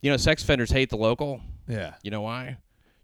You 0.00 0.10
know, 0.10 0.16
sex 0.16 0.42
offenders 0.42 0.70
hate 0.70 0.90
the 0.90 0.96
local. 0.96 1.40
Yeah. 1.66 1.94
You 2.02 2.10
know 2.10 2.22
why? 2.22 2.58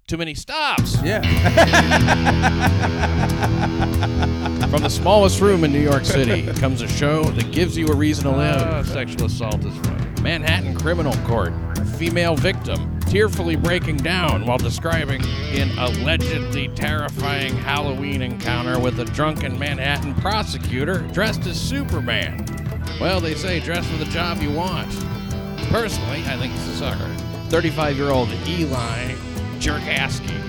Too 0.07 0.17
many 0.17 0.35
stops. 0.35 0.97
Yeah. 1.03 1.23
From 4.69 4.83
the 4.83 4.91
smallest 4.91 5.41
room 5.41 5.65
in 5.65 5.73
New 5.73 5.81
York 5.81 6.05
City 6.05 6.47
comes 6.61 6.83
a 6.83 6.89
show 6.89 7.25
that 7.25 7.53
gives 7.53 7.77
you 7.77 7.89
a 7.89 7.97
reason 7.97 8.25
to 8.25 8.31
live. 8.31 8.61
Ah, 8.61 8.83
sexual 8.83 9.27
assault 9.27 9.65
is 9.65 9.77
fun. 9.79 10.23
Manhattan 10.23 10.77
Criminal 10.77 11.15
Court. 11.27 11.53
Female 11.97 12.37
victim 12.37 12.95
tearfully 13.15 13.57
breaking 13.57 13.99
down 13.99 14.45
while 14.45 14.59
describing 14.59 15.23
an 15.53 15.71
allegedly 15.79 16.69
terrifying 16.69 17.57
Halloween 17.57 18.23
encounter 18.23 18.79
with 18.79 18.99
a 18.99 19.05
drunken 19.05 19.59
Manhattan 19.59 20.15
prosecutor 20.17 20.99
dressed 21.13 21.47
as 21.47 21.61
Superman. 21.61 22.45
Well, 23.01 23.21
they 23.21 23.35
say 23.35 23.61
dress 23.61 23.87
for 23.87 23.97
the 23.97 24.05
job 24.07 24.43
you 24.43 24.51
want. 24.51 24.93
Personally, 25.75 26.23
I 26.29 26.37
think 26.37 26.53
he's 26.53 26.69
a 26.69 26.77
sucker. 26.77 27.09
35 27.49 27.97
year 27.97 28.11
old 28.11 28.29
Eli 28.47 29.13
Jerkaski 29.59 30.41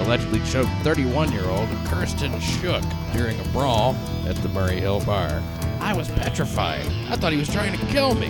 allegedly 0.00 0.38
choked 0.40 0.68
31 0.82 1.32
year 1.32 1.46
old 1.46 1.66
Kirsten 1.86 2.38
Shook 2.40 2.84
during 3.14 3.40
a 3.40 3.44
brawl 3.52 3.94
at 4.26 4.36
the 4.36 4.50
Murray 4.50 4.78
Hill 4.78 5.00
Bar. 5.06 5.42
I 5.80 5.94
was 5.94 6.10
petrified. 6.10 6.84
I 7.08 7.16
thought 7.16 7.32
he 7.32 7.38
was 7.38 7.48
trying 7.48 7.72
to 7.72 7.86
kill 7.86 8.14
me. 8.14 8.26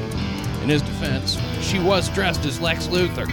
In 0.63 0.69
his 0.69 0.83
defense, 0.83 1.37
she 1.61 1.81
was 1.81 2.09
dressed 2.11 2.45
as 2.47 2.61
Lex 2.61 2.87
Luthor. 2.87 3.29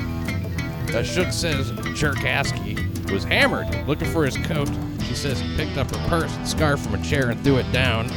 Uh, 0.92 1.04
Shook 1.04 1.32
says 1.32 1.70
Jerkaski 1.94 3.12
was 3.12 3.24
hammered 3.24 3.88
looking 3.88 4.10
for 4.10 4.26
his 4.26 4.38
coat. 4.38 4.72
She 5.04 5.14
says 5.14 5.40
he 5.40 5.56
picked 5.56 5.78
up 5.78 5.92
her 5.92 6.10
purse 6.10 6.36
and 6.36 6.48
scarf 6.48 6.82
from 6.82 6.96
a 6.96 7.04
chair 7.04 7.30
and 7.30 7.40
threw 7.44 7.58
it 7.58 7.72
down. 7.72 8.10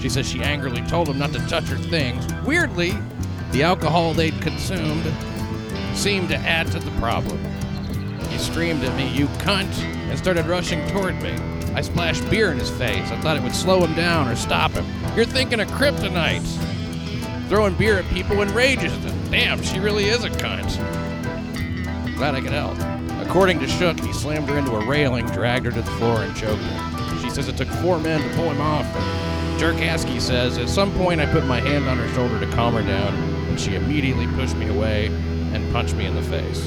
She 0.00 0.08
says 0.08 0.28
she 0.28 0.42
angrily 0.42 0.82
told 0.88 1.08
him 1.08 1.20
not 1.20 1.32
to 1.34 1.38
touch 1.46 1.68
her 1.68 1.76
things. 1.76 2.26
Weirdly, 2.44 2.94
the 3.54 3.62
alcohol 3.62 4.12
they'd 4.12 4.40
consumed 4.42 5.04
seemed 5.94 6.28
to 6.28 6.36
add 6.36 6.66
to 6.72 6.80
the 6.80 6.90
problem. 6.98 7.38
He 8.28 8.36
screamed 8.36 8.82
at 8.82 8.96
me, 8.96 9.08
You 9.16 9.28
cunt, 9.38 9.72
and 9.78 10.18
started 10.18 10.46
rushing 10.46 10.84
toward 10.88 11.22
me. 11.22 11.30
I 11.72 11.80
splashed 11.80 12.28
beer 12.28 12.50
in 12.50 12.58
his 12.58 12.70
face. 12.70 13.12
I 13.12 13.20
thought 13.20 13.36
it 13.36 13.44
would 13.44 13.54
slow 13.54 13.84
him 13.84 13.94
down 13.94 14.26
or 14.26 14.34
stop 14.34 14.72
him. 14.72 14.84
You're 15.14 15.24
thinking 15.24 15.60
of 15.60 15.68
kryptonite. 15.68 16.44
Throwing 17.48 17.74
beer 17.74 17.98
at 17.98 18.04
people 18.06 18.42
enrages 18.42 18.92
them. 19.04 19.30
Damn, 19.30 19.62
she 19.62 19.78
really 19.78 20.06
is 20.06 20.24
a 20.24 20.30
cunt. 20.30 20.74
Glad 22.16 22.34
I 22.34 22.40
could 22.40 22.50
help. 22.50 22.76
According 23.24 23.60
to 23.60 23.68
Shook, 23.68 24.00
he 24.00 24.12
slammed 24.12 24.48
her 24.48 24.58
into 24.58 24.74
a 24.74 24.84
railing, 24.84 25.26
dragged 25.26 25.66
her 25.66 25.72
to 25.72 25.80
the 25.80 25.90
floor, 25.92 26.22
and 26.22 26.34
choked 26.34 26.60
her. 26.60 27.18
She 27.20 27.30
says 27.30 27.46
it 27.46 27.56
took 27.56 27.68
four 27.68 28.00
men 28.00 28.20
to 28.20 28.36
pull 28.36 28.50
him 28.50 28.60
off. 28.60 28.86
Jerkaski 29.60 30.20
says, 30.20 30.58
At 30.58 30.68
some 30.68 30.92
point, 30.94 31.20
I 31.20 31.26
put 31.26 31.46
my 31.46 31.60
hand 31.60 31.86
on 31.86 31.98
her 31.98 32.08
shoulder 32.14 32.40
to 32.40 32.46
calm 32.52 32.74
her 32.74 32.82
down, 32.82 33.33
and 33.54 33.60
she 33.60 33.76
immediately 33.76 34.26
pushed 34.34 34.56
me 34.56 34.66
away 34.66 35.06
and 35.06 35.72
punched 35.72 35.94
me 35.94 36.06
in 36.06 36.16
the 36.16 36.22
face. 36.22 36.60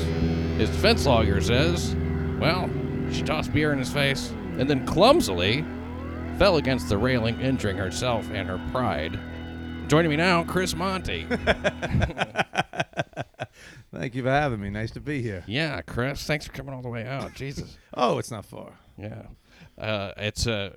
His 0.57 0.69
defense 0.69 1.05
lawyer 1.05 1.41
says, 1.41 1.93
Well, 2.39 2.69
she 3.11 3.23
tossed 3.23 3.52
beer 3.52 3.73
in 3.73 3.77
his 3.80 3.91
face 3.91 4.30
and 4.57 4.69
then 4.69 4.85
clumsily 4.88 5.65
fell 6.38 6.55
against 6.55 6.88
the 6.88 6.97
railing, 6.97 7.41
injuring 7.41 7.75
herself 7.75 8.30
and 8.31 8.47
her 8.47 8.58
pride. 8.71 9.19
Joining 9.89 10.09
me 10.09 10.15
now, 10.15 10.45
Chris 10.45 10.73
Monty. 10.75 11.27
Thank 13.93 14.15
you 14.15 14.23
for 14.23 14.30
having 14.30 14.61
me. 14.61 14.69
Nice 14.69 14.91
to 14.91 15.02
be 15.02 15.21
here. 15.21 15.43
yeah, 15.45 15.81
Chris, 15.81 16.23
thanks 16.23 16.45
for 16.45 16.53
coming 16.53 16.73
all 16.73 16.81
the 16.81 16.88
way 16.88 17.05
out. 17.05 17.33
Jesus. 17.33 17.77
Oh, 17.99 18.17
it's 18.19 18.31
not 18.31 18.45
far. 18.45 18.73
Yeah. 18.97 19.23
Uh, 19.78 20.11
it's 20.17 20.47
uh, 20.47 20.72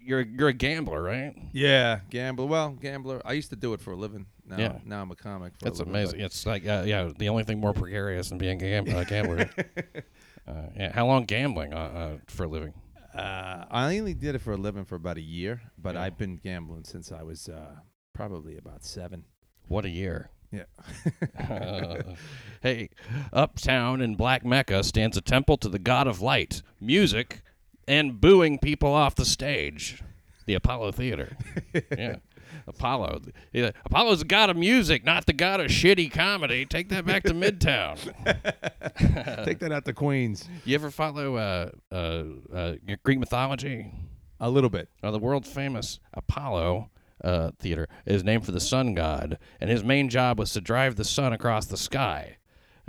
you're 0.00 0.22
you're 0.22 0.48
a 0.48 0.52
gambler, 0.52 1.00
right? 1.02 1.34
Yeah, 1.52 2.00
gambler. 2.10 2.46
Well, 2.46 2.70
gambler. 2.70 3.22
I 3.24 3.34
used 3.34 3.50
to 3.50 3.56
do 3.56 3.72
it 3.72 3.80
for 3.80 3.92
a 3.92 3.96
living. 3.96 4.26
Now, 4.44 4.58
Yeah. 4.58 4.78
now 4.84 5.00
I'm 5.02 5.10
a 5.12 5.14
comic. 5.16 5.52
For 5.58 5.66
That's 5.66 5.78
a 5.78 5.82
living, 5.84 5.94
amazing. 5.94 6.20
It's 6.20 6.44
like 6.44 6.66
uh, 6.66 6.82
yeah, 6.84 7.10
the 7.16 7.28
only 7.28 7.44
thing 7.44 7.60
more 7.60 7.72
precarious 7.72 8.28
than 8.30 8.38
being 8.38 8.60
a 8.62 8.82
gam- 8.82 8.96
a 8.96 9.04
gambler. 9.04 9.48
uh, 10.48 10.52
yeah. 10.76 10.92
How 10.92 11.06
long 11.06 11.24
gambling 11.24 11.72
uh, 11.72 11.76
uh, 11.76 12.18
for 12.26 12.44
a 12.44 12.48
living? 12.48 12.74
Uh, 13.14 13.64
I 13.70 13.96
only 13.98 14.14
did 14.14 14.34
it 14.34 14.40
for 14.40 14.52
a 14.52 14.56
living 14.56 14.84
for 14.86 14.96
about 14.96 15.18
a 15.18 15.22
year, 15.22 15.60
but 15.78 15.96
I've 15.96 16.18
been 16.18 16.36
gambling 16.36 16.84
since 16.84 17.12
I 17.12 17.22
was 17.22 17.48
uh, 17.48 17.76
probably 18.12 18.56
about 18.56 18.84
seven. 18.84 19.24
What 19.68 19.84
a 19.84 19.90
year. 19.90 20.30
Yeah. 20.50 20.64
Uh, 21.38 22.02
hey, 22.62 22.90
uptown 23.32 24.00
in 24.00 24.16
Black 24.16 24.44
Mecca 24.44 24.82
stands 24.82 25.16
a 25.16 25.20
temple 25.20 25.56
to 25.58 25.68
the 25.68 25.78
god 25.78 26.06
of 26.06 26.20
light, 26.20 26.62
music, 26.80 27.42
and 27.92 28.18
booing 28.18 28.58
people 28.58 28.94
off 28.94 29.14
the 29.14 29.24
stage. 29.26 30.02
The 30.46 30.54
Apollo 30.54 30.92
Theater. 30.92 31.36
yeah. 31.98 32.16
Apollo. 32.66 33.20
Yeah, 33.52 33.72
Apollo's 33.84 34.20
the 34.20 34.24
god 34.24 34.48
of 34.48 34.56
music, 34.56 35.04
not 35.04 35.26
the 35.26 35.34
god 35.34 35.60
of 35.60 35.66
shitty 35.66 36.10
comedy. 36.10 36.64
Take 36.64 36.88
that 36.88 37.04
back 37.04 37.22
to 37.24 37.34
Midtown. 37.34 37.96
Take 39.44 39.58
that 39.58 39.72
out 39.72 39.84
to 39.84 39.92
Queens. 39.92 40.48
You 40.64 40.74
ever 40.74 40.90
follow 40.90 41.36
uh, 41.36 41.70
uh, 41.90 42.24
uh, 42.54 42.74
Greek 43.02 43.18
mythology? 43.18 43.92
A 44.40 44.48
little 44.48 44.70
bit. 44.70 44.88
Now, 45.02 45.10
the 45.10 45.18
world 45.18 45.46
famous 45.46 46.00
Apollo 46.14 46.90
uh, 47.22 47.50
theater 47.58 47.88
is 48.06 48.24
named 48.24 48.46
for 48.46 48.52
the 48.52 48.60
sun 48.60 48.94
god, 48.94 49.38
and 49.60 49.68
his 49.68 49.84
main 49.84 50.08
job 50.08 50.38
was 50.38 50.52
to 50.52 50.60
drive 50.60 50.96
the 50.96 51.04
sun 51.04 51.32
across 51.32 51.66
the 51.66 51.76
sky. 51.76 52.38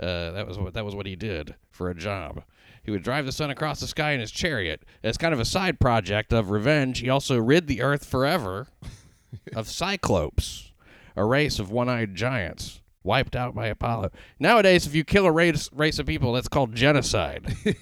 Uh, 0.00 0.30
that 0.32 0.46
was 0.46 0.58
what 0.58 0.74
that 0.74 0.84
was 0.84 0.94
what 0.94 1.06
he 1.06 1.14
did 1.14 1.56
for 1.70 1.90
a 1.90 1.94
job. 1.94 2.42
He 2.84 2.90
would 2.90 3.02
drive 3.02 3.24
the 3.26 3.32
sun 3.32 3.50
across 3.50 3.80
the 3.80 3.86
sky 3.86 4.12
in 4.12 4.20
his 4.20 4.30
chariot. 4.30 4.82
As 5.02 5.16
kind 5.16 5.32
of 5.32 5.40
a 5.40 5.44
side 5.44 5.80
project 5.80 6.32
of 6.32 6.50
revenge, 6.50 7.00
he 7.00 7.08
also 7.08 7.38
rid 7.38 7.66
the 7.66 7.82
earth 7.82 8.04
forever 8.04 8.68
of 9.56 9.68
Cyclopes, 9.68 10.72
a 11.16 11.24
race 11.24 11.58
of 11.58 11.70
one-eyed 11.70 12.14
giants 12.14 12.80
wiped 13.04 13.36
out 13.36 13.54
by 13.54 13.68
Apollo. 13.68 14.10
Nowadays, 14.40 14.86
if 14.86 14.94
you 14.94 15.04
kill 15.04 15.26
a 15.26 15.30
race 15.30 15.70
race 15.72 15.98
of 15.98 16.06
people, 16.06 16.32
that's 16.32 16.48
called 16.48 16.74
genocide. 16.74 17.54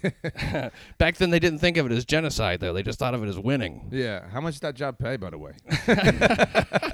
Back 0.99 1.16
then, 1.16 1.31
they 1.31 1.38
didn't 1.38 1.60
think 1.60 1.77
of 1.77 1.87
it 1.87 1.93
as 1.93 2.05
genocide, 2.05 2.60
though. 2.60 2.72
They 2.72 2.83
just 2.83 2.99
thought 2.99 3.15
of 3.15 3.22
it 3.22 3.28
as 3.28 3.38
winning. 3.38 3.88
Yeah. 3.91 4.28
How 4.28 4.41
much 4.41 4.55
did 4.55 4.62
that 4.62 4.75
job 4.75 4.99
pay, 4.99 5.16
by 5.16 5.31
the 5.31 5.38
way? 5.38 5.53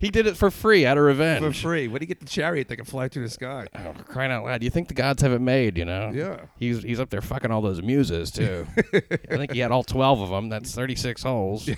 He 0.00 0.10
did 0.10 0.26
it 0.26 0.36
for 0.36 0.50
free 0.50 0.84
out 0.84 0.98
of 0.98 1.04
revenge. 1.04 1.44
For 1.44 1.52
free. 1.52 1.88
What 1.88 2.00
do 2.00 2.04
you 2.04 2.06
get 2.06 2.20
the 2.20 2.26
chariot 2.26 2.68
that 2.68 2.76
can 2.76 2.84
fly 2.84 3.08
through 3.08 3.24
the 3.24 3.30
sky? 3.30 3.66
Oh, 3.74 3.94
crying 4.04 4.30
out 4.30 4.44
loud. 4.44 4.62
You 4.62 4.70
think 4.70 4.88
the 4.88 4.94
gods 4.94 5.22
have 5.22 5.32
it 5.32 5.40
made, 5.40 5.78
you 5.78 5.84
know? 5.84 6.10
Yeah. 6.14 6.42
He's 6.58 6.82
he's 6.82 7.00
up 7.00 7.10
there 7.10 7.20
fucking 7.20 7.50
all 7.50 7.62
those 7.62 7.82
muses, 7.82 8.30
too. 8.30 8.66
I 8.76 9.36
think 9.36 9.52
he 9.52 9.60
had 9.60 9.70
all 9.70 9.82
12 9.82 10.20
of 10.20 10.30
them. 10.30 10.48
That's 10.48 10.74
36 10.74 11.22
holes. 11.22 11.68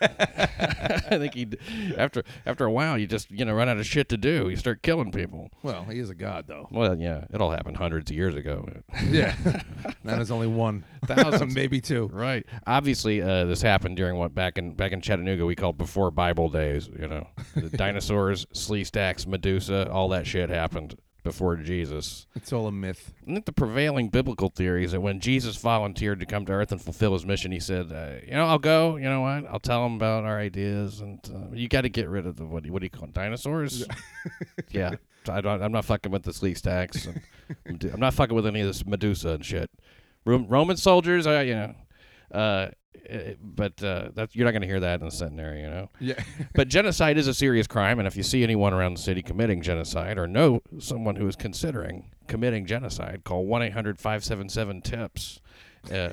I 0.00 1.18
think 1.18 1.34
he 1.34 1.48
after 1.96 2.22
after 2.46 2.64
a 2.64 2.70
while 2.70 2.96
you 2.96 3.06
just, 3.06 3.30
you 3.30 3.44
know, 3.44 3.54
run 3.54 3.68
out 3.68 3.76
of 3.76 3.86
shit 3.86 4.08
to 4.10 4.16
do. 4.16 4.48
You 4.48 4.56
start 4.56 4.82
killing 4.82 4.93
people. 5.12 5.50
Well, 5.62 5.84
he 5.84 5.98
is 5.98 6.10
a 6.10 6.14
god, 6.14 6.46
though. 6.46 6.68
Well, 6.70 6.96
yeah, 6.98 7.24
it 7.32 7.40
all 7.40 7.50
happened 7.50 7.76
hundreds 7.76 8.10
of 8.10 8.16
years 8.16 8.34
ago. 8.34 8.68
Yeah. 9.10 9.34
that 10.04 10.20
is 10.20 10.30
only 10.30 10.46
one 10.46 10.84
thousand, 11.06 11.52
Maybe 11.54 11.80
two. 11.80 12.08
Right. 12.12 12.46
Obviously, 12.66 13.22
uh, 13.22 13.44
this 13.44 13.62
happened 13.62 13.96
during 13.96 14.16
what 14.16 14.34
back 14.34 14.58
in 14.58 14.74
back 14.74 14.92
in 14.92 15.00
Chattanooga 15.00 15.44
we 15.44 15.56
called 15.56 15.78
before 15.78 16.10
Bible 16.10 16.48
days. 16.48 16.88
You 16.98 17.08
know, 17.08 17.26
the 17.54 17.70
dinosaurs, 17.70 18.46
Sleestaks, 18.54 19.26
Medusa, 19.26 19.90
all 19.90 20.08
that 20.10 20.26
shit 20.26 20.50
happened 20.50 20.96
before 21.24 21.56
Jesus. 21.56 22.26
It's 22.36 22.52
all 22.52 22.68
a 22.68 22.72
myth. 22.72 23.12
I 23.28 23.32
think 23.32 23.46
the 23.46 23.52
prevailing 23.52 24.08
biblical 24.10 24.50
theory 24.50 24.84
is 24.84 24.92
that 24.92 25.00
when 25.00 25.18
Jesus 25.18 25.56
volunteered 25.56 26.20
to 26.20 26.26
come 26.26 26.46
to 26.46 26.52
Earth 26.52 26.70
and 26.70 26.80
fulfill 26.80 27.14
his 27.14 27.26
mission, 27.26 27.50
he 27.50 27.58
said, 27.58 27.90
uh, 27.90 28.24
"You 28.24 28.34
know, 28.34 28.46
I'll 28.46 28.58
go. 28.60 28.94
You 28.96 29.04
know 29.08 29.22
what? 29.22 29.46
I'll 29.50 29.58
tell 29.58 29.82
them 29.82 29.96
about 29.96 30.22
our 30.24 30.38
ideas, 30.38 31.00
and 31.00 31.18
uh, 31.34 31.52
you 31.54 31.66
got 31.66 31.80
to 31.80 31.88
get 31.88 32.08
rid 32.08 32.26
of 32.26 32.36
the 32.36 32.44
what? 32.46 32.62
do 32.62 32.68
you- 32.68 32.72
What 32.72 32.80
do 32.80 32.86
you 32.86 32.90
call 32.90 33.02
them? 33.02 33.10
dinosaurs? 33.12 33.84
yeah, 34.70 34.92
I 35.28 35.40
don't, 35.40 35.60
I'm 35.62 35.72
not 35.72 35.84
fucking 35.84 36.12
with 36.12 36.22
the 36.22 36.30
Sleestaks. 36.32 37.08
And 37.66 37.82
I'm 37.92 38.00
not 38.00 38.14
fucking 38.14 38.36
with 38.36 38.46
any 38.46 38.60
of 38.60 38.66
this 38.68 38.86
Medusa 38.86 39.30
and 39.30 39.44
shit. 39.44 39.70
Roman 40.24 40.76
soldiers, 40.76 41.26
uh, 41.26 41.40
you 41.40 41.54
know." 41.54 41.74
Uh, 42.32 42.68
eh, 43.08 43.34
but 43.42 43.82
uh, 43.82 44.10
that's 44.14 44.34
you're 44.34 44.44
not 44.44 44.52
going 44.52 44.62
to 44.62 44.68
hear 44.68 44.80
that 44.80 45.00
in 45.00 45.06
the 45.06 45.12
centenary, 45.12 45.60
you 45.60 45.68
know. 45.68 45.90
Yeah. 46.00 46.22
But 46.54 46.68
genocide 46.68 47.18
is 47.18 47.26
a 47.26 47.34
serious 47.34 47.66
crime, 47.66 47.98
and 47.98 48.06
if 48.06 48.16
you 48.16 48.22
see 48.22 48.42
anyone 48.42 48.72
around 48.72 48.96
the 48.96 49.02
city 49.02 49.22
committing 49.22 49.62
genocide 49.62 50.18
or 50.18 50.26
know 50.26 50.62
someone 50.78 51.16
who 51.16 51.26
is 51.26 51.36
considering 51.36 52.10
committing 52.28 52.66
genocide, 52.66 53.22
call 53.24 53.46
1 53.46 53.62
800 53.62 53.98
577 53.98 54.82
TIPS. 54.82 55.40
Uh, 55.92 56.10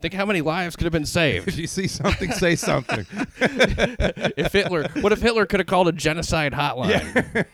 think 0.00 0.14
how 0.14 0.24
many 0.26 0.40
lives 0.40 0.76
could 0.76 0.84
have 0.84 0.92
been 0.92 1.06
saved 1.06 1.48
if 1.48 1.58
you 1.58 1.66
see 1.66 1.86
something, 1.86 2.30
say 2.32 2.56
something. 2.56 3.06
if 3.40 4.52
Hitler. 4.52 4.88
What 5.00 5.12
if 5.12 5.20
Hitler 5.20 5.46
could 5.46 5.60
have 5.60 5.66
called 5.66 5.88
a 5.88 5.92
genocide 5.92 6.52
hotline? 6.52 7.46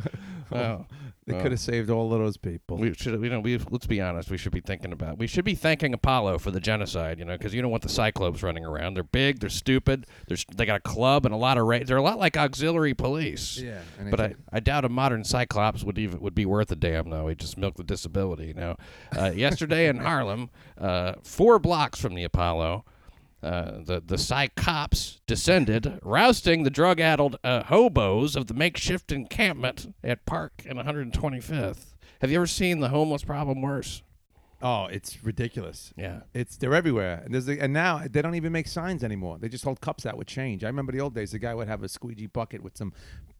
Well, 0.50 0.86
They 1.28 1.40
could 1.42 1.50
have 1.52 1.60
saved 1.60 1.90
all 1.90 2.12
of 2.12 2.20
those 2.20 2.36
people. 2.36 2.76
We 2.78 2.94
should, 2.94 3.22
you 3.22 3.30
know, 3.30 3.40
we 3.40 3.58
let's 3.70 3.86
be 3.86 4.00
honest. 4.00 4.30
We 4.30 4.36
should 4.38 4.52
be 4.52 4.60
thinking 4.60 4.92
about. 4.92 5.18
We 5.18 5.26
should 5.26 5.44
be 5.44 5.54
thanking 5.54 5.94
Apollo 5.94 6.38
for 6.38 6.50
the 6.50 6.60
genocide, 6.60 7.18
you 7.18 7.24
know, 7.24 7.36
because 7.36 7.54
you 7.54 7.62
don't 7.62 7.70
want 7.70 7.82
the 7.82 7.88
Cyclopes 7.88 8.42
running 8.42 8.64
around. 8.64 8.94
They're 8.94 9.02
big, 9.02 9.40
they're 9.40 9.50
stupid, 9.50 10.06
they're, 10.26 10.38
they 10.54 10.66
got 10.66 10.76
a 10.76 10.80
club 10.80 11.24
and 11.24 11.34
a 11.34 11.38
lot 11.38 11.58
of 11.58 11.66
ra- 11.66 11.80
They're 11.84 11.96
a 11.96 12.02
lot 12.02 12.18
like 12.18 12.36
auxiliary 12.36 12.94
police. 12.94 13.58
Yeah, 13.58 13.80
but 14.10 14.20
I, 14.20 14.34
I 14.52 14.60
doubt 14.60 14.84
a 14.84 14.88
modern 14.88 15.24
Cyclops 15.24 15.84
would 15.84 15.98
even 15.98 16.20
would 16.20 16.34
be 16.34 16.46
worth 16.46 16.70
a 16.72 16.76
damn 16.76 17.10
though. 17.10 17.28
He 17.28 17.34
just 17.34 17.58
milked 17.58 17.76
the 17.76 17.84
disability. 17.84 18.46
You 18.46 18.54
know, 18.54 18.76
uh, 19.16 19.32
yesterday 19.34 19.88
in 19.88 19.98
Harlem, 20.08 20.50
uh, 20.78 21.14
four 21.22 21.58
blocks 21.58 22.00
from 22.00 22.14
the 22.14 22.24
Apollo. 22.24 22.84
Uh, 23.42 23.78
the 23.84 24.02
the 24.04 24.16
psychops 24.16 25.20
descended, 25.26 26.00
rousting 26.02 26.64
the 26.64 26.70
drug-addled 26.70 27.36
uh, 27.44 27.62
hobos 27.64 28.34
of 28.34 28.48
the 28.48 28.54
makeshift 28.54 29.12
encampment 29.12 29.94
at 30.02 30.26
Park 30.26 30.62
and 30.66 30.78
125th. 30.78 31.94
Have 32.20 32.32
you 32.32 32.38
ever 32.38 32.48
seen 32.48 32.80
the 32.80 32.88
homeless 32.88 33.22
problem 33.22 33.62
worse? 33.62 34.02
Oh, 34.60 34.86
it's 34.86 35.22
ridiculous. 35.22 35.92
Yeah. 35.96 36.22
It's 36.34 36.56
they're 36.56 36.74
everywhere, 36.74 37.22
and 37.24 37.32
there's 37.32 37.48
a, 37.48 37.60
and 37.62 37.72
now 37.72 38.02
they 38.10 38.20
don't 38.22 38.34
even 38.34 38.52
make 38.52 38.66
signs 38.66 39.04
anymore. 39.04 39.38
They 39.38 39.48
just 39.48 39.62
hold 39.62 39.80
cups 39.80 40.04
out 40.04 40.16
with 40.16 40.26
change. 40.26 40.64
I 40.64 40.66
remember 40.66 40.90
the 40.90 41.00
old 41.00 41.14
days. 41.14 41.30
The 41.30 41.38
guy 41.38 41.54
would 41.54 41.68
have 41.68 41.84
a 41.84 41.88
squeegee 41.88 42.26
bucket 42.26 42.62
with 42.62 42.76
some 42.76 42.92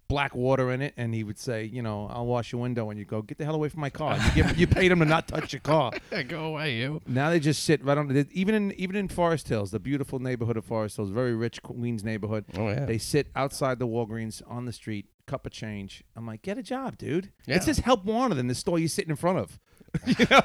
black 0.09 0.35
water 0.35 0.71
in 0.73 0.81
it, 0.81 0.95
and 0.97 1.15
he 1.15 1.23
would 1.23 1.39
say, 1.39 1.65
you 1.65 1.83
know, 1.83 2.09
I'll 2.11 2.27
wash 2.27 2.51
your 2.53 2.63
window, 2.63 2.89
and 2.91 2.99
you 2.99 3.05
go, 3.05 3.21
get 3.23 3.37
the 3.39 3.45
hell 3.45 3.55
away 3.55 3.69
from 3.69 3.81
my 3.81 3.91
car. 3.91 4.17
You, 4.17 4.43
give, 4.43 4.57
you 4.59 4.67
paid 4.67 4.91
him 4.91 5.01
to 5.01 5.05
not 5.05 5.29
touch 5.29 5.53
your 5.53 5.61
car. 5.61 5.93
Yeah, 6.11 6.23
go 6.23 6.45
away, 6.47 6.77
you. 6.77 7.03
Now 7.07 7.29
they 7.31 7.39
just 7.39 7.63
sit 7.65 7.85
right 7.85 7.99
on. 7.99 8.09
they- 8.09 8.25
Even 8.33 8.55
in 8.55 8.73
even 8.73 8.97
in 8.97 9.09
Forest 9.09 9.49
Hills, 9.49 9.71
the 9.71 9.79
beautiful 9.79 10.19
neighborhood 10.19 10.57
of 10.57 10.65
Forest 10.65 10.97
Hills, 10.97 11.11
very 11.11 11.35
rich 11.35 11.63
Queens 11.63 12.03
neighborhood. 12.03 12.47
Oh 12.57 12.69
yeah. 12.69 12.87
They 12.87 12.97
sit 12.99 13.29
outside 13.37 13.79
the 13.79 13.87
Walgreens 13.87 14.41
on 14.49 14.65
the 14.65 14.73
street, 14.73 15.07
cup 15.27 15.45
of 15.45 15.53
change. 15.53 16.03
I'm 16.17 16.27
like, 16.27 16.41
get 16.43 16.57
a 16.57 16.63
job, 16.63 16.97
dude. 16.97 17.31
Yeah. 17.47 17.57
It 17.57 17.63
says 17.65 17.81
help 17.81 18.05
wanted 18.05 18.39
in 18.39 18.47
the 18.47 18.55
store 18.55 18.79
you're 18.79 18.89
sitting 18.89 19.11
in 19.11 19.17
front 19.17 19.39
of. 19.39 19.59
You 20.07 20.27
know? 20.31 20.43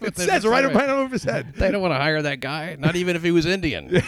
it 0.00 0.14
they 0.14 0.26
says 0.26 0.46
right, 0.46 0.64
right 0.72 0.88
over 0.88 1.12
his 1.12 1.24
head. 1.24 1.54
They 1.54 1.70
don't 1.70 1.82
want 1.82 1.92
to 1.92 1.98
hire 1.98 2.22
that 2.22 2.40
guy, 2.40 2.76
not 2.78 2.94
even 2.96 3.16
if 3.16 3.22
he 3.22 3.30
was 3.30 3.46
Indian. 3.46 3.88
you 3.90 4.00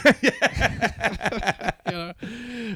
know? 1.87 2.13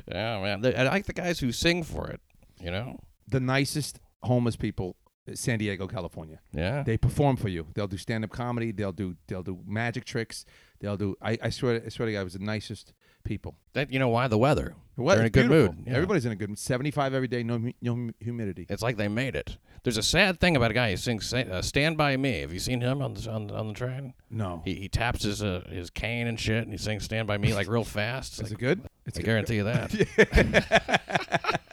Yeah, 0.08 0.40
man. 0.40 0.64
I 0.64 0.84
like 0.84 1.06
the 1.06 1.12
guys 1.12 1.38
who 1.38 1.52
sing 1.52 1.82
for 1.84 2.08
it. 2.08 2.20
You 2.60 2.70
know? 2.70 2.99
The 3.28 3.40
nicest 3.40 4.00
homeless 4.22 4.56
people, 4.56 4.96
uh, 5.31 5.34
San 5.34 5.58
Diego, 5.58 5.87
California. 5.87 6.40
Yeah. 6.52 6.82
They 6.82 6.96
perform 6.96 7.37
for 7.37 7.49
you. 7.49 7.66
They'll 7.75 7.87
do 7.87 7.99
stand 7.99 8.25
up 8.25 8.31
comedy. 8.31 8.72
They'll 8.72 8.93
do 8.93 9.16
they'll 9.26 9.43
do 9.43 9.60
magic 9.66 10.05
tricks. 10.05 10.44
They'll 10.81 10.96
do. 10.96 11.16
I, 11.22 11.38
I 11.43 11.50
swear 11.50 11.82
I 11.84 11.88
swear 11.88 12.06
to 12.06 12.12
God, 12.12 12.20
it 12.20 12.25
was 12.25 12.32
the 12.34 12.40
nicest 12.40 12.93
people. 13.28 13.54
that 13.75 13.92
you 13.92 13.98
know 13.98 14.08
why 14.08 14.26
the 14.26 14.38
weather? 14.38 14.75
The 14.96 15.02
weather's 15.02 15.19
They're 15.19 15.25
in 15.26 15.26
a 15.26 15.30
good 15.30 15.48
beautiful. 15.48 15.75
mood. 15.76 15.84
Yeah. 15.86 15.94
Everybody's 15.94 16.26
in 16.26 16.32
a 16.32 16.36
good. 16.36 16.48
mood. 16.48 16.58
Seventy 16.58 16.90
five 16.90 17.14
every 17.14 17.28
day. 17.28 17.42
No 17.44 17.70
no 17.80 18.10
humidity. 18.19 18.66
It's 18.69 18.82
like 18.82 18.96
they 18.96 19.06
made 19.08 19.36
it. 19.36 19.56
There's 19.84 19.96
a 19.96 20.02
sad 20.02 20.40
thing 20.40 20.56
about 20.56 20.72
a 20.72 20.75
guy 20.75 20.90
who 20.90 20.96
sings 20.96 21.32
uh, 21.32 21.62
"Stand 21.62 21.96
by 21.96 22.16
Me." 22.16 22.40
Have 22.40 22.52
you 22.52 22.58
seen 22.58 22.80
him 22.80 23.00
on 23.00 23.14
the 23.14 23.30
on, 23.30 23.50
on 23.52 23.69
the 23.69 23.75
train? 23.75 24.14
No. 24.28 24.62
He, 24.64 24.75
he 24.75 24.88
taps 24.88 25.22
his 25.22 25.40
uh, 25.42 25.62
his 25.70 25.88
cane 25.90 26.26
and 26.26 26.38
shit, 26.40 26.64
and 26.64 26.72
he 26.72 26.78
sings 26.78 27.04
"Stand 27.04 27.28
by 27.28 27.38
Me" 27.38 27.54
like 27.54 27.69
real 27.69 27.84
fast. 27.84 28.34
Is 28.34 28.42
Like, 28.44 28.52
it 28.52 28.58
good? 28.58 28.80
It's 29.06 29.19
I 29.19 29.20
good. 29.20 29.26
guarantee 29.26 29.56
you 29.56 29.64
that. 29.64 31.60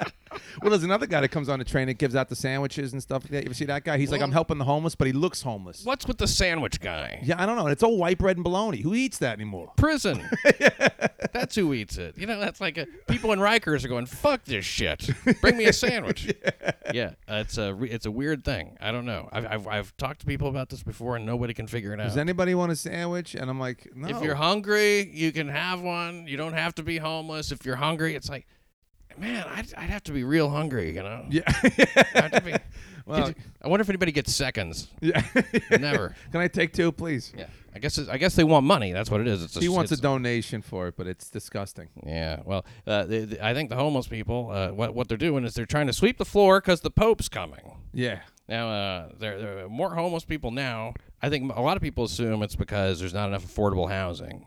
Well, 0.62 0.70
there's 0.72 0.84
another 0.84 1.06
guy 1.08 1.22
that 1.22 1.30
comes 1.30 1.50
on 1.50 1.60
the 1.60 1.66
train 1.66 1.88
that 1.88 1.98
gives 1.98 2.16
out 2.16 2.30
the 2.30 2.36
sandwiches 2.36 2.94
and 2.94 3.02
stuff 3.02 3.24
like 3.24 3.32
that. 3.32 3.44
You 3.44 3.48
ever 3.48 3.54
see 3.54 3.66
that 3.66 3.84
guy? 3.84 3.98
He's 3.98 4.12
like, 4.12 4.20
Well- 4.20 4.26
I'm 4.28 4.32
helping 4.34 4.58
the 4.58 4.66
homeless, 4.66 4.96
but 4.96 5.08
he 5.08 5.14
looks 5.14 5.42
homeless. 5.42 5.84
What's 5.84 6.08
with 6.08 6.18
the 6.18 6.28
sandwich 6.28 6.80
guy? 6.80 7.20
Yeah, 7.24 7.42
I 7.42 7.46
don't 7.46 7.56
know. 7.58 7.68
It's 7.68 7.84
all 7.84 7.98
white 7.98 8.18
bread 8.18 8.38
and 8.38 8.44
bologna. 8.44 8.82
Who 8.82 8.94
eats 8.94 9.18
that 9.20 9.34
anymore? 9.34 9.72
Prison. 9.78 10.28
That's 11.34 11.56
who 11.56 11.74
eats 11.74 11.98
it. 11.98 12.18
You 12.18 12.28
know, 12.28 12.40
that's 12.40 12.62
like 12.62 12.78
a, 12.78 12.86
people 13.08 13.34
in 13.34 13.40
Rikers 13.40 13.84
are 13.84 13.90
going, 13.90 14.06
"Fuck 14.06 14.46
this 14.46 14.64
shit. 14.64 15.10
Bring 15.42 15.58
me 15.58 15.66
a 15.66 15.74
sandwich." 15.74 16.34
yeah, 16.94 17.12
uh, 17.28 17.44
it's 17.46 17.58
a 17.58 17.74
re- 17.74 17.90
it's 17.90 18.06
a 18.06 18.12
weird 18.12 18.46
thing. 18.46 18.78
I 18.80 18.92
don't 18.94 19.06
know. 19.06 19.28
I've, 19.34 19.46
I've 19.46 19.68
I've 19.68 19.98
talked 19.98 20.22
to 20.22 20.26
people 20.26 20.48
about 20.48 20.70
this 20.70 20.82
before, 20.82 21.18
and 21.18 21.26
nobody 21.26 21.54
can 21.54 21.68
figure 21.68 21.94
it 21.94 22.00
out. 22.00 22.06
Does 22.08 22.18
anybody 22.18 22.56
want 22.56 22.72
a 22.72 22.76
sandwich? 22.76 23.36
And 23.36 23.50
I'm 23.50 23.60
like, 23.60 23.90
no. 23.94 24.08
If 24.08 24.24
you're 24.24 24.36
hungry, 24.36 25.10
you 25.14 25.34
can 25.34 25.50
have 25.50 25.82
one. 25.82 26.26
You 26.26 26.38
don't 26.38 26.54
have 26.54 26.74
to 26.76 26.84
be 26.84 26.98
homeless. 27.00 27.52
If 27.52 27.66
you're 27.66 27.76
hungry, 27.76 28.16
it's 28.16 28.30
like, 28.30 28.48
man, 29.18 29.46
I'd, 29.50 29.74
I'd 29.76 29.90
have 29.90 30.04
to 30.04 30.12
be 30.12 30.24
real 30.24 30.50
hungry, 30.50 30.94
you 30.96 31.04
know? 31.04 31.26
yeah. 31.30 31.44
I'd 31.46 32.06
have 32.16 32.32
to 32.32 32.42
be, 32.42 32.54
well, 33.06 33.30
you- 33.30 33.36
I 33.62 33.68
wonder 33.68 33.82
if 33.82 33.90
anybody 33.90 34.12
gets 34.12 34.34
seconds. 34.34 34.90
yeah. 35.02 35.22
Never. 35.72 36.16
Can 36.32 36.42
I 36.42 36.48
take 36.48 36.74
two, 36.74 36.92
please? 36.92 37.34
Yeah. 37.38 37.48
I 37.74 37.80
guess 37.80 37.98
it's, 37.98 38.08
I 38.10 38.18
guess 38.18 38.36
they 38.36 38.46
want 38.46 38.66
money. 38.66 38.94
That's 38.94 39.12
what 39.12 39.20
it 39.20 39.28
is. 39.28 39.44
It's 39.44 39.58
a, 39.58 39.60
He 39.60 39.68
wants 39.68 39.92
a 39.92 39.98
donation 39.98 40.62
for 40.62 40.88
it, 40.88 40.96
but 40.96 41.08
it's 41.08 41.30
disgusting. 41.30 41.90
Yeah. 42.06 42.40
Well, 42.46 42.66
uh, 42.88 43.06
I 43.42 43.54
think 43.54 43.70
the 43.70 43.76
homeless 43.76 44.08
people, 44.08 44.50
uh, 44.50 44.70
what 44.70 44.96
what 44.96 45.10
they're 45.10 45.18
doing 45.18 45.44
is 45.44 45.56
they're 45.56 45.66
trying 45.66 45.88
to 45.88 45.94
sweep 45.94 46.18
the 46.18 46.24
floor 46.24 46.62
because 46.62 46.80
the 46.82 46.90
Pope's 46.92 47.28
coming. 47.28 47.76
Yeah. 47.94 48.20
Now, 48.48 48.70
uh, 48.70 49.10
there, 49.20 49.38
there 49.42 49.66
are 49.66 49.70
more 49.70 49.94
homeless 49.94 50.24
people 50.24 50.52
now. 50.52 50.94
I 51.22 51.30
think 51.30 51.52
a 51.54 51.62
lot 51.62 51.76
of 51.76 51.84
people 51.84 52.06
assume 52.06 52.44
it's 52.44 52.56
because 52.56 53.00
there's 53.02 53.14
not 53.14 53.28
enough 53.28 53.44
affordable 53.46 53.90
housing, 53.90 54.46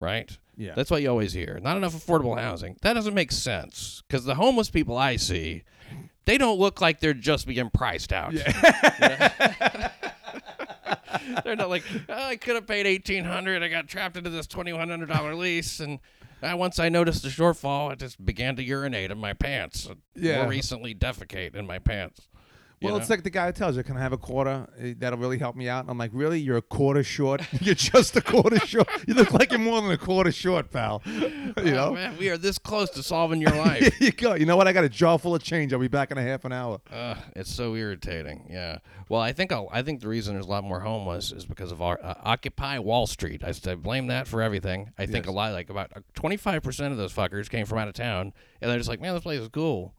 right? 0.00 0.30
Yeah. 0.60 0.74
That's 0.74 0.90
what 0.90 1.00
you 1.00 1.08
always 1.08 1.32
hear. 1.32 1.58
Not 1.62 1.78
enough 1.78 1.94
affordable 1.94 2.38
housing. 2.38 2.76
That 2.82 2.92
doesn't 2.92 3.14
make 3.14 3.32
sense 3.32 4.02
because 4.06 4.26
the 4.26 4.34
homeless 4.34 4.68
people 4.68 4.98
I 4.98 5.16
see, 5.16 5.64
they 6.26 6.36
don't 6.36 6.58
look 6.58 6.82
like 6.82 7.00
they're 7.00 7.14
just 7.14 7.46
being 7.46 7.70
priced 7.70 8.12
out. 8.12 8.34
they're 11.44 11.56
not 11.56 11.70
like 11.70 11.84
oh, 12.10 12.12
I 12.12 12.36
could 12.36 12.56
have 12.56 12.66
paid 12.66 12.86
eighteen 12.86 13.24
hundred. 13.24 13.62
I 13.62 13.68
got 13.68 13.88
trapped 13.88 14.18
into 14.18 14.28
this 14.28 14.46
twenty 14.46 14.74
one 14.74 14.90
hundred 14.90 15.08
dollar 15.08 15.34
lease, 15.34 15.80
and 15.80 15.98
uh, 16.42 16.54
once 16.58 16.78
I 16.78 16.90
noticed 16.90 17.22
the 17.22 17.30
shortfall, 17.30 17.90
I 17.90 17.94
just 17.94 18.22
began 18.22 18.54
to 18.56 18.62
urinate 18.62 19.10
in 19.10 19.16
my 19.16 19.32
pants. 19.32 19.88
Yeah. 20.14 20.42
More 20.42 20.50
recently, 20.50 20.94
defecate 20.94 21.54
in 21.54 21.66
my 21.66 21.78
pants. 21.78 22.28
Well, 22.82 22.94
know? 22.94 22.98
it's 23.00 23.10
like 23.10 23.22
the 23.24 23.30
guy 23.30 23.46
who 23.46 23.52
tells 23.52 23.76
you, 23.76 23.82
"Can 23.82 23.96
I 23.98 24.00
have 24.00 24.12
a 24.14 24.16
quarter? 24.18 24.66
Eh, 24.78 24.94
That'll 24.98 25.18
really 25.18 25.36
help 25.38 25.54
me 25.54 25.68
out." 25.68 25.80
And 25.82 25.90
I'm 25.90 25.98
like, 25.98 26.12
"Really? 26.14 26.40
You're 26.40 26.56
a 26.56 26.62
quarter 26.62 27.02
short? 27.02 27.42
you're 27.60 27.74
just 27.74 28.16
a 28.16 28.22
quarter 28.22 28.58
short? 28.66 28.88
You 29.06 29.12
look 29.14 29.32
like 29.32 29.50
you're 29.50 29.60
more 29.60 29.82
than 29.82 29.90
a 29.90 29.98
quarter 29.98 30.32
short, 30.32 30.70
pal. 30.70 31.02
you 31.06 31.52
Oh, 31.58 31.62
know? 31.62 31.92
man, 31.92 32.16
we 32.18 32.30
are 32.30 32.38
this 32.38 32.56
close 32.58 32.88
to 32.90 33.02
solving 33.02 33.40
your 33.42 33.50
life. 33.54 33.82
Here 33.82 34.06
you 34.08 34.12
go. 34.12 34.34
You 34.34 34.46
know 34.46 34.56
what? 34.56 34.66
I 34.66 34.72
got 34.72 34.84
a 34.84 34.88
jar 34.88 35.18
full 35.18 35.34
of 35.34 35.42
change. 35.42 35.72
I'll 35.74 35.78
be 35.78 35.88
back 35.88 36.10
in 36.10 36.16
a 36.16 36.22
half 36.22 36.44
an 36.46 36.52
hour. 36.52 36.80
Ugh, 36.90 37.18
it's 37.36 37.50
so 37.52 37.74
irritating. 37.76 38.46
Yeah. 38.48 38.78
Well, 39.10 39.20
I 39.20 39.32
think 39.32 39.52
I'll, 39.52 39.68
I 39.72 39.82
think 39.82 40.00
the 40.00 40.08
reason 40.08 40.34
there's 40.34 40.46
a 40.46 40.50
lot 40.50 40.64
more 40.64 40.80
homeless 40.80 41.32
is 41.32 41.44
because 41.44 41.72
of 41.72 41.82
our 41.82 41.98
uh, 42.02 42.14
Occupy 42.22 42.78
Wall 42.78 43.06
Street. 43.06 43.42
I 43.44 43.52
blame 43.74 44.06
that 44.06 44.26
for 44.26 44.40
everything. 44.40 44.92
I 44.98 45.04
think 45.04 45.26
Yes. 45.26 45.32
a 45.32 45.32
lot, 45.32 45.52
like 45.52 45.68
about 45.68 45.90
25 46.14 46.62
percent 46.62 46.92
of 46.92 46.98
those 46.98 47.12
fuckers 47.12 47.50
came 47.50 47.66
from 47.66 47.76
out 47.78 47.88
of 47.88 47.94
town, 47.94 48.32
and 48.62 48.70
they're 48.70 48.78
just 48.78 48.88
like, 48.88 49.00
man, 49.02 49.12
this 49.12 49.22
place 49.22 49.40
is 49.40 49.48
cool. 49.48 49.92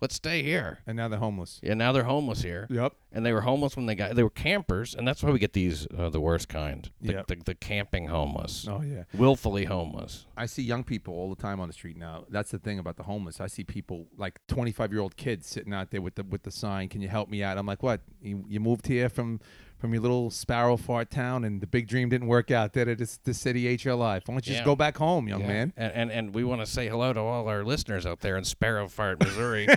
Let's 0.00 0.14
stay 0.14 0.42
here. 0.42 0.80
And 0.86 0.96
now 0.96 1.08
they're 1.08 1.18
homeless. 1.18 1.58
And 1.62 1.78
now 1.78 1.92
they're 1.92 2.04
homeless 2.04 2.42
here. 2.42 2.66
Yep. 2.70 2.92
And 3.12 3.24
they 3.24 3.32
were 3.32 3.40
homeless 3.40 3.76
when 3.76 3.86
they 3.86 3.94
got. 3.94 4.14
They 4.14 4.22
were 4.22 4.28
campers, 4.30 4.94
and 4.94 5.08
that's 5.08 5.22
why 5.22 5.30
we 5.30 5.38
get 5.38 5.54
these 5.54 5.86
uh, 5.96 6.10
the 6.10 6.20
worst 6.20 6.48
kind. 6.50 6.90
The, 7.00 7.12
Yep. 7.14 7.26
the, 7.28 7.36
the 7.46 7.54
camping 7.54 8.08
homeless, 8.08 8.66
Oh 8.68 8.82
yeah. 8.82 9.04
willfully 9.14 9.64
homeless. 9.64 10.26
I 10.36 10.44
see 10.46 10.62
young 10.62 10.84
people 10.84 11.14
all 11.14 11.30
the 11.34 11.40
time 11.40 11.60
on 11.60 11.68
the 11.68 11.72
street 11.74 11.96
now. 11.96 12.24
That's 12.28 12.50
the 12.50 12.58
thing 12.58 12.78
about 12.78 12.96
the 12.96 13.04
homeless. 13.04 13.40
I 13.40 13.46
see 13.46 13.64
people 13.64 14.06
like 14.18 14.38
25 14.48 14.92
year 14.92 15.00
old 15.00 15.16
kids 15.16 15.46
sitting 15.46 15.72
out 15.72 15.90
there 15.90 16.02
with 16.02 16.16
the 16.16 16.24
with 16.24 16.42
the 16.42 16.50
sign, 16.50 16.88
"Can 16.90 17.00
you 17.00 17.08
help 17.08 17.30
me 17.30 17.42
out?" 17.42 17.56
I'm 17.56 17.66
like, 17.66 17.82
"What? 17.82 18.02
You, 18.20 18.44
you 18.48 18.60
moved 18.60 18.86
here 18.88 19.08
from 19.08 19.40
from 19.78 19.92
your 19.92 20.02
little 20.02 20.30
sparrow 20.30 20.76
fart 20.76 21.10
town, 21.10 21.44
and 21.44 21.60
the 21.60 21.66
big 21.66 21.86
dream 21.86 22.08
didn't 22.08 22.28
work 22.28 22.50
out. 22.50 22.72
That? 22.72 22.88
It's 22.88 23.18
the 23.18 23.34
city 23.34 23.66
life. 23.86 24.22
Why 24.26 24.34
don't 24.34 24.46
you 24.46 24.52
Yeah. 24.52 24.58
just 24.58 24.64
go 24.64 24.76
back 24.76 24.96
home, 24.96 25.28
young 25.28 25.42
Yeah. 25.42 25.46
man?" 25.48 25.72
And, 25.76 25.92
and 25.92 26.10
and 26.10 26.34
we 26.34 26.44
want 26.44 26.60
to 26.62 26.66
say 26.66 26.88
hello 26.88 27.12
to 27.12 27.20
all 27.20 27.48
our 27.48 27.64
listeners 27.64 28.06
out 28.06 28.20
there 28.20 28.36
in 28.36 28.44
Sparrow 28.44 28.88
Fart, 28.88 29.20
Missouri. 29.20 29.66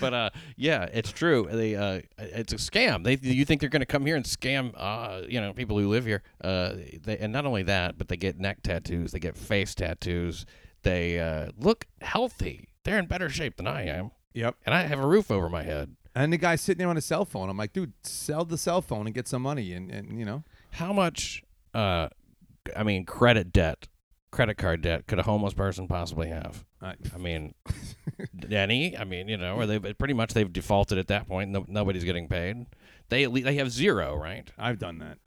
but 0.00 0.14
uh, 0.14 0.30
yeah, 0.56 0.88
it's 0.92 1.12
true. 1.12 1.48
They 1.50 1.74
uh, 1.76 2.00
it's 2.18 2.52
a 2.52 2.56
scam. 2.56 3.04
They 3.04 3.18
you 3.20 3.44
think 3.44 3.60
they're 3.60 3.70
going 3.70 3.80
to 3.80 3.86
come 3.86 4.06
here 4.06 4.16
and 4.16 4.24
scam 4.24 4.72
uh, 4.76 5.22
you 5.28 5.40
know 5.40 5.52
people 5.52 5.78
who 5.78 5.88
live 5.88 6.06
here. 6.06 6.22
Uh, 6.42 6.74
they, 7.04 7.18
and 7.18 7.32
not 7.32 7.46
only 7.46 7.62
that, 7.64 7.98
but 7.98 8.08
they 8.08 8.16
get 8.16 8.38
neck 8.38 8.58
tattoos, 8.62 9.12
they 9.12 9.18
get 9.18 9.36
face 9.36 9.74
tattoos. 9.74 10.46
They 10.82 11.18
uh, 11.18 11.50
look 11.58 11.86
healthy. 12.00 12.68
They're 12.84 12.98
in 12.98 13.06
better 13.06 13.28
shape 13.28 13.56
than 13.56 13.66
I 13.66 13.86
am, 13.86 14.12
Yep. 14.34 14.56
and 14.64 14.74
I 14.74 14.82
have 14.82 15.00
a 15.00 15.06
roof 15.06 15.30
over 15.30 15.48
my 15.48 15.64
head. 15.64 15.96
And 16.16 16.32
the 16.32 16.38
guy's 16.38 16.62
sitting 16.62 16.78
there 16.78 16.88
on 16.88 16.96
a 16.96 17.00
cell 17.02 17.24
phone. 17.26 17.48
I'm 17.50 17.56
like, 17.58 17.72
dude, 17.74 17.92
sell 18.02 18.44
the 18.44 18.56
cell 18.58 18.80
phone 18.80 19.06
and 19.06 19.14
get 19.14 19.28
some 19.28 19.42
money, 19.42 19.72
and 19.72 19.90
and 19.90 20.18
you 20.18 20.24
know, 20.24 20.42
How 20.72 20.92
much? 20.92 21.42
Uh, 21.74 22.08
I 22.74 22.82
mean, 22.82 23.04
credit 23.04 23.52
debt, 23.52 23.86
credit 24.32 24.54
card 24.56 24.80
debt 24.80 25.06
could 25.06 25.18
a 25.18 25.22
homeless 25.24 25.52
person 25.54 25.86
possibly 25.86 26.28
have? 26.28 26.64
I, 26.80 26.94
I 27.14 27.18
mean, 27.18 27.54
any. 28.50 28.96
I 28.96 29.04
mean, 29.04 29.28
you 29.28 29.36
know, 29.36 29.56
or 29.56 29.66
they 29.66 29.78
pretty 29.78 30.14
much 30.14 30.32
they've 30.34 30.50
defaulted 30.52 30.98
at 30.98 31.08
that 31.08 31.28
point. 31.28 31.50
No, 31.50 31.64
nobody's 31.68 32.04
getting 32.04 32.28
paid. 32.28 32.66
They 33.10 33.22
at 33.22 33.32
least, 33.32 33.44
they 33.44 33.54
have 33.56 33.70
zero, 33.70 34.16
right? 34.16 34.50
I've 34.58 34.78
done 34.78 34.98
that. 34.98 35.18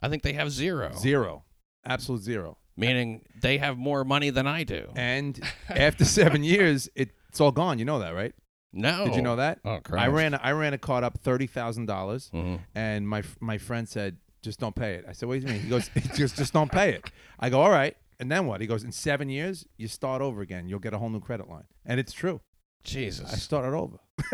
I 0.00 0.08
think 0.08 0.22
they 0.22 0.32
have 0.34 0.50
zero, 0.52 0.92
Zero, 0.96 1.44
absolute 1.84 2.22
zero. 2.22 2.58
meaning 2.76 3.22
they 3.40 3.58
have 3.58 3.76
more 3.78 4.04
money 4.04 4.30
than 4.30 4.46
I 4.46 4.62
do. 4.62 4.90
And 4.94 5.40
after 5.68 6.04
seven 6.04 6.44
years, 6.44 6.88
it, 6.94 7.10
it's 7.28 7.40
all 7.40 7.52
gone. 7.52 7.78
You 7.78 7.84
know 7.84 7.98
that, 7.98 8.14
right? 8.14 8.34
No, 8.76 9.04
Did 9.06 9.16
you 9.16 9.22
know 9.22 9.36
that? 9.36 9.58
Oh, 9.64 9.80
Christ. 9.82 10.04
I 10.04 10.08
ran 10.08 10.34
I 10.34 10.50
ran 10.52 10.72
a 10.74 10.78
card 10.78 11.02
up 11.04 11.18
thirty 11.18 11.46
thousand 11.46 11.86
dollars, 11.86 12.30
Mhm. 12.34 12.60
and 12.74 13.08
my 13.08 13.22
my 13.40 13.58
friend 13.58 13.88
said, 13.88 14.16
"Just 14.42 14.60
don't 14.60 14.74
pay 14.76 14.94
it." 14.94 15.04
I 15.08 15.12
said, 15.12 15.28
"What 15.28 15.40
do 15.40 15.46
you 15.46 15.52
mean?" 15.52 15.60
He 15.62 15.68
goes, 15.68 15.90
"Just 16.14 16.36
just 16.36 16.52
don't 16.52 16.70
pay 16.70 16.90
it." 16.94 17.10
I 17.40 17.50
go, 17.50 17.60
"All 17.60 17.70
right." 17.70 17.96
And 18.20 18.30
then 18.32 18.46
what? 18.46 18.60
He 18.60 18.66
goes, 18.66 18.84
"In 18.84 18.92
seven 18.92 19.28
years, 19.28 19.66
you 19.76 19.88
start 19.88 20.22
over 20.22 20.40
again. 20.40 20.68
You'll 20.68 20.78
get 20.78 20.94
a 20.94 20.98
whole 20.98 21.10
new 21.10 21.20
credit 21.20 21.48
line." 21.48 21.64
And 21.84 21.98
it's 22.00 22.12
true. 22.12 22.40
Jesus. 22.84 23.32
I 23.32 23.36
started 23.36 23.76
over. 23.76 23.98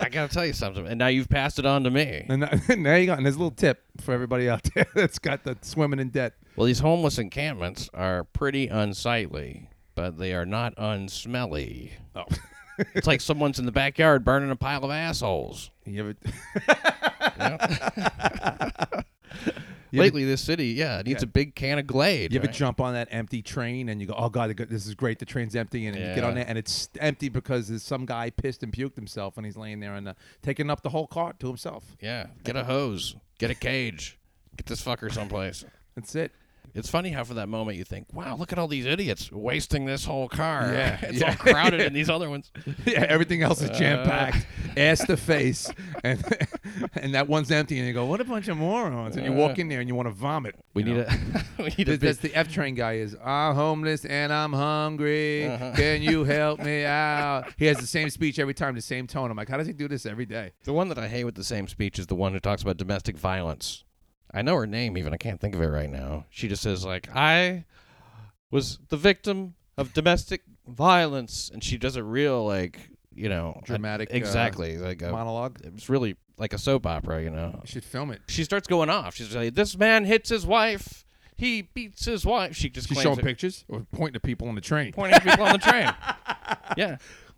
I 0.00 0.10
gotta 0.10 0.32
tell 0.32 0.46
you 0.46 0.52
something, 0.52 0.86
and 0.86 0.98
now 0.98 1.08
you've 1.08 1.28
passed 1.28 1.58
it 1.58 1.66
on 1.66 1.84
to 1.84 1.90
me. 1.90 2.24
And 2.28 2.42
there 2.42 2.98
you 3.00 3.06
go. 3.06 3.14
And 3.14 3.24
there's 3.26 3.34
a 3.36 3.38
little 3.38 3.50
tip 3.50 3.82
for 4.00 4.12
everybody 4.14 4.48
out 4.48 4.62
there 4.74 4.86
that's 4.94 5.18
got 5.18 5.44
the 5.44 5.56
swimming 5.62 5.98
in 5.98 6.08
debt. 6.10 6.34
Well, 6.56 6.66
these 6.66 6.78
homeless 6.80 7.18
encampments 7.18 7.88
are 7.94 8.24
pretty 8.24 8.68
unsightly, 8.68 9.70
but 9.94 10.18
they 10.18 10.32
are 10.34 10.46
not 10.46 10.74
unsmelly. 10.76 11.92
Oh. 12.14 12.24
It's 12.94 13.06
like 13.06 13.20
someone's 13.20 13.58
in 13.58 13.66
the 13.66 13.72
backyard 13.72 14.24
burning 14.24 14.50
a 14.50 14.56
pile 14.56 14.84
of 14.84 14.90
assholes. 14.90 15.70
You 15.84 16.00
ever? 16.10 16.14
You 19.90 20.00
lately 20.02 20.24
this 20.26 20.42
city, 20.42 20.66
yeah, 20.68 20.98
it 20.98 21.06
needs 21.06 21.22
Yeah. 21.22 21.28
a 21.28 21.32
big 21.32 21.54
can 21.54 21.78
of 21.78 21.86
Glade. 21.86 22.30
You 22.34 22.38
ever 22.40 22.46
right? 22.48 22.54
jump 22.54 22.78
on 22.78 22.92
that 22.92 23.08
empty 23.10 23.40
train 23.40 23.88
and 23.88 24.02
you 24.02 24.06
go, 24.06 24.12
"Oh 24.18 24.28
God, 24.28 24.54
this 24.54 24.86
is 24.86 24.94
great. 24.94 25.18
The 25.18 25.24
train's 25.24 25.56
empty," 25.56 25.86
and 25.86 25.96
you 25.96 26.02
get 26.14 26.24
on 26.24 26.30
Yeah. 26.36 26.42
there 26.42 26.44
and 26.46 26.58
it's 26.58 26.90
empty 27.00 27.30
because 27.30 27.68
there's 27.68 27.82
some 27.84 28.04
guy 28.04 28.28
pissed 28.28 28.62
and 28.62 28.70
puked 28.70 28.96
himself 28.96 29.38
and 29.38 29.46
he's 29.46 29.56
laying 29.56 29.80
there 29.80 29.94
and 29.94 30.08
uh, 30.08 30.14
taking 30.42 30.68
up 30.68 30.82
the 30.82 30.90
whole 30.90 31.06
cart 31.06 31.40
to 31.40 31.46
himself. 31.46 31.96
Yeah, 32.02 32.26
get 32.44 32.54
a 32.54 32.64
hose, 32.64 33.16
get 33.38 33.50
a 33.50 33.54
cage, 33.54 34.18
get 34.58 34.66
this 34.66 34.82
fucker 34.82 35.10
someplace. 35.10 35.64
That's 35.94 36.14
it. 36.14 36.32
It's 36.74 36.88
funny 36.90 37.10
how 37.10 37.24
for 37.24 37.34
that 37.34 37.48
moment 37.48 37.76
you 37.78 37.84
think, 37.84 38.06
"Wow, 38.12 38.36
look 38.36 38.52
at 38.52 38.58
all 38.58 38.68
these 38.68 38.86
idiots 38.86 39.30
wasting 39.32 39.84
this 39.84 40.04
whole 40.04 40.28
car. 40.28 40.72
Yeah, 40.72 40.98
it's 41.02 41.20
yeah. 41.20 41.30
all 41.30 41.34
crowded 41.36 41.80
in 41.80 41.92
these 41.92 42.08
other 42.16 42.28
ones." 42.30 42.50
yeah, 42.86 43.04
everything 43.08 43.42
else 43.42 43.60
is 43.62 43.70
jam 43.78 44.00
Uh. 44.00 44.04
packed, 44.04 44.46
ass 44.76 45.04
to 45.06 45.16
face, 45.16 45.70
and 46.04 46.22
and 46.94 47.14
that 47.14 47.28
one's 47.28 47.50
empty, 47.50 47.78
and 47.78 47.86
you 47.86 47.92
go, 47.92 48.06
"What 48.06 48.20
a 48.20 48.24
bunch 48.24 48.48
of 48.48 48.56
morons!" 48.56 49.16
And 49.16 49.24
you 49.26 49.32
walk 49.32 49.58
in 49.58 49.68
there 49.68 49.80
and 49.80 49.88
you 49.88 49.94
want 49.94 50.08
to 50.08 50.14
vomit. 50.14 50.54
We 50.74 50.82
need 50.84 50.96
know? 50.96 51.06
a 51.58 51.62
we 51.62 51.74
need 51.78 51.88
a 51.88 51.96
that's 51.96 52.18
the 52.18 52.34
F 52.34 52.52
train 52.52 52.74
guy 52.74 52.94
is 52.94 53.16
I'm 53.24 53.54
homeless 53.54 54.04
and 54.04 54.32
I'm 54.32 54.52
hungry. 54.52 55.46
Uh-huh. 55.46 55.72
Can 55.74 56.02
you 56.02 56.24
help 56.24 56.60
me 56.60 56.84
out? 56.84 57.52
He 57.56 57.66
has 57.66 57.78
the 57.78 57.86
same 57.86 58.10
speech 58.10 58.38
every 58.38 58.54
time, 58.54 58.74
the 58.74 58.80
same 58.80 59.06
tone. 59.06 59.30
I'm 59.30 59.36
like, 59.36 59.48
how 59.48 59.56
does 59.56 59.66
he 59.66 59.72
do 59.72 59.88
this 59.88 60.06
every 60.06 60.26
day? 60.26 60.52
the 60.64 60.72
one 60.72 60.88
that 60.88 60.98
I 60.98 61.08
hate 61.08 61.24
with 61.24 61.34
the 61.34 61.44
same 61.44 61.66
speech 61.66 61.98
is 61.98 62.06
the 62.06 62.14
one 62.14 62.32
who 62.32 62.40
talks 62.40 62.62
about 62.62 62.76
domestic 62.76 63.16
violence. 63.16 63.84
I 64.32 64.42
know 64.42 64.54
her 64.56 64.66
name 64.66 64.96
even. 64.98 65.12
I 65.14 65.16
can't 65.16 65.40
think 65.40 65.54
of 65.54 65.60
it 65.62 65.66
right 65.68 65.90
now. 65.90 66.26
She 66.30 66.48
just 66.48 66.62
says 66.62 66.84
like, 66.84 67.08
"I 67.14 67.64
was 68.50 68.78
the 68.88 68.96
victim 68.96 69.54
of 69.76 69.92
domestic 69.94 70.42
violence," 70.66 71.50
and 71.52 71.62
she 71.62 71.78
does 71.78 71.96
a 71.96 72.02
real 72.04 72.44
like, 72.46 72.78
you 73.14 73.28
know, 73.28 73.60
Dramatic, 73.64 74.10
uh, 74.12 74.16
exactly 74.16 74.76
like 74.78 75.02
a, 75.02 75.10
Monologue. 75.10 75.60
It's 75.64 75.88
really 75.88 76.16
like 76.36 76.52
a 76.52 76.58
soap 76.58 76.86
opera, 76.86 77.22
you 77.22 77.30
know. 77.30 77.58
You 77.62 77.66
should 77.68 77.84
film 77.84 78.10
it. 78.10 78.20
She 78.28 78.44
starts 78.44 78.68
going 78.68 78.90
off. 78.90 79.14
She's 79.14 79.34
like, 79.34 79.54
"This 79.54 79.76
man 79.76 80.04
hits 80.04 80.28
his 80.30 80.46
wife. 80.46 81.04
He 81.36 81.62
beats 81.62 82.04
his 82.04 82.24
wife." 82.26 82.54
She 82.56 82.68
just 82.68 82.88
She's 82.88 83.00
showing 83.00 83.18
it- 83.18 83.24
pictures 83.24 83.64
or 83.68 83.86
pointing 83.92 84.14
to 84.14 84.20
people 84.20 84.48
on 84.48 84.54
the 84.54 84.60
train. 84.60 84.92
pointing 84.92 85.14
at 85.14 85.24
people 85.24 85.44
on 85.44 85.52
the 85.52 85.58
train. 85.58 85.90
Yeah, 86.76 86.96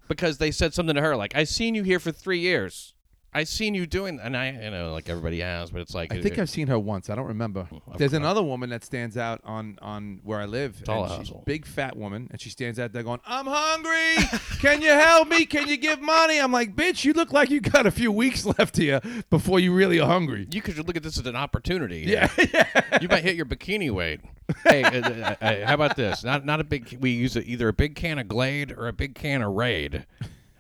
because 0.09 0.39
they 0.39 0.51
said 0.51 0.75
something 0.75 0.95
to 0.97 1.01
her 1.01 1.17
like, 1.17 1.35
"I've 1.37 1.49
seen 1.49 1.75
you 1.75 1.83
here 1.85 1.99
for 2.01 2.11
three 2.13 2.41
years. 2.41 2.95
I 3.33 3.45
seen 3.45 3.75
you 3.75 3.87
doing," 3.87 4.19
and 4.21 4.37
I, 4.37 4.51
you 4.51 4.71
know, 4.71 4.93
like 4.93 5.09
everybody 5.09 5.41
has, 5.41 5.71
but 5.71 5.81
it's 5.81 5.95
like 5.95 6.13
I 6.13 6.21
think 6.21 6.39
I've 6.39 6.51
seen 6.51 6.67
her 6.67 6.79
once. 6.79 7.09
I 7.11 7.15
don't 7.15 7.29
remember. 7.29 7.69
There's 7.97 8.13
another 8.13 8.43
woman 8.43 8.71
that 8.71 8.85
stands 8.85 9.17
out 9.17 9.41
on 9.45 9.79
on 9.81 10.21
where 10.25 10.41
I 10.41 10.47
live. 10.47 10.83
Tall 10.85 11.05
and 11.05 11.13
she's 11.13 11.29
asshole. 11.29 11.45
big 11.47 11.65
fat 11.65 11.97
woman, 11.97 12.29
and 12.31 12.41
she 12.41 12.51
stands 12.51 12.79
out 12.79 12.93
there 12.93 13.03
going, 13.03 13.21
"I'm 13.27 13.47
hungry. 13.47 14.17
Can 14.61 14.83
you 14.83 14.91
help 14.91 15.29
me? 15.29 15.47
Can 15.47 15.69
you 15.69 15.77
give 15.77 16.01
money?" 16.01 16.39
I'm 16.41 16.53
like, 16.53 16.75
"Bitch, 16.75 17.05
you 17.05 17.13
look 17.13 17.33
like 17.33 17.51
you 17.51 17.61
got 17.61 17.87
a 17.87 17.91
few 17.91 18.11
weeks 18.11 18.45
left 18.45 18.77
here 18.77 19.01
before 19.31 19.61
you 19.61 19.73
really 19.73 20.01
are 20.01 20.09
hungry." 20.09 20.49
you 20.51 20.61
could 20.61 20.77
look 20.87 20.97
at 20.97 21.03
this 21.03 21.19
as 21.19 21.27
an 21.27 21.37
opportunity. 21.37 22.05
Yeah, 22.07 22.29
yeah. 22.53 22.99
you 23.01 23.09
might 23.09 23.23
hit 23.23 23.37
your 23.37 23.47
bikini 23.47 23.91
weight. 23.91 24.21
hey, 24.67 24.83
uh, 24.83 25.09
uh, 25.09 25.35
uh, 25.41 25.67
how 25.67 25.75
about 25.75 25.97
this? 25.97 26.25
Not 26.25 26.45
not 26.45 26.61
a 26.61 26.65
big. 26.65 26.99
We 27.01 27.11
use 27.11 27.37
a, 27.37 27.45
either 27.45 27.69
a 27.69 27.73
big 27.73 27.95
can 27.95 28.19
of 28.19 28.29
Glade 28.29 28.73
or 28.73 28.89
a 28.89 28.93
big 28.93 29.15
can 29.15 29.43
of 29.43 29.53
Raid. 29.53 30.05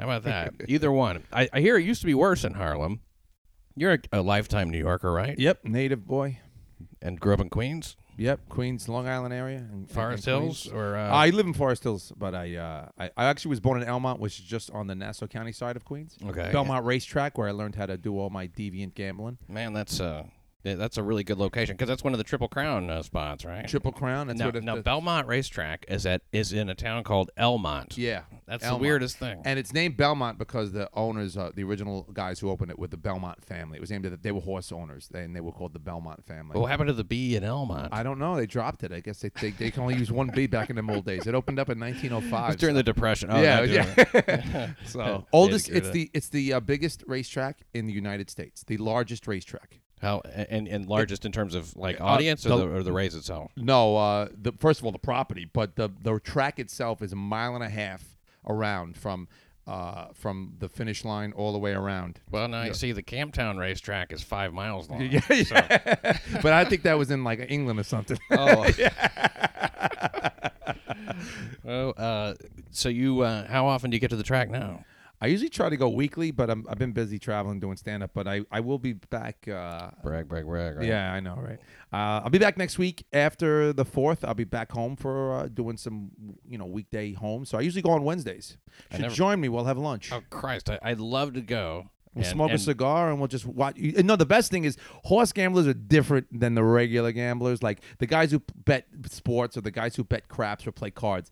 How 0.00 0.06
about 0.06 0.22
that? 0.24 0.54
Either 0.68 0.90
one. 0.90 1.24
I, 1.32 1.48
I 1.52 1.60
hear 1.60 1.76
it 1.76 1.84
used 1.84 2.00
to 2.00 2.06
be 2.06 2.14
worse 2.14 2.42
in 2.44 2.54
Harlem. 2.54 3.00
You're 3.76 3.92
a, 3.92 3.98
a 4.12 4.22
lifetime 4.22 4.70
New 4.70 4.78
Yorker, 4.78 5.12
right? 5.12 5.38
Yep, 5.38 5.64
native 5.64 6.06
boy. 6.06 6.38
And 7.02 7.20
grew 7.20 7.34
up 7.34 7.40
in 7.40 7.48
Queens, 7.50 7.96
Yep, 8.20 8.50
Queens, 8.50 8.86
Long 8.88 9.08
Island 9.08 9.32
area, 9.32 9.58
and 9.58 9.90
Forest 9.90 10.26
and 10.28 10.42
Hills, 10.42 10.62
Queens. 10.64 10.74
or 10.76 10.96
uh, 10.96 11.08
I 11.08 11.30
live 11.30 11.46
in 11.46 11.54
Forest 11.54 11.84
Hills, 11.84 12.12
but 12.18 12.34
I, 12.34 12.56
uh, 12.56 12.88
I 12.98 13.10
I 13.16 13.24
actually 13.24 13.50
was 13.50 13.60
born 13.60 13.80
in 13.80 13.88
Elmont, 13.88 14.18
which 14.18 14.38
is 14.38 14.44
just 14.44 14.70
on 14.72 14.86
the 14.86 14.94
Nassau 14.94 15.26
County 15.26 15.52
side 15.52 15.76
of 15.76 15.86
Queens. 15.86 16.18
okay. 16.26 16.50
Belmont 16.52 16.84
Racetrack, 16.84 17.38
where 17.38 17.48
I 17.48 17.52
learned 17.52 17.76
how 17.76 17.86
to 17.86 17.96
do 17.96 18.18
all 18.18 18.28
my 18.28 18.46
deviant 18.46 18.94
gambling. 18.94 19.38
Man, 19.48 19.72
that's 19.72 20.00
uh, 20.00 20.24
yeah, 20.24 20.30
that's 20.62 20.96
a 20.96 21.02
really 21.02 21.24
good 21.24 21.38
location 21.38 21.74
because 21.74 21.88
that's 21.88 22.04
one 22.04 22.12
of 22.12 22.18
the 22.18 22.24
Triple 22.24 22.48
Crown 22.48 22.90
uh, 22.90 23.02
spots, 23.02 23.44
right? 23.44 23.66
Triple 23.68 23.92
Crown. 23.92 24.26
That's 24.26 24.38
now, 24.38 24.46
what 24.46 24.76
the- 24.76 24.82
Belmont 24.82 25.26
Racetrack 25.26 25.86
is 25.88 26.06
at 26.06 26.22
is 26.32 26.52
in 26.52 26.68
a 26.68 26.74
town 26.74 27.02
called 27.04 27.30
Elmont. 27.38 27.96
Yeah, 27.96 28.22
that's 28.46 28.64
Elmont. 28.64 28.68
the 28.70 28.76
weirdest 28.76 29.18
thing. 29.18 29.42
And 29.44 29.58
it's 29.58 29.72
named 29.72 29.96
Belmont 29.96 30.38
because 30.38 30.72
the 30.72 30.88
owners, 30.94 31.36
uh, 31.36 31.50
the 31.54 31.64
original 31.64 32.08
guys 32.12 32.40
who 32.40 32.50
opened 32.50 32.70
it, 32.70 32.78
were 32.78 32.88
the 32.88 32.96
Belmont 32.96 33.44
family. 33.44 33.78
It 33.78 33.80
was 33.80 33.90
named. 33.90 34.04
that 34.04 34.22
They 34.22 34.32
were 34.32 34.40
horse 34.40 34.72
owners, 34.72 35.08
and 35.14 35.34
they 35.34 35.40
were 35.40 35.52
called 35.52 35.72
the 35.72 35.78
Belmont 35.78 36.24
family. 36.24 36.58
what 36.58 36.70
happened 36.70 36.88
to 36.88 36.94
the 36.94 37.04
B 37.04 37.36
in 37.36 37.42
Elmont? 37.42 37.88
I 37.92 38.02
don't 38.02 38.18
know. 38.18 38.36
They 38.36 38.46
dropped 38.46 38.84
it. 38.84 38.92
I 38.92 39.00
guess 39.00 39.20
they 39.20 39.30
they, 39.40 39.50
they 39.50 39.70
can 39.70 39.82
only 39.82 39.96
use 39.96 40.12
one 40.12 40.30
B 40.34 40.46
back 40.46 40.70
in 40.70 40.76
the 40.76 40.92
old 40.92 41.04
days. 41.04 41.26
It 41.26 41.34
opened 41.34 41.58
up 41.58 41.68
in 41.70 41.78
1905. 41.80 42.52
It's 42.52 42.60
during 42.60 42.76
the 42.76 42.82
Depression. 42.82 43.30
Oh, 43.30 43.40
yeah, 43.40 43.62
yeah. 43.62 44.70
so 44.84 45.26
oldest. 45.32 45.66
had 45.66 45.74
to 45.74 45.80
get 45.80 45.86
It's 45.86 45.90
the 45.92 46.10
it's 46.14 46.28
the 46.28 46.52
uh, 46.54 46.60
biggest 46.60 47.04
racetrack 47.06 47.60
in 47.74 47.86
the 47.86 47.92
United 47.92 48.30
States. 48.30 48.64
The 48.64 48.76
largest 48.76 49.26
racetrack. 49.26 49.79
How 50.00 50.20
and 50.20 50.66
and 50.66 50.86
largest 50.86 51.26
in 51.26 51.32
terms 51.32 51.54
of 51.54 51.76
like 51.76 52.00
Uh, 52.00 52.04
audience 52.04 52.46
or 52.46 52.50
the- 52.50 52.56
the, 52.66 52.74
or 52.76 52.82
the 52.82 52.92
race 52.92 53.14
itself? 53.14 53.52
No, 53.56 53.96
uh, 53.96 54.28
the 54.34 54.52
first 54.52 54.80
of 54.80 54.86
all 54.86 54.92
the 54.92 54.98
property, 54.98 55.44
but 55.52 55.76
the 55.76 55.90
the 56.02 56.18
track 56.20 56.58
itself 56.58 57.02
is 57.02 57.12
a 57.12 57.16
mile 57.16 57.54
and 57.54 57.62
a 57.62 57.68
half 57.68 58.16
around 58.48 58.96
from 58.96 59.28
uh, 59.66 60.06
from 60.14 60.54
the 60.58 60.68
finish 60.70 61.04
line 61.04 61.32
all 61.32 61.52
the 61.52 61.58
way 61.58 61.72
around. 61.72 62.18
Well, 62.30 62.48
now 62.48 62.62
Yeah. 62.62 62.68
you 62.68 62.74
see 62.74 62.92
the 62.92 63.02
Camptown 63.02 63.58
racetrack 63.58 64.10
is 64.12 64.22
five 64.22 64.52
miles 64.54 64.88
long. 64.90 65.02
Yeah, 65.02 65.20
yeah. 65.30 66.18
but 66.42 66.52
I 66.54 66.64
think 66.64 66.82
that 66.84 66.96
was 66.98 67.10
in 67.10 67.22
like 67.22 67.44
England 67.50 67.78
or 67.78 67.82
something. 67.84 68.18
Oh. 68.30 68.66
oh, 71.66 71.90
uh, 71.90 72.34
so 72.70 72.88
you 72.88 73.20
uh, 73.20 73.46
how 73.48 73.66
often 73.66 73.90
do 73.90 73.96
you 73.96 74.00
get 74.00 74.10
to 74.10 74.16
the 74.16 74.22
track 74.22 74.50
now? 74.50 74.84
I 75.22 75.26
usually 75.26 75.50
try 75.50 75.68
to 75.68 75.76
go 75.76 75.88
weekly, 75.90 76.30
but 76.30 76.48
I'm, 76.48 76.64
I've 76.68 76.78
been 76.78 76.92
busy 76.92 77.18
traveling 77.18 77.60
doing 77.60 77.76
stand 77.76 78.02
up. 78.02 78.12
But 78.14 78.26
I, 78.26 78.40
I 78.50 78.60
will 78.60 78.78
be 78.78 78.94
back. 78.94 79.46
Uh, 79.46 79.90
Brag, 80.02 80.28
brag, 80.28 80.46
brag. 80.46 80.78
Right? 80.78 80.86
Yeah, 80.86 81.12
I 81.12 81.20
know, 81.20 81.34
right? 81.36 81.58
Uh, 81.92 82.22
I'll 82.24 82.30
be 82.30 82.38
back 82.38 82.56
next 82.56 82.78
week 82.78 83.04
after 83.12 83.72
the 83.74 83.84
fourth. 83.84 84.24
I'll 84.24 84.32
be 84.34 84.44
back 84.44 84.72
home 84.72 84.96
for 84.96 85.34
uh, 85.34 85.48
doing 85.48 85.76
some, 85.76 86.10
you 86.48 86.56
know, 86.56 86.64
weekday 86.66 87.12
home. 87.12 87.44
So 87.44 87.58
I 87.58 87.60
usually 87.60 87.82
go 87.82 87.90
on 87.90 88.02
Wednesdays. 88.04 88.56
Should 88.92 89.00
never- 89.02 89.14
join 89.14 89.40
me. 89.40 89.48
We'll 89.50 89.64
have 89.66 89.76
lunch. 89.78 90.10
Oh 90.12 90.22
Christ, 90.30 90.70
I, 90.70 90.78
I'd 90.82 91.00
love 91.00 91.34
to 91.34 91.42
go. 91.42 91.90
We'll 92.14 92.24
And- 92.24 92.32
smoke 92.32 92.50
a 92.52 92.58
cigar 92.58 93.10
and 93.10 93.18
we'll 93.20 93.28
just 93.28 93.44
watch. 93.46 93.76
you- 93.76 94.02
No, 94.02 94.16
the 94.16 94.26
best 94.26 94.50
thing 94.50 94.64
is 94.64 94.76
horse 95.04 95.32
gamblers 95.32 95.66
are 95.66 95.74
different 95.74 96.26
than 96.40 96.54
the 96.54 96.64
regular 96.64 97.12
gamblers. 97.12 97.62
Like 97.62 97.82
the 97.98 98.06
guys 98.06 98.30
who 98.32 98.40
bet 98.64 98.86
sports 99.10 99.56
or 99.56 99.60
the 99.60 99.70
guys 99.70 99.96
who 99.96 100.02
bet 100.04 100.28
craps 100.28 100.66
or 100.66 100.72
play 100.72 100.90
cards. 100.90 101.30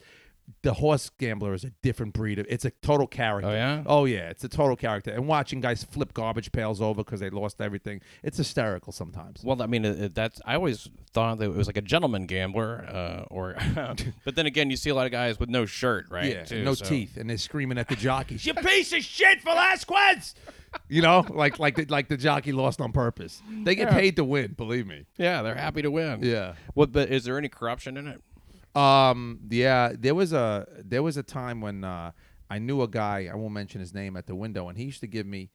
The 0.62 0.72
horse 0.74 1.10
gambler 1.18 1.52
is 1.54 1.64
a 1.64 1.70
different 1.82 2.14
breed. 2.14 2.38
Of, 2.38 2.46
it's 2.48 2.64
a 2.64 2.70
total 2.82 3.06
character. 3.06 3.50
Oh 3.50 3.52
yeah. 3.52 3.82
Oh 3.86 4.04
yeah, 4.06 4.30
it's 4.30 4.44
a 4.44 4.48
total 4.48 4.76
character. 4.76 5.10
And 5.10 5.28
watching 5.28 5.60
guys 5.60 5.84
flip 5.84 6.14
garbage 6.14 6.50
pails 6.52 6.80
over 6.80 7.04
because 7.04 7.20
they 7.20 7.30
lost 7.30 7.60
everything, 7.60 8.00
it's 8.22 8.38
hysterical 8.38 8.92
sometimes. 8.92 9.42
Well, 9.44 9.60
I 9.62 9.66
mean, 9.66 9.84
it, 9.84 10.00
it- 10.00 10.14
that's 10.14 10.40
I 10.46 10.54
always 10.54 10.88
thought 11.12 11.38
that 11.38 11.44
it 11.46 11.54
was 11.54 11.66
like 11.66 11.76
a 11.76 11.82
gentleman 11.82 12.26
gambler, 12.26 12.84
uh, 12.88 13.24
or. 13.30 13.56
but 14.24 14.34
then 14.36 14.46
again, 14.46 14.70
you 14.70 14.76
see 14.76 14.90
a 14.90 14.94
lot 14.94 15.06
of 15.06 15.12
guys 15.12 15.38
with 15.38 15.48
no 15.50 15.66
shirt, 15.66 16.06
right? 16.10 16.24
Yeah, 16.32 16.44
too, 16.44 16.64
no 16.64 16.74
so- 16.74 16.84
teeth, 16.86 17.16
and 17.16 17.28
they're 17.28 17.36
screaming 17.38 17.76
at 17.78 17.88
the 17.88 17.96
jockeys. 17.96 18.44
you 18.46 18.54
piece 18.54 18.92
of 18.92 19.00
shit, 19.02 19.42
Velasquez! 19.42 20.34
You 20.88 21.00
know, 21.00 21.24
like 21.30 21.58
like 21.58 21.76
the, 21.76 21.86
like 21.86 22.08
the 22.08 22.16
jockey 22.18 22.52
lost 22.52 22.80
on 22.80 22.92
purpose. 22.92 23.40
They 23.64 23.74
get 23.74 23.88
Yeah. 23.88 23.94
paid 23.98 24.16
to 24.16 24.24
win. 24.24 24.52
Believe 24.52 24.86
me. 24.86 25.06
Yeah, 25.16 25.40
they're 25.42 25.54
happy 25.54 25.80
to 25.82 25.90
win. 25.90 26.22
Yeah. 26.22 26.54
What? 26.74 26.92
But 26.92 27.08
is 27.10 27.24
there 27.24 27.38
any 27.38 27.48
corruption 27.48 27.96
in 27.96 28.06
it? 28.06 28.20
Um. 28.74 29.40
Yeah. 29.50 29.92
There 29.98 30.14
was 30.14 30.32
a 30.32 30.66
there 30.84 31.02
was 31.02 31.16
a 31.16 31.22
time 31.22 31.60
when 31.60 31.84
uh, 31.84 32.12
I 32.50 32.58
knew 32.58 32.82
a 32.82 32.88
guy. 32.88 33.28
I 33.30 33.34
won't 33.34 33.52
mention 33.52 33.80
his 33.80 33.94
name 33.94 34.16
at 34.16 34.26
the 34.26 34.34
window, 34.34 34.68
and 34.68 34.78
he 34.78 34.84
used 34.84 35.00
to 35.00 35.06
give 35.06 35.26
me 35.26 35.50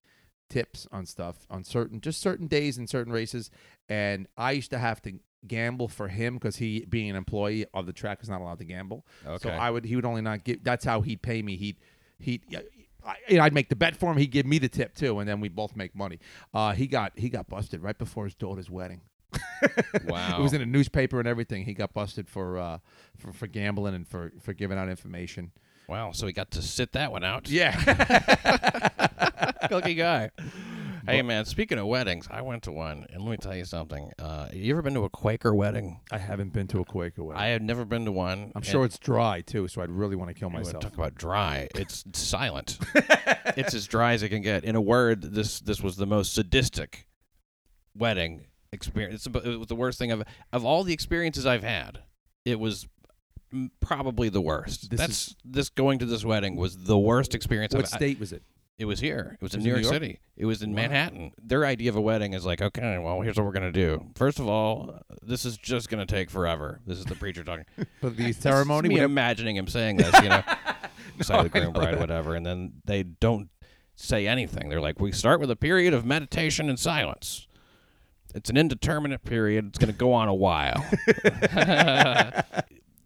tips 0.50 0.88
on 0.92 1.06
stuff 1.06 1.48
on 1.50 1.64
certain 1.64 2.00
just 2.00 2.22
certain 2.22 2.48
days 2.48 2.78
in 2.78 2.88
certain 2.88 3.12
races, 3.12 3.50
and 3.90 4.28
I 4.38 4.52
used 4.52 4.70
to 4.72 4.78
have 4.78 5.02
to 5.04 5.14
gamble 5.48 5.88
for 5.88 6.08
him 6.08 6.36
because 6.36 6.58
he 6.58 6.86
being 6.86 7.10
an 7.10 7.16
employee 7.16 7.66
of 7.74 7.86
the 7.86 7.94
track 7.94 8.20
is 8.22 8.30
not 8.30 8.42
allowed 8.42 8.60
to 8.60 8.66
gamble. 8.66 9.06
Okay. 9.26 9.50
So 9.50 9.50
I 9.50 9.70
would 9.70 9.86
he 9.86 9.96
would 9.96 10.06
only 10.06 10.22
not 10.22 10.44
give. 10.44 10.64
That's 10.64 10.86
how 10.86 11.02
he'd 11.02 11.22
pay 11.22 11.42
me. 11.42 11.56
He'd 11.56 11.78
he'd. 12.20 12.44
I, 13.06 13.16
you 13.28 13.38
know, 13.38 13.44
I'd 13.44 13.54
make 13.54 13.68
the 13.68 13.76
bet 13.76 13.98
for 13.98 14.12
him. 14.12 14.18
He'd 14.18 14.32
give 14.32 14.46
me 14.46 14.60
the 14.60 14.70
tip 14.70 14.96
too, 14.96 15.20
and 15.20 15.28
then 15.28 15.42
we 15.42 15.50
both 15.50 15.76
make 15.76 15.94
money. 15.94 16.20
Uh, 16.54 16.72
he 16.72 16.88
got 16.88 17.14
he 17.18 17.30
got 17.30 17.50
busted 17.50 17.82
right 17.82 17.98
before 17.98 18.26
his 18.26 18.36
daughter's 18.36 18.70
wedding. 18.70 19.02
Wow. 20.06 20.36
It 20.40 20.42
was 20.42 20.54
in 20.54 20.62
a 20.62 20.66
newspaper 20.66 21.20
and 21.20 21.28
everything. 21.28 21.66
He 21.66 21.74
got 21.74 21.94
busted 21.94 22.30
for 22.30 22.58
uh, 22.58 22.80
for, 23.18 23.32
for 23.32 23.48
gambling 23.48 23.96
and 23.96 24.08
for, 24.08 24.32
for 24.42 24.54
giving 24.54 24.78
out 24.78 24.90
information. 24.90 25.52
Wow. 25.88 26.12
So 26.12 26.28
he 26.28 26.34
got 26.34 26.52
to 26.52 26.62
sit 26.62 26.94
that 26.94 27.12
one 27.12 27.24
out. 27.24 27.50
Yeah. 27.50 27.74
Lucky 29.72 29.96
guy. 29.96 30.32
Hey 31.06 31.22
man, 31.22 31.44
speaking 31.44 31.78
of 31.78 31.88
weddings, 31.88 32.30
I 32.32 32.42
went 32.44 32.64
to 32.64 32.72
one, 32.72 33.06
and 33.12 33.24
let 33.24 33.32
me 33.32 33.36
tell 33.36 33.54
you 33.54 33.66
something. 33.66 34.10
Uh, 34.18 34.48
you 34.54 34.74
ever 34.74 34.82
been 34.82 34.94
to 34.94 35.04
a 35.04 35.10
Quaker 35.10 35.54
wedding? 35.54 36.00
I 36.14 36.18
haven't 36.18 36.54
been 36.54 36.68
to 36.68 36.80
a 36.80 36.86
Quaker 36.86 37.26
wedding. 37.26 37.42
I 37.42 37.48
have 37.48 37.62
never 37.62 37.84
been 37.84 38.06
to 38.06 38.14
one. 38.14 38.54
I'm 38.56 38.62
sure 38.62 38.86
it's 38.86 38.98
dry 38.98 39.42
too, 39.42 39.68
so 39.68 39.82
I'd 39.82 39.90
really 39.90 40.16
want 40.16 40.30
to 40.30 40.34
kill 40.34 40.50
myself. 40.50 40.82
Talk 40.82 40.94
about 40.94 41.16
dry. 41.16 41.68
It's 41.76 42.06
silent. 42.14 42.78
it's 43.58 43.74
as 43.74 43.86
dry 43.86 44.14
as 44.14 44.24
it 44.24 44.30
can 44.30 44.42
get. 44.42 44.64
In 44.64 44.78
a 44.78 44.82
word, 44.82 45.24
this 45.34 45.60
this 45.60 45.82
was 45.82 45.98
the 45.98 46.06
most 46.06 46.34
sadistic 46.34 47.06
wedding 47.94 48.46
experience. 48.74 49.26
It's, 49.26 49.46
it 49.46 49.58
was 49.58 49.68
the 49.68 49.76
worst 49.76 50.00
thing 50.00 50.12
of 50.12 50.24
of 50.52 50.66
all 50.66 50.84
the 50.84 50.94
experiences 50.94 51.46
I've 51.46 51.64
had. 51.64 52.00
It 52.44 52.60
was 52.60 52.88
probably 53.80 54.30
the 54.30 54.42
worst. 54.42 54.90
This 54.90 55.00
That's 55.00 55.36
this 55.46 55.70
going 55.70 56.00
to 56.00 56.06
this 56.06 56.26
wedding 56.26 56.56
was 56.56 56.76
the 56.76 56.98
worst 56.98 57.36
experience. 57.36 57.74
What 57.74 57.86
I've, 57.86 57.90
state 57.90 58.20
was 58.20 58.34
it? 58.34 58.44
It 58.80 58.86
was 58.86 59.00
here. 59.00 59.38
It 59.40 59.44
was 59.44 59.54
in 59.54 59.60
was 59.60 59.66
New 59.66 59.70
York, 59.70 59.84
York? 59.84 59.94
City. 59.94 60.20
It 60.36 60.46
was 60.46 60.64
in 60.64 60.72
Wow. 60.72 60.82
Manhattan. 60.82 61.32
Their 61.42 61.64
idea 61.64 61.92
of 61.92 61.96
a 61.96 62.02
wedding 62.02 62.34
is 62.34 62.44
like, 62.44 62.60
okay, 62.62 62.98
well, 62.98 63.22
here's 63.22 63.38
what 63.38 63.46
we're 63.46 63.52
gonna 63.52 63.72
do. 63.72 64.08
First 64.16 64.40
of 64.40 64.48
all, 64.48 65.00
this 65.22 65.46
is 65.46 65.58
just 65.58 65.90
gonna 65.90 66.08
take 66.08 66.32
forever. 66.32 66.82
This 66.86 66.98
is 66.98 67.06
the 67.06 67.16
preacher 67.16 67.44
talking. 67.44 67.66
but 68.02 68.18
the 68.18 68.26
is 68.30 68.38
ceremony, 68.38 68.90
me 68.90 68.98
imagining 69.00 69.56
him 69.56 69.68
saying 69.68 69.98
this, 69.98 70.14
you 70.22 70.30
know, 70.30 70.42
side 71.22 71.46
of 71.46 71.52
the 71.52 71.60
groom 71.60 71.72
bride, 71.72 72.00
whatever, 72.00 72.36
and 72.36 72.46
then 72.46 72.74
they 72.86 73.04
don't 73.04 73.50
say 73.96 74.28
anything. 74.28 74.70
They're 74.70 74.82
like, 74.82 75.00
we 75.00 75.12
start 75.12 75.40
with 75.40 75.52
a 75.52 75.56
period 75.56 75.94
of 75.94 76.04
meditation 76.04 76.68
and 76.68 76.80
silence. 76.80 77.48
It's 78.34 78.50
an 78.50 78.58
indeterminate 78.58 79.24
period. 79.24 79.68
It's 79.68 79.78
going 79.80 79.92
to 79.92 79.98
go 79.98 80.14
on 80.14 80.28
a 80.28 80.34
while. 80.34 80.84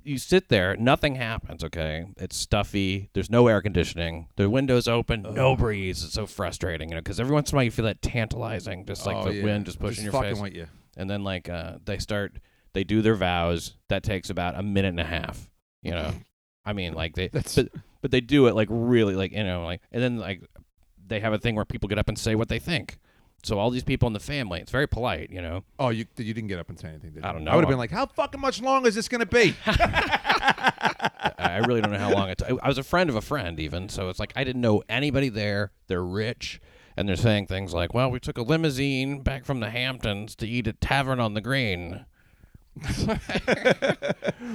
you 0.04 0.18
sit 0.18 0.48
there, 0.50 0.76
nothing 0.78 1.16
happens, 1.16 1.64
okay? 1.66 2.06
It's 2.18 2.38
stuffy. 2.38 3.10
There's 3.14 3.30
no 3.30 3.48
air 3.48 3.62
conditioning. 3.62 4.28
The 4.38 4.50
window's 4.50 4.88
open, 4.88 5.24
no 5.34 5.56
breeze. 5.56 6.04
It's 6.04 6.14
so 6.14 6.26
frustrating, 6.26 6.90
you 6.90 6.96
know, 6.96 7.02
because 7.02 7.20
every 7.20 7.34
once 7.34 7.52
in 7.52 7.56
a 7.56 7.58
while 7.58 7.66
you 7.66 7.72
feel 7.72 7.86
that 7.86 8.02
tantalizing, 8.02 8.86
just 8.86 9.06
like 9.06 9.18
Oh, 9.18 9.26
the 9.26 9.36
yeah. 9.36 9.44
wind 9.44 9.66
just 9.66 9.80
pushing 9.80 10.04
your 10.04 10.14
fucking 10.14 10.36
face. 10.36 10.42
with 10.42 10.54
you. 10.56 10.68
And 10.96 11.10
then, 11.10 11.24
like, 11.24 11.50
uh, 11.50 11.74
they 11.86 11.98
start, 12.00 12.38
they 12.74 12.84
do 12.84 13.02
their 13.02 13.16
vows. 13.16 13.76
That 13.90 14.04
takes 14.04 14.30
about 14.30 14.58
a 14.58 14.64
minute 14.64 14.90
and 14.90 15.00
a 15.00 15.04
half, 15.06 15.50
you 15.84 15.92
know? 15.92 16.12
I 16.66 16.74
mean, 16.74 16.94
like, 16.94 17.16
they, 17.16 17.28
That's 17.28 17.56
but, 17.56 17.70
but 18.02 18.12
they 18.12 18.22
do 18.22 18.48
it, 18.48 18.56
like, 18.56 18.68
really, 18.72 19.14
like, 19.16 19.32
you 19.34 19.44
know, 19.44 19.64
like, 19.66 19.82
and 19.92 20.02
then, 20.02 20.18
like, 20.18 20.42
they 21.06 21.20
have 21.20 21.34
a 21.34 21.38
thing 21.38 21.56
where 21.56 21.66
people 21.66 21.88
get 21.90 21.98
up 22.00 22.08
and 22.08 22.18
say 22.18 22.34
what 22.36 22.48
they 22.50 22.60
think. 22.60 22.98
So 23.44 23.60
all 23.60 23.70
these 23.70 23.84
people 23.84 24.08
in 24.08 24.14
the 24.14 24.20
family, 24.20 24.60
it's 24.60 24.72
very 24.72 24.88
polite, 24.88 25.30
you 25.32 25.42
know. 25.42 25.64
oh, 25.80 25.90
you 25.90 26.06
you 26.18 26.34
didn't 26.34 26.48
get 26.48 26.60
up 26.60 26.70
and 26.70 26.80
say 26.80 26.90
anything. 26.90 27.12
Did 27.12 27.24
you? 27.24 27.30
I 27.30 27.32
don't 27.32 27.44
know. 27.44 27.52
I 27.52 27.56
would 27.56 27.64
have 27.64 27.70
been 27.70 27.78
like, 27.78 27.92
how 27.92 28.06
fucking 28.06 28.42
much 28.42 28.62
longer 28.62 28.90
is 28.90 28.96
this 28.96 29.08
gonna 29.08 29.26
be? 29.26 29.56
I 29.66 31.62
really 31.68 31.82
don't 31.82 31.92
know 31.92 32.00
how 32.00 32.12
long 32.12 32.30
it. 32.30 32.40
T- 32.40 32.58
I 32.62 32.68
was 32.68 32.78
a 32.78 32.84
friend 32.84 33.10
of 33.10 33.16
a 33.16 33.22
friend, 33.22 33.60
even. 33.60 33.90
So 33.90 34.10
it's 34.10 34.20
like 34.20 34.34
I 34.36 34.44
didn't 34.44 34.62
know 34.62 34.84
anybody 34.90 35.30
there. 35.30 35.72
They're 35.88 36.04
rich, 36.04 36.60
and 36.98 37.08
they're 37.08 37.16
saying 37.16 37.48
things 37.48 37.74
like, 37.74 37.94
"Well, 37.94 38.12
we 38.12 38.20
took 38.20 38.38
a 38.38 38.42
limousine 38.42 39.22
back 39.22 39.46
from 39.46 39.60
the 39.60 39.70
Hamptons 39.70 40.36
to 40.38 40.48
eat 40.48 40.68
at 40.68 40.82
Tavern 40.82 41.20
on 41.20 41.34
the 41.34 41.42
Green." 41.42 42.06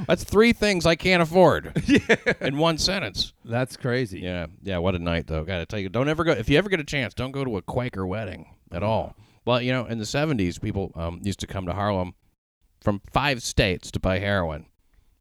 That's 0.07 0.23
three 0.23 0.53
things 0.53 0.87
I 0.87 0.95
can't 0.95 1.23
afford 1.23 1.73
in 2.41 2.57
one 2.59 2.79
sentence. 2.79 3.33
That's 3.45 3.77
crazy. 3.77 4.21
Yeah, 4.21 4.47
yeah. 4.63 4.79
What 4.79 4.95
a 4.95 4.99
night, 4.99 5.27
though. 5.27 5.45
Got 5.45 5.59
to 5.59 5.67
tell 5.67 5.81
you, 5.81 5.89
don't 5.89 6.09
ever 6.09 6.23
go. 6.23 6.33
If 6.33 6.49
you 6.49 6.57
ever 6.59 6.69
get 6.69 6.79
a 6.79 6.85
chance, 6.85 7.15
don't 7.15 7.33
go 7.33 7.45
to 7.45 7.57
a 7.57 7.63
Quaker 7.63 8.07
wedding 8.07 8.47
at 8.73 8.83
all. 8.83 9.15
Well, 9.45 9.61
you 9.61 9.73
know, 9.73 9.87
in 9.87 9.99
the 9.99 10.05
'70s, 10.05 10.61
people 10.61 10.93
um, 10.95 11.21
used 11.23 11.41
to 11.41 11.47
come 11.47 11.67
to 11.67 11.73
Harlem 11.73 12.15
from 12.81 13.01
five 13.13 13.43
states 13.43 13.91
to 13.93 14.01
buy 14.01 14.19
heroin. 14.19 14.67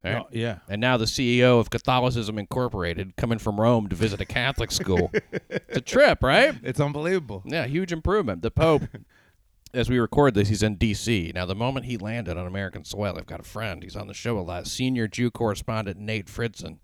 right? 0.03 0.17
Oh, 0.17 0.27
yeah. 0.31 0.59
And 0.67 0.81
now 0.81 0.97
the 0.97 1.05
CEO 1.05 1.59
of 1.59 1.69
Catholicism 1.69 2.37
Incorporated 2.39 3.15
coming 3.17 3.37
from 3.39 3.59
Rome 3.59 3.87
to 3.89 3.95
visit 3.95 4.19
a 4.21 4.25
Catholic 4.25 4.71
school. 4.71 5.11
it's 5.49 5.77
a 5.77 5.81
trip, 5.81 6.23
right? 6.23 6.55
It's 6.63 6.79
unbelievable. 6.79 7.43
Yeah, 7.45 7.65
huge 7.67 7.91
improvement. 7.91 8.41
The 8.41 8.51
Pope, 8.51 8.83
as 9.73 9.89
we 9.89 9.99
record 9.99 10.33
this, 10.33 10.49
he's 10.49 10.63
in 10.63 10.75
D.C. 10.75 11.31
Now, 11.35 11.45
the 11.45 11.55
moment 11.55 11.85
he 11.85 11.97
landed 11.97 12.35
on 12.37 12.47
American 12.47 12.83
soil, 12.83 13.15
I've 13.17 13.27
got 13.27 13.39
a 13.39 13.43
friend. 13.43 13.83
He's 13.83 13.95
on 13.95 14.07
the 14.07 14.13
show 14.13 14.37
a 14.39 14.41
lot. 14.41 14.65
Senior 14.67 15.07
Jew 15.07 15.29
correspondent 15.29 15.99
Nate 15.99 16.27
Fritzen. 16.27 16.79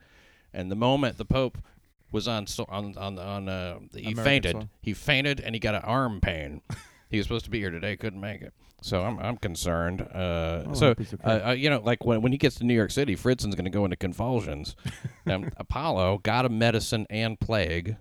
And 0.54 0.72
the 0.72 0.76
moment 0.76 1.18
the 1.18 1.26
Pope 1.26 1.58
was 2.12 2.28
on 2.28 2.48
so- 2.48 2.66
on 2.70 2.96
on 2.98 3.18
on 3.20 3.50
uh, 3.50 3.80
he 3.96 4.12
American 4.12 4.24
fainted. 4.24 4.70
He 4.82 4.94
fainted 4.94 5.40
and 5.40 5.56
he 5.56 5.60
got 5.60 5.76
an 5.76 5.82
arm 5.84 6.20
pain. 6.22 6.62
he 7.10 7.18
was 7.18 7.26
supposed 7.28 7.46
to 7.46 7.52
be 7.52 7.60
here 7.60 7.72
today, 7.72 7.96
couldn't 7.98 8.22
make 8.22 8.42
it. 8.42 8.54
So 8.82 9.04
I'm 9.04 9.18
I'm 9.20 9.38
concerned. 9.38 10.02
Uh, 10.02 10.64
Oh, 10.68 10.74
so 10.74 10.88
okay. 10.90 11.06
uh, 11.24 11.50
uh, 11.50 11.52
you 11.52 11.70
know, 11.70 11.80
like 11.84 12.06
when 12.06 12.22
when 12.22 12.32
he 12.32 12.38
gets 12.38 12.56
to 12.58 12.64
New 12.64 12.74
York 12.76 12.92
City, 12.92 13.16
Fritzen's 13.16 13.56
going 13.56 13.66
to 13.66 13.72
go 13.72 13.84
into 13.86 13.98
convulsions. 13.98 14.76
um, 15.28 15.50
Apollo 15.58 16.20
got 16.24 16.46
a 16.46 16.50
medicine 16.50 17.08
and 17.10 17.40
plague. 17.40 17.98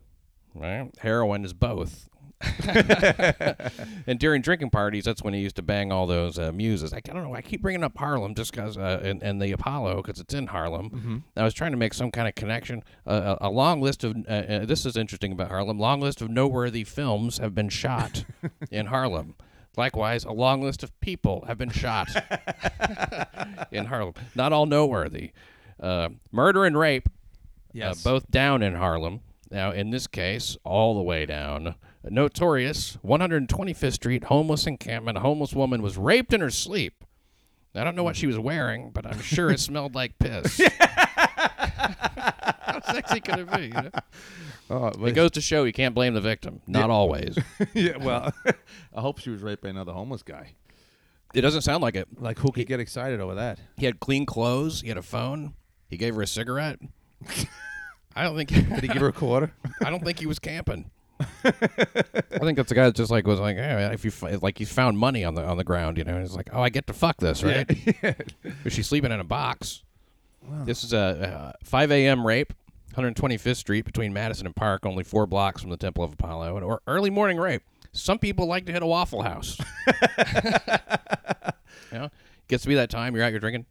Right? 0.54 0.90
Heroin 1.00 1.44
is 1.44 1.52
both. 1.52 2.08
and 4.06 4.18
during 4.18 4.42
drinking 4.42 4.70
parties, 4.70 5.04
that's 5.04 5.22
when 5.22 5.34
he 5.34 5.40
used 5.40 5.56
to 5.56 5.62
bang 5.62 5.90
all 5.92 6.06
those 6.06 6.38
uh, 6.38 6.52
muses. 6.52 6.92
Like, 6.92 7.08
I 7.08 7.12
don't 7.12 7.22
know. 7.24 7.34
I 7.34 7.42
keep 7.42 7.62
bringing 7.62 7.82
up 7.82 7.96
Harlem 7.96 8.34
just 8.34 8.52
because, 8.52 8.76
uh, 8.76 9.00
and, 9.02 9.22
and 9.22 9.40
the 9.40 9.52
Apollo 9.52 10.02
because 10.02 10.20
it's 10.20 10.34
in 10.34 10.46
Harlem. 10.48 10.90
Mm-hmm. 10.90 11.16
I 11.36 11.44
was 11.44 11.54
trying 11.54 11.70
to 11.72 11.76
make 11.76 11.94
some 11.94 12.10
kind 12.10 12.28
of 12.28 12.34
connection. 12.34 12.82
Uh, 13.06 13.36
a, 13.40 13.48
a 13.48 13.50
long 13.50 13.80
list 13.80 14.04
of 14.04 14.16
uh, 14.28 14.30
uh, 14.30 14.64
this 14.66 14.84
is 14.86 14.96
interesting 14.96 15.32
about 15.32 15.48
Harlem. 15.48 15.78
Long 15.78 16.00
list 16.00 16.20
of 16.20 16.28
noteworthy 16.28 16.84
films 16.84 17.38
have 17.38 17.54
been 17.54 17.68
shot 17.68 18.24
in 18.70 18.86
Harlem. 18.86 19.34
Likewise, 19.76 20.24
a 20.24 20.32
long 20.32 20.62
list 20.62 20.82
of 20.82 20.98
people 21.00 21.44
have 21.46 21.58
been 21.58 21.70
shot 21.70 22.08
in 23.70 23.86
Harlem. 23.86 24.14
Not 24.34 24.52
all 24.52 24.66
noteworthy. 24.66 25.32
Uh, 25.78 26.08
murder 26.32 26.64
and 26.64 26.78
rape 26.78 27.08
Yes. 27.74 28.04
uh, 28.06 28.10
both 28.10 28.30
down 28.30 28.62
in 28.62 28.74
Harlem. 28.74 29.20
Now, 29.50 29.70
in 29.72 29.90
this 29.90 30.06
case, 30.06 30.56
all 30.64 30.94
the 30.94 31.02
way 31.02 31.26
down. 31.26 31.74
A 32.06 32.10
notorious 32.10 32.96
125th 33.04 33.92
Street 33.94 34.24
homeless 34.24 34.66
encampment. 34.66 35.18
A 35.18 35.22
homeless 35.22 35.52
woman 35.54 35.82
was 35.82 35.98
raped 35.98 36.32
in 36.32 36.40
her 36.40 36.50
sleep. 36.50 37.04
I 37.74 37.82
don't 37.84 37.96
know 37.96 38.04
what 38.04 38.16
she 38.16 38.26
was 38.28 38.38
wearing, 38.38 38.90
but 38.90 39.04
I'm 39.04 39.20
sure 39.20 39.50
it 39.50 39.58
smelled 39.60 39.94
like 39.96 40.16
piss. 40.18 40.60
How 40.78 42.80
sexy 42.92 43.20
could 43.20 43.40
it 43.40 43.52
be? 43.52 43.62
you 43.64 43.68
know? 43.70 43.90
Oh, 44.68 44.88
It 45.04 45.12
goes 45.12 45.30
to 45.32 45.40
show 45.40 45.62
you 45.62 45.72
can't 45.72 45.94
blame 45.94 46.14
the 46.14 46.20
victim. 46.20 46.60
Not 46.66 46.90
always. 46.90 47.38
yeah. 47.72 47.98
Well, 47.98 48.32
I 48.92 49.00
hope 49.00 49.20
she 49.20 49.30
was 49.30 49.40
raped 49.40 49.62
by 49.62 49.68
another 49.68 49.92
homeless 49.92 50.24
guy. 50.24 50.54
It 51.34 51.42
doesn't 51.42 51.62
sound 51.62 51.84
like 51.84 51.94
it. 51.94 52.08
Like, 52.18 52.40
who 52.40 52.50
could 52.50 52.66
get 52.66 52.80
excited 52.80 53.20
over 53.20 53.36
that? 53.36 53.60
He 53.76 53.86
had 53.86 54.00
clean 54.00 54.26
clothes. 54.26 54.80
He 54.80 54.88
had 54.88 54.98
a 54.98 55.02
phone. 55.02 55.54
He 55.88 55.96
gave 55.96 56.16
her 56.16 56.22
a 56.22 56.26
cigarette. 56.26 56.80
I 58.16 58.24
don't 58.24 58.34
think. 58.36 58.48
Did 58.48 58.80
he 58.82 58.88
give 58.88 59.02
her 59.02 59.06
a 59.08 59.12
quarter? 59.12 59.52
I 59.84 59.90
don't 59.90 60.02
think 60.02 60.18
he 60.18 60.26
was 60.26 60.40
camping. 60.40 60.90
I 61.20 62.38
think 62.40 62.56
that's 62.56 62.68
the 62.68 62.74
guy 62.74 62.84
that 62.86 62.94
just 62.94 63.10
like 63.10 63.26
was 63.26 63.40
like, 63.40 63.56
hey, 63.56 63.90
if 63.92 64.04
you 64.04 64.10
fi- 64.10 64.36
like, 64.36 64.60
you 64.60 64.66
found 64.66 64.98
money 64.98 65.24
on 65.24 65.34
the 65.34 65.44
on 65.44 65.56
the 65.56 65.64
ground, 65.64 65.96
you 65.98 66.04
know, 66.04 66.14
and 66.14 66.24
it's 66.24 66.34
like, 66.34 66.50
oh, 66.52 66.60
I 66.60 66.68
get 66.68 66.86
to 66.88 66.92
fuck 66.92 67.16
this, 67.18 67.42
right? 67.42 67.66
But 68.62 68.72
she's 68.72 68.86
sleeping 68.88 69.12
in 69.12 69.20
a 69.20 69.24
box. 69.24 69.82
This 70.64 70.84
is 70.84 70.92
a, 70.92 70.98
uh 70.98 71.52
5 71.64 71.90
a.m. 71.90 72.26
rape, 72.26 72.52
125th 72.94 73.56
Street 73.56 73.84
between 73.84 74.12
Madison 74.12 74.46
and 74.46 74.54
Park, 74.54 74.86
only 74.86 75.02
four 75.04 75.26
blocks 75.26 75.60
from 75.60 75.70
the 75.70 75.76
Temple 75.76 76.04
of 76.04 76.12
Apollo, 76.12 76.60
or 76.60 76.82
early 76.86 77.10
morning 77.10 77.38
rape. 77.38 77.62
Some 77.92 78.18
people 78.18 78.46
like 78.46 78.66
to 78.66 78.72
hit 78.72 78.82
a 78.82 78.86
Waffle 78.86 79.22
House. 79.22 79.58
you 81.92 81.98
know, 81.98 82.10
gets 82.48 82.62
to 82.64 82.68
be 82.68 82.74
that 82.74 82.90
time. 82.90 83.14
You're 83.14 83.24
out, 83.24 83.32
you're 83.32 83.40
drinking. 83.40 83.64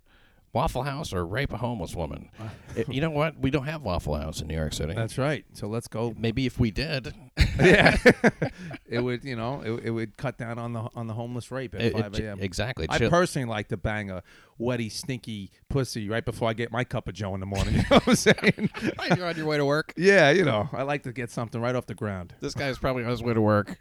Waffle 0.55 0.83
House 0.83 1.11
or 1.13 1.25
rape 1.25 1.51
a 1.53 1.57
homeless 1.57 1.93
woman. 1.95 2.29
It- 2.75 2.89
you 2.89 2.99
know 2.99 3.09
what? 3.09 3.39
We 3.39 3.51
don't 3.51 3.63
have 3.65 3.83
Waffle 3.83 4.15
House 4.17 4.41
in 4.41 4.47
New 4.47 4.55
York 4.55 4.73
City. 4.73 4.93
That's 4.93 5.17
right. 5.17 5.45
So 5.53 5.67
let's 5.67 5.87
go. 5.87 6.13
Maybe 6.17 6.45
if 6.45 6.59
we 6.59 6.71
did, 6.71 7.13
yeah. 7.59 7.95
it 8.89 8.99
would, 8.99 9.23
you 9.23 9.37
know, 9.37 9.61
it, 9.61 9.85
it 9.85 9.91
would 9.91 10.17
cut 10.17 10.37
down 10.37 10.59
on 10.59 10.73
the 10.73 10.89
on 10.93 11.07
the 11.07 11.13
homeless 11.13 11.51
rape 11.51 11.73
at 11.75 11.81
It- 11.81 11.95
it 11.95 12.01
5 12.01 12.11
j- 12.11 12.25
a.m. 12.25 12.39
exactly. 12.41 12.85
I 12.89 12.97
personally 13.07 13.47
like 13.47 13.69
to 13.69 13.77
bang 13.77 14.09
a 14.11 14.23
wetty, 14.59 14.91
stinky 14.91 15.51
pussy 15.69 16.09
right 16.09 16.25
before 16.25 16.49
I 16.49 16.53
get 16.53 16.69
my 16.71 16.83
cup 16.83 17.07
of 17.07 17.13
Joe 17.13 17.33
in 17.33 17.39
the 17.39 17.45
morning. 17.45 17.75
You 17.75 17.81
know 17.83 17.99
what 17.99 18.07
I'm 18.09 18.15
saying? 18.15 18.69
You're 19.15 19.27
on 19.27 19.37
your 19.37 19.45
way 19.45 19.55
to 19.57 19.63
work. 19.65 19.93
yeah, 19.95 20.31
you 20.31 20.43
know, 20.43 20.67
I 20.73 20.83
like 20.83 21.03
to 21.03 21.13
get 21.13 21.31
something 21.31 21.61
right 21.61 21.75
off 21.75 21.85
the 21.85 21.95
ground. 21.95 22.33
This 22.41 22.53
guy's 22.53 22.77
probably 22.77 23.03
on 23.05 23.09
his 23.11 23.23
way 23.23 23.33
to 23.33 23.41
work. 23.41 23.77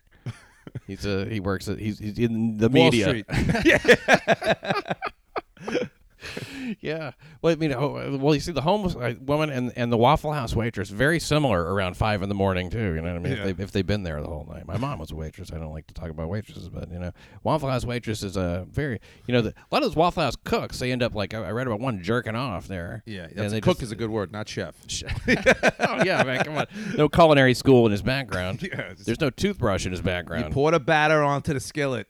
He's 0.87 1.05
uh 1.05 1.27
he 1.29 1.41
works 1.41 1.69
at 1.69 1.79
he's, 1.81 1.99
he's 1.99 2.19
in 2.19 2.57
the 2.59 2.69
Wall 2.69 2.85
media. 2.91 3.05
Street. 3.07 3.27
Yeah. 6.81 7.13
Well, 7.43 7.53
I 7.53 7.57
mean, 7.57 7.73
oh, 7.75 8.17
well, 8.19 8.35
you 8.35 8.41
see, 8.41 8.53
the 8.53 8.63
homeless 8.63 8.97
uh, 8.97 9.15
woman 9.21 9.51
and 9.51 9.73
and 9.77 9.93
the 9.93 9.99
Waffle 9.99 10.33
House 10.33 10.57
waitress 10.57 10.89
very 10.89 11.21
similar 11.21 11.75
around 11.75 11.97
five 11.97 12.23
in 12.23 12.29
the 12.29 12.35
morning 12.35 12.71
too. 12.71 12.95
You 12.95 13.03
know 13.03 13.13
what 13.13 13.17
I 13.17 13.19
mean? 13.19 13.33
Yeah. 13.37 13.45
If, 13.47 13.57
they, 13.57 13.63
if 13.65 13.73
they've 13.73 13.87
been 13.87 14.03
there 14.03 14.21
the 14.21 14.29
whole 14.29 14.47
night. 14.51 14.67
My 14.67 14.79
mom 14.79 14.99
was 14.99 15.11
a 15.11 15.15
waitress. 15.15 15.53
I 15.53 15.59
don't 15.59 15.73
like 15.73 15.87
to 15.89 15.95
talk 15.95 16.09
about 16.09 16.29
waitresses, 16.29 16.69
but 16.71 16.91
you 16.91 16.99
know, 16.99 17.13
Waffle 17.43 17.69
House 17.69 17.85
waitress 17.85 18.23
is 18.23 18.37
a 18.37 18.67
very 18.71 18.99
you 19.27 19.35
know 19.35 19.43
the, 19.43 19.51
a 19.51 19.69
lot 19.71 19.83
of 19.83 19.89
those 19.91 19.97
Waffle 19.97 20.23
House 20.23 20.37
cooks 20.43 20.79
they 20.79 20.91
end 20.91 21.03
up 21.03 21.15
like 21.15 21.35
I, 21.35 21.45
I 21.45 21.51
read 21.51 21.67
about 21.67 21.81
one 21.81 22.03
jerking 22.03 22.35
off 22.35 22.67
there. 22.67 23.03
Yeah, 23.07 23.27
that's 23.31 23.53
cook 23.55 23.77
just- 23.77 23.83
is 23.83 23.93
a 23.93 23.97
good 23.97 24.11
word, 24.11 24.33
not 24.33 24.49
chef. 24.49 24.75
oh 25.29 26.03
yeah, 26.05 26.23
man, 26.25 26.45
come 26.45 26.57
on. 26.57 26.67
No 26.97 27.09
culinary 27.09 27.55
school 27.55 27.85
in 27.87 27.93
his 27.93 28.03
background. 28.03 28.63
Yeah, 28.63 28.95
There's 28.99 29.21
no 29.21 29.31
toothbrush 29.31 29.85
in 29.85 29.93
his 29.93 30.01
background. 30.01 30.47
You 30.47 30.51
poured 30.51 30.75
a 30.75 30.81
batter 30.81 31.23
onto 31.23 31.53
the 31.53 31.61
skillet. 31.61 32.09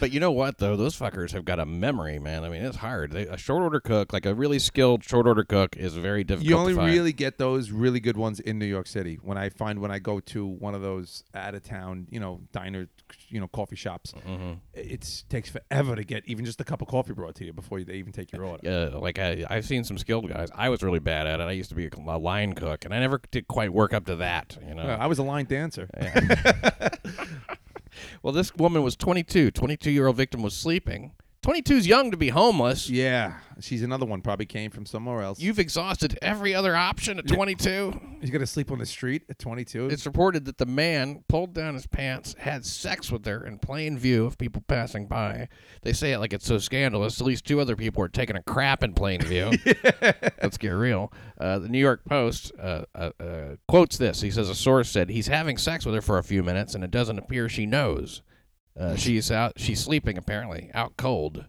But 0.00 0.12
you 0.12 0.20
know 0.20 0.32
what 0.32 0.58
though? 0.58 0.76
Those 0.76 0.98
fuckers 0.98 1.32
have 1.32 1.44
got 1.44 1.58
a 1.58 1.66
memory, 1.66 2.18
man. 2.22 2.44
I 2.44 2.48
mean, 2.48 2.62
it's 2.62 2.76
hard. 2.76 3.12
They, 3.12 3.26
a 3.26 3.36
short 3.36 3.62
order 3.62 3.80
cook, 3.80 4.12
like 4.12 4.26
a 4.26 4.34
really 4.34 4.58
skilled 4.58 5.04
short 5.04 5.26
order 5.26 5.44
cook, 5.44 5.76
is 5.76 5.94
very 5.94 6.24
difficult. 6.24 6.48
You 6.48 6.56
only 6.56 6.74
really 6.74 7.12
get 7.12 7.38
those 7.38 7.70
really 7.70 8.00
good 8.00 8.16
ones 8.16 8.40
in 8.40 8.58
New 8.58 8.66
York 8.66 8.86
City. 8.86 9.18
When 9.22 9.36
I 9.36 9.48
find 9.48 9.80
when 9.80 9.90
I 9.90 9.98
go 9.98 10.20
to 10.20 10.46
one 10.46 10.74
of 10.74 10.82
those 10.82 11.24
out 11.34 11.54
of 11.54 11.62
town, 11.62 12.06
you 12.10 12.20
know, 12.20 12.40
diner, 12.52 12.88
you 13.28 13.40
know, 13.40 13.48
coffee 13.48 13.76
shops, 13.76 14.14
Mm-hmm. 14.26 14.52
it 14.74 15.24
takes 15.28 15.50
forever 15.50 15.96
to 15.96 16.04
get 16.04 16.22
even 16.26 16.44
just 16.44 16.60
a 16.60 16.64
cup 16.64 16.80
of 16.82 16.88
coffee 16.88 17.12
brought 17.12 17.34
to 17.36 17.44
you 17.44 17.52
before 17.52 17.78
you, 17.78 17.84
they 17.84 17.94
even 17.94 18.12
take 18.12 18.32
your 18.32 18.44
order. 18.44 18.60
Yeah, 18.62 18.98
like 18.98 19.18
I, 19.18 19.44
I've 19.50 19.66
seen 19.66 19.84
some 19.84 19.98
skilled 19.98 20.28
guys. 20.28 20.48
I 20.54 20.68
was 20.68 20.82
really 20.82 20.98
bad 21.00 21.26
at 21.26 21.40
it. 21.40 21.44
I 21.44 21.52
used 21.52 21.70
to 21.70 21.74
be 21.74 21.86
a, 21.86 21.90
a 22.06 22.18
line 22.18 22.54
cook, 22.54 22.84
and 22.84 22.94
I 22.94 23.00
never 23.00 23.20
did 23.30 23.48
quite 23.48 23.72
work 23.72 23.92
up 23.92 24.06
to 24.06 24.16
that. 24.16 24.56
You 24.66 24.74
know. 24.74 24.82
I 24.82 25.06
was 25.06 25.18
a 25.18 25.22
line 25.22 25.46
dancer. 25.46 25.88
well, 28.22 28.32
this 28.32 28.54
woman 28.54 28.82
was 28.82 28.96
22. 28.96 29.50
22 29.50 29.90
year 29.90 30.06
old 30.06 30.16
victim 30.16 30.42
was 30.42 30.54
sleeping. 30.54 31.12
22's 31.42 31.88
young 31.88 32.12
to 32.12 32.16
be 32.16 32.28
homeless. 32.28 32.88
Yeah, 32.88 33.34
she's 33.58 33.82
another 33.82 34.06
one. 34.06 34.20
Probably 34.22 34.46
came 34.46 34.70
from 34.70 34.86
somewhere 34.86 35.22
else. 35.22 35.40
You've 35.40 35.58
exhausted 35.58 36.16
every 36.22 36.54
other 36.54 36.76
option 36.76 37.18
at 37.18 37.26
22. 37.26 38.00
He's 38.20 38.30
gonna 38.30 38.46
sleep 38.46 38.70
on 38.70 38.78
the 38.78 38.86
street 38.86 39.24
at 39.28 39.40
22. 39.40 39.86
It's 39.88 40.06
reported 40.06 40.44
that 40.44 40.58
the 40.58 40.66
man 40.66 41.24
pulled 41.28 41.52
down 41.52 41.74
his 41.74 41.88
pants, 41.88 42.36
had 42.38 42.64
sex 42.64 43.10
with 43.10 43.26
her 43.26 43.44
in 43.44 43.58
plain 43.58 43.98
view 43.98 44.24
of 44.24 44.38
people 44.38 44.62
passing 44.68 45.08
by. 45.08 45.48
They 45.82 45.92
say 45.92 46.12
it 46.12 46.18
like 46.20 46.32
it's 46.32 46.46
so 46.46 46.58
scandalous. 46.58 47.20
At 47.20 47.26
least 47.26 47.44
two 47.44 47.58
other 47.58 47.74
people 47.74 48.04
are 48.04 48.08
taking 48.08 48.36
a 48.36 48.42
crap 48.44 48.84
in 48.84 48.94
plain 48.94 49.20
view. 49.20 49.50
Let's 50.40 50.58
get 50.58 50.70
real. 50.70 51.12
Uh, 51.40 51.58
the 51.58 51.68
New 51.68 51.80
York 51.80 52.04
Post 52.04 52.52
uh, 52.60 52.84
uh, 52.94 53.10
uh, 53.18 53.56
quotes 53.66 53.98
this. 53.98 54.20
He 54.20 54.30
says 54.30 54.48
a 54.48 54.54
source 54.54 54.90
said 54.90 55.10
he's 55.10 55.26
having 55.26 55.58
sex 55.58 55.84
with 55.84 55.96
her 55.96 56.02
for 56.02 56.18
a 56.18 56.22
few 56.22 56.44
minutes, 56.44 56.76
and 56.76 56.84
it 56.84 56.92
doesn't 56.92 57.18
appear 57.18 57.48
she 57.48 57.66
knows. 57.66 58.22
Uh, 58.78 58.96
she's 58.96 59.30
out. 59.30 59.54
She's 59.56 59.80
sleeping 59.80 60.16
apparently, 60.16 60.70
out 60.74 60.96
cold. 60.96 61.44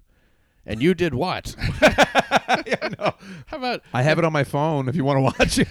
And 0.66 0.82
you 0.82 0.94
did 0.94 1.14
what? 1.14 1.56
yeah, 1.82 2.76
I 2.82 2.90
know. 2.98 3.14
How 3.48 3.58
about 3.58 3.82
I 3.94 4.02
have 4.02 4.18
it 4.18 4.24
on 4.26 4.32
my 4.32 4.44
phone 4.46 4.88
if 4.88 4.96
you 4.96 5.04
want 5.04 5.18
to 5.18 5.22
watch 5.22 5.60
it. 5.60 5.68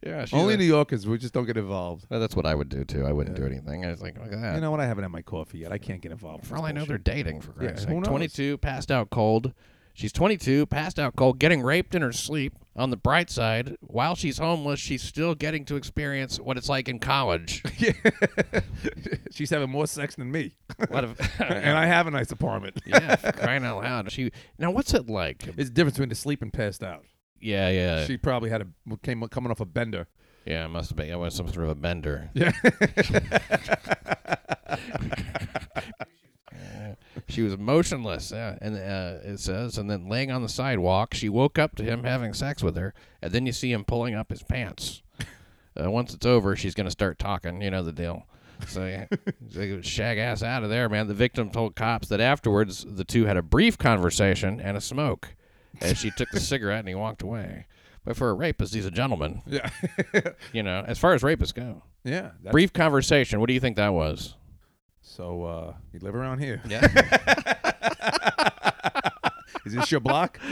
yeah? 0.04 0.24
she's 0.24 0.32
Only 0.34 0.54
like- 0.54 0.58
New 0.60 0.64
Yorkers. 0.66 1.06
We 1.06 1.18
just 1.18 1.34
don't 1.34 1.46
get 1.46 1.56
involved. 1.56 2.06
Well, 2.08 2.20
that's 2.20 2.36
what 2.36 2.46
I 2.46 2.54
would 2.54 2.68
do 2.68 2.84
too. 2.84 3.04
I 3.04 3.12
wouldn't 3.12 3.36
do 3.36 3.44
anything. 3.46 3.84
I 3.84 3.90
was 3.90 4.00
like, 4.00 4.16
look 4.18 4.32
at 4.32 4.40
that. 4.40 4.54
You 4.54 4.60
know 4.60 4.70
what? 4.70 4.80
I 4.80 4.86
haven't 4.86 5.02
had 5.04 5.10
my 5.10 5.22
coffee 5.22 5.58
yet. 5.58 5.72
I 5.72 5.78
can't 5.78 6.00
get 6.00 6.12
involved. 6.12 6.46
For 6.46 6.56
all 6.56 6.64
I 6.64 6.72
know, 6.72 6.84
they're 6.84 6.98
dating. 6.98 7.40
For 7.40 7.52
Christ's 7.52 7.84
who 7.84 7.90
sake. 7.90 7.96
knows? 7.98 8.06
22, 8.08 8.58
passed 8.58 8.90
out 8.90 9.10
cold. 9.10 9.52
She's 9.94 10.12
22, 10.12 10.66
passed 10.66 10.98
out 11.00 11.16
cold, 11.16 11.40
getting 11.40 11.62
raped 11.62 11.94
in 11.96 12.02
her 12.02 12.12
sleep. 12.12 12.54
On 12.78 12.90
the 12.90 12.96
bright 12.96 13.28
side, 13.28 13.76
while 13.80 14.14
she's 14.14 14.38
homeless, 14.38 14.78
she's 14.78 15.02
still 15.02 15.34
getting 15.34 15.64
to 15.64 15.74
experience 15.74 16.38
what 16.38 16.56
it's 16.56 16.68
like 16.68 16.88
in 16.88 17.00
college. 17.00 17.60
She's 19.32 19.50
having 19.50 19.68
more 19.68 19.86
sex 19.88 20.14
than 20.14 20.30
me, 20.30 20.54
What 20.88 21.02
if, 21.04 21.40
and 21.40 21.76
I 21.76 21.86
have 21.86 22.06
a 22.06 22.10
nice 22.12 22.30
apartment. 22.30 22.78
yeah, 22.86 23.16
for 23.16 23.32
crying 23.32 23.64
out 23.64 23.82
loud. 23.82 24.12
She 24.12 24.30
now, 24.58 24.70
what's 24.70 24.94
it 24.94 25.08
like? 25.10 25.46
It's 25.56 25.68
the 25.70 25.74
difference 25.74 25.96
between 25.96 26.08
the 26.10 26.14
sleep 26.14 26.40
and 26.40 26.52
passed 26.52 26.82
out. 26.84 27.04
Yeah, 27.40 27.68
yeah, 27.68 28.04
She 28.06 28.16
probably 28.16 28.50
had 28.50 28.62
a 28.62 28.66
came 29.02 29.26
coming 29.28 29.50
off 29.50 29.60
a 29.60 29.64
bender. 29.66 30.06
yeah. 30.46 30.64
It 30.64 30.68
must 30.68 30.90
have 30.90 30.96
been. 30.96 31.08
It 31.10 31.18
was 31.18 31.34
some 31.34 31.48
sort 31.48 31.64
of 31.64 31.70
a 31.70 31.74
bender. 31.74 32.30
Yeah. 32.34 32.52
She 37.28 37.42
was 37.42 37.58
motionless, 37.58 38.30
yeah, 38.30 38.56
and 38.60 38.74
uh, 38.76 39.18
it 39.22 39.38
says, 39.40 39.76
and 39.76 39.90
then 39.90 40.08
laying 40.08 40.30
on 40.30 40.42
the 40.42 40.48
sidewalk, 40.48 41.12
she 41.14 41.28
woke 41.28 41.58
up 41.58 41.76
to 41.76 41.82
him 41.82 42.04
having 42.04 42.32
sex 42.32 42.62
with 42.62 42.76
her, 42.76 42.94
and 43.20 43.32
then 43.32 43.44
you 43.44 43.52
see 43.52 43.70
him 43.72 43.84
pulling 43.84 44.14
up 44.14 44.30
his 44.30 44.42
pants. 44.42 45.02
Uh, 45.80 45.90
once 45.90 46.14
it's 46.14 46.26
over, 46.26 46.56
she's 46.56 46.74
gonna 46.74 46.90
start 46.90 47.18
talking. 47.18 47.60
You 47.62 47.70
know 47.70 47.82
the 47.82 47.92
deal. 47.92 48.26
So 48.66 48.86
yeah, 48.86 49.80
shag 49.82 50.18
ass 50.18 50.42
out 50.42 50.64
of 50.64 50.70
there, 50.70 50.88
man. 50.88 51.06
The 51.06 51.14
victim 51.14 51.50
told 51.50 51.76
cops 51.76 52.08
that 52.08 52.20
afterwards 52.20 52.84
the 52.88 53.04
two 53.04 53.26
had 53.26 53.36
a 53.36 53.42
brief 53.42 53.78
conversation 53.78 54.60
and 54.60 54.76
a 54.76 54.80
smoke, 54.80 55.34
and 55.80 55.96
she 55.96 56.10
took 56.10 56.30
the 56.30 56.40
cigarette 56.40 56.80
and 56.80 56.88
he 56.88 56.94
walked 56.94 57.22
away. 57.22 57.66
But 58.04 58.16
for 58.16 58.30
a 58.30 58.34
rapist, 58.34 58.74
he's 58.74 58.86
a 58.86 58.90
gentleman. 58.90 59.42
Yeah. 59.46 59.68
You 60.52 60.62
know, 60.62 60.82
as 60.86 60.98
far 60.98 61.12
as 61.12 61.22
rapists 61.22 61.52
go. 61.54 61.82
yeah. 62.04 62.30
Brief 62.50 62.72
conversation. 62.72 63.38
What 63.38 63.48
do 63.48 63.52
you 63.54 63.60
think 63.60 63.76
that 63.76 63.92
was? 63.92 64.34
So 65.08 65.44
uh, 65.44 65.74
you 65.92 66.00
live 66.00 66.14
around 66.14 66.38
here? 66.38 66.60
Yeah. 66.68 66.86
Is 69.64 69.74
this 69.74 69.90
your 69.90 70.00
block? 70.00 70.38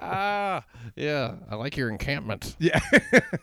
ah, 0.00 0.64
yeah. 0.96 1.36
I 1.48 1.54
like 1.54 1.76
your 1.76 1.88
encampment. 1.88 2.56
yeah. 2.58 2.80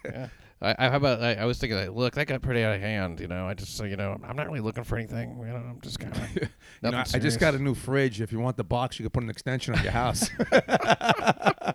Yeah. 0.06 0.28
I, 0.62 0.76
I 0.78 0.90
how 0.90 0.98
about 0.98 1.22
I, 1.22 1.36
I 1.36 1.46
was 1.46 1.60
thinking, 1.60 1.78
like, 1.78 1.92
look, 1.92 2.16
that 2.16 2.28
got 2.28 2.42
pretty 2.42 2.62
out 2.62 2.76
of 2.76 2.82
hand. 2.82 3.22
You 3.22 3.28
know, 3.28 3.48
I 3.48 3.54
just 3.54 3.78
so 3.78 3.86
you 3.86 3.96
know, 3.96 4.20
I'm 4.24 4.36
not 4.36 4.48
really 4.48 4.60
looking 4.60 4.84
for 4.84 4.98
anything. 4.98 5.38
You 5.40 5.46
know, 5.46 5.56
I'm 5.56 5.80
just 5.82 6.00
kind 6.00 6.16
of. 6.16 6.36
You 6.36 6.50
know, 6.84 6.98
I 6.98 7.06
I 7.14 7.20
just 7.20 7.40
got 7.40 7.56
a 7.56 7.60
new 7.60 7.74
fridge. 7.74 8.20
If 8.22 8.34
you 8.34 8.40
want 8.40 8.58
the 8.58 8.64
box, 8.66 9.00
you 9.00 9.04
can 9.04 9.12
put 9.12 9.24
an 9.24 9.30
extension 9.30 9.76
on 9.76 9.82
your 9.82 9.94
house. 9.94 10.30
a 10.52 11.74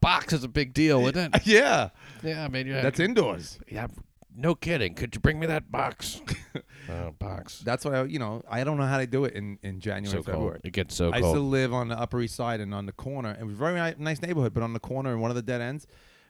box 0.00 0.32
is 0.32 0.44
a 0.44 0.48
big 0.48 0.72
deal, 0.72 1.00
isn't 1.08 1.34
it? 1.34 1.46
yeah. 1.46 1.90
Yeah, 2.22 2.44
I 2.44 2.48
mean, 2.48 2.68
yeah, 2.68 2.80
That's 2.80 3.00
indoors. 3.00 3.58
yeah. 3.68 3.88
No 4.34 4.54
kidding. 4.54 4.94
Could 4.94 5.14
you 5.14 5.20
bring 5.20 5.38
me 5.38 5.46
that 5.46 5.70
box? 5.70 6.20
uh, 6.90 7.10
box. 7.10 7.58
That's 7.60 7.84
why 7.84 7.92
I, 8.00 8.04
you 8.04 8.18
know 8.18 8.42
I 8.48 8.64
don't 8.64 8.76
know 8.78 8.86
how 8.86 8.98
to 8.98 9.06
do 9.06 9.24
it 9.24 9.34
in 9.34 9.58
in 9.62 9.80
January, 9.80 10.10
So 10.10 10.16
and 10.18 10.24
cold. 10.26 10.36
February. 10.36 10.60
It 10.64 10.72
gets 10.72 10.94
so 10.94 11.10
I 11.12 11.18
used 11.18 11.28
to 11.30 11.34
cold. 11.34 11.50
live 11.50 11.72
on 11.72 11.88
the 11.88 11.98
Upper 11.98 12.20
East 12.20 12.34
Side 12.34 12.60
and 12.60 12.74
on 12.74 12.86
the 12.86 12.92
corner. 12.92 13.36
It 13.38 13.44
was 13.44 13.54
a 13.54 13.58
very 13.58 13.94
nice 13.98 14.22
neighborhood, 14.22 14.54
but 14.54 14.62
on 14.62 14.72
the 14.72 14.80
corner 14.80 15.12
in 15.12 15.20
one 15.20 15.30
of 15.30 15.34
the 15.34 15.42
dead 15.42 15.60
ends, 15.60 15.86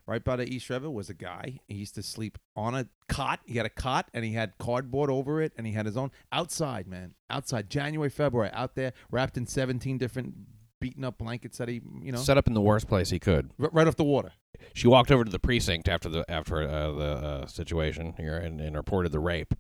right 0.07 0.23
by 0.25 0.37
the 0.37 0.53
East 0.53 0.69
River, 0.69 0.91
was 0.91 1.09
a 1.11 1.15
guy. 1.15 1.61
He 1.69 1.75
used 1.77 1.95
to 1.95 2.03
sleep 2.03 2.39
on 2.57 2.75
a 2.75 2.89
cot. 3.09 3.41
He 3.47 3.57
had 3.57 3.67
a 3.67 3.71
cot 3.71 4.09
and 4.13 4.25
he 4.25 4.33
had 4.33 4.59
cardboard 4.59 5.11
over 5.11 5.41
it, 5.41 5.53
and 5.57 5.67
he 5.67 5.73
had 5.73 5.87
his 5.87 5.97
own 5.97 6.11
outside, 6.33 6.87
man, 6.89 7.15
outside. 7.31 7.71
January, 7.71 8.11
February, 8.11 8.51
out 8.53 8.75
there, 8.75 8.93
wrapped 9.11 9.37
in 9.37 9.47
seventeen 9.47 9.97
different 9.99 10.35
beaten 10.83 11.05
up 11.05 11.17
blankets 11.17 11.57
that 11.59 11.69
he, 11.69 11.81
you 12.03 12.13
know, 12.13 12.19
Set 12.19 12.37
up 12.37 12.47
in 12.47 12.53
the 12.55 12.61
worst 12.61 12.89
place 12.89 13.09
he 13.11 13.19
could. 13.19 13.51
r- 13.61 13.71
right 13.73 13.87
off 13.89 13.97
the 13.97 14.05
water. 14.05 14.33
She 14.75 14.87
walked 14.89 15.11
over 15.11 15.25
to 15.25 15.31
the 15.31 15.39
precinct 15.39 15.89
after 15.89 16.09
the 16.09 16.25
after 16.31 16.63
uh, 16.63 16.93
the 16.93 17.05
uh, 17.05 17.47
situation 17.47 18.15
here 18.17 18.37
and, 18.37 18.61
and 18.61 18.77
reported 18.77 19.13
the 19.13 19.19
rape. 19.21 19.55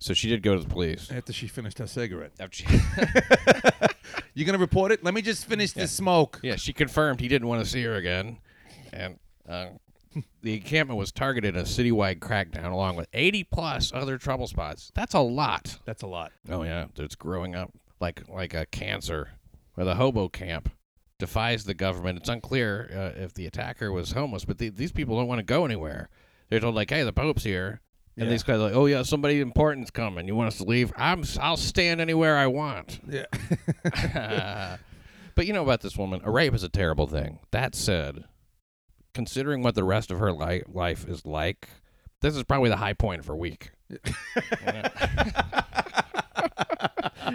So 0.00 0.14
she 0.14 0.28
did 0.28 0.42
go 0.42 0.54
to 0.54 0.60
the 0.62 0.68
police. 0.68 1.10
After 1.10 1.32
she 1.32 1.48
finished 1.48 1.78
her 1.78 1.86
cigarette, 1.86 2.32
After 2.38 2.56
she, 2.58 2.66
you 4.34 4.44
gonna 4.44 4.58
report 4.58 4.92
it? 4.92 5.02
Let 5.02 5.14
me 5.14 5.22
just 5.22 5.46
finish 5.46 5.74
Yeah. 5.74 5.82
this 5.82 5.92
smoke. 5.92 6.40
yeah, 6.42 6.56
she 6.56 6.72
confirmed 6.72 7.20
he 7.20 7.28
didn't 7.28 7.48
want 7.48 7.64
to 7.64 7.68
see 7.70 7.82
her 7.82 7.94
again, 7.94 8.38
and 8.92 9.18
uh, 9.48 9.66
the 10.42 10.54
encampment 10.54 10.98
was 10.98 11.10
targeted 11.12 11.54
in 11.56 11.60
a 11.60 11.64
citywide 11.64 12.18
crackdown 12.20 12.70
along 12.70 12.96
with 12.96 13.08
80 13.12 13.44
plus 13.44 13.92
other 13.92 14.18
trouble 14.18 14.46
spots. 14.46 14.92
That's 14.94 15.14
a 15.14 15.20
lot. 15.20 15.78
That's 15.84 16.02
a 16.02 16.06
lot. 16.06 16.32
Oh 16.48 16.62
yeah, 16.62 16.86
it's 16.96 17.14
growing 17.16 17.54
up 17.54 17.72
like 18.00 18.22
like 18.28 18.54
a 18.54 18.66
cancer. 18.66 19.30
Or 19.78 19.84
the 19.84 19.94
hobo 19.94 20.28
camp 20.28 20.70
defies 21.18 21.64
the 21.64 21.72
government. 21.74 22.18
It's 22.18 22.28
unclear 22.28 22.90
uh, 22.92 23.22
if 23.22 23.32
the 23.34 23.46
attacker 23.46 23.92
was 23.92 24.10
homeless, 24.12 24.44
but 24.44 24.58
the, 24.58 24.70
these 24.70 24.90
people 24.92 25.16
don't 25.16 25.28
want 25.28 25.38
to 25.38 25.44
go 25.44 25.64
anywhere. 25.64 26.08
They're 26.50 26.58
told 26.60 26.74
like, 26.74 26.90
"Hey, 26.90 27.04
the 27.04 27.12
Pope's 27.12 27.44
here," 27.44 27.80
and 28.16 28.26
Yeah. 28.26 28.30
these 28.30 28.42
guys 28.42 28.56
are 28.56 28.64
like, 28.64 28.74
"Oh 28.74 28.86
yeah, 28.86 29.02
somebody 29.02 29.40
important's 29.40 29.90
coming. 29.92 30.26
You 30.26 30.34
want 30.34 30.48
us 30.48 30.58
to 30.58 30.64
leave? 30.64 30.92
I'm 30.96 31.22
I'll 31.40 31.56
stand 31.56 32.00
anywhere 32.00 32.36
I 32.36 32.48
want." 32.48 33.00
Yeah. 33.08 33.26
but 35.36 35.46
you 35.46 35.52
know 35.52 35.62
about 35.62 35.80
this 35.82 35.96
woman, 35.96 36.20
a 36.24 36.30
rape 36.30 36.54
is 36.54 36.64
a 36.64 36.68
terrible 36.68 37.06
thing. 37.06 37.38
That 37.52 37.74
said, 37.76 38.24
considering 39.14 39.62
what 39.62 39.74
the 39.76 39.84
rest 39.84 40.10
of 40.10 40.18
her 40.18 40.32
li- 40.32 40.62
life 40.66 41.06
is 41.06 41.24
like, 41.24 41.68
this 42.20 42.34
is 42.34 42.42
probably 42.44 42.70
the 42.70 42.76
high 42.76 42.94
point 42.94 43.20
of 43.20 43.26
her 43.26 43.36
week. 43.36 43.70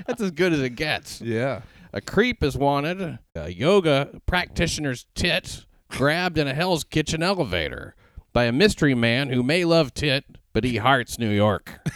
That's 0.08 0.21
as 0.21 0.32
good 0.32 0.53
as 0.53 0.60
it 0.60 0.71
gets. 0.71 1.21
yeah. 1.21 1.62
A 1.95 2.01
creep 2.01 2.43
is 2.43 2.58
wanted. 2.58 3.19
A 3.36 3.49
yoga 3.53 4.19
practitioner's 4.25 5.06
tit 5.13 5.65
grabbed 5.89 6.39
in 6.39 6.47
a 6.47 6.56
Hell's 6.56 6.84
Kitchen 6.84 7.21
elevator 7.21 7.95
by 8.34 8.45
a 8.45 8.51
mystery 8.51 8.95
man 8.95 9.29
who 9.29 9.43
may 9.43 9.63
love 9.63 9.93
tit, 9.93 10.25
but 10.53 10.63
he 10.63 10.77
hearts 10.77 11.19
New 11.19 11.29
York. 11.29 11.88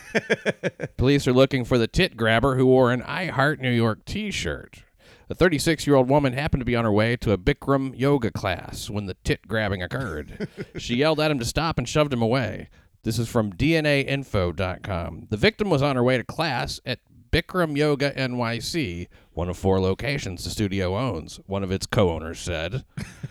Police 0.97 1.27
are 1.27 1.33
looking 1.33 1.65
for 1.65 1.79
the 1.79 1.87
tit 1.87 2.15
grabber 2.15 2.57
who 2.57 2.67
wore 2.67 2.91
an 2.91 3.01
I 3.01 3.25
Heart 3.25 3.59
New 3.59 3.71
York 3.71 4.05
t 4.05 4.29
shirt. 4.29 4.83
A 5.31 5.35
36 5.35 5.87
year 5.87 5.95
old 5.95 6.07
woman 6.07 6.33
happened 6.33 6.61
to 6.61 6.65
be 6.65 6.75
on 6.75 6.85
her 6.85 6.91
way 6.91 7.17
to 7.17 7.31
a 7.31 7.37
Bikram 7.37 7.97
yoga 7.97 8.29
class 8.29 8.91
when 8.91 9.07
the 9.07 9.15
tit 9.23 9.47
grabbing 9.47 9.81
occurred. 9.81 10.47
she 10.77 10.97
yelled 10.97 11.19
at 11.19 11.31
him 11.31 11.39
to 11.39 11.45
stop 11.45 11.79
and 11.79 11.89
shoved 11.89 12.13
him 12.13 12.21
away. 12.21 12.69
This 13.01 13.17
is 13.17 13.27
from 13.27 13.51
DNAinfo.com. 13.51 15.27
The 15.31 15.37
victim 15.37 15.71
was 15.71 15.81
on 15.81 15.95
her 15.95 16.03
way 16.03 16.17
to 16.17 16.23
class 16.23 16.79
at 16.85 16.99
Bikram 17.31 17.77
Yoga 17.77 18.11
NYC, 18.11 19.07
one 19.33 19.49
of 19.49 19.57
four 19.57 19.79
locations 19.79 20.43
the 20.43 20.49
studio 20.49 20.97
owns, 20.97 21.39
one 21.45 21.63
of 21.63 21.71
its 21.71 21.85
co 21.85 22.09
owners 22.09 22.39
said. 22.39 22.83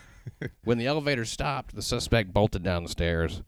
when 0.65 0.79
the 0.79 0.87
elevator 0.87 1.25
stopped, 1.25 1.75
the 1.75 1.83
suspect 1.83 2.33
bolted 2.33 2.63
down 2.63 2.83
the 2.83 2.89
stairs. 2.89 3.43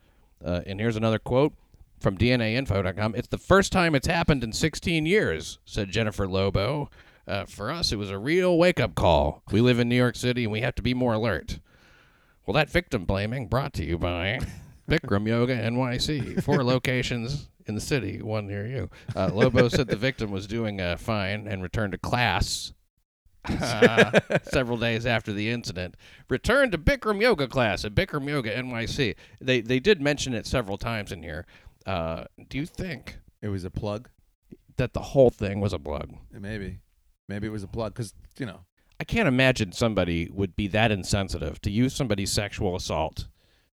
Uh, 0.45 0.61
and 0.67 0.81
here's 0.81 0.97
another 0.97 1.19
quote 1.19 1.53
from 2.01 2.17
DNAinfo.com. 2.17 3.15
It's 3.15 3.29
the 3.29 3.39
first 3.39 3.73
time 3.73 3.95
it's 3.95 4.07
happened 4.07 4.45
in 4.45 4.53
16 4.53 5.07
years, 5.07 5.59
said 5.65 5.91
Jennifer 5.91 6.29
Lobo. 6.29 6.91
Uh, 7.27 7.45
for 7.45 7.71
us, 7.71 7.93
it 7.93 7.97
was 7.97 8.11
a 8.11 8.19
real 8.19 8.57
wake 8.57 8.81
up 8.81 8.95
call. 8.95 9.43
We 9.51 9.61
live 9.61 9.79
in 9.79 9.89
New 9.89 9.97
York 9.97 10.17
City 10.17 10.45
and 10.45 10.53
we 10.53 10.63
have 10.63 10.75
to 10.77 10.83
be 10.83 10.95
more 10.95 11.13
alert. 11.15 11.59
Well, 12.47 12.55
that 12.55 12.71
victim 12.71 13.05
blaming 13.05 13.49
brought 13.49 13.75
to 13.75 13.85
you 13.85 13.99
by 13.99 14.41
Bikram 14.89 15.27
Yoga 15.29 15.55
NYC. 15.55 16.43
Four 16.43 16.65
locations 16.65 17.49
in 17.69 17.75
the 17.75 17.81
city, 17.81 18.21
one 18.23 18.47
near 18.47 18.67
you. 18.67 18.91
Uh, 19.15 19.31
Lobo 19.33 19.69
said 19.69 19.87
the 19.89 19.97
victim 19.97 20.31
was 20.31 20.47
doing 20.47 20.81
uh, 20.81 20.97
fine 20.97 21.47
and 21.47 21.63
returned 21.63 21.93
to 21.93 21.99
class 21.99 22.73
uh, 23.49 24.19
several 24.45 24.79
days 24.79 25.07
after 25.07 25.33
the 25.33 25.51
incident. 25.51 25.95
Returned 26.29 26.73
to 26.73 26.79
Bikram 26.79 27.21
Yoga 27.21 27.47
class 27.47 27.85
at 27.85 27.95
Bikram 27.95 28.29
Yoga 28.29 28.55
NYC. 28.57 29.15
They 29.41 29.61
they 29.61 29.79
did 29.81 30.01
mention 30.01 30.35
it 30.35 30.47
several 30.47 30.79
times 30.79 31.13
in 31.13 31.23
here. 31.23 31.47
Uh, 31.87 32.25
do 32.49 32.59
you 32.59 32.67
think 32.67 33.19
It 33.41 33.49
was 33.49 33.65
a 33.65 33.71
plug. 33.71 34.09
that 34.77 34.93
the 34.93 35.01
whole 35.01 35.31
thing 35.31 35.61
was 35.61 35.73
a 35.73 35.79
plug? 35.79 36.11
Maybe. 36.33 36.81
Maybe 37.29 37.47
it 37.47 37.51
was 37.51 37.63
a 37.63 37.69
plug 37.69 37.95
because, 37.95 38.15
you 38.39 38.47
know, 38.47 38.61
I 39.01 39.05
can't 39.05 39.29
imagine 39.29 39.73
somebody 39.73 40.29
would 40.33 40.57
be 40.57 40.67
that 40.69 40.91
insensitive 40.91 41.61
to 41.63 41.71
use 41.71 41.95
somebody's 41.95 42.33
sexual 42.33 42.75
assault 42.77 43.29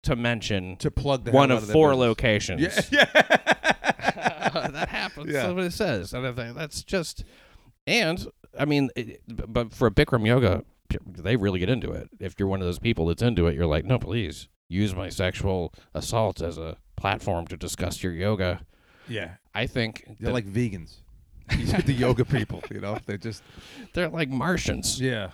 to 0.03 0.15
mention 0.15 0.77
to 0.77 0.89
plug 0.89 1.25
the 1.25 1.31
one 1.31 1.51
of 1.51 1.63
out 1.63 1.69
four 1.69 1.89
business. 1.91 2.07
locations. 2.07 2.91
Yeah. 2.91 3.05
yeah. 3.13 3.73
That 5.23 5.33
happens. 5.33 5.33
Yeah. 5.33 5.43
That's 5.43 5.55
what 5.55 5.63
it 5.65 5.73
says. 5.73 6.13
And 6.13 6.27
I 6.27 6.31
think 6.31 6.55
that's 6.57 6.83
just 6.83 7.23
And 7.87 8.27
I 8.59 8.65
mean, 8.65 8.89
it, 8.95 9.21
but 9.27 9.73
for 9.73 9.87
a 9.87 9.91
Bikram 9.91 10.25
yoga, 10.27 10.63
they 11.07 11.35
really 11.37 11.59
get 11.59 11.69
into 11.69 11.91
it. 11.91 12.09
If 12.19 12.35
you're 12.37 12.47
one 12.49 12.59
of 12.61 12.65
those 12.67 12.79
people 12.79 13.05
that's 13.07 13.21
into 13.21 13.47
it, 13.47 13.55
you're 13.55 13.65
like, 13.65 13.85
no, 13.85 13.97
please 13.97 14.47
use 14.67 14.93
my 14.95 15.09
sexual 15.09 15.73
assault 15.93 16.41
as 16.41 16.57
a 16.57 16.77
platform 16.95 17.47
to 17.47 17.57
discuss 17.57 18.03
your 18.03 18.13
yoga. 18.13 18.61
Yeah. 19.07 19.31
I 19.53 19.67
think 19.67 20.03
They're 20.19 20.27
that 20.27 20.33
like 20.33 20.45
vegans. 20.45 20.97
The 21.85 21.93
yoga 21.93 22.23
people, 22.25 22.61
you 22.71 22.79
know. 22.79 22.97
They're 23.05 23.17
just 23.17 23.43
they're 23.93 24.09
like 24.09 24.29
Martians. 24.29 24.99
yeah. 25.01 25.31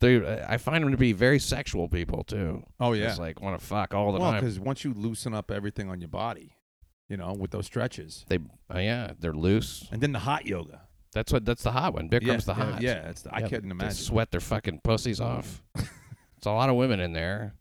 They, 0.00 0.16
I 0.48 0.56
find 0.56 0.82
them 0.82 0.90
to 0.90 0.96
be 0.96 1.12
very 1.12 1.38
sexual 1.38 1.88
people 1.88 2.24
too. 2.24 2.64
Oh 2.80 2.92
yeah. 2.92 3.06
Just 3.06 3.20
like 3.20 3.40
want 3.40 3.60
to 3.60 3.64
fuck 3.64 3.94
all 3.94 4.10
the 4.12 4.18
Well, 4.18 4.32
time. 4.32 4.40
because 4.40 4.58
once 4.58 4.82
you 4.82 4.92
loosen 4.92 5.32
up 5.32 5.52
everything 5.52 5.88
on 5.88 6.00
your 6.00 6.08
body, 6.08 6.56
you 7.12 7.18
know, 7.18 7.34
with 7.38 7.50
those 7.50 7.66
stretches, 7.66 8.24
They, 8.28 8.38
uh, 8.74 8.78
yeah, 8.78 9.12
they're 9.20 9.34
loose. 9.34 9.86
and 9.92 10.00
then 10.00 10.12
the 10.12 10.18
hot 10.20 10.46
yoga. 10.46 10.80
That's 11.12 11.30
what. 11.30 11.44
That's 11.44 11.62
the 11.62 11.72
hot 11.72 11.92
one. 11.92 12.08
Bikram's 12.08 12.26
yeah, 12.48 12.54
the 12.54 12.60
yeah, 12.60 12.70
hot. 12.72 12.80
Yeah, 12.82 13.08
it's 13.10 13.20
the, 13.20 13.34
I 13.34 13.40
Yeah, 13.40 13.48
couldn't 13.48 13.68
They 13.68 13.72
imagine. 13.74 13.92
sweat 13.96 14.30
their 14.30 14.40
fucking 14.40 14.80
pussies 14.82 15.20
off. 15.20 15.62
it's 15.76 16.46
a 16.46 16.50
lot 16.50 16.70
of 16.70 16.76
women 16.76 17.00
in 17.00 17.12
there. 17.12 17.52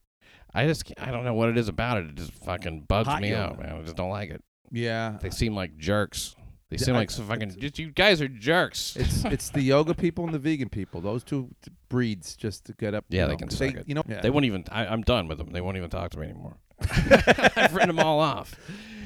I 0.53 0.67
just, 0.67 0.89
I 0.97 1.11
don't 1.11 1.25
know 1.25 1.33
what 1.33 1.49
it 1.49 1.57
is 1.57 1.67
about 1.67 1.97
it. 1.97 2.05
It 2.05 2.15
just 2.15 2.31
fucking 2.45 2.85
bugs 2.87 3.09
Hot 3.09 3.21
me 3.21 3.31
yoga. 3.31 3.41
out, 3.41 3.59
man. 3.59 3.75
I 3.75 3.81
just 3.81 3.97
don't 3.97 4.09
like 4.09 4.29
it. 4.29 4.41
Yeah, 4.71 5.17
They 5.21 5.29
seem 5.31 5.53
like 5.53 5.77
jerks. 5.77 6.33
They 6.69 6.77
seem 6.77 6.95
I- 6.95 6.99
like 6.99 7.11
some 7.11 7.27
fucking. 7.27 7.59
Just, 7.59 7.77
you 7.77 7.91
guys 7.91 8.21
are 8.21 8.29
jerks. 8.29 8.95
it's 8.95 9.25
it's 9.35 9.49
the 9.49 9.61
yoga 9.61 9.93
people 9.93 10.23
and 10.23 10.33
the 10.33 10.39
vegan 10.39 10.69
people. 10.69 11.01
Those 11.01 11.25
two 11.25 11.49
breeds 11.89 12.37
just 12.37 12.63
to 12.67 12.73
get 12.73 12.93
up. 12.93 13.03
Yeah, 13.09 13.25
they 13.25 13.33
know, 13.33 13.37
can 13.37 13.49
suck 13.49 13.75
it. 13.75 13.83
You 13.85 13.95
know, 13.95 14.03
yeah. 14.07 14.21
They 14.21 14.29
won't 14.29 14.45
even. 14.45 14.63
I, 14.71 14.85
I'm 14.87 15.01
done 15.01 15.27
with 15.27 15.37
them. 15.39 15.51
They 15.51 15.59
won't 15.59 15.75
even 15.75 15.89
talk 15.89 16.11
to 16.11 16.19
me 16.19 16.27
anymore. 16.27 16.55
I've 16.81 17.73
written 17.75 17.93
them 17.93 17.99
all 17.99 18.21
off. 18.21 18.55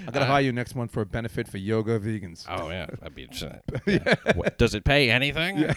I 0.08 0.12
gotta 0.12 0.26
uh, 0.26 0.28
hire 0.28 0.41
you 0.41 0.52
next 0.52 0.76
month 0.76 0.91
for 0.91 1.02
a 1.02 1.06
benefit 1.06 1.48
for 1.48 1.58
yoga 1.58 2.00
vegans. 2.00 2.46
Oh 2.48 2.70
yeah, 2.70 2.86
that'd 3.00 3.15
be 3.15 3.24
interesting. 3.30 3.60
Yeah. 3.86 4.15
What, 4.36 4.58
does 4.58 4.74
it 4.76 4.84
pay 4.86 5.10
anything? 5.10 5.58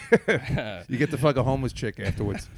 You 0.87 0.97
get 0.97 1.11
to 1.11 1.17
fuck 1.17 1.35
a 1.37 1.43
homeless 1.43 1.73
chick 1.73 1.99
afterwards. 1.99 2.49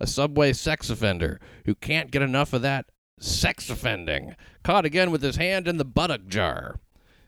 a 0.00 0.06
subway 0.06 0.52
sex 0.52 0.90
offender 0.90 1.40
who 1.66 1.74
can't 1.74 2.10
get 2.10 2.22
enough 2.22 2.52
of 2.52 2.62
that 2.62 2.86
sex 3.18 3.70
offending. 3.70 4.34
Caught 4.62 4.84
again 4.84 5.10
with 5.10 5.22
his 5.22 5.36
hand 5.36 5.66
in 5.68 5.76
the 5.78 5.84
buttock 5.84 6.26
jar. 6.28 6.80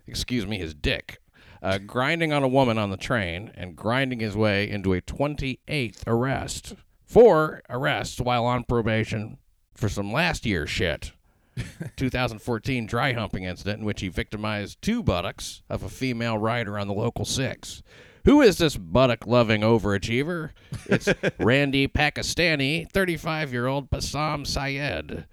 Excuse 0.06 0.46
me, 0.46 0.58
his 0.58 0.74
dick. 0.74 1.18
Uh, 1.62 1.78
grinding 1.78 2.32
on 2.32 2.42
a 2.42 2.48
woman 2.48 2.76
on 2.78 2.90
the 2.90 2.96
train 2.96 3.50
and 3.54 3.74
grinding 3.74 4.20
his 4.20 4.36
way 4.36 4.68
into 4.68 4.92
a 4.92 5.00
28th 5.00 6.02
arrest. 6.06 6.74
Four 7.06 7.62
arrests 7.70 8.20
while 8.20 8.44
on 8.44 8.64
probation 8.64 9.38
for 9.74 9.88
some 9.88 10.12
last 10.12 10.44
year 10.44 10.66
shit. 10.66 11.12
2014 11.96 12.86
dry 12.86 13.12
humping 13.12 13.44
incident 13.44 13.80
in 13.80 13.84
which 13.84 14.00
he 14.00 14.08
victimized 14.08 14.80
two 14.82 15.02
buttocks 15.02 15.62
of 15.68 15.82
a 15.82 15.88
female 15.88 16.38
rider 16.38 16.78
on 16.78 16.88
the 16.88 16.94
local 16.94 17.24
six. 17.24 17.82
Who 18.24 18.40
is 18.40 18.58
this 18.58 18.76
buttock 18.76 19.26
loving 19.26 19.60
overachiever? 19.60 20.50
It's 20.86 21.08
Randy 21.38 21.86
Pakistani, 21.86 22.90
35 22.90 23.52
year 23.52 23.66
old 23.66 23.90
Bassam 23.90 24.46
Syed, 24.46 25.26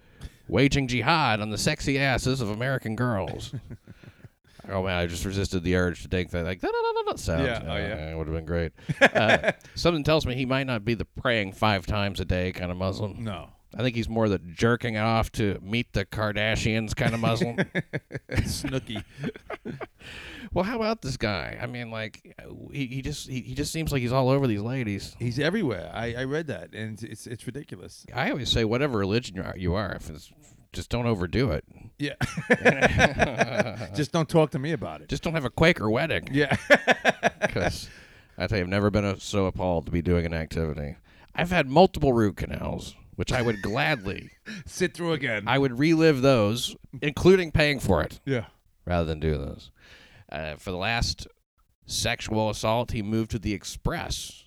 waging 0.46 0.88
jihad 0.88 1.40
on 1.40 1.50
the 1.50 1.58
sexy 1.58 1.98
asses 1.98 2.40
of 2.40 2.50
American 2.50 2.94
girls. 2.96 3.54
Oh 4.68 4.84
man, 4.84 4.96
I 4.96 5.06
just 5.06 5.24
resisted 5.24 5.64
the 5.64 5.74
urge 5.74 6.02
to 6.02 6.08
take 6.08 6.30
that 6.30 6.44
like 6.44 6.60
da 6.60 6.68
da 6.68 6.92
da 6.92 7.10
da 7.10 7.16
sound. 7.16 7.44
Yeah, 7.44 7.62
oh, 7.66 7.76
yeah. 7.76 8.12
it 8.12 8.16
would 8.16 8.28
have 8.28 8.36
been 8.36 8.44
great. 8.44 8.72
Uh, 9.00 9.52
something 9.74 10.04
tells 10.04 10.24
me 10.24 10.34
he 10.34 10.46
might 10.46 10.68
not 10.68 10.84
be 10.84 10.94
the 10.94 11.04
praying 11.04 11.52
five 11.52 11.84
times 11.84 12.20
a 12.20 12.24
day 12.24 12.52
kind 12.52 12.70
of 12.70 12.76
Muslim. 12.76 13.24
No, 13.24 13.50
I 13.74 13.82
think 13.82 13.96
he's 13.96 14.08
more 14.08 14.28
the 14.28 14.38
jerking 14.38 14.96
off 14.98 15.32
to 15.32 15.58
meet 15.62 15.92
the 15.92 16.04
Kardashians 16.04 16.94
kind 16.94 17.14
of 17.14 17.20
Muslim. 17.20 17.56
Snooki. 18.30 19.02
well, 20.52 20.64
how 20.64 20.76
about 20.76 21.02
this 21.02 21.16
guy? 21.16 21.58
I 21.60 21.66
mean, 21.66 21.90
like 21.90 22.36
he, 22.72 22.86
he 22.86 23.02
just 23.02 23.28
he, 23.28 23.40
he 23.40 23.54
just 23.54 23.72
seems 23.72 23.92
like 23.92 24.02
he's 24.02 24.12
all 24.12 24.28
over 24.28 24.46
these 24.46 24.60
ladies. 24.60 25.16
He's 25.18 25.38
everywhere. 25.38 25.90
I, 25.94 26.14
I 26.18 26.24
read 26.24 26.48
that, 26.48 26.74
and 26.74 27.02
it's 27.02 27.26
it's 27.26 27.46
ridiculous. 27.46 28.06
I 28.14 28.30
always 28.30 28.50
say, 28.50 28.64
whatever 28.64 28.98
religion 28.98 29.36
you 29.36 29.42
are, 29.42 29.54
you 29.56 29.74
are 29.74 29.92
if 29.94 30.10
it's 30.10 30.30
just 30.72 30.88
don't 30.90 31.06
overdo 31.06 31.50
it. 31.50 31.64
Yeah. 31.98 32.14
Just 33.94 34.10
don't 34.10 34.28
talk 34.28 34.50
to 34.52 34.58
me 34.58 34.72
about 34.72 35.02
it. 35.02 35.08
Just 35.08 35.22
don't 35.22 35.34
have 35.34 35.44
a 35.44 35.50
Quaker 35.50 35.90
wedding. 35.90 36.28
yeah. 36.32 36.56
Because 37.40 37.90
I 38.38 38.46
tell 38.46 38.58
you, 38.58 38.64
I've 38.64 38.70
never 38.70 38.90
been 38.90 39.20
so 39.20 39.46
appalled 39.46 39.86
to 39.86 39.92
be 39.92 40.00
doing 40.00 40.24
an 40.24 40.32
activity. 40.32 40.96
I've 41.34 41.50
had 41.50 41.68
multiple 41.68 42.12
root 42.12 42.38
canals, 42.38 42.94
which 43.16 43.32
I 43.32 43.42
would 43.42 43.62
gladly, 43.62 44.30
Sit 44.66 44.94
through 44.94 45.12
again. 45.12 45.44
I 45.46 45.58
would 45.58 45.78
relive 45.78 46.22
those, 46.22 46.76
including 47.00 47.52
paying 47.52 47.78
for 47.80 48.02
it, 48.02 48.20
yeah. 48.24 48.46
rather 48.84 49.04
than 49.06 49.20
do 49.20 49.36
those. 49.38 49.70
Uh, 50.30 50.56
for 50.56 50.70
the 50.70 50.76
last 50.76 51.26
sexual 51.86 52.48
assault, 52.50 52.92
he 52.92 53.02
moved 53.02 53.30
to 53.32 53.38
the 53.38 53.52
Express. 53.52 54.44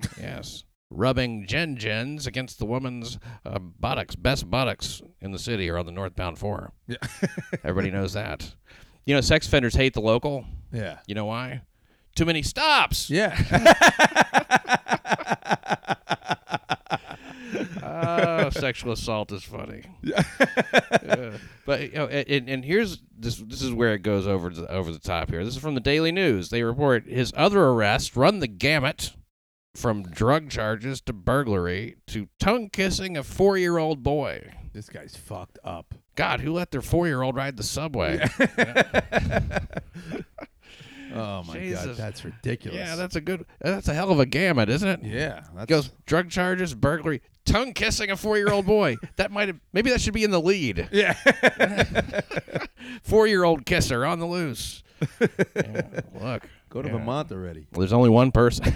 Yes. 0.18 0.64
Rubbing 0.92 1.46
gen 1.46 1.76
gens 1.76 2.26
against 2.26 2.58
the 2.58 2.64
woman's 2.64 3.18
uh, 3.44 3.58
buttocks, 3.58 4.16
best 4.16 4.50
buttocks 4.50 5.02
in 5.20 5.30
the 5.30 5.38
city 5.38 5.68
or 5.68 5.78
on 5.78 5.86
the 5.86 5.92
northbound 5.92 6.38
four. 6.38 6.72
Yeah. 6.88 6.96
Everybody 7.62 7.90
knows 7.92 8.14
that. 8.14 8.54
You 9.04 9.14
know, 9.14 9.20
sex 9.20 9.46
offenders 9.46 9.74
hate 9.74 9.92
the 9.94 10.00
local. 10.00 10.46
Yeah. 10.72 10.98
You 11.06 11.14
know 11.14 11.26
why? 11.26 11.62
Too 12.16 12.24
many 12.24 12.42
stops. 12.42 13.08
Yeah. 13.10 13.36
Sexual 18.70 18.92
assault 18.92 19.32
is 19.32 19.42
funny. 19.42 19.82
Yeah. 20.02 20.22
But 21.66 21.82
you 21.82 21.92
know, 21.92 22.06
and, 22.08 22.48
and 22.48 22.64
here's 22.64 23.00
this. 23.16 23.36
This 23.36 23.62
is 23.62 23.72
where 23.72 23.94
it 23.94 24.02
goes 24.02 24.26
over 24.26 24.50
the, 24.50 24.66
over 24.68 24.90
the 24.90 24.98
top 24.98 25.30
here. 25.30 25.44
This 25.44 25.54
is 25.54 25.62
from 25.62 25.74
the 25.74 25.80
Daily 25.80 26.10
News. 26.10 26.48
They 26.50 26.64
report 26.64 27.06
his 27.06 27.32
other 27.36 27.64
arrests 27.64 28.16
run 28.16 28.40
the 28.40 28.48
gamut 28.48 29.12
from 29.76 30.02
drug 30.02 30.50
charges 30.50 31.00
to 31.02 31.12
burglary 31.12 31.96
to 32.08 32.26
tongue 32.40 32.70
kissing 32.70 33.16
a 33.16 33.22
four 33.22 33.56
year 33.56 33.78
old 33.78 34.02
boy. 34.02 34.50
this 34.72 34.88
guy's 34.88 35.14
fucked 35.14 35.60
up. 35.62 35.94
God, 36.16 36.40
who 36.40 36.52
let 36.52 36.72
their 36.72 36.82
four 36.82 37.06
year 37.06 37.22
old 37.22 37.36
ride 37.36 37.56
the 37.56 37.62
subway? 37.62 38.20
Oh 41.12 41.42
my 41.42 41.58
Jesus. 41.58 41.86
god, 41.86 41.96
that's 41.96 42.24
ridiculous. 42.24 42.78
Yeah, 42.78 42.94
that's 42.94 43.16
a 43.16 43.20
good. 43.20 43.44
That's 43.60 43.88
a 43.88 43.94
hell 43.94 44.12
of 44.12 44.20
a 44.20 44.26
gamut, 44.26 44.68
isn't 44.68 44.88
it? 44.88 45.00
yeah. 45.02 45.42
That's, 45.56 45.66
goes 45.66 45.90
drug 46.06 46.30
charges, 46.30 46.72
burglary, 46.72 47.20
tongue 47.50 47.72
kissing 47.72 48.10
a 48.10 48.16
four 48.16 48.36
year 48.36 48.50
old 48.52 48.66
boy. 48.66 48.96
that 49.16 49.30
might 49.30 49.48
have 49.48 49.58
maybe 49.72 49.90
that 49.90 50.00
should 50.00 50.14
be 50.14 50.24
in 50.24 50.30
the 50.30 50.40
lead. 50.40 50.88
Yeah. 50.92 51.14
Four 53.02 53.26
year 53.26 53.44
old 53.44 53.64
kisser 53.66 54.04
on 54.04 54.18
the 54.18 54.26
loose. 54.26 54.82
Yeah, 55.56 56.00
look. 56.20 56.42
Go 56.68 56.82
to 56.82 56.88
Yeah. 56.88 56.98
Vermont 56.98 57.32
already. 57.32 57.66
Well, 57.72 57.80
there's 57.80 57.92
only 57.92 58.10
one 58.10 58.30
person. 58.32 58.72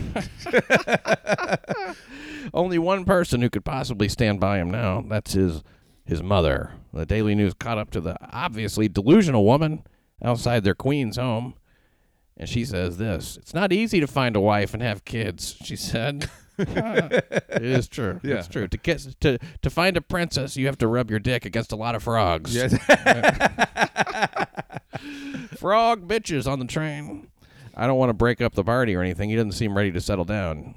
only 2.52 2.78
one 2.78 3.04
person 3.04 3.40
who 3.42 3.50
could 3.50 3.64
possibly 3.64 4.08
stand 4.08 4.40
by 4.40 4.58
him 4.58 4.70
now. 4.70 5.04
That's 5.06 5.32
his 5.34 5.62
his 6.04 6.22
mother. 6.22 6.72
The 6.92 7.06
Daily 7.06 7.34
News 7.34 7.54
caught 7.54 7.78
up 7.78 7.90
to 7.92 8.00
the 8.00 8.16
obviously 8.32 8.88
delusional 8.88 9.44
woman 9.44 9.82
outside 10.22 10.64
their 10.64 10.74
Queens 10.74 11.16
home. 11.16 11.54
And 12.36 12.48
she 12.48 12.64
says 12.64 12.96
this 12.98 13.36
It's 13.36 13.54
not 13.54 13.72
easy 13.72 14.00
to 14.00 14.06
find 14.06 14.34
a 14.36 14.40
wife 14.40 14.74
and 14.74 14.82
have 14.82 15.04
kids, 15.04 15.56
she 15.62 15.76
said. 15.76 16.28
it 16.58 17.62
is 17.62 17.88
true. 17.88 18.20
Yeah. 18.22 18.36
It's 18.36 18.48
true. 18.48 18.68
To 18.68 18.78
kiss 18.78 19.14
to 19.20 19.38
to 19.62 19.70
find 19.70 19.96
a 19.96 20.00
princess, 20.00 20.56
you 20.56 20.66
have 20.66 20.78
to 20.78 20.86
rub 20.86 21.10
your 21.10 21.18
dick 21.18 21.44
against 21.44 21.72
a 21.72 21.76
lot 21.76 21.94
of 21.94 22.02
frogs. 22.02 22.54
Yes. 22.54 22.72
Frog 25.58 26.06
bitches 26.06 26.46
on 26.46 26.58
the 26.58 26.66
train. 26.66 27.28
I 27.76 27.86
don't 27.86 27.98
want 27.98 28.10
to 28.10 28.14
break 28.14 28.40
up 28.40 28.54
the 28.54 28.62
party 28.62 28.94
or 28.94 29.00
anything. 29.00 29.30
He 29.30 29.36
doesn't 29.36 29.52
seem 29.52 29.76
ready 29.76 29.90
to 29.92 30.00
settle 30.00 30.24
down. 30.24 30.74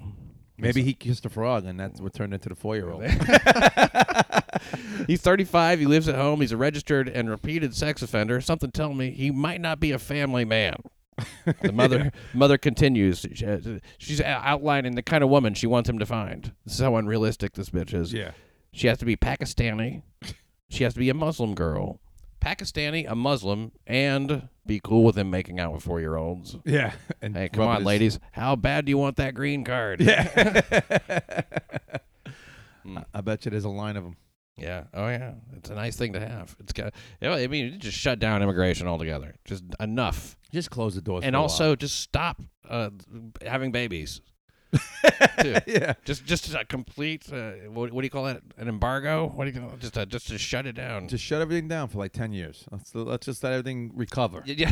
Maybe 0.58 0.82
he 0.82 0.94
kissed 0.94 1.26
a 1.26 1.30
frog, 1.30 1.66
and 1.66 1.80
that's 1.80 2.02
what 2.02 2.14
turned 2.14 2.34
into 2.34 2.50
the 2.50 2.56
four-year-old. 2.56 3.04
He's 5.08 5.22
35. 5.22 5.80
He 5.80 5.86
lives 5.86 6.08
at 6.08 6.16
home. 6.16 6.42
He's 6.42 6.52
a 6.52 6.58
registered 6.58 7.08
and 7.08 7.30
repeated 7.30 7.76
sex 7.76 8.02
offender. 8.02 8.42
Something 8.42 8.72
tell 8.72 8.96
me 8.96 9.12
he 9.12 9.30
might 9.30 9.62
not 9.62 9.80
be 9.80 9.92
a 9.92 10.00
family 10.00 10.46
man. 10.46 10.78
The 11.62 11.72
mother 11.72 12.12
mother 12.34 12.58
continues. 12.58 13.26
She- 13.34 13.46
uh, 13.46 13.58
She's 13.98 14.22
outlining 14.22 14.96
the 14.96 15.02
kind 15.04 15.24
of 15.24 15.30
woman 15.30 15.54
she 15.54 15.68
wants 15.68 15.90
him 15.90 15.98
to 16.00 16.06
find. 16.06 16.54
This 16.66 16.76
is 16.76 16.80
how 16.80 16.96
unrealistic 16.96 17.54
this 17.54 17.70
bitch 17.70 17.94
is. 17.94 18.14
yeah. 18.14 18.32
She 18.72 18.88
has 18.88 18.98
to 19.00 19.06
be 19.06 19.16
Pakistani. 19.16 20.04
She 20.70 20.84
has 20.84 20.94
to 20.94 21.00
be 21.00 21.10
a 21.10 21.14
Muslim 21.14 21.56
girl. 21.56 22.00
Pakistani, 22.40 23.10
a 23.10 23.16
Muslim, 23.16 23.72
and 23.88 24.50
be 24.66 24.80
cool 24.84 25.04
with 25.04 25.18
him 25.18 25.32
making 25.32 25.60
out 25.60 25.74
with 25.74 25.82
four 25.84 26.00
year 26.00 26.16
olds. 26.18 26.56
Yeah. 26.66 26.92
And 27.22 27.36
Hey, 27.36 27.50
come 27.50 27.64
on, 27.68 27.78
his- 27.78 27.86
ladies. 27.86 28.20
How 28.34 28.56
bad 28.56 28.86
do 28.86 28.92
you 28.92 28.98
want 28.98 29.16
that 29.18 29.34
green 29.34 29.64
card? 29.64 30.02
Yeah. 30.02 30.62
Hmm. 32.84 33.00
I 33.14 33.20
bet 33.20 33.44
you 33.44 33.52
there's 33.52 33.66
a 33.66 33.70
line 33.70 33.98
of 33.98 34.04
them. 34.06 34.16
Yeah. 34.56 34.86
Oh, 34.94 35.10
yeah. 35.10 35.34
It's 35.58 35.70
a 35.70 35.76
nice 35.76 35.98
thing 35.98 36.14
to 36.14 36.20
have. 36.26 36.56
It's 36.62 36.72
got. 36.72 36.94
I 37.22 37.48
mean, 37.48 37.74
you 37.74 37.78
just 37.78 37.98
shut 37.98 38.18
down 38.20 38.42
immigration 38.42 38.88
altogether. 38.88 39.36
Just 39.44 39.66
enough, 39.80 40.37
Just 40.52 40.70
close 40.72 40.96
the 40.96 41.02
doors. 41.02 41.24
and 41.24 41.36
also 41.36 41.76
just 41.76 42.00
stop 42.00 42.42
uh, 42.70 42.90
having 43.46 43.72
babies. 43.72 44.22
Yeah. 45.44 45.94
just 46.04 46.26
just 46.26 46.54
a 46.54 46.66
complete 46.66 47.32
uh, 47.32 47.52
what, 47.70 47.94
what 47.94 48.02
do 48.02 48.06
you 48.06 48.10
call 48.10 48.26
that? 48.26 48.42
An 48.58 48.68
embargo? 48.68 49.28
What 49.34 49.46
do 49.46 49.52
you 49.52 49.60
call 49.60 49.70
it? 49.72 49.80
Just 49.80 49.96
a, 49.98 50.06
just 50.06 50.28
to 50.28 50.38
shut 50.38 50.66
it 50.66 50.74
down. 50.74 51.08
Just 51.08 51.24
shut 51.24 51.42
everything 51.42 51.68
down 51.68 51.88
for 51.88 52.00
like 52.00 52.12
ten 52.12 52.34
years. 52.34 52.66
Let's 52.72 52.94
let's 52.94 53.26
just 53.28 53.44
let 53.44 53.54
everything 53.54 53.92
recover. 53.96 54.42
yeah, 54.46 54.56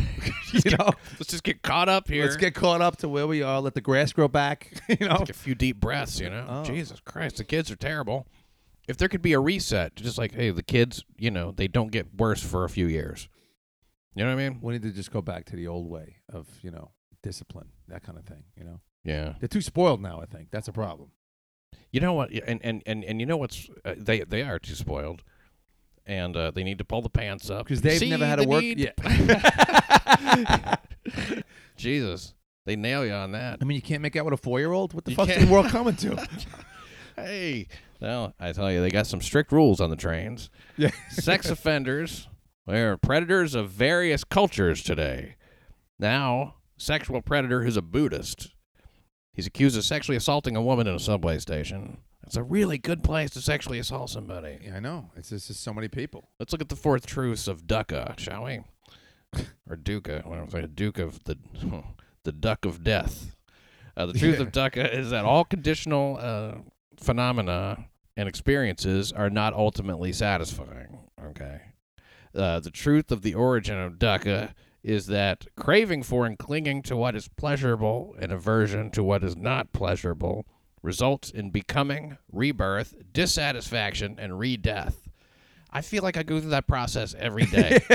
You 0.64 0.76
know, 0.76 0.90
let's 1.18 1.28
just 1.30 1.44
get 1.44 1.62
caught 1.62 1.88
up 1.88 2.08
here. 2.08 2.24
let's 2.24 2.36
get 2.36 2.54
caught 2.54 2.80
up 2.82 2.96
to 2.98 3.08
where 3.08 3.26
we 3.26 3.42
are. 3.42 3.60
Let 3.60 3.74
the 3.74 3.80
grass 3.80 4.12
grow 4.12 4.28
back. 4.28 4.72
You 4.88 5.08
know, 5.08 5.18
Take 5.18 5.30
a 5.30 5.34
few 5.34 5.54
deep 5.54 5.80
breaths, 5.80 6.20
you 6.20 6.30
know. 6.30 6.46
Oh. 6.48 6.64
Jesus 6.64 7.00
Christ, 7.00 7.36
the 7.36 7.44
kids 7.44 7.70
are 7.70 7.76
terrible. 7.76 8.26
If 8.88 8.96
there 8.98 9.08
could 9.08 9.22
be 9.22 9.32
a 9.32 9.40
reset, 9.40 9.96
just 9.96 10.16
like, 10.18 10.32
hey, 10.34 10.50
the 10.50 10.62
kids, 10.62 11.04
you 11.18 11.30
know, 11.30 11.50
they 11.52 11.68
don't 11.68 11.90
get 11.90 12.14
worse 12.16 12.42
for 12.42 12.64
a 12.64 12.68
few 12.68 12.86
years. 12.86 13.28
You 14.16 14.24
know 14.24 14.34
what 14.34 14.40
I 14.42 14.48
mean? 14.48 14.58
we 14.62 14.72
need 14.72 14.82
to 14.82 14.90
just 14.92 15.12
go 15.12 15.20
back 15.22 15.44
to 15.46 15.56
the 15.56 15.68
old 15.68 15.88
way 15.88 16.16
of 16.32 16.48
you 16.62 16.70
know 16.72 16.90
discipline, 17.22 17.68
that 17.88 18.02
kind 18.02 18.18
of 18.18 18.24
thing. 18.24 18.42
You 18.56 18.64
know, 18.64 18.80
Yeah. 19.04 19.34
they're 19.38 19.48
too 19.48 19.60
spoiled 19.60 20.00
now. 20.02 20.20
I 20.20 20.26
think 20.26 20.50
that's 20.50 20.66
a 20.68 20.72
problem. 20.72 21.10
You 21.92 22.00
know 22.00 22.14
what? 22.14 22.30
And 22.32 22.60
and 22.64 22.82
and, 22.86 23.04
and 23.04 23.20
you 23.20 23.26
know 23.26 23.36
what's 23.36 23.68
uh, 23.84 23.94
they 23.96 24.20
they 24.20 24.42
are 24.42 24.58
too 24.58 24.74
spoiled, 24.74 25.22
and 26.06 26.36
uh, 26.36 26.50
they 26.50 26.64
need 26.64 26.78
to 26.78 26.84
pull 26.84 27.02
the 27.02 27.10
pants 27.10 27.50
up 27.50 27.64
Because 27.66 27.80
they've 27.82 27.98
See 27.98 28.10
never 28.10 28.26
had 28.26 28.36
to 28.40 28.48
work. 28.48 28.62
need- 28.62 28.78
Yeah. 28.80 30.76
Jesus, 31.76 32.34
they 32.64 32.76
nail 32.76 33.04
you 33.04 33.12
on 33.12 33.32
that. 33.32 33.58
I 33.60 33.64
mean, 33.64 33.76
you 33.76 33.82
can't 33.82 34.02
make 34.02 34.16
out 34.16 34.24
with 34.24 34.34
a 34.34 34.38
four-year-old. 34.38 34.94
What 34.94 35.04
the 35.04 35.14
fuck's 35.14 35.32
can't. 35.32 35.46
the 35.46 35.52
world 35.52 35.66
coming 35.68 35.96
to? 35.96 36.26
Hey, 37.18 37.68
well, 37.98 38.34
I 38.38 38.52
tell 38.52 38.70
you, 38.70 38.82
they 38.82 38.90
got 38.90 39.06
some 39.06 39.22
strict 39.22 39.50
rules 39.50 39.80
on 39.80 39.88
the 39.88 39.96
trains. 39.96 40.50
yeah. 40.76 40.90
Sex 41.08 41.48
offenders, 41.48 42.28
they're 42.66 42.96
predators 42.96 43.54
of 43.54 43.70
various 43.70 44.24
cultures 44.24 44.82
today. 44.82 45.36
Now, 45.98 46.56
sexual 46.76 47.22
predator 47.22 47.62
who's 47.62 47.76
a 47.76 47.82
Buddhist. 47.82 48.54
He's 49.32 49.46
accused 49.46 49.76
of 49.76 49.84
sexually 49.84 50.16
assaulting 50.16 50.56
a 50.56 50.62
woman 50.62 50.86
in 50.86 50.94
a 50.94 50.98
subway 50.98 51.38
station. 51.38 51.98
It's 52.26 52.36
a 52.36 52.42
really 52.42 52.78
good 52.78 53.04
place 53.04 53.30
to 53.30 53.40
sexually 53.40 53.78
assault 53.78 54.10
somebody. 54.10 54.58
Yeah, 54.62 54.76
I 54.76 54.80
know. 54.80 55.10
It's 55.16 55.28
just, 55.28 55.46
just 55.46 55.62
so 55.62 55.72
many 55.72 55.88
people. 55.88 56.30
Let's 56.40 56.52
look 56.52 56.60
at 56.60 56.68
the 56.68 56.76
fourth 56.76 57.06
truths 57.06 57.46
of 57.46 57.66
Dukkha, 57.66 58.18
shall 58.18 58.44
we? 58.44 58.62
or 59.68 59.76
Dukkha. 59.76 60.26
What 60.26 60.38
am 60.38 60.46
I 60.46 60.50
saying? 60.50 60.72
Duke 60.74 60.98
of 60.98 61.22
the 61.24 61.38
the 62.24 62.32
duck 62.32 62.64
of 62.64 62.82
death. 62.82 63.36
Uh, 63.96 64.06
the 64.06 64.14
truth 64.14 64.40
of 64.40 64.48
Dukkha 64.52 64.92
is 64.92 65.10
that 65.10 65.24
all 65.24 65.44
conditional 65.44 66.18
uh, 66.20 66.54
phenomena 66.98 67.86
and 68.16 68.28
experiences 68.28 69.12
are 69.12 69.30
not 69.30 69.54
ultimately 69.54 70.12
satisfying. 70.12 70.98
Okay. 71.26 71.60
Uh, 72.36 72.60
the 72.60 72.70
truth 72.70 73.10
of 73.10 73.22
the 73.22 73.34
origin 73.34 73.78
of 73.78 73.94
Dukkha 73.94 74.52
is 74.82 75.06
that 75.06 75.46
craving 75.56 76.02
for 76.02 76.26
and 76.26 76.38
clinging 76.38 76.82
to 76.82 76.96
what 76.96 77.16
is 77.16 77.28
pleasurable 77.28 78.14
and 78.20 78.30
aversion 78.30 78.90
to 78.92 79.02
what 79.02 79.24
is 79.24 79.36
not 79.36 79.72
pleasurable 79.72 80.46
results 80.82 81.30
in 81.30 81.50
becoming, 81.50 82.18
rebirth, 82.30 82.94
dissatisfaction, 83.12 84.16
and 84.18 84.38
re-death. 84.38 85.08
I 85.72 85.80
feel 85.80 86.02
like 86.02 86.16
I 86.16 86.22
go 86.22 86.40
through 86.40 86.50
that 86.50 86.66
process 86.66 87.14
every 87.18 87.46
day. 87.46 87.80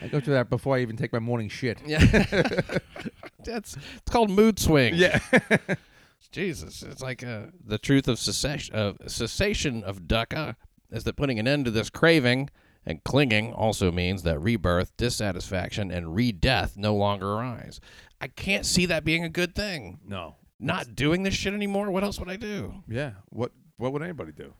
I 0.00 0.08
go 0.08 0.20
through 0.20 0.34
that 0.34 0.50
before 0.50 0.76
I 0.76 0.80
even 0.80 0.96
take 0.96 1.12
my 1.12 1.18
morning 1.18 1.48
shit. 1.48 1.80
yeah, 1.86 1.98
that's 3.44 3.76
it's 3.76 4.10
called 4.10 4.30
mood 4.30 4.58
swings. 4.58 4.96
Yeah. 4.96 5.18
Jesus, 6.30 6.82
it's 6.82 7.00
like 7.00 7.24
uh, 7.24 7.46
the 7.64 7.78
truth 7.78 8.06
of 8.06 8.18
cessation, 8.18 8.74
uh, 8.74 8.92
cessation 9.06 9.82
of 9.82 10.02
dukkha 10.02 10.56
is 10.90 11.04
that 11.04 11.16
putting 11.16 11.38
an 11.38 11.48
end 11.48 11.64
to 11.66 11.70
this 11.70 11.90
craving 11.90 12.50
and 12.86 13.04
clinging 13.04 13.52
also 13.52 13.92
means 13.92 14.22
that 14.22 14.38
rebirth, 14.38 14.96
dissatisfaction, 14.96 15.90
and 15.90 16.14
re-death 16.14 16.76
no 16.76 16.94
longer 16.94 17.30
arise. 17.32 17.80
I 18.20 18.28
can't 18.28 18.64
see 18.64 18.86
that 18.86 19.04
being 19.04 19.24
a 19.24 19.28
good 19.28 19.54
thing. 19.54 19.98
no. 20.06 20.36
Not 20.60 20.96
doing 20.96 21.22
this 21.22 21.34
shit 21.34 21.54
anymore. 21.54 21.88
What 21.92 22.02
else 22.02 22.18
would 22.18 22.28
I 22.28 22.34
do? 22.34 22.82
Yeah. 22.88 23.12
What 23.28 23.52
What 23.76 23.92
would 23.92 24.02
anybody 24.02 24.32
do? 24.32 24.54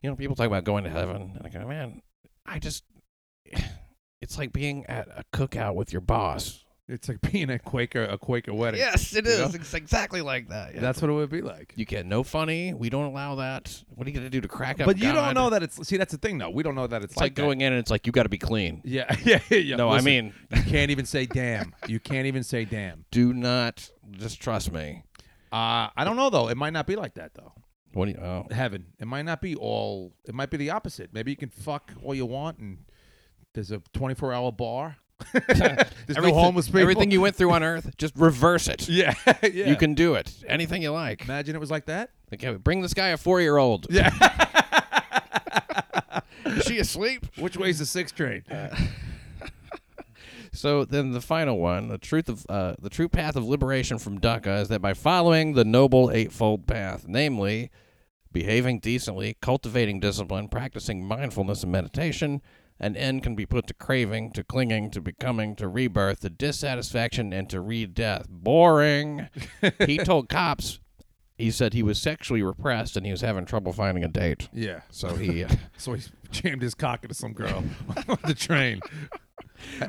You 0.00 0.08
know, 0.08 0.16
people 0.16 0.34
talk 0.34 0.46
about 0.46 0.64
going 0.64 0.84
to 0.84 0.90
heaven, 0.90 1.34
and 1.36 1.46
I 1.46 1.50
go, 1.50 1.66
man, 1.68 2.00
I 2.46 2.58
just, 2.58 2.84
it's 4.22 4.38
like 4.38 4.52
being 4.54 4.86
at 4.86 5.08
a 5.08 5.24
cookout 5.36 5.74
with 5.74 5.92
your 5.92 6.00
boss. 6.00 6.61
It's 6.88 7.08
like 7.08 7.20
being 7.32 7.48
a 7.50 7.58
Quaker 7.58 8.04
a 8.04 8.18
Quaker 8.18 8.52
wedding. 8.52 8.80
Yes, 8.80 9.14
it 9.14 9.24
You 9.24 9.30
is. 9.32 9.38
know? 9.38 9.50
It's 9.54 9.72
exactly 9.74 10.20
like 10.20 10.48
that. 10.48 10.74
yeah. 10.74 10.80
That's 10.80 11.00
what 11.00 11.10
it 11.10 11.14
would 11.14 11.30
be 11.30 11.40
like. 11.40 11.72
You 11.76 11.84
get 11.84 12.06
no 12.06 12.22
funny. 12.22 12.74
We 12.74 12.90
don't 12.90 13.04
allow 13.04 13.36
that. 13.36 13.82
What 13.94 14.06
are 14.06 14.10
you 14.10 14.16
gonna 14.16 14.30
do 14.30 14.40
to 14.40 14.48
crack 14.48 14.80
up? 14.80 14.86
But 14.86 14.98
you 14.98 15.12
don't 15.12 15.34
know 15.34 15.50
that 15.50 15.62
it's. 15.62 15.86
See, 15.86 15.96
that's 15.96 16.12
the 16.12 16.18
thing, 16.18 16.38
though. 16.38 16.50
We 16.50 16.62
don't 16.62 16.74
know 16.74 16.86
that 16.86 17.02
it's, 17.02 17.12
It's 17.12 17.20
like, 17.20 17.34
that. 17.34 17.42
going 17.42 17.60
in 17.60 17.72
and 17.72 17.78
it's 17.80 17.90
like 17.90 18.06
you 18.06 18.12
got 18.12 18.24
to 18.24 18.28
be 18.28 18.38
clean. 18.38 18.82
Yeah, 18.92 19.14
yeah, 19.24 19.40
yeah. 19.48 19.76
no, 19.76 19.90
Listen, 19.90 20.06
I 20.06 20.10
mean, 20.10 20.34
you 20.54 20.62
can't 20.64 20.90
even 20.90 21.06
say 21.06 21.24
damn. 21.26 21.74
You 21.86 21.98
can't 22.00 22.26
even 22.26 22.42
say 22.42 22.64
damn. 22.64 23.04
do 23.10 23.32
not 23.32 23.88
just 24.10 24.40
trust 24.40 24.70
me. 24.72 25.02
Uh, 25.52 25.88
I 25.96 26.04
don't 26.04 26.16
know 26.16 26.30
though. 26.30 26.48
It 26.48 26.56
might 26.56 26.72
not 26.72 26.86
be 26.86 26.96
like 26.96 27.14
that 27.14 27.32
though. 27.34 27.52
What 27.94 28.06
do 28.06 28.12
you? 28.12 28.18
Oh, 28.18 28.46
Heaven. 28.50 28.86
It 28.98 29.06
might 29.06 29.22
not 29.22 29.40
be 29.40 29.54
all. 29.54 30.12
It 30.24 30.34
might 30.34 30.50
be 30.50 30.56
the 30.56 30.70
opposite. 30.70 31.10
Maybe 31.12 31.30
you 31.30 31.36
can 31.36 31.50
fuck 31.50 31.92
all 32.02 32.14
you 32.14 32.26
want, 32.26 32.58
and 32.58 32.78
there's 33.54 33.70
a 33.70 33.80
24 33.92 34.32
hour 34.32 34.50
bar. 34.52 34.96
there's 35.32 35.58
no 35.58 35.76
Everything- 36.16 36.34
homeless 36.34 36.66
people. 36.66 36.80
Everything 36.80 37.10
you 37.10 37.20
went 37.20 37.36
through 37.36 37.52
on 37.52 37.62
Earth, 37.62 37.90
just 37.98 38.14
reverse 38.16 38.68
it. 38.68 38.88
Yeah, 38.92 39.14
yeah. 39.42 39.68
You 39.68 39.76
can 39.76 39.94
do 39.94 40.14
it. 40.14 40.32
Anything 40.46 40.82
you 40.82 40.90
like. 40.90 41.24
imagine 41.24 41.56
it 41.56 41.60
was 41.60 41.70
like 41.70 41.86
that. 41.86 42.10
Like, 42.30 42.42
yeah, 42.42 42.52
bring 42.52 42.82
this 42.82 42.94
guy 42.94 43.08
a 43.08 43.16
four-year-old. 43.16 43.86
Yeah. 43.90 44.10
Is 46.46 46.64
she 46.64 46.78
asleep? 46.78 47.26
Which 47.38 47.56
way's 47.56 47.78
the 47.78 47.86
six 47.86 48.12
train? 48.12 48.42
So 50.54 50.84
then 50.84 51.12
the 51.12 51.20
final 51.22 51.58
one, 51.58 51.88
the 51.88 51.96
truth 51.96 52.28
of 52.28 52.44
uh, 52.48 52.74
the 52.78 52.90
true 52.90 53.08
path 53.08 53.36
of 53.36 53.44
liberation 53.44 53.98
from 53.98 54.18
dukkha 54.20 54.60
is 54.62 54.68
that 54.68 54.82
by 54.82 54.92
following 54.92 55.54
the 55.54 55.64
noble 55.64 56.10
eightfold 56.12 56.66
path, 56.66 57.06
namely 57.08 57.70
behaving 58.32 58.78
decently, 58.80 59.36
cultivating 59.40 59.98
discipline, 59.98 60.48
practicing 60.48 61.06
mindfulness 61.06 61.62
and 61.62 61.72
meditation, 61.72 62.42
an 62.82 62.96
end 62.96 63.22
can 63.22 63.36
be 63.36 63.46
put 63.46 63.68
to 63.68 63.74
craving, 63.74 64.32
to 64.32 64.42
clinging, 64.42 64.90
to 64.90 65.00
becoming, 65.00 65.54
to 65.56 65.68
rebirth, 65.68 66.20
to 66.20 66.30
dissatisfaction, 66.30 67.32
and 67.32 67.48
to 67.48 67.60
re-death. 67.60 68.26
Boring. 68.28 69.28
he 69.86 69.98
told 69.98 70.28
cops, 70.28 70.80
he 71.38 71.52
said 71.52 71.74
he 71.74 71.82
was 71.84 72.02
sexually 72.02 72.42
repressed 72.42 72.96
and 72.96 73.06
he 73.06 73.12
was 73.12 73.20
having 73.20 73.44
trouble 73.44 73.72
finding 73.72 74.02
a 74.02 74.08
date. 74.08 74.48
Yeah. 74.52 74.80
So 74.90 75.14
he, 75.14 75.44
uh, 75.44 75.48
So 75.78 75.94
he 75.94 76.02
jammed 76.32 76.60
his 76.60 76.74
cock 76.74 77.04
into 77.04 77.14
some 77.14 77.32
girl 77.32 77.62
on 78.08 78.18
the 78.26 78.34
train. 78.34 78.80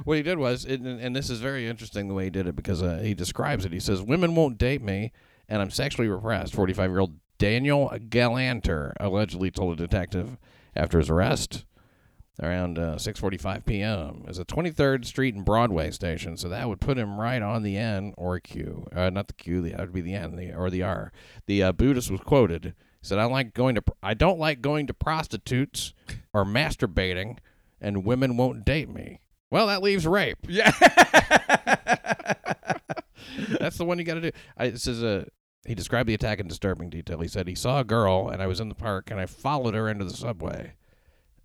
what 0.03 0.17
he 0.17 0.23
did 0.23 0.37
was, 0.37 0.63
and, 0.63 0.85
and 0.85 1.15
this 1.15 1.31
is 1.31 1.39
very 1.39 1.67
interesting 1.67 2.07
the 2.07 2.13
way 2.13 2.25
he 2.25 2.29
did 2.29 2.45
it 2.45 2.55
because 2.55 2.83
uh, 2.83 2.99
he 3.03 3.15
describes 3.15 3.65
it. 3.65 3.73
He 3.73 3.79
says, 3.79 4.03
"Women 4.03 4.35
won't 4.35 4.59
date 4.59 4.83
me, 4.83 5.11
and 5.49 5.63
I'm 5.63 5.71
sexually 5.71 6.07
repressed." 6.07 6.53
Forty-five-year-old 6.53 7.15
Daniel 7.39 7.89
Galanter 7.89 8.93
allegedly 8.99 9.49
told 9.49 9.73
a 9.73 9.75
detective 9.75 10.37
after 10.75 10.99
his 10.99 11.09
arrest 11.09 11.65
around 12.41 12.79
uh, 12.79 12.95
6:45 12.95 13.65
p.m. 13.65 14.25
is 14.27 14.39
a 14.39 14.45
23rd 14.45 15.05
Street 15.05 15.35
and 15.35 15.45
Broadway 15.45 15.91
station, 15.91 16.37
so 16.37 16.49
that 16.49 16.67
would 16.67 16.81
put 16.81 16.97
him 16.97 17.19
right 17.19 17.41
on 17.41 17.63
the 17.63 17.77
N 17.77 18.13
or 18.17 18.39
Q, 18.39 18.87
uh, 18.95 19.09
not 19.09 19.27
the 19.27 19.33
Q. 19.33 19.61
That 19.69 19.79
would 19.79 19.93
be 19.93 20.01
the 20.01 20.15
N, 20.15 20.35
the, 20.35 20.53
or 20.53 20.69
the 20.69 20.83
R. 20.83 21.11
The 21.45 21.63
uh, 21.63 21.71
Buddhist 21.71 22.09
was 22.09 22.21
quoted. 22.21 22.73
He 23.01 23.07
said, 23.07 23.19
"I 23.19 23.25
like 23.25 23.53
going 23.53 23.75
to. 23.75 23.83
I 24.01 24.13
don't 24.13 24.39
like 24.39 24.61
going 24.61 24.87
to 24.87 24.93
prostitutes 24.93 25.93
or 26.33 26.45
masturbating, 26.45 27.37
and 27.79 28.05
women 28.05 28.37
won't 28.37 28.65
date 28.65 28.89
me." 28.89 29.19
Well, 29.51 29.67
that 29.67 29.83
leaves 29.83 30.07
rape. 30.07 30.39
Yeah. 30.49 30.71
That's 33.59 33.77
the 33.77 33.85
one 33.85 33.97
you 33.97 34.03
got 34.03 34.15
to 34.15 34.21
do. 34.21 34.31
I, 34.57 34.69
this 34.69 34.87
is 34.87 35.01
a. 35.03 35.27
He 35.65 35.75
described 35.75 36.09
the 36.09 36.13
attack 36.13 36.39
in 36.39 36.47
disturbing 36.47 36.89
detail. 36.89 37.19
He 37.21 37.27
said 37.27 37.47
he 37.47 37.55
saw 37.55 37.79
a 37.79 37.83
girl, 37.83 38.29
and 38.29 38.41
I 38.41 38.47
was 38.47 38.59
in 38.59 38.67
the 38.69 38.75
park, 38.75 39.09
and 39.09 39.19
I 39.19 39.25
followed 39.25 39.73
her 39.73 39.87
into 39.87 40.03
the 40.03 40.13
subway. 40.13 40.73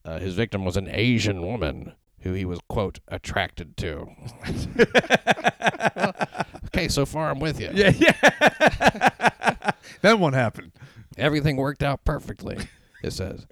Uh, 0.09 0.19
his 0.19 0.35
victim 0.35 0.65
was 0.65 0.79
an 0.79 0.89
Asian 0.91 1.43
woman 1.43 1.93
who 2.21 2.33
he 2.33 2.47
was 2.47 2.61
quote 2.67 2.99
attracted 3.09 3.77
to. 3.77 4.09
okay, 6.67 6.89
so 6.89 7.05
far 7.05 7.31
I'm 7.31 7.41
with 7.41 7.61
you. 7.61 7.69
yeah, 7.75 7.91
yeah. 7.91 9.73
then 10.01 10.19
what 10.19 10.33
happened? 10.33 10.73
Everything 11.19 11.59
worked 11.59 11.83
out 11.83 12.07
perfectly. 12.07 12.57
It 13.03 13.13
says. 13.13 13.47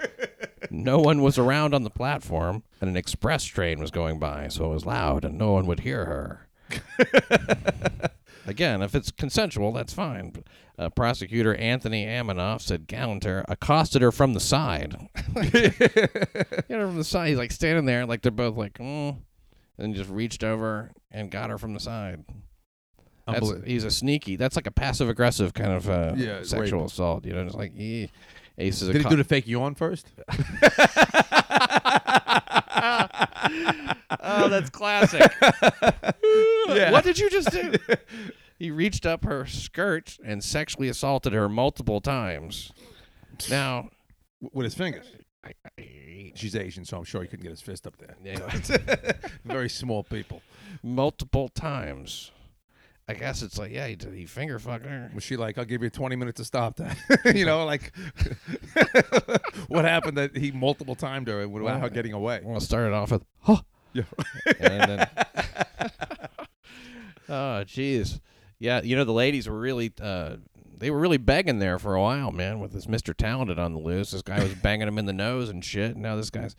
No 0.71 0.99
one 0.99 1.21
was 1.21 1.37
around 1.37 1.75
on 1.75 1.83
the 1.83 1.91
platform, 1.91 2.63
and 2.81 2.89
an 2.89 2.97
express 2.97 3.45
train 3.45 3.79
was 3.79 3.91
going 3.91 4.19
by, 4.19 4.49
so 4.49 4.65
it 4.65 4.75
was 4.75 4.87
loud, 4.87 5.27
and 5.27 5.37
no 5.37 5.53
one 5.53 5.67
would 5.67 5.81
hear 5.81 6.07
her. 6.07 6.49
Again, 8.47 8.81
if 8.83 8.95
it's 8.95 9.11
consensual, 9.11 9.73
that's 9.73 9.93
fine. 9.93 10.33
Uh, 10.79 10.89
prosecutor 10.91 11.55
Anthony 11.55 12.07
Amanoff 12.07 12.61
said 12.61 12.87
Galanter 12.87 13.45
accosted 13.49 14.03
her 14.03 14.13
from 14.13 14.35
the 14.35 14.41
side. 14.41 14.95
you 15.53 16.77
know, 16.77 16.87
from 16.87 16.97
the 16.97 17.05
side, 17.05 17.29
he's 17.29 17.39
like 17.39 17.51
standing 17.51 17.87
there, 17.87 18.07
like 18.07 18.23
they're 18.23 18.31
both 18.31 18.57
like, 18.57 18.75
mm, 18.75 19.17
and 19.79 19.95
just 19.95 20.11
reached 20.11 20.45
over 20.45 20.93
and 21.11 21.31
got 21.31 21.51
her 21.51 21.59
from 21.59 21.75
the 21.75 21.81
side. 21.81 22.25
That's, 23.27 23.53
he's 23.65 23.83
a 23.85 23.91
sneaky. 23.91 24.37
That's 24.37 24.55
like 24.55 24.69
a 24.69 24.71
passive 24.71 25.09
aggressive 25.09 25.53
kind 25.53 25.73
of 25.73 25.91
uh, 25.91 26.13
Yeah, 26.17 26.43
sexual 26.43 26.83
rape. 26.83 26.91
assault. 26.91 27.25
You 27.27 27.33
know, 27.33 27.45
just 27.45 27.57
like, 27.57 27.73
eh. 27.77 28.07
he 28.57 28.71
says, 28.71 28.87
Did 28.89 28.97
he 28.99 29.03
acco- 29.03 29.11
do 29.11 29.17
the 29.17 29.25
fake 29.25 29.49
yawn 29.49 29.75
first? 29.75 30.07
oh, 34.21 34.49
that's 34.49 34.71
classic. 34.71 35.31
Yeah. 36.69 36.91
What 36.91 37.05
did 37.05 37.17
you 37.17 37.31
just 37.31 37.53
do? 37.53 37.75
he 38.59 38.73
reached 38.73 39.07
up 39.07 39.25
her 39.25 39.47
skirt 39.47 40.19
and 40.25 40.43
sexually 40.43 40.89
assaulted 40.89 41.33
her 41.33 41.49
multiple 41.49 42.01
times. 42.01 42.73
Now, 43.49 43.91
with 44.53 44.65
his 44.65 44.75
fingers. 44.75 45.07
I, 45.45 45.53
I, 45.79 46.33
She's 46.35 46.57
Asian, 46.57 46.85
so 46.85 46.99
I'm 46.99 47.05
sure 47.05 47.23
he 47.23 47.29
couldn't 47.29 47.45
get 47.45 47.51
his 47.51 47.61
fist 47.61 47.87
up 47.87 47.97
there. 47.99 48.17
yeah, 48.25 49.13
Very 49.45 49.69
small 49.69 50.03
people. 50.03 50.43
multiple 50.83 51.49
times. 51.49 52.33
I 53.09 53.15
guess 53.15 53.43
it's 53.43 53.57
like, 53.57 53.71
yeah, 53.71 53.87
he, 53.87 53.97
he 54.15 54.27
finger 54.27 54.59
fucked 54.59 54.85
her. 54.85 55.11
Was 55.15 55.23
she 55.23 55.37
like, 55.37 55.59
I'll 55.59 55.65
give 55.65 55.83
you 55.83 55.91
20 55.91 56.17
minutes 56.17 56.39
to 56.39 56.45
stop 56.45 56.77
that? 56.77 56.97
you 57.37 57.47
know, 57.47 57.65
like 57.65 57.93
what 59.69 59.85
happened 59.85 60.19
that 60.19 60.37
he 60.37 60.51
multiple 60.51 60.97
timed 60.97 61.29
her 61.29 61.47
without 61.49 61.81
her 61.81 61.89
getting 61.89 62.13
away? 62.13 62.41
Well, 62.43 62.57
it 62.57 62.63
started 62.63 62.93
off 62.93 63.13
with, 63.13 63.25
huh. 63.41 63.63
Yeah. 63.93 64.03
and 64.59 64.91
then, 64.91 65.09
oh, 67.29 67.63
jeez. 67.65 68.21
Yeah, 68.59 68.83
you 68.83 68.97
know, 68.97 69.05
the 69.05 69.13
ladies 69.13 69.49
were 69.49 69.59
really, 69.59 69.93
uh, 70.01 70.37
they 70.77 70.91
were 70.91 70.99
really 70.99 71.17
begging 71.17 71.61
there 71.61 71.79
for 71.79 71.95
a 71.95 72.03
while, 72.03 72.33
man, 72.33 72.59
with 72.59 72.73
this 72.73 72.87
Mr. 72.87 73.15
Talented 73.17 73.59
on 73.59 73.73
the 73.73 73.79
loose. 73.79 74.11
This 74.11 74.23
guy 74.23 74.43
was 74.43 74.55
banging 74.55 74.89
him 74.89 74.99
in 74.99 75.07
the 75.07 75.13
nose 75.13 75.49
and 75.49 75.65
shit. 75.65 75.97
Now 75.97 76.17
this 76.17 76.31
guy's. 76.31 76.57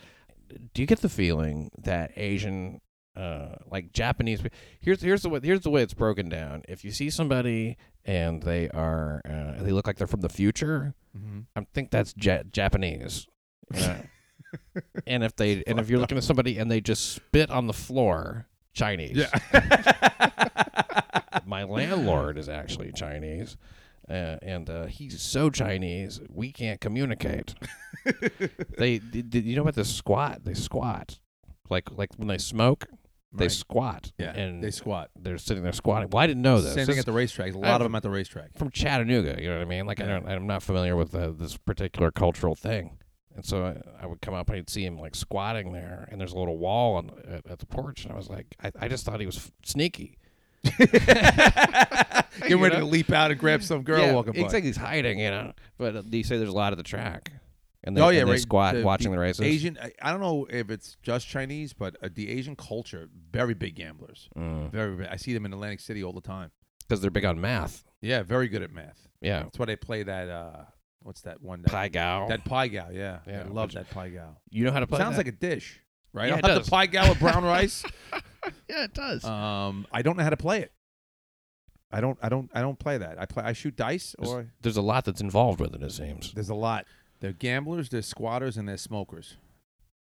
Do 0.73 0.81
you 0.81 0.85
get 0.85 1.01
the 1.01 1.09
feeling 1.09 1.69
that 1.77 2.11
Asian, 2.15 2.79
uh, 3.17 3.55
like 3.69 3.91
Japanese, 3.93 4.41
here's 4.79 5.01
here's 5.01 5.23
the 5.23 5.29
way 5.29 5.39
here's 5.43 5.61
the 5.61 5.69
way 5.69 5.81
it's 5.81 5.93
broken 5.93 6.29
down. 6.29 6.63
If 6.67 6.85
you 6.85 6.91
see 6.91 7.09
somebody 7.09 7.77
and 8.05 8.43
they 8.43 8.69
are, 8.69 9.21
uh, 9.27 9.61
they 9.63 9.71
look 9.71 9.87
like 9.87 9.97
they're 9.97 10.07
from 10.07 10.21
the 10.21 10.29
future, 10.29 10.93
Mm-hmm. 11.17 11.39
I 11.55 11.65
think 11.73 11.89
that's 11.89 12.13
ja- 12.21 12.43
Japanese. 12.51 13.27
Know? 13.73 13.95
and 15.07 15.23
if 15.23 15.35
they 15.35 15.63
and 15.65 15.79
if 15.79 15.89
you're 15.89 15.99
looking 15.99 16.17
at 16.17 16.23
somebody 16.23 16.57
and 16.57 16.69
they 16.69 16.79
just 16.79 17.11
spit 17.13 17.49
on 17.49 17.67
the 17.67 17.73
floor, 17.73 18.47
Chinese. 18.73 19.25
My 21.45 21.63
landlord 21.63 22.37
is 22.37 22.49
actually 22.49 22.91
Chinese, 22.91 23.57
uh, 24.09 24.37
and 24.41 24.69
uh, 24.69 24.85
he's 24.85 25.21
so 25.21 25.49
Chinese 25.49 26.19
we 26.29 26.51
can't 26.51 26.79
communicate. 26.81 27.55
they, 28.77 28.99
did 28.99 29.33
you 29.45 29.55
know 29.55 29.61
about 29.61 29.75
the 29.75 29.85
squat? 29.85 30.43
They 30.43 30.53
squat, 30.53 31.19
like 31.69 31.89
like 31.91 32.09
when 32.17 32.27
they 32.27 32.37
smoke, 32.37 32.85
they 33.37 33.45
Right. 33.45 33.51
squat. 33.51 34.11
Yeah, 34.17 34.31
and 34.33 34.63
they 34.63 34.71
squat. 34.71 35.09
they're 35.15 35.37
sitting 35.37 35.63
there 35.63 35.71
squatting. 35.73 36.09
Well, 36.09 36.21
I 36.23 36.27
didn't 36.27 36.41
know 36.43 36.59
this. 36.61 36.73
Same 36.73 36.85
thing 36.85 36.99
at 36.99 37.05
the 37.05 37.11
racetrack. 37.11 37.53
A 37.53 37.57
lot 37.57 37.81
of 37.81 37.85
them 37.85 37.95
at 37.95 38.03
the 38.03 38.09
racetrack. 38.09 38.57
from 38.57 38.69
Chattanooga. 38.71 39.37
You 39.41 39.49
know 39.49 39.55
what 39.57 39.61
I 39.61 39.65
mean? 39.69 39.85
Like 39.85 40.01
I 40.01 40.05
don't, 40.05 40.27
I'm 40.27 40.47
not 40.47 40.63
familiar 40.63 40.95
with 40.95 41.13
uh, 41.15 41.31
this 41.31 41.55
particular 41.57 42.11
cultural 42.11 42.55
thing, 42.55 42.97
and 43.35 43.45
so 43.45 43.65
I, 43.65 44.03
I 44.03 44.05
would 44.07 44.21
come 44.21 44.33
up 44.33 44.49
and 44.49 44.57
I'd 44.57 44.69
see 44.69 44.83
him 44.85 44.97
like 44.97 45.15
squatting 45.15 45.71
there, 45.73 46.07
and 46.11 46.19
there's 46.19 46.33
a 46.33 46.37
little 46.39 46.57
wall 46.57 46.95
on 46.95 47.11
at, 47.27 47.45
at 47.51 47.59
the 47.59 47.65
porch, 47.65 48.03
and 48.03 48.13
I 48.13 48.17
was 48.17 48.29
like, 48.29 48.47
I, 48.63 48.71
I 48.81 48.87
just 48.87 49.05
thought 49.05 49.19
he 49.19 49.25
was 49.25 49.37
f- 49.37 49.51
sneaky. 49.63 50.17
Get 50.77 52.49
You 52.49 52.57
ready 52.61 52.75
know? 52.75 52.81
to 52.81 52.85
leap 52.85 53.11
out 53.11 53.31
and 53.31 53.39
grab 53.39 53.63
some 53.63 53.83
girl 53.83 54.01
yeah, 54.01 54.13
walking 54.13 54.33
by. 54.33 54.39
It's 54.41 54.53
like 54.53 54.63
he's 54.63 54.77
hiding, 54.77 55.19
you 55.19 55.29
know. 55.29 55.53
But 55.77 55.95
uh, 55.95 56.03
you 56.11 56.23
say 56.23 56.37
there's 56.37 56.49
a 56.49 56.53
lot 56.53 56.73
of 56.73 56.77
the 56.77 56.83
track, 56.83 57.31
and 57.87 57.97
they, 57.97 58.01
oh 58.01 58.09
yeah, 58.09 58.19
and 58.21 58.27
they 58.27 58.33
right. 58.33 58.41
squat 58.41 58.75
The- 58.75 58.83
watching 58.83 59.11
the, 59.11 59.17
races. 59.19 59.41
Asian. 59.41 59.77
I, 59.81 59.91
I 60.01 60.11
don't 60.11 60.21
know 60.21 60.45
if 60.49 60.69
it's 60.69 60.97
just 61.01 61.27
Chinese, 61.27 61.73
but 61.73 61.95
uh, 62.03 62.09
the 62.13 62.29
Asian 62.29 62.55
culture, 62.55 63.09
very 63.31 63.53
big 63.55 63.75
gamblers. 63.75 64.29
because 64.35 64.71
Very. 64.71 64.95
Big. 64.97 65.07
I 65.09 65.15
see 65.15 65.33
them 65.33 65.45
in 65.45 65.53
Atlantic 65.53 65.79
City 65.79 66.03
all 66.03 66.13
the 66.13 66.21
time. 66.21 66.51
Because 66.87 67.01
they're 67.01 67.11
big 67.11 67.25
on 67.25 67.41
math. 67.41 67.83
Yeah, 68.01 68.23
very 68.23 68.47
good 68.47 68.61
at 68.61 68.71
math. 68.71 69.07
Yeah, 69.21 69.43
That's 69.43 69.57
why 69.57 69.65
they 69.65 69.75
play 69.75 70.03
that. 70.03 70.29
uh 70.29 70.63
What's 71.03 71.21
that 71.21 71.41
one? 71.41 71.61
That, 71.61 71.71
pai 71.71 71.89
gow. 71.89 72.27
that 72.27 72.43
pai 72.43 72.67
gow. 72.69 72.89
Yeah, 72.91 73.19
Yeah, 73.25 73.43
I 73.45 73.47
love 73.47 73.71
that 73.73 73.89
pai 73.89 74.09
gow. 74.09 74.35
you 74.49 74.65
know 74.65 74.71
how 74.71 74.81
to 74.81 74.87
play. 74.87 74.97
It 74.97 75.01
Sounds 75.01 75.15
that? 75.15 75.25
like 75.25 75.33
a 75.33 75.37
dish, 75.37 75.79
right? 76.13 76.27
Yeah, 76.29 76.39
I'll 76.43 76.53
have 76.55 76.65
the 76.65 76.69
pai 76.69 76.87
gow 76.87 77.07
with 77.09 77.19
brown 77.19 77.43
rice. 77.45 77.83
yeah, 78.69 78.83
it 78.83 78.93
does. 78.93 79.23
Um, 79.23 79.87
I 79.91 80.01
don't 80.01 80.17
know 80.17 80.23
how 80.23 80.29
to 80.29 80.37
play 80.37 80.59
it. 80.61 80.71
I 81.91 82.01
don't. 82.01 82.17
I 82.21 82.27
don't. 82.27 82.49
I 82.53 82.59
don't 82.61 82.77
play 82.77 82.97
that. 82.97 83.19
I 83.19 83.25
play. 83.25 83.43
I 83.45 83.53
shoot 83.53 83.75
dice, 83.77 84.13
There's- 84.19 84.33
or 84.33 84.51
there's 84.61 84.75
a 84.75 84.81
lot 84.81 85.05
that's 85.05 85.21
involved 85.21 85.61
with 85.61 85.73
it. 85.73 85.81
It 85.81 85.91
seems. 85.93 86.33
there's 86.33 86.49
a 86.49 86.55
lot. 86.55 86.85
They're 87.19 87.33
gamblers. 87.33 87.89
They're 87.89 88.01
squatters, 88.01 88.57
and 88.57 88.67
they're 88.67 88.77
smokers. 88.77 89.37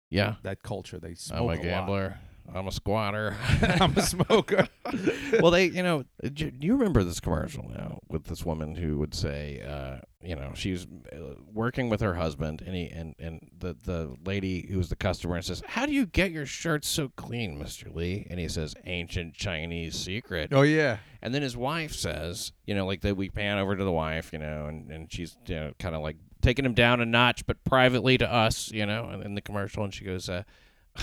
Yeah, 0.09 0.35
That 0.43 0.61
culture. 0.61 0.99
They 0.99 1.13
smoke 1.13 1.39
I'm 1.39 1.43
a 1.45 1.47
a 1.47 1.55
lot. 1.55 1.61
gambler. 1.63 2.19
I'm 2.53 2.67
a 2.67 2.71
squatter. 2.71 3.37
I'm 3.61 3.95
a 3.97 4.01
smoker. 4.01 4.67
well, 5.39 5.51
they, 5.51 5.67
you 5.67 5.83
know, 5.83 6.03
do 6.33 6.51
you 6.59 6.73
remember 6.73 7.01
this 7.03 7.21
commercial 7.21 7.69
now 7.73 7.99
with 8.09 8.25
this 8.25 8.43
woman 8.45 8.75
who 8.75 8.97
would 8.97 9.13
say, 9.13 9.61
uh, 9.65 10.01
you 10.21 10.35
know, 10.35 10.51
she's 10.53 10.85
uh, 11.13 11.35
working 11.53 11.87
with 11.87 12.01
her 12.01 12.15
husband, 12.15 12.61
and 12.65 12.75
he 12.75 12.87
and 12.89 13.15
and 13.19 13.49
the 13.57 13.77
the 13.85 14.15
lady 14.25 14.67
who's 14.69 14.89
the 14.89 14.97
customer 14.97 15.41
says, 15.41 15.63
"How 15.65 15.85
do 15.85 15.93
you 15.93 16.05
get 16.05 16.31
your 16.31 16.45
shirts 16.47 16.89
so 16.89 17.09
clean, 17.15 17.57
Mister 17.57 17.89
Lee?" 17.89 18.27
And 18.29 18.37
he 18.37 18.49
says, 18.49 18.75
"Ancient 18.85 19.33
Chinese 19.35 19.95
secret." 19.95 20.49
oh 20.51 20.63
yeah. 20.63 20.97
And 21.21 21.33
then 21.33 21.43
his 21.43 21.55
wife 21.55 21.93
says, 21.93 22.51
you 22.65 22.73
know, 22.75 22.85
like 22.85 23.01
that 23.01 23.15
we 23.15 23.29
pan 23.29 23.59
over 23.59 23.75
to 23.77 23.83
the 23.83 23.91
wife, 23.91 24.33
you 24.33 24.39
know, 24.39 24.65
and, 24.65 24.91
and 24.91 25.13
she's 25.13 25.37
you 25.45 25.55
know, 25.55 25.71
kind 25.79 25.95
of 25.95 26.01
like 26.01 26.17
taking 26.41 26.65
him 26.65 26.73
down 26.73 27.01
a 27.01 27.05
notch, 27.05 27.45
but 27.45 27.63
privately 27.63 28.17
to 28.17 28.31
us, 28.31 28.71
you 28.71 28.85
know, 28.85 29.09
in, 29.09 29.21
in 29.21 29.35
the 29.35 29.41
commercial. 29.41 29.83
And 29.83 29.93
she 29.93 30.05
goes, 30.05 30.29
uh, 30.29 30.43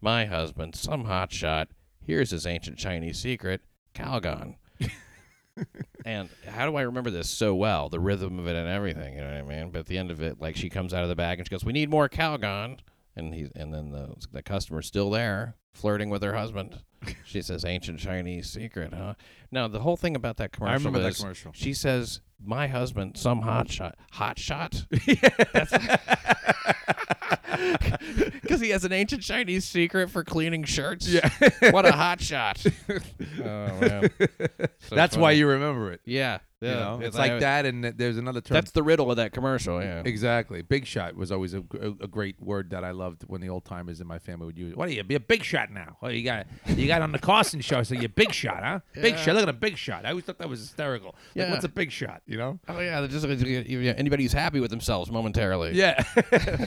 my 0.00 0.26
husband, 0.26 0.74
some 0.74 1.04
hotshot, 1.04 1.66
here's 2.04 2.30
his 2.30 2.46
ancient 2.46 2.78
Chinese 2.78 3.18
secret, 3.18 3.60
Calgon. 3.94 4.56
and 6.04 6.28
how 6.48 6.68
do 6.68 6.76
I 6.76 6.82
remember 6.82 7.10
this 7.10 7.28
so 7.28 7.54
well? 7.54 7.88
The 7.88 8.00
rhythm 8.00 8.38
of 8.38 8.46
it 8.46 8.56
and 8.56 8.68
everything, 8.68 9.14
you 9.14 9.20
know 9.20 9.26
what 9.26 9.36
I 9.36 9.42
mean? 9.42 9.70
But 9.70 9.80
at 9.80 9.86
the 9.86 9.98
end 9.98 10.10
of 10.10 10.20
it, 10.20 10.40
like 10.40 10.56
she 10.56 10.70
comes 10.70 10.94
out 10.94 11.02
of 11.02 11.08
the 11.08 11.16
bag 11.16 11.38
and 11.38 11.46
she 11.46 11.50
goes, 11.50 11.64
"We 11.64 11.72
need 11.72 11.90
more 11.90 12.08
Calgon," 12.08 12.78
and 13.20 13.34
he's 13.34 13.50
and 13.54 13.72
then 13.72 13.92
the 13.92 14.14
the 14.32 14.42
customer's 14.42 14.86
still 14.86 15.10
there, 15.10 15.54
flirting 15.74 16.10
with 16.10 16.22
her 16.22 16.34
husband. 16.34 16.80
She 17.24 17.40
says, 17.48 17.64
"Ancient 17.64 18.00
Chinese 18.00 18.50
secret, 18.50 18.92
huh?" 18.92 19.14
Now 19.50 19.68
the 19.68 19.80
whole 19.80 19.96
thing 19.96 20.16
about 20.16 20.36
that 20.38 20.52
commercial 20.52 20.72
I 20.72 20.76
remember 20.76 20.98
that 21.00 21.08
is 21.12 21.20
commercial. 21.20 21.52
she 21.54 21.72
says, 21.74 22.20
"My 22.44 22.66
husband, 22.66 23.16
some 23.16 23.42
hot 23.42 23.70
shot, 23.70 23.96
hot 24.12 24.38
shot." 24.38 24.84
Because 28.42 28.60
he 28.60 28.70
has 28.70 28.84
an 28.84 28.92
ancient 28.92 29.22
Chinese 29.22 29.64
secret 29.64 30.10
for 30.10 30.24
cleaning 30.24 30.64
shirts. 30.64 31.08
Yeah. 31.08 31.28
what 31.70 31.84
a 31.84 31.92
hot 31.92 32.20
shot. 32.20 32.64
oh 32.88 33.44
man. 33.44 34.10
So 34.88 34.94
That's 34.94 35.16
why 35.16 35.32
you 35.32 35.46
remember 35.46 35.92
it. 35.92 36.00
Yeah. 36.04 36.38
You 36.60 36.68
yeah. 36.68 36.74
know, 36.74 37.00
it's 37.02 37.16
I- 37.16 37.28
like 37.28 37.40
that, 37.40 37.64
and 37.64 37.82
there's 37.84 38.18
another 38.18 38.42
term. 38.42 38.54
That's 38.54 38.72
the 38.72 38.82
riddle 38.82 39.10
of 39.10 39.16
that 39.16 39.32
commercial. 39.32 39.80
Yeah. 39.80 40.02
exactly. 40.04 40.60
Big 40.60 40.86
shot 40.86 41.16
was 41.16 41.32
always 41.32 41.54
a, 41.54 41.62
a, 41.80 41.88
a 42.02 42.06
great 42.06 42.38
word 42.38 42.68
that 42.70 42.84
I 42.84 42.90
loved 42.90 43.22
when 43.26 43.40
the 43.40 43.48
old 43.48 43.64
timers 43.64 44.00
in 44.00 44.06
my 44.06 44.18
family 44.18 44.44
would 44.44 44.58
use. 44.58 44.76
What 44.76 44.88
are 44.88 44.92
you? 44.92 45.02
Be 45.02 45.14
a 45.14 45.20
big 45.20 45.42
shot 45.42 45.70
now. 45.70 45.96
Well, 46.02 46.12
you 46.12 46.22
got 46.22 46.46
you 46.66 46.86
got 46.86 47.00
on 47.00 47.12
the 47.12 47.18
Carson 47.18 47.62
show, 47.62 47.82
so 47.82 47.94
you're 47.94 48.10
big 48.10 48.32
shot, 48.34 48.62
huh? 48.62 48.80
Big 48.92 49.16
shot. 49.16 49.34
Look 49.36 49.44
at 49.44 49.48
a 49.48 49.54
big 49.54 49.78
shot. 49.78 50.04
I 50.04 50.10
always 50.10 50.24
thought 50.24 50.36
that 50.38 50.50
was 50.50 50.60
hysterical. 50.60 51.14
Like, 51.34 51.46
Yeah. 51.46 51.50
what's 51.50 51.64
a 51.64 51.68
big 51.68 51.90
shot? 51.90 52.20
You 52.26 52.36
know? 52.36 52.58
Oh 52.68 52.78
yeah. 52.80 53.06
Just 53.06 53.24
anybody 53.24 54.24
who's 54.24 54.32
happy 54.34 54.60
with 54.60 54.70
themselves 54.70 55.10
momentarily. 55.10 55.72
Yeah. 55.72 56.02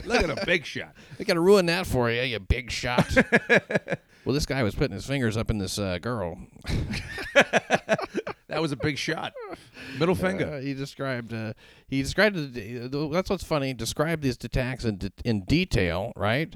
Look 0.04 0.22
at 0.22 0.30
a 0.30 0.44
big 0.44 0.66
shot. 0.66 0.92
They 1.18 1.24
gotta 1.24 1.40
ruin 1.40 1.66
that 1.66 1.86
for 1.86 2.10
you, 2.10 2.22
you 2.22 2.40
big 2.40 2.72
shot. 2.72 3.14
well, 4.24 4.34
this 4.34 4.46
guy 4.46 4.64
was 4.64 4.74
putting 4.74 4.94
his 4.94 5.06
fingers 5.06 5.36
up 5.36 5.50
in 5.50 5.58
this 5.58 5.78
uh, 5.78 5.98
girl. 5.98 6.36
That 8.54 8.62
was 8.62 8.72
a 8.72 8.76
big 8.76 8.96
shot. 8.98 9.32
Middle 9.98 10.14
finger. 10.14 10.54
Uh, 10.54 10.60
he 10.60 10.74
described. 10.74 11.32
Uh, 11.34 11.52
he 11.88 12.02
described. 12.02 12.36
The, 12.36 12.88
the- 12.88 13.08
that's 13.12 13.28
what's 13.28 13.44
funny. 13.44 13.68
He 13.68 13.74
Described 13.74 14.22
these 14.22 14.36
attacks 14.42 14.84
in, 14.84 14.96
de- 14.98 15.12
in 15.24 15.42
detail, 15.44 16.12
right? 16.16 16.54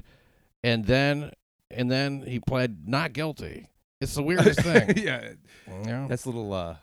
And 0.63 0.85
then, 0.85 1.31
and 1.71 1.91
then 1.91 2.23
he 2.23 2.39
pled 2.39 2.87
not 2.87 3.13
guilty. 3.13 3.67
It's 4.01 4.15
the 4.15 4.23
weirdest 4.23 4.61
thing. 4.61 4.93
yeah. 4.97 5.33
yeah. 5.85 6.05
That's 6.09 6.25
a 6.25 6.29
little. 6.29 6.53
uh 6.53 6.75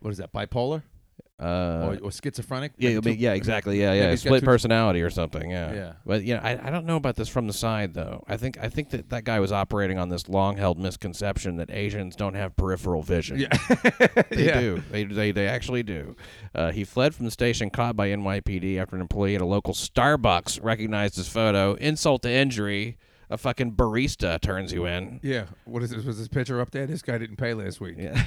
What 0.00 0.10
is 0.10 0.18
that? 0.18 0.32
Bipolar 0.32 0.82
Uh, 1.40 1.96
or, 2.02 2.06
or 2.06 2.10
schizophrenic? 2.10 2.72
yeah, 2.78 2.94
Maybe 2.94 3.14
yeah, 3.14 3.32
exactly. 3.32 3.80
Yeah, 3.80 3.92
yeah. 3.92 4.14
Split 4.16 4.44
personality 4.44 5.02
or 5.02 5.10
something. 5.10 5.50
Yeah. 5.50 5.72
Yeah. 5.72 5.92
But 6.04 6.24
you 6.24 6.34
know, 6.34 6.40
I, 6.42 6.58
I 6.66 6.70
don't 6.70 6.84
know 6.84 6.96
about 6.96 7.14
this 7.14 7.28
from 7.28 7.46
the 7.46 7.52
side 7.52 7.94
though. 7.94 8.24
I 8.26 8.36
think 8.36 8.58
I 8.60 8.68
think 8.68 8.90
that 8.90 9.10
that 9.10 9.22
guy 9.22 9.38
was 9.38 9.52
operating 9.52 9.98
on 9.98 10.08
this 10.08 10.28
long-held 10.28 10.78
misconception 10.80 11.56
that 11.56 11.70
Asians 11.70 12.16
don't 12.16 12.34
have 12.34 12.56
peripheral 12.56 13.02
vision. 13.02 13.38
Yeah. 13.38 13.48
They 14.30 14.46
yeah. 14.46 14.60
do. 14.60 14.82
They, 14.90 15.04
they 15.04 15.32
they 15.32 15.46
actually 15.46 15.82
do. 15.82 16.16
Uh, 16.54 16.70
he 16.70 16.84
fled 16.84 17.14
from 17.14 17.24
the 17.24 17.30
station 17.30 17.70
caught 17.70 17.96
by 17.96 18.08
NYPD 18.08 18.78
after 18.78 18.94
an 18.96 19.02
employee 19.02 19.34
at 19.34 19.40
a 19.40 19.46
local 19.46 19.74
Starbucks 19.74 20.62
recognized 20.62 21.16
his 21.16 21.28
photo. 21.28 21.74
Insult 21.74 22.22
to 22.22 22.30
injury. 22.30 22.98
A 23.30 23.36
fucking 23.36 23.72
barista 23.72 24.40
turns 24.40 24.72
you 24.72 24.86
in. 24.86 25.20
Yeah. 25.22 25.46
What 25.64 25.82
is 25.82 25.90
this? 25.90 26.04
Was 26.04 26.18
this 26.18 26.28
picture 26.28 26.60
up 26.60 26.70
there? 26.70 26.86
This 26.86 27.02
guy 27.02 27.18
didn't 27.18 27.36
pay 27.36 27.52
last 27.54 27.80
week 27.80 27.96
Yeah. 27.98 28.12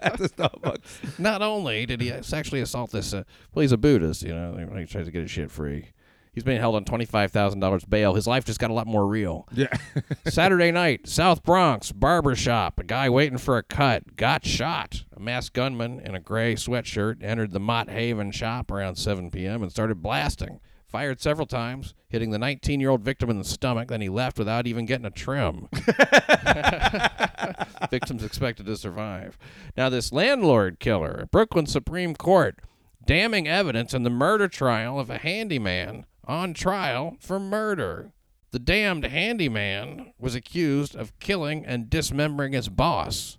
at 0.00 0.18
the 0.18 0.28
Starbucks. 0.28 1.18
Not 1.20 1.40
only 1.40 1.86
did 1.86 2.00
he 2.00 2.12
sexually 2.22 2.60
assault 2.60 2.90
this, 2.90 3.14
uh, 3.14 3.22
well, 3.54 3.62
he's 3.62 3.72
a 3.72 3.76
Buddhist. 3.76 4.22
You 4.24 4.34
know, 4.34 4.56
he 4.76 4.86
tries 4.86 5.06
to 5.06 5.12
get 5.12 5.22
his 5.22 5.30
shit 5.30 5.50
free. 5.50 5.90
He's 6.34 6.44
being 6.44 6.60
held 6.60 6.76
on 6.76 6.84
twenty 6.84 7.04
five 7.04 7.32
thousand 7.32 7.58
dollars 7.60 7.84
bail. 7.84 8.14
His 8.14 8.26
life 8.26 8.44
just 8.44 8.60
got 8.60 8.70
a 8.70 8.74
lot 8.74 8.86
more 8.86 9.06
real. 9.06 9.48
Yeah. 9.52 9.68
Saturday 10.26 10.70
night, 10.70 11.08
South 11.08 11.42
Bronx, 11.42 11.90
barber 11.90 12.36
shop. 12.36 12.78
A 12.78 12.84
guy 12.84 13.08
waiting 13.08 13.38
for 13.38 13.56
a 13.56 13.62
cut 13.64 14.14
got 14.16 14.44
shot. 14.44 15.04
A 15.16 15.20
masked 15.20 15.54
gunman 15.54 15.98
in 16.00 16.14
a 16.14 16.20
gray 16.20 16.54
sweatshirt 16.54 17.24
entered 17.24 17.50
the 17.52 17.58
Mott 17.60 17.88
Haven 17.90 18.30
shop 18.30 18.70
around 18.70 18.96
7 18.96 19.30
p.m. 19.32 19.62
and 19.62 19.72
started 19.72 20.00
blasting. 20.00 20.60
Fired 20.88 21.20
several 21.20 21.46
times, 21.46 21.92
hitting 22.08 22.30
the 22.30 22.38
19 22.38 22.80
year 22.80 22.88
old 22.88 23.02
victim 23.02 23.28
in 23.28 23.38
the 23.38 23.44
stomach. 23.44 23.88
Then 23.88 24.00
he 24.00 24.08
left 24.08 24.38
without 24.38 24.66
even 24.66 24.86
getting 24.86 25.04
a 25.04 25.10
trim. 25.10 25.68
Victims 27.90 28.24
expected 28.24 28.64
to 28.66 28.76
survive. 28.76 29.36
Now, 29.76 29.90
this 29.90 30.12
landlord 30.12 30.80
killer, 30.80 31.28
Brooklyn 31.30 31.66
Supreme 31.66 32.14
Court, 32.14 32.60
damning 33.04 33.46
evidence 33.46 33.92
in 33.92 34.02
the 34.02 34.10
murder 34.10 34.48
trial 34.48 34.98
of 34.98 35.10
a 35.10 35.18
handyman 35.18 36.06
on 36.24 36.54
trial 36.54 37.18
for 37.20 37.38
murder. 37.38 38.12
The 38.50 38.58
damned 38.58 39.04
handyman 39.04 40.14
was 40.18 40.34
accused 40.34 40.96
of 40.96 41.18
killing 41.18 41.66
and 41.66 41.90
dismembering 41.90 42.54
his 42.54 42.70
boss. 42.70 43.36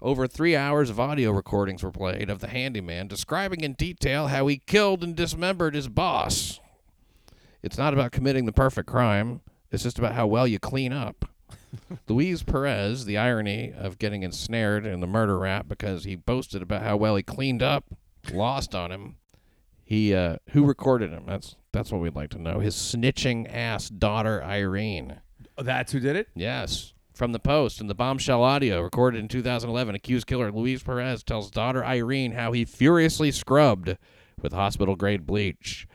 Over 0.00 0.28
three 0.28 0.54
hours 0.54 0.90
of 0.90 1.00
audio 1.00 1.32
recordings 1.32 1.82
were 1.82 1.90
played 1.90 2.30
of 2.30 2.38
the 2.38 2.46
handyman 2.46 3.08
describing 3.08 3.62
in 3.62 3.72
detail 3.72 4.28
how 4.28 4.46
he 4.46 4.58
killed 4.58 5.02
and 5.02 5.16
dismembered 5.16 5.74
his 5.74 5.88
boss. 5.88 6.60
It's 7.62 7.76
not 7.78 7.92
about 7.92 8.12
committing 8.12 8.46
the 8.46 8.52
perfect 8.52 8.88
crime, 8.88 9.40
it's 9.72 9.82
just 9.82 9.98
about 9.98 10.14
how 10.14 10.28
well 10.28 10.46
you 10.46 10.60
clean 10.60 10.92
up. 10.92 11.24
Luis 12.08 12.44
Perez, 12.44 13.06
the 13.06 13.18
irony 13.18 13.72
of 13.76 13.98
getting 13.98 14.22
ensnared 14.22 14.86
in 14.86 15.00
the 15.00 15.06
murder 15.08 15.36
rap 15.36 15.66
because 15.68 16.04
he 16.04 16.14
boasted 16.14 16.62
about 16.62 16.82
how 16.82 16.96
well 16.96 17.16
he 17.16 17.22
cleaned 17.24 17.62
up, 17.62 17.84
lost 18.32 18.76
on 18.76 18.92
him. 18.92 19.16
He 19.84 20.14
uh, 20.14 20.36
who 20.50 20.64
recorded 20.64 21.10
him? 21.10 21.24
That's 21.26 21.56
that's 21.72 21.90
what 21.90 22.00
we'd 22.00 22.14
like 22.14 22.30
to 22.30 22.38
know. 22.40 22.60
His 22.60 22.76
snitching 22.76 23.52
ass 23.52 23.88
daughter 23.88 24.42
Irene. 24.44 25.20
That's 25.56 25.90
who 25.90 25.98
did 25.98 26.14
it. 26.14 26.28
Yes. 26.36 26.92
From 27.18 27.32
the 27.32 27.40
Post 27.40 27.80
and 27.80 27.90
the 27.90 27.96
bombshell 27.96 28.44
audio 28.44 28.80
recorded 28.80 29.18
in 29.18 29.26
2011, 29.26 29.96
accused 29.96 30.28
killer 30.28 30.52
Luis 30.52 30.84
Perez 30.84 31.24
tells 31.24 31.50
daughter 31.50 31.84
Irene 31.84 32.30
how 32.30 32.52
he 32.52 32.64
furiously 32.64 33.32
scrubbed 33.32 33.96
with 34.40 34.52
hospital 34.52 34.94
grade 34.94 35.26
bleach 35.26 35.88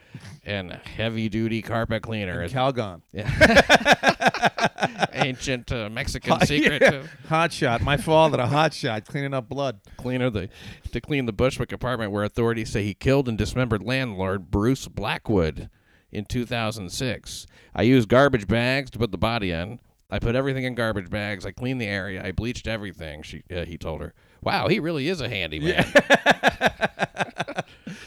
and 0.45 0.73
heavy 0.73 1.29
duty 1.29 1.61
carpet 1.61 2.03
cleaner. 2.03 2.45
Calgon. 2.49 3.03
Ancient 5.13 5.71
uh, 5.71 5.89
Mexican 5.89 6.33
Hot- 6.33 6.45
secret 6.45 6.81
yeah. 6.81 7.03
Hot 7.29 7.53
shot. 7.53 7.81
My 7.81 7.95
father, 7.95 8.41
a 8.41 8.45
hot 8.45 8.73
shot, 8.73 9.05
cleaning 9.05 9.33
up 9.33 9.47
blood. 9.47 9.79
cleaner 9.95 10.29
the 10.29 10.49
to 10.91 10.99
clean 10.99 11.25
the 11.25 11.31
Bushwick 11.31 11.71
apartment 11.71 12.11
where 12.11 12.25
authorities 12.25 12.69
say 12.69 12.83
he 12.83 12.93
killed 12.93 13.29
and 13.29 13.37
dismembered 13.37 13.81
landlord 13.81 14.51
Bruce 14.51 14.89
Blackwood 14.89 15.69
in 16.11 16.25
2006. 16.25 17.47
I 17.73 17.83
used 17.83 18.09
garbage 18.09 18.45
bags 18.45 18.91
to 18.91 18.99
put 18.99 19.13
the 19.13 19.17
body 19.17 19.51
in. 19.51 19.79
I 20.13 20.19
put 20.19 20.35
everything 20.35 20.63
in 20.63 20.75
garbage 20.75 21.09
bags. 21.09 21.43
I 21.43 21.51
cleaned 21.51 21.81
the 21.81 21.87
area. 21.87 22.23
I 22.23 22.31
bleached 22.31 22.67
everything. 22.67 23.23
She 23.23 23.41
uh, 23.51 23.65
he 23.65 23.77
told 23.79 24.01
her. 24.01 24.13
Wow, 24.43 24.67
he 24.67 24.79
really 24.79 25.07
is 25.09 25.21
a 25.21 25.27
handyman. 25.29 25.85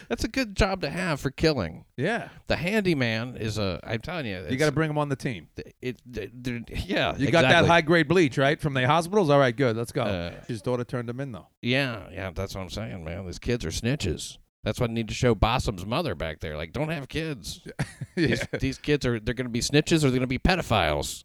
That's 0.09 0.23
a 0.23 0.29
good 0.29 0.55
job 0.57 0.83
to 0.83 0.91
have 0.91 1.19
for 1.21 1.31
killing. 1.31 1.85
Yeah. 1.97 2.29
The 2.47 2.55
handyman 2.57 3.37
is 3.37 3.59
a. 3.59 3.81
I'm 3.83 3.99
telling 4.01 4.27
you, 4.27 4.47
You 4.49 4.57
got 4.57 4.67
to 4.67 4.73
bring 4.73 4.89
him 4.89 4.99
on 4.99 5.09
the 5.09 5.17
team. 5.17 5.49
it. 5.57 5.99
it- 6.15 6.87
yeah, 6.87 7.17
You 7.17 7.31
got 7.33 7.43
that 7.43 7.67
high 7.67 7.81
grade 7.81 8.07
bleach, 8.07 8.39
right? 8.39 8.61
From 8.61 8.75
the 8.75 8.87
hospitals? 8.87 9.31
All 9.31 9.39
right, 9.41 9.57
good. 9.57 9.77
Let's 9.77 9.91
go. 9.93 10.03
Uh, 10.03 10.33
His 10.47 10.63
daughter 10.63 10.85
turned 10.85 11.11
him 11.11 11.19
in, 11.19 11.33
though. 11.33 11.49
Yeah, 11.61 12.09
yeah, 12.13 12.31
that's 12.33 12.55
what 12.55 12.61
I'm 12.61 12.71
saying, 12.71 13.03
man. 13.05 13.27
These 13.27 13.41
kids 13.41 13.65
are 13.65 13.71
snitches. 13.71 14.39
That's 14.63 14.79
what 14.81 14.91
I 14.91 14.93
need 14.93 15.09
to 15.09 15.15
show 15.15 15.35
Bossum's 15.35 15.85
mother 15.87 16.15
back 16.15 16.41
there. 16.41 16.57
Like, 16.57 16.73
don't 16.73 16.89
have 16.89 17.09
kids. 17.09 17.67
These, 18.17 18.47
these 18.61 18.79
kids 18.79 19.05
are 19.05 19.21
they're 19.21 19.35
going 19.35 19.45
to 19.47 19.51
be 19.51 19.61
snitches 19.61 19.97
or 19.99 20.11
they're 20.11 20.19
going 20.19 20.21
to 20.23 20.27
be 20.27 20.39
pedophiles. 20.39 21.25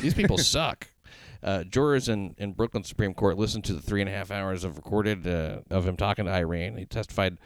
These 0.00 0.14
people 0.14 0.38
suck. 0.38 0.88
Uh, 1.42 1.64
jurors 1.64 2.08
in, 2.08 2.34
in 2.38 2.52
Brooklyn 2.52 2.82
Supreme 2.82 3.14
Court 3.14 3.38
listened 3.38 3.64
to 3.64 3.72
the 3.72 3.80
three 3.80 4.00
and 4.00 4.08
a 4.08 4.12
half 4.12 4.30
hours 4.30 4.64
of 4.64 4.76
recorded 4.76 5.26
uh, 5.26 5.60
of 5.70 5.86
him 5.86 5.96
talking 5.96 6.24
to 6.24 6.30
Irene. 6.30 6.76
He 6.76 6.86
testified 6.86 7.38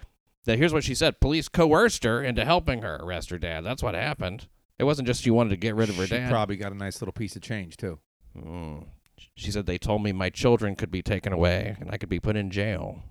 that 0.44 0.58
here's 0.58 0.72
what 0.72 0.84
she 0.84 0.94
said: 0.94 1.20
police 1.20 1.48
coerced 1.48 2.04
her 2.04 2.22
into 2.22 2.44
helping 2.44 2.82
her 2.82 2.96
arrest 2.96 3.30
her 3.30 3.38
dad. 3.38 3.64
That's 3.64 3.82
what 3.82 3.94
happened. 3.94 4.46
It 4.78 4.84
wasn't 4.84 5.08
just 5.08 5.22
she 5.22 5.30
wanted 5.30 5.50
to 5.50 5.56
get 5.56 5.74
rid 5.74 5.90
of 5.90 5.96
her 5.96 6.06
dad. 6.06 6.08
she 6.08 6.16
dad. 6.20 6.30
probably 6.30 6.56
got 6.56 6.72
a 6.72 6.76
nice 6.76 7.02
little 7.02 7.12
piece 7.12 7.36
of 7.36 7.42
change, 7.42 7.76
too. 7.76 7.98
Mm. 8.34 8.86
She 9.34 9.50
said 9.50 9.66
they 9.66 9.76
told 9.76 10.02
me 10.02 10.12
my 10.12 10.30
children 10.30 10.74
could 10.74 10.90
be 10.90 11.02
taken 11.02 11.34
away 11.34 11.76
and 11.78 11.90
I 11.90 11.98
could 11.98 12.08
be 12.08 12.18
put 12.18 12.36
in 12.36 12.50
jail. 12.50 13.02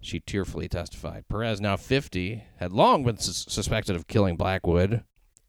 She 0.00 0.18
tearfully 0.18 0.66
testified. 0.66 1.28
Perez, 1.28 1.60
now 1.60 1.76
50, 1.76 2.42
had 2.56 2.72
long 2.72 3.04
been 3.04 3.18
sus- 3.18 3.44
suspected 3.50 3.96
of 3.96 4.06
killing 4.06 4.36
Blackwood, 4.36 5.04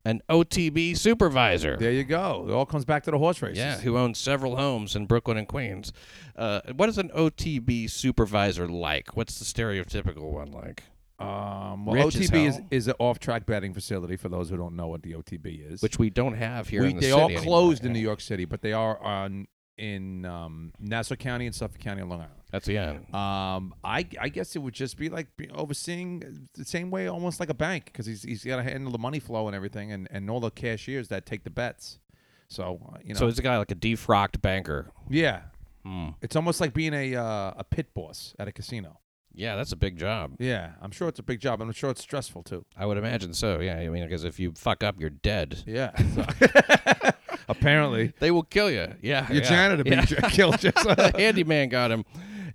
an 0.05 0.21
OTB 0.29 0.97
supervisor. 0.97 1.77
There 1.77 1.91
you 1.91 2.03
go. 2.03 2.45
It 2.49 2.53
all 2.53 2.65
comes 2.65 2.85
back 2.85 3.03
to 3.03 3.11
the 3.11 3.17
horse 3.17 3.41
races. 3.41 3.57
Yeah, 3.57 3.77
who 3.79 3.97
owns 3.97 4.17
several 4.17 4.55
homes 4.55 4.95
in 4.95 5.05
Brooklyn 5.05 5.37
and 5.37 5.47
Queens. 5.47 5.93
Uh, 6.35 6.61
what 6.75 6.89
is 6.89 6.97
an 6.97 7.09
OTB 7.09 7.89
supervisor 7.89 8.67
like? 8.67 9.15
What's 9.15 9.37
the 9.39 9.45
stereotypical 9.45 10.31
one 10.31 10.51
like? 10.51 10.83
Um, 11.19 11.85
well, 11.85 12.05
Rich 12.05 12.15
OTB 12.15 12.47
is, 12.47 12.61
is 12.71 12.87
an 12.87 12.95
off-track 12.97 13.45
betting 13.45 13.75
facility. 13.75 14.15
For 14.15 14.27
those 14.27 14.49
who 14.49 14.57
don't 14.57 14.75
know 14.75 14.87
what 14.87 15.03
the 15.03 15.13
OTB 15.13 15.71
is, 15.71 15.81
Which 15.83 15.99
we 15.99 16.09
don't 16.09 16.33
have 16.33 16.67
here 16.67 16.81
we, 16.81 16.89
in 16.89 16.95
the 16.95 17.01
they 17.01 17.07
city 17.07 17.15
They 17.15 17.21
all 17.21 17.25
anymore. 17.29 17.43
closed 17.43 17.85
in 17.85 17.93
New 17.93 17.99
York 17.99 18.21
City, 18.21 18.45
but 18.45 18.61
they 18.61 18.73
are 18.73 18.97
on 19.03 19.47
in 19.81 20.25
um, 20.25 20.71
Nassau 20.79 21.15
County 21.15 21.45
and 21.47 21.55
Suffolk 21.55 21.79
County 21.79 22.01
on 22.01 22.09
Long 22.09 22.19
Island. 22.19 22.35
That's 22.51 22.65
the 22.67 22.77
end. 22.77 23.13
Um, 23.15 23.73
I 23.83 24.05
I 24.19 24.29
guess 24.29 24.55
it 24.55 24.59
would 24.59 24.73
just 24.73 24.97
be 24.97 25.09
like 25.09 25.27
be 25.37 25.49
overseeing 25.49 26.47
the 26.53 26.65
same 26.65 26.91
way, 26.91 27.07
almost 27.07 27.39
like 27.39 27.49
a 27.49 27.53
bank, 27.53 27.85
because 27.85 28.05
he's 28.05 28.23
he's 28.23 28.43
got 28.43 28.57
to 28.57 28.63
handle 28.63 28.91
the 28.91 28.97
money 28.99 29.19
flow 29.19 29.47
and 29.47 29.55
everything, 29.55 29.91
and, 29.91 30.07
and 30.11 30.29
all 30.29 30.39
the 30.39 30.51
cashiers 30.51 31.07
that 31.09 31.25
take 31.25 31.43
the 31.43 31.49
bets. 31.49 31.99
So 32.47 32.79
uh, 32.93 32.97
you 33.03 33.13
know, 33.13 33.19
So 33.19 33.27
it's 33.27 33.39
a 33.39 33.41
guy 33.41 33.57
like 33.57 33.71
a 33.71 33.75
defrocked 33.75 34.41
banker. 34.41 34.91
yeah, 35.09 35.41
Hmm. 35.83 36.09
it's 36.21 36.35
almost 36.35 36.61
like 36.61 36.73
being 36.73 36.93
a 36.93 37.15
uh, 37.15 37.53
a 37.57 37.63
pit 37.63 37.93
boss 37.93 38.35
at 38.37 38.47
a 38.47 38.51
casino. 38.51 38.99
Yeah, 39.33 39.55
that's 39.55 39.71
a 39.71 39.77
big 39.77 39.97
job. 39.97 40.33
Yeah, 40.39 40.71
I'm 40.81 40.91
sure 40.91 41.07
it's 41.07 41.19
a 41.19 41.23
big 41.23 41.39
job. 41.39 41.61
I'm 41.61 41.71
sure 41.71 41.89
it's 41.89 42.01
stressful 42.01 42.43
too. 42.43 42.65
I 42.75 42.85
would 42.85 42.97
imagine 42.97 43.33
so. 43.33 43.61
Yeah, 43.61 43.77
I 43.77 43.87
mean, 43.87 44.03
because 44.03 44.25
if 44.25 44.41
you 44.41 44.51
fuck 44.57 44.83
up, 44.83 44.99
you're 44.99 45.09
dead. 45.09 45.63
Yeah. 45.65 45.91
so- 46.15 46.25
Apparently, 47.49 48.13
They 48.19 48.31
will 48.31 48.43
kill 48.43 48.69
you. 48.69 48.93
Yeah, 49.01 49.31
your 49.31 49.43
yeah. 49.43 49.49
janitor 49.49 49.83
Yeah. 49.89 50.01
beat 50.01 50.11
you, 50.11 50.17
killed 50.29 50.63
you. 50.63 50.71
handyman 51.15 51.69
got 51.69 51.91
him. 51.91 52.05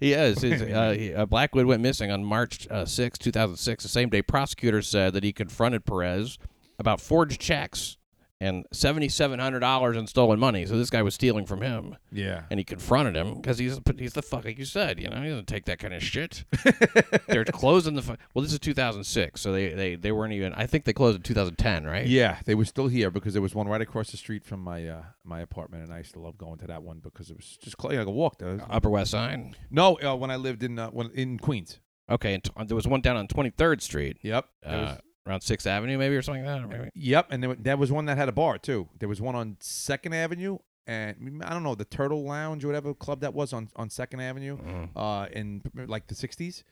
He 0.01 0.13
is. 0.13 0.45
Uh, 0.45 1.15
uh, 1.17 1.27
Blackwood 1.27 1.67
went 1.67 1.81
missing 1.83 2.11
on 2.11 2.25
March 2.25 2.69
uh, 2.71 2.85
6, 2.85 3.19
2006. 3.19 3.83
The 3.83 3.89
same 3.89 4.09
day, 4.11 4.21
prosecutors 4.23 4.89
said 4.89 5.13
that 5.15 5.25
he 5.25 5.33
confronted 5.33 5.85
Perez 5.87 6.39
about 6.79 7.01
forged 7.01 7.41
checks 7.41 7.97
and 8.41 8.67
$7,700 8.75 9.97
in 9.97 10.07
stolen 10.07 10.39
money. 10.39 10.67
So 10.67 10.77
this 10.77 10.91
guy 10.91 11.03
was 11.03 11.15
stealing 11.15 11.47
from 11.47 11.63
him. 11.63 11.97
yeah. 12.13 12.43
And 12.51 12.59
he 12.61 12.65
confronted 12.65 13.17
him 13.17 13.35
because 13.37 13.59
he's 13.59 13.79
he's 13.99 14.13
the 14.13 14.23
fuck 14.23 14.45
like 14.45 14.59
you 14.59 14.65
said, 14.65 15.01
you 15.01 15.09
know, 15.09 15.21
he 15.23 15.29
doesn't 15.29 15.47
take 15.49 15.65
that 15.67 15.79
kind 15.79 15.95
of 15.95 16.03
shit. 16.03 16.45
They're 17.29 17.45
closing 17.45 17.95
the 17.95 18.03
fu- 18.03 18.17
well. 18.35 18.43
This 18.43 18.53
is 18.53 18.59
2006, 18.59 19.41
so 19.41 19.53
they, 19.53 19.73
they 19.73 19.95
they 19.97 20.13
weren't 20.13 20.33
even. 20.33 20.53
I 20.55 20.67
think 20.67 20.85
they 20.85 20.93
closed 20.93 21.17
in 21.17 21.23
2010, 21.23 21.85
right? 21.85 22.07
Yeah, 22.07 22.39
they 22.45 22.55
were 22.55 22.65
still 22.65 22.89
here 22.89 23.11
because 23.11 23.33
there 23.33 23.43
was 23.43 23.55
one 23.55 23.69
right 23.69 23.81
across 23.81 24.11
the 24.11 24.17
street 24.17 24.45
from 24.45 24.61
my 24.61 24.87
uh, 24.87 25.03
my 25.25 25.41
apartment, 25.41 25.85
and 25.85 25.93
I 25.93 25.99
used 25.99 26.13
to 26.15 26.21
love 26.21 26.37
going 26.39 26.59
to 26.59 26.67
that 26.67 26.83
one 26.83 27.01
because 27.03 27.31
it 27.31 27.37
was 27.37 27.57
just 27.63 27.81
cl- 27.81 27.95
like 27.97 28.07
a 28.07 28.11
walk. 28.11 28.39
There. 28.39 28.61
Upper 28.69 28.91
West 28.91 29.11
Side. 29.13 29.57
No, 29.71 29.99
uh, 30.03 30.15
when 30.15 30.31
I 30.31 30.37
lived 30.37 30.63
in 30.63 30.79
uh, 30.79 30.89
when, 30.91 31.11
in 31.13 31.39
Queens. 31.39 31.81
Okay, 32.09 32.35
and 32.35 32.45
t- 32.45 32.53
there 32.67 32.77
was 32.77 32.87
one 32.87 33.01
down 33.01 33.17
on 33.17 33.27
23rd 33.27 33.81
Street, 33.83 34.19
Yep. 34.23 34.47
Uh, 34.65 34.97
around 35.27 35.41
Sixth 35.43 35.67
Avenue, 35.67 35.99
maybe 35.99 36.15
or 36.17 36.23
something 36.23 36.45
like 36.45 36.61
that. 36.61 36.65
Or 36.65 36.69
maybe. 36.69 36.91
Yep, 36.95 37.27
and 37.31 37.43
there, 37.43 37.51
wa- 37.51 37.57
there 37.59 37.77
was 37.77 37.91
one 37.93 38.05
that 38.07 38.17
had 38.17 38.29
a 38.29 38.33
bar 38.33 38.59
too. 38.59 38.89
There 38.99 39.09
was 39.09 39.21
one 39.21 39.35
on 39.35 39.57
Second 39.61 40.13
Avenue, 40.15 40.59
and 40.87 41.43
I 41.45 41.51
don't 41.51 41.63
know 41.63 41.75
the 41.75 41.85
Turtle 41.85 42.23
Lounge 42.25 42.65
or 42.65 42.69
whatever 42.69 42.95
club 42.95 43.21
that 43.21 43.35
was 43.35 43.53
on 43.53 43.69
on 43.77 43.91
Second 43.91 44.21
Avenue, 44.21 44.57
Mm. 44.59 44.89
uh, 44.97 45.27
in 45.33 45.63
like 45.75 46.07
the 46.07 46.15
'60s. 46.15 46.63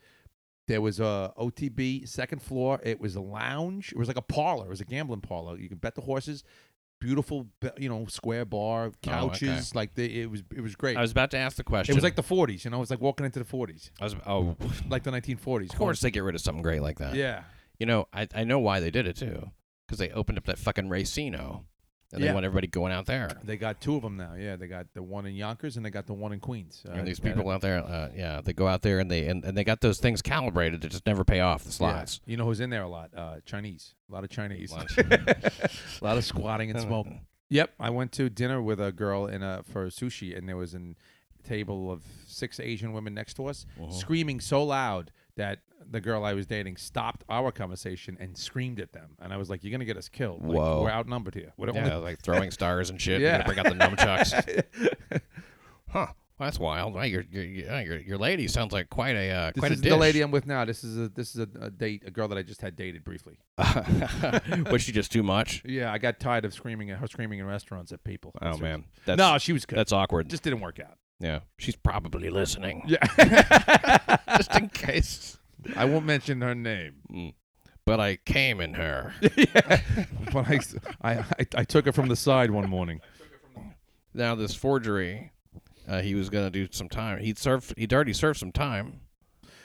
There 0.67 0.81
was 0.81 0.99
a 0.99 1.31
OTB 1.37 2.07
second 2.07 2.41
floor. 2.41 2.79
It 2.83 2.99
was 2.99 3.15
a 3.15 3.21
lounge. 3.21 3.91
It 3.91 3.97
was 3.99 4.07
like 4.07 4.17
a 4.17 4.21
parlor. 4.23 4.65
It 4.65 4.69
was 4.69 4.81
a 4.81 4.85
gambling 4.85 5.21
parlor. 5.21 5.59
You 5.59 5.69
could 5.69 5.79
bet 5.81 5.93
the 5.95 6.01
horses. 6.01 6.43
Beautiful, 7.01 7.45
be- 7.59 7.69
you 7.77 7.89
know, 7.89 8.05
square 8.07 8.45
bar, 8.45 8.89
couches. 9.03 9.49
okay. 9.49 9.61
Like 9.77 9.93
the, 9.95 10.21
it 10.21 10.31
was, 10.31 10.41
it 10.55 10.61
was 10.61 10.75
great. 10.75 10.97
I 10.97 11.01
was 11.01 11.11
about 11.11 11.29
to 11.31 11.37
ask 11.37 11.57
the 11.57 11.63
question. 11.63 11.93
it 11.93 11.95
was 11.95 12.03
like 12.05 12.15
the 12.15 12.23
'40s. 12.23 12.63
You 12.63 12.71
know, 12.71 12.77
it 12.77 12.79
was 12.79 12.89
like 12.89 13.01
walking 13.01 13.25
into 13.25 13.37
the 13.37 13.45
'40s, 13.45 13.91
I 13.99 14.05
was. 14.05 14.15
Oh, 14.25 14.55
like 14.89 15.03
the 15.03 15.11
1940s. 15.11 15.71
of 15.73 15.77
course 15.77 15.99
they 15.99 16.09
get 16.09 16.23
rid 16.23 16.33
of 16.35 16.41
something 16.41 16.63
great 16.63 16.81
like 16.81 16.97
that. 16.99 17.13
Yeah. 17.13 17.43
You 17.79 17.85
know, 17.85 18.07
I 18.13 18.27
I 18.35 18.43
know 18.43 18.59
why 18.59 18.79
they 18.79 18.91
did 18.91 19.07
it 19.07 19.15
too, 19.15 19.51
because 19.87 19.99
they 19.99 20.09
opened 20.11 20.37
up 20.37 20.45
that 20.45 20.57
fucking 20.57 20.87
Racino, 20.89 21.63
and 22.13 22.21
they 22.21 22.27
Yeah. 22.27 22.33
want 22.33 22.45
everybody 22.45 22.67
going 22.67 22.93
out 22.93 23.05
there. 23.05 23.29
They 23.43 23.57
got 23.57 23.81
two 23.81 23.95
of 23.95 24.01
them 24.03 24.15
now. 24.17 24.35
Yeah, 24.35 24.55
they 24.55 24.67
got 24.67 24.93
the 24.93 25.03
one 25.03 25.25
in 25.25 25.35
Yonkers 25.35 25.75
and 25.75 25.85
they 25.85 25.89
got 25.89 26.05
the 26.07 26.13
one 26.13 26.31
in 26.31 26.39
Queens. 26.39 26.83
Uh, 26.87 26.93
and 26.93 27.07
these 27.07 27.19
people 27.19 27.49
out 27.49 27.61
there, 27.61 27.79
uh, 27.79 28.09
yeah, 28.15 28.41
they 28.41 28.53
go 28.53 28.67
out 28.67 28.81
there 28.83 28.99
and 28.99 29.09
they 29.11 29.27
and, 29.27 29.43
and 29.43 29.57
they 29.57 29.63
got 29.63 29.81
those 29.81 29.99
things 29.99 30.21
calibrated 30.21 30.81
to 30.81 30.89
just 30.89 31.05
never 31.05 31.23
pay 31.25 31.39
off 31.41 31.63
the 31.63 31.69
yeah. 31.69 31.73
slots. 31.73 32.21
You 32.25 32.37
know 32.37 32.45
who's 32.45 32.59
in 32.61 32.69
there 32.69 32.83
a 32.83 32.87
lot? 32.87 33.09
Uh, 33.15 33.37
Chinese. 33.45 33.93
A 34.09 34.13
lot 34.13 34.23
of 34.23 34.29
Chinese. 34.29 34.71
Lunch. 34.71 34.97
a 34.97 35.59
lot 36.01 36.17
of 36.17 36.23
squatting 36.25 36.69
and 36.71 36.79
smoking. 36.81 37.21
Yep. 37.49 37.73
I 37.79 37.91
went 37.91 38.11
to 38.13 38.27
dinner 38.27 38.59
with 38.59 38.81
a 38.81 38.91
girl 38.91 39.27
in 39.27 39.43
a 39.43 39.61
for 39.63 39.85
sushi, 39.91 40.35
and 40.35 40.49
there 40.49 40.57
was 40.57 40.73
a 40.73 40.95
table 41.43 41.91
of 41.91 42.01
six 42.25 42.59
Asian 42.59 42.91
women 42.91 43.13
next 43.13 43.35
to 43.35 43.45
us, 43.45 43.67
Uh-huh. 43.79 43.91
screaming 43.91 44.39
so 44.39 44.63
loud 44.63 45.11
that 45.35 45.59
the 45.89 46.01
girl 46.01 46.23
I 46.23 46.33
was 46.33 46.47
dating 46.47 46.77
stopped 46.77 47.23
our 47.29 47.51
conversation 47.51 48.17
and 48.19 48.37
screamed 48.37 48.79
at 48.79 48.91
them. 48.91 49.15
And 49.19 49.33
I 49.33 49.37
was 49.37 49.49
like, 49.49 49.63
"You're 49.63 49.71
gonna 49.71 49.85
get 49.85 49.97
us 49.97 50.09
killed. 50.09 50.43
Like, 50.43 50.57
Whoa. 50.57 50.81
We're 50.81 50.89
outnumbered 50.89 51.35
here. 51.35 51.53
Don't 51.59 51.75
Yeah, 51.75 51.97
like 51.97 52.21
throwing 52.21 52.51
stars 52.51 52.89
and 52.89 52.99
shit. 52.99 53.21
Yeah. 53.25 53.43
Bring 53.43 53.57
out 53.57 53.65
the 53.65 53.71
nunchucks. 53.71 54.63
huh? 55.89 56.07
Well, 56.37 56.47
that's 56.47 56.59
wild. 56.59 56.95
Your 56.95 57.23
your 57.31 57.43
your 57.43 57.97
your, 57.97 58.17
lady 58.17 58.49
sounds 58.49 58.73
like 58.73 58.89
quite 58.89 59.15
a 59.15 59.31
uh, 59.31 59.51
This 59.55 59.59
quite 59.61 59.71
is 59.71 59.79
a 59.79 59.83
the 59.83 59.95
lady 59.95 60.19
I'm 60.19 60.31
with 60.31 60.45
now. 60.45 60.65
This 60.65 60.83
is 60.83 60.97
a 60.97 61.07
this 61.07 61.33
is 61.33 61.39
a, 61.39 61.47
a 61.61 61.71
date, 61.71 62.03
a 62.05 62.11
girl 62.11 62.27
that 62.27 62.37
I 62.37 62.43
just 62.43 62.59
had 62.59 62.75
dated 62.75 63.05
briefly. 63.05 63.39
Was 64.69 64.81
she 64.81 64.91
just 64.91 65.13
too 65.13 65.23
much? 65.23 65.63
Yeah, 65.65 65.93
I 65.93 65.97
got 65.97 66.19
tired 66.19 66.43
of 66.43 66.53
screaming 66.53 66.91
at 66.91 66.99
her 66.99 67.07
screaming 67.07 67.39
in 67.39 67.45
restaurants 67.45 67.93
at 67.93 68.03
people. 68.03 68.33
Oh 68.41 68.57
man, 68.57 68.83
that's, 69.05 69.17
no, 69.17 69.37
she 69.37 69.53
was 69.53 69.65
good. 69.65 69.79
that's 69.79 69.93
awkward. 69.93 70.27
just 70.27 70.43
didn't 70.43 70.59
work 70.59 70.79
out. 70.81 70.97
Yeah, 71.19 71.39
she's 71.57 71.75
probably 71.75 72.29
listening. 72.29 72.83
Yeah. 72.87 74.17
Just 74.37 74.53
in 74.55 74.69
case. 74.69 75.37
I 75.75 75.85
won't 75.85 76.05
mention 76.05 76.41
her 76.41 76.53
name. 76.55 76.95
Mm. 77.11 77.33
But 77.85 77.99
I 77.99 78.17
came 78.17 78.59
in 78.59 78.73
her. 78.73 79.13
yeah. 79.37 79.81
But 80.33 80.47
I, 80.47 80.59
I, 81.01 81.11
I, 81.19 81.47
I 81.57 81.63
took 81.63 81.85
her 81.85 81.91
from 81.91 82.07
the 82.09 82.15
side 82.15 82.51
one 82.51 82.69
morning. 82.69 82.99
now 84.13 84.35
this 84.35 84.53
forgery, 84.55 85.31
uh, 85.87 86.01
he 86.01 86.15
was 86.15 86.29
gonna 86.29 86.49
do 86.49 86.67
some 86.71 86.89
time. 86.89 87.19
He'd 87.19 87.37
served. 87.37 87.73
He'd 87.77 87.93
already 87.93 88.13
served 88.13 88.39
some 88.39 88.51
time, 88.51 89.01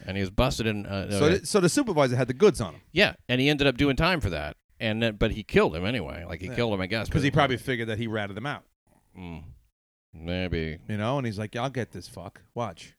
and 0.06 0.16
he 0.16 0.20
was 0.22 0.30
busted 0.30 0.66
in. 0.66 0.86
Uh, 0.86 1.10
So, 1.10 1.24
uh, 1.26 1.38
so 1.44 1.60
the 1.60 1.68
supervisor 1.68 2.14
had 2.16 2.28
the 2.28 2.34
goods 2.34 2.60
on 2.60 2.74
him 2.74 2.80
yeah, 2.92 3.14
and 3.28 3.40
he 3.40 3.48
ended 3.48 3.66
up 3.66 3.76
doing 3.76 3.96
time 3.96 4.20
for 4.20 4.30
that. 4.30 4.56
And 4.78 5.02
then, 5.02 5.16
but 5.16 5.32
he 5.32 5.42
killed 5.42 5.74
him 5.76 5.84
anyway. 5.84 6.24
Like 6.26 6.40
he 6.40 6.46
Yeah. 6.48 6.54
killed 6.54 6.72
him, 6.74 6.80
I 6.80 6.86
guess, 6.86 7.08
because 7.08 7.22
he 7.22 7.30
probably 7.30 7.56
figured 7.58 7.88
that 7.88 7.98
he 7.98 8.06
ratted 8.06 8.36
him 8.36 8.46
out, 8.46 8.64
Mm, 9.18 9.44
maybe. 10.12 10.78
you 10.88 10.96
know. 10.96 11.18
And 11.18 11.26
he's 11.26 11.38
like, 11.38 11.56
"I'll 11.56 11.70
get 11.70 11.92
this 11.92 12.08
fuck. 12.08 12.40
Watch, 12.54 12.94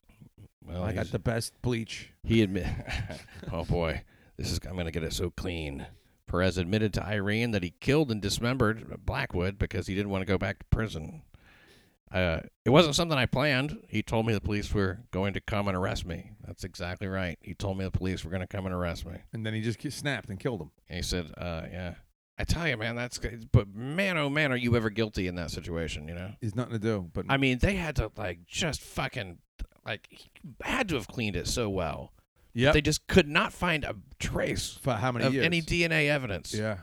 Well, 0.65 0.83
I 0.83 0.93
got 0.93 1.11
the 1.11 1.19
best 1.19 1.53
bleach." 1.61 2.11
He 2.23 2.41
admit. 2.41 2.67
oh 3.51 3.65
boy, 3.65 4.03
this 4.37 4.51
is. 4.51 4.59
I'm 4.67 4.77
gonna 4.77 4.91
get 4.91 5.03
it 5.03 5.13
so 5.13 5.29
clean. 5.31 5.85
Perez 6.27 6.57
admitted 6.57 6.93
to 6.93 7.05
Irene 7.05 7.51
that 7.51 7.63
he 7.63 7.73
killed 7.81 8.09
and 8.09 8.21
dismembered 8.21 9.05
Blackwood 9.05 9.57
because 9.57 9.87
he 9.87 9.95
didn't 9.95 10.11
want 10.11 10.21
to 10.21 10.25
go 10.25 10.37
back 10.37 10.59
to 10.59 10.65
prison. 10.65 11.23
Uh, 12.09 12.41
it 12.65 12.69
wasn't 12.69 12.95
something 12.95 13.17
I 13.17 13.25
planned. 13.25 13.83
He 13.87 14.01
told 14.01 14.25
me 14.25 14.33
the 14.33 14.41
police 14.41 14.73
were 14.73 14.99
going 15.11 15.33
to 15.33 15.41
come 15.41 15.67
and 15.67 15.77
arrest 15.77 16.05
me. 16.05 16.31
That's 16.45 16.63
exactly 16.63 17.07
right. 17.07 17.37
He 17.41 17.53
told 17.53 17.77
me 17.77 17.85
the 17.85 17.91
police 17.91 18.23
were 18.23 18.31
going 18.31 18.41
to 18.41 18.47
come 18.47 18.65
and 18.65 18.75
arrest 18.75 19.05
me. 19.05 19.17
And 19.33 19.45
then 19.45 19.53
he 19.53 19.61
just 19.61 19.81
snapped 19.97 20.29
and 20.29 20.39
killed 20.39 20.61
him. 20.61 20.71
And 20.89 20.97
he 20.97 21.03
said, 21.03 21.31
uh, 21.37 21.63
"Yeah, 21.71 21.93
I 22.41 22.43
tell 22.43 22.67
you, 22.67 22.75
man, 22.75 22.95
that's 22.95 23.19
good. 23.19 23.49
But 23.51 23.73
man, 23.75 24.17
oh 24.17 24.29
man, 24.29 24.51
are 24.51 24.55
you 24.57 24.75
ever 24.75 24.89
guilty 24.89 25.27
in 25.27 25.35
that 25.35 25.51
situation? 25.51 26.07
You 26.07 26.15
know? 26.15 26.31
He's 26.41 26.55
nothing 26.55 26.73
to 26.73 26.79
do. 26.79 27.09
But 27.13 27.25
I 27.29 27.37
mean, 27.37 27.59
they 27.59 27.75
had 27.75 27.95
to 27.97 28.11
like 28.17 28.45
just 28.47 28.81
fucking 28.81 29.37
like 29.85 30.07
he 30.09 30.29
had 30.63 30.89
to 30.89 30.95
have 30.95 31.07
cleaned 31.07 31.35
it 31.35 31.47
so 31.47 31.69
well. 31.69 32.13
yeah, 32.53 32.71
They 32.71 32.81
just 32.81 33.05
could 33.07 33.27
not 33.27 33.53
find 33.53 33.83
a 33.83 33.95
trace 34.19 34.77
for 34.81 34.93
how 34.93 35.11
many 35.11 35.25
of 35.25 35.33
years? 35.33 35.45
any 35.45 35.61
DNA 35.61 36.09
evidence. 36.09 36.53
yeah. 36.53 36.77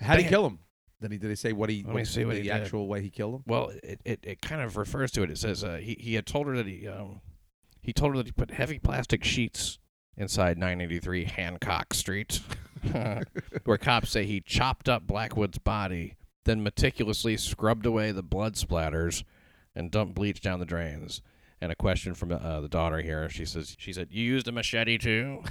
How 0.00 0.16
did 0.16 0.24
he 0.24 0.28
kill 0.28 0.46
him? 0.46 0.58
Did 1.00 1.12
he? 1.12 1.18
Did 1.18 1.30
they 1.30 1.34
say 1.36 1.52
what 1.52 1.70
he? 1.70 1.84
Let 1.84 1.94
me 1.94 2.04
see 2.04 2.24
what 2.24 2.32
the 2.32 2.38
he 2.42 2.48
did. 2.48 2.52
actual 2.52 2.88
way 2.88 3.00
he 3.00 3.10
killed 3.10 3.34
him? 3.36 3.42
Well, 3.46 3.70
it, 3.82 4.00
it, 4.04 4.20
it 4.24 4.42
kind 4.42 4.60
of 4.62 4.76
refers 4.76 5.12
to 5.12 5.22
it. 5.22 5.30
It 5.30 5.38
says 5.38 5.62
uh, 5.62 5.76
he 5.76 5.96
he 6.00 6.14
had 6.14 6.26
told 6.26 6.46
her 6.48 6.56
that 6.56 6.66
he 6.66 6.88
um 6.88 7.20
he 7.80 7.92
told 7.92 8.12
her 8.12 8.18
that 8.18 8.26
he 8.26 8.32
put 8.32 8.50
heavy 8.50 8.78
plastic 8.78 9.22
sheets 9.22 9.78
inside 10.16 10.56
983 10.58 11.24
Hancock 11.24 11.92
Street, 11.94 12.40
where 13.64 13.78
cops 13.78 14.10
say 14.10 14.24
he 14.24 14.40
chopped 14.40 14.88
up 14.88 15.06
Blackwood's 15.06 15.58
body, 15.58 16.16
then 16.44 16.62
meticulously 16.62 17.36
scrubbed 17.36 17.86
away 17.86 18.12
the 18.12 18.22
blood 18.22 18.54
splatters, 18.54 19.24
and 19.74 19.90
dumped 19.90 20.14
bleach 20.14 20.40
down 20.40 20.60
the 20.60 20.66
drains. 20.66 21.22
And 21.60 21.72
a 21.72 21.76
question 21.76 22.14
from 22.14 22.32
uh, 22.32 22.60
the 22.60 22.68
daughter 22.68 23.00
here. 23.00 23.28
She 23.30 23.46
says 23.46 23.74
she 23.78 23.92
said 23.92 24.08
you 24.10 24.22
used 24.22 24.48
a 24.48 24.52
machete 24.52 24.98
too. 24.98 25.42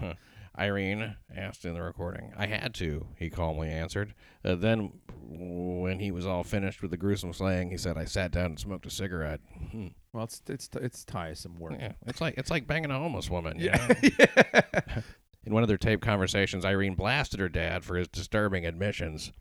Irene 0.58 1.14
asked 1.34 1.64
in 1.64 1.74
the 1.74 1.82
recording. 1.82 2.32
I 2.36 2.46
had 2.46 2.74
to, 2.74 3.06
he 3.16 3.30
calmly 3.30 3.68
answered. 3.68 4.14
Uh, 4.44 4.56
then, 4.56 4.92
when 5.22 6.00
he 6.00 6.10
was 6.10 6.26
all 6.26 6.42
finished 6.42 6.82
with 6.82 6.90
the 6.90 6.96
gruesome 6.96 7.32
slaying, 7.32 7.70
he 7.70 7.76
said, 7.76 7.96
I 7.96 8.06
sat 8.06 8.32
down 8.32 8.46
and 8.46 8.58
smoked 8.58 8.86
a 8.86 8.90
cigarette. 8.90 9.40
Hmm. 9.70 9.88
Well, 10.12 10.24
it's 10.24 10.42
it's 10.48 10.68
it's 10.80 11.04
tiresome 11.04 11.60
work. 11.60 11.74
Yeah, 11.78 11.92
it's 12.06 12.20
like 12.20 12.34
it's 12.38 12.50
like 12.50 12.66
banging 12.66 12.90
a 12.90 12.98
homeless 12.98 13.30
woman. 13.30 13.58
Yeah. 13.58 13.94
yeah. 14.18 15.02
In 15.48 15.54
one 15.54 15.62
of 15.62 15.68
their 15.68 15.78
taped 15.78 16.02
conversations, 16.02 16.66
Irene 16.66 16.94
blasted 16.94 17.40
her 17.40 17.48
dad 17.48 17.82
for 17.82 17.96
his 17.96 18.06
disturbing 18.06 18.66
admissions. 18.66 19.32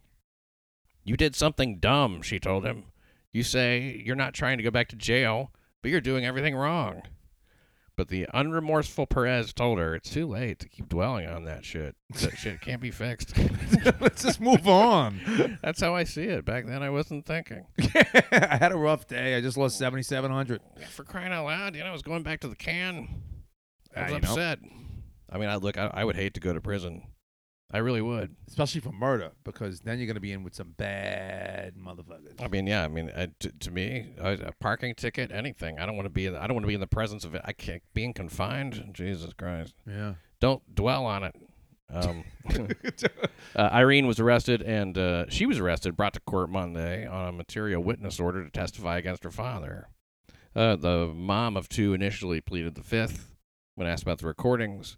You 1.04 1.18
did 1.18 1.36
something 1.36 1.80
dumb, 1.80 2.22
she 2.22 2.40
told 2.40 2.64
him. 2.66 2.86
You 3.34 3.44
say 3.44 4.02
you're 4.06 4.16
not 4.16 4.34
trying 4.34 4.56
to 4.58 4.64
go 4.64 4.72
back 4.72 4.88
to 4.88 4.96
jail, 4.96 5.52
but 5.82 5.92
you're 5.92 6.00
doing 6.00 6.26
everything 6.26 6.56
wrong. 6.56 7.02
But 7.98 8.08
the 8.08 8.26
unremorseful 8.34 9.10
Perez 9.10 9.52
told 9.52 9.80
her 9.80 9.96
it's 9.96 10.10
too 10.10 10.26
late 10.28 10.60
to 10.60 10.70
keep 10.70 10.88
dwelling 10.88 11.28
on 11.28 11.44
that 11.44 11.66
shit. 11.66 11.98
That 12.22 12.38
shit 12.38 12.62
can't 12.62 12.80
be 12.82 12.92
fixed. 12.92 13.34
Let's 14.00 14.24
just 14.24 14.40
move 14.40 14.66
on. 14.66 15.58
That's 15.62 15.82
how 15.82 15.94
I 15.94 16.06
see 16.06 16.24
it. 16.24 16.46
Back 16.46 16.68
then, 16.68 16.84
I 16.84 16.90
wasn't 16.90 17.26
thinking. 17.26 17.66
I 18.32 18.58
had 18.62 18.72
a 18.72 18.78
rough 18.78 19.08
day. 19.08 19.36
I 19.36 19.42
just 19.42 19.58
lost 19.58 19.78
seventy 19.78 20.04
seven 20.04 20.32
hundred. 20.32 20.62
For 20.92 21.04
crying 21.04 21.34
out 21.34 21.44
loud, 21.48 21.76
you 21.76 21.82
know, 21.84 21.90
I 21.90 21.92
was 21.92 22.02
going 22.02 22.24
back 22.24 22.40
to 22.42 22.48
the 22.48 22.56
can. 22.56 23.10
I 23.94 24.00
Ah, 24.00 24.06
was 24.06 24.14
upset. 24.24 24.62
know. 24.62 24.70
I 25.30 25.38
mean, 25.38 25.50
I 25.50 25.56
look, 25.56 25.78
I, 25.78 25.92
I 25.94 26.04
would 26.04 26.16
hate 26.16 26.34
to 26.36 26.40
go 26.40 26.54
to 26.54 26.62
prison. 26.62 27.04
I 27.70 27.80
really 27.80 28.02
would. 28.02 28.36
Especially 28.48 28.80
for 28.80 28.94
murder, 28.94 29.32
because 29.44 29.82
then 29.82 30.00
you're 30.00 30.08
gonna 30.08 30.22
be 30.22 30.32
in 30.32 30.44
with 30.44 30.56
some 30.56 30.74
bad 30.78 31.76
motherfuckers. 31.76 32.42
I 32.42 32.48
mean, 32.48 32.66
yeah. 32.66 32.84
I 32.86 32.88
mean, 32.88 33.10
uh, 33.10 33.28
to, 33.40 33.52
to 33.52 33.72
me, 33.72 34.14
a, 34.18 34.34
a 34.34 34.52
parking 34.60 34.96
ticket, 34.96 35.32
anything. 35.34 35.78
I 35.78 35.86
don't 35.86 35.96
want 35.98 36.06
to 36.06 36.10
be. 36.10 36.28
In, 36.28 36.36
I 36.36 36.48
don't 36.48 36.56
want 36.56 36.64
to 36.64 36.70
be 36.70 36.76
in 36.76 36.80
the 36.80 36.88
presence 36.88 37.26
of 37.26 37.36
it. 37.36 37.42
I 37.44 37.52
can't 37.52 37.84
being 37.94 38.14
confined. 38.14 38.92
Jesus 38.94 39.34
Christ! 39.34 39.74
Yeah. 39.86 40.14
Don't 40.40 40.76
dwell 40.76 41.06
on 41.06 41.24
it. 41.24 41.36
Um, 41.90 42.24
uh, 43.56 43.70
Irene 43.72 44.08
was 44.08 44.20
arrested, 44.20 44.62
and 44.62 44.98
uh, 44.98 45.26
she 45.30 45.46
was 45.46 45.60
arrested, 45.60 45.98
brought 45.98 46.14
to 46.14 46.20
court 46.22 46.50
Monday 46.50 47.06
on 47.06 47.28
a 47.28 47.32
material 47.32 47.84
witness 47.84 48.20
order 48.20 48.44
to 48.44 48.50
testify 48.50 48.98
against 48.98 49.24
her 49.24 49.32
father. 49.32 49.90
Uh, 50.56 50.76
the 50.76 51.12
mom 51.14 51.56
of 51.56 51.70
two 51.70 51.94
initially 51.94 52.42
pleaded 52.42 52.76
the 52.76 52.84
fifth 52.84 53.36
when 53.76 53.88
asked 53.88 54.04
about 54.04 54.20
the 54.20 54.28
recordings, 54.28 54.98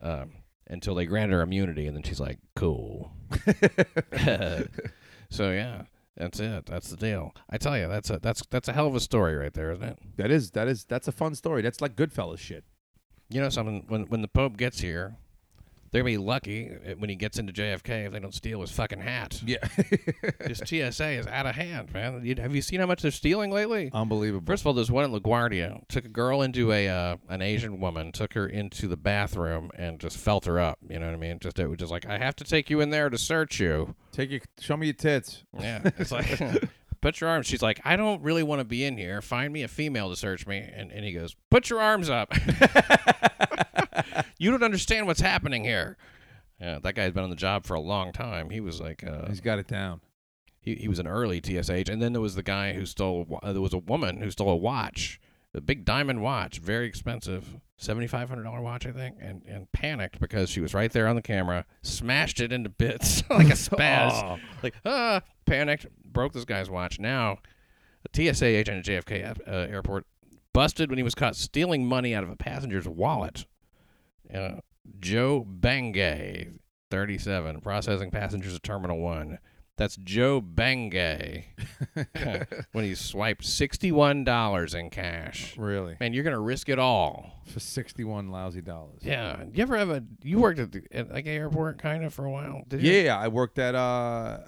um, 0.00 0.32
until 0.66 0.94
they 0.94 1.06
granted 1.06 1.34
her 1.34 1.42
immunity, 1.42 1.86
and 1.86 1.96
then 1.96 2.02
she's 2.02 2.20
like, 2.20 2.38
"Cool." 2.54 3.12
so 5.30 5.50
yeah, 5.52 5.82
that's 6.16 6.40
it. 6.40 6.66
That's 6.66 6.90
the 6.90 6.96
deal. 6.96 7.34
I 7.48 7.58
tell 7.58 7.76
you, 7.78 7.88
that's 7.88 8.10
a 8.10 8.18
that's 8.18 8.42
that's 8.50 8.68
a 8.68 8.72
hell 8.72 8.86
of 8.86 8.94
a 8.94 9.00
story 9.00 9.36
right 9.36 9.52
there, 9.52 9.72
isn't 9.72 9.84
it? 9.84 9.98
that 10.16 10.30
is 10.30 10.50
that 10.52 10.68
is 10.68 10.84
that's 10.84 11.08
a 11.08 11.12
fun 11.12 11.34
story. 11.34 11.62
That's 11.62 11.80
like 11.80 11.96
Goodfellas 11.96 12.38
shit. 12.38 12.64
You 13.28 13.40
know 13.40 13.48
something? 13.48 13.84
When 13.88 14.02
when 14.04 14.22
the 14.22 14.28
Pope 14.28 14.56
gets 14.56 14.80
here, 14.80 15.16
they're 15.90 16.02
gonna 16.02 16.12
be 16.12 16.18
lucky 16.18 16.70
uh, 16.70 16.94
when 16.98 17.10
he 17.10 17.16
gets 17.16 17.38
into 17.38 17.52
JFK 17.52 18.06
if 18.06 18.12
they 18.12 18.20
don't 18.20 18.34
steal 18.34 18.60
his 18.60 18.70
fucking 18.70 19.00
hat. 19.00 19.40
Yeah. 19.44 19.58
This 20.40 20.58
TSA 20.64 21.10
is 21.10 21.26
out 21.26 21.46
of 21.46 21.54
hand, 21.54 21.92
man. 21.92 22.24
You, 22.24 22.34
have 22.36 22.54
you 22.54 22.62
seen 22.62 22.80
how 22.80 22.86
much 22.86 23.02
they're 23.02 23.10
stealing 23.10 23.50
lately? 23.50 23.90
Unbelievable. 23.92 24.44
First 24.44 24.62
of 24.62 24.66
all, 24.66 24.72
there's 24.72 24.90
one 24.90 25.04
in 25.04 25.12
LaGuardia. 25.12 25.86
Took 25.88 26.04
a 26.04 26.08
girl 26.08 26.42
into 26.42 26.72
a 26.72 26.88
uh, 26.88 27.16
an 27.28 27.40
Asian 27.42 27.80
woman, 27.80 28.10
took 28.10 28.32
her 28.34 28.46
into 28.46 28.88
the 28.88 28.96
bathroom, 28.96 29.70
and 29.76 30.00
just 30.00 30.16
felt 30.16 30.46
her 30.46 30.58
up. 30.58 30.78
You 30.88 30.98
know 30.98 31.06
what 31.06 31.14
I 31.14 31.18
mean? 31.18 31.38
Just 31.38 31.58
it 31.58 31.68
was 31.68 31.78
just 31.78 31.92
like, 31.92 32.06
I 32.06 32.18
have 32.18 32.34
to 32.36 32.44
take 32.44 32.68
you 32.70 32.80
in 32.80 32.90
there 32.90 33.10
to 33.10 33.18
search 33.18 33.60
you. 33.60 33.94
Take 34.12 34.30
your 34.30 34.40
show 34.58 34.76
me 34.76 34.86
your 34.88 34.94
tits. 34.94 35.44
Yeah, 35.58 35.82
it's 35.98 36.10
like 36.10 36.40
put 37.00 37.20
your 37.20 37.30
arms. 37.30 37.46
She's 37.46 37.62
like, 37.62 37.80
I 37.84 37.96
don't 37.96 38.22
really 38.22 38.42
want 38.42 38.60
to 38.60 38.64
be 38.64 38.84
in 38.84 38.96
here. 38.96 39.22
Find 39.22 39.52
me 39.52 39.62
a 39.62 39.68
female 39.68 40.10
to 40.10 40.16
search 40.16 40.46
me. 40.46 40.58
And 40.58 40.90
and 40.90 41.04
he 41.04 41.12
goes, 41.12 41.36
put 41.50 41.70
your 41.70 41.80
arms 41.80 42.10
up. 42.10 42.32
you 44.38 44.50
don't 44.50 44.62
understand 44.62 45.06
what's 45.06 45.20
happening 45.20 45.64
here. 45.64 45.96
Yeah, 46.60 46.78
that 46.82 46.94
guy's 46.94 47.12
been 47.12 47.24
on 47.24 47.30
the 47.30 47.36
job 47.36 47.64
for 47.64 47.74
a 47.74 47.80
long 47.80 48.12
time. 48.12 48.50
He 48.50 48.60
was 48.60 48.80
like, 48.80 49.02
uh, 49.06 49.26
He's 49.28 49.40
got 49.40 49.58
it 49.58 49.66
down. 49.66 50.00
he 50.60 50.74
he 50.74 50.88
was 50.88 50.98
an 50.98 51.06
early 51.06 51.40
TSH, 51.40 51.88
and 51.88 52.02
then 52.02 52.12
there 52.12 52.20
was 52.20 52.34
the 52.34 52.42
guy 52.42 52.72
who 52.74 52.84
stole. 52.84 53.40
Uh, 53.42 53.52
there 53.52 53.62
was 53.62 53.72
a 53.74 53.78
woman 53.78 54.20
who 54.20 54.30
stole 54.30 54.50
a 54.50 54.56
watch, 54.56 55.18
a 55.54 55.60
big 55.60 55.84
diamond 55.84 56.20
watch, 56.22 56.58
very 56.58 56.86
expensive, 56.86 57.56
seventy 57.78 58.06
five 58.06 58.28
hundred 58.28 58.42
dollar 58.44 58.60
watch, 58.60 58.86
I 58.86 58.92
think, 58.92 59.16
and 59.22 59.42
and 59.48 59.72
panicked 59.72 60.20
because 60.20 60.50
she 60.50 60.60
was 60.60 60.74
right 60.74 60.92
there 60.92 61.08
on 61.08 61.16
the 61.16 61.22
camera, 61.22 61.64
smashed 61.82 62.40
it 62.40 62.52
into 62.52 62.68
bits 62.68 63.22
like 63.30 63.48
a 63.48 63.52
spaz, 63.54 64.10
Oh. 64.12 64.38
like 64.62 64.74
ah, 64.84 65.22
panicked, 65.46 65.86
broke 66.04 66.34
this 66.34 66.44
guy's 66.44 66.68
watch. 66.68 66.98
Now, 67.00 67.38
a 68.04 68.32
TSA 68.34 68.44
agent 68.44 68.86
at 68.86 69.06
JFK 69.06 69.48
uh, 69.48 69.50
airport 69.50 70.04
busted 70.52 70.90
when 70.90 70.98
he 70.98 71.02
was 71.04 71.14
caught 71.14 71.36
stealing 71.36 71.86
money 71.86 72.14
out 72.14 72.22
of 72.24 72.28
a 72.28 72.36
passenger's 72.36 72.86
wallet. 72.88 73.46
Uh, 74.34 74.60
Joe 74.98 75.46
Bengay, 75.48 76.58
37, 76.90 77.60
processing 77.60 78.10
passengers 78.10 78.54
at 78.54 78.62
Terminal 78.62 78.98
1. 78.98 79.38
That's 79.76 79.96
Joe 79.96 80.42
Bengay 80.42 81.44
when 82.72 82.84
he 82.84 82.94
swiped 82.94 83.44
$61 83.44 84.74
in 84.74 84.90
cash. 84.90 85.56
Really? 85.56 85.96
Man, 85.98 86.12
you're 86.12 86.22
going 86.24 86.34
to 86.34 86.40
risk 86.40 86.68
it 86.68 86.78
all. 86.78 87.40
For 87.46 87.60
sixty 87.60 88.04
one 88.04 88.30
lousy 88.30 88.60
dollars. 88.60 89.00
Yeah. 89.02 89.42
You 89.52 89.62
ever 89.62 89.76
have 89.76 89.90
a, 89.90 90.04
you 90.22 90.38
worked 90.38 90.58
at, 90.60 90.70
the, 90.70 90.82
at 90.92 91.10
like 91.10 91.24
an 91.26 91.32
airport 91.32 91.78
kind 91.78 92.04
of 92.04 92.12
for 92.14 92.24
a 92.26 92.30
while? 92.30 92.62
Did 92.68 92.82
you? 92.82 92.92
Yeah, 92.92 93.18
I 93.18 93.28
worked 93.28 93.58
at 93.58 93.74
uh 93.74 94.38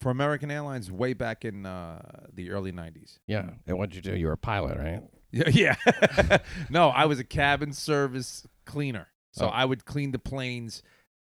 for 0.00 0.10
American 0.10 0.50
Airlines 0.50 0.90
way 0.90 1.12
back 1.12 1.44
in 1.44 1.66
uh 1.66 2.00
the 2.32 2.50
early 2.50 2.72
nineties. 2.72 3.18
Yeah. 3.26 3.50
And 3.66 3.76
what'd 3.76 3.94
you 3.94 4.00
do? 4.00 4.16
You 4.16 4.26
were 4.28 4.32
a 4.32 4.38
pilot, 4.38 4.78
right? 4.78 5.02
Yeah, 5.32 5.48
yeah. 5.50 6.38
no, 6.70 6.88
I 6.88 7.04
was 7.04 7.18
a 7.18 7.24
cabin 7.24 7.72
service 7.74 8.46
cleaner. 8.64 9.08
So 9.36 9.46
Oh. 9.46 9.50
I 9.50 9.64
would 9.64 9.84
clean 9.84 10.10
the 10.12 10.18
planes. 10.18 10.82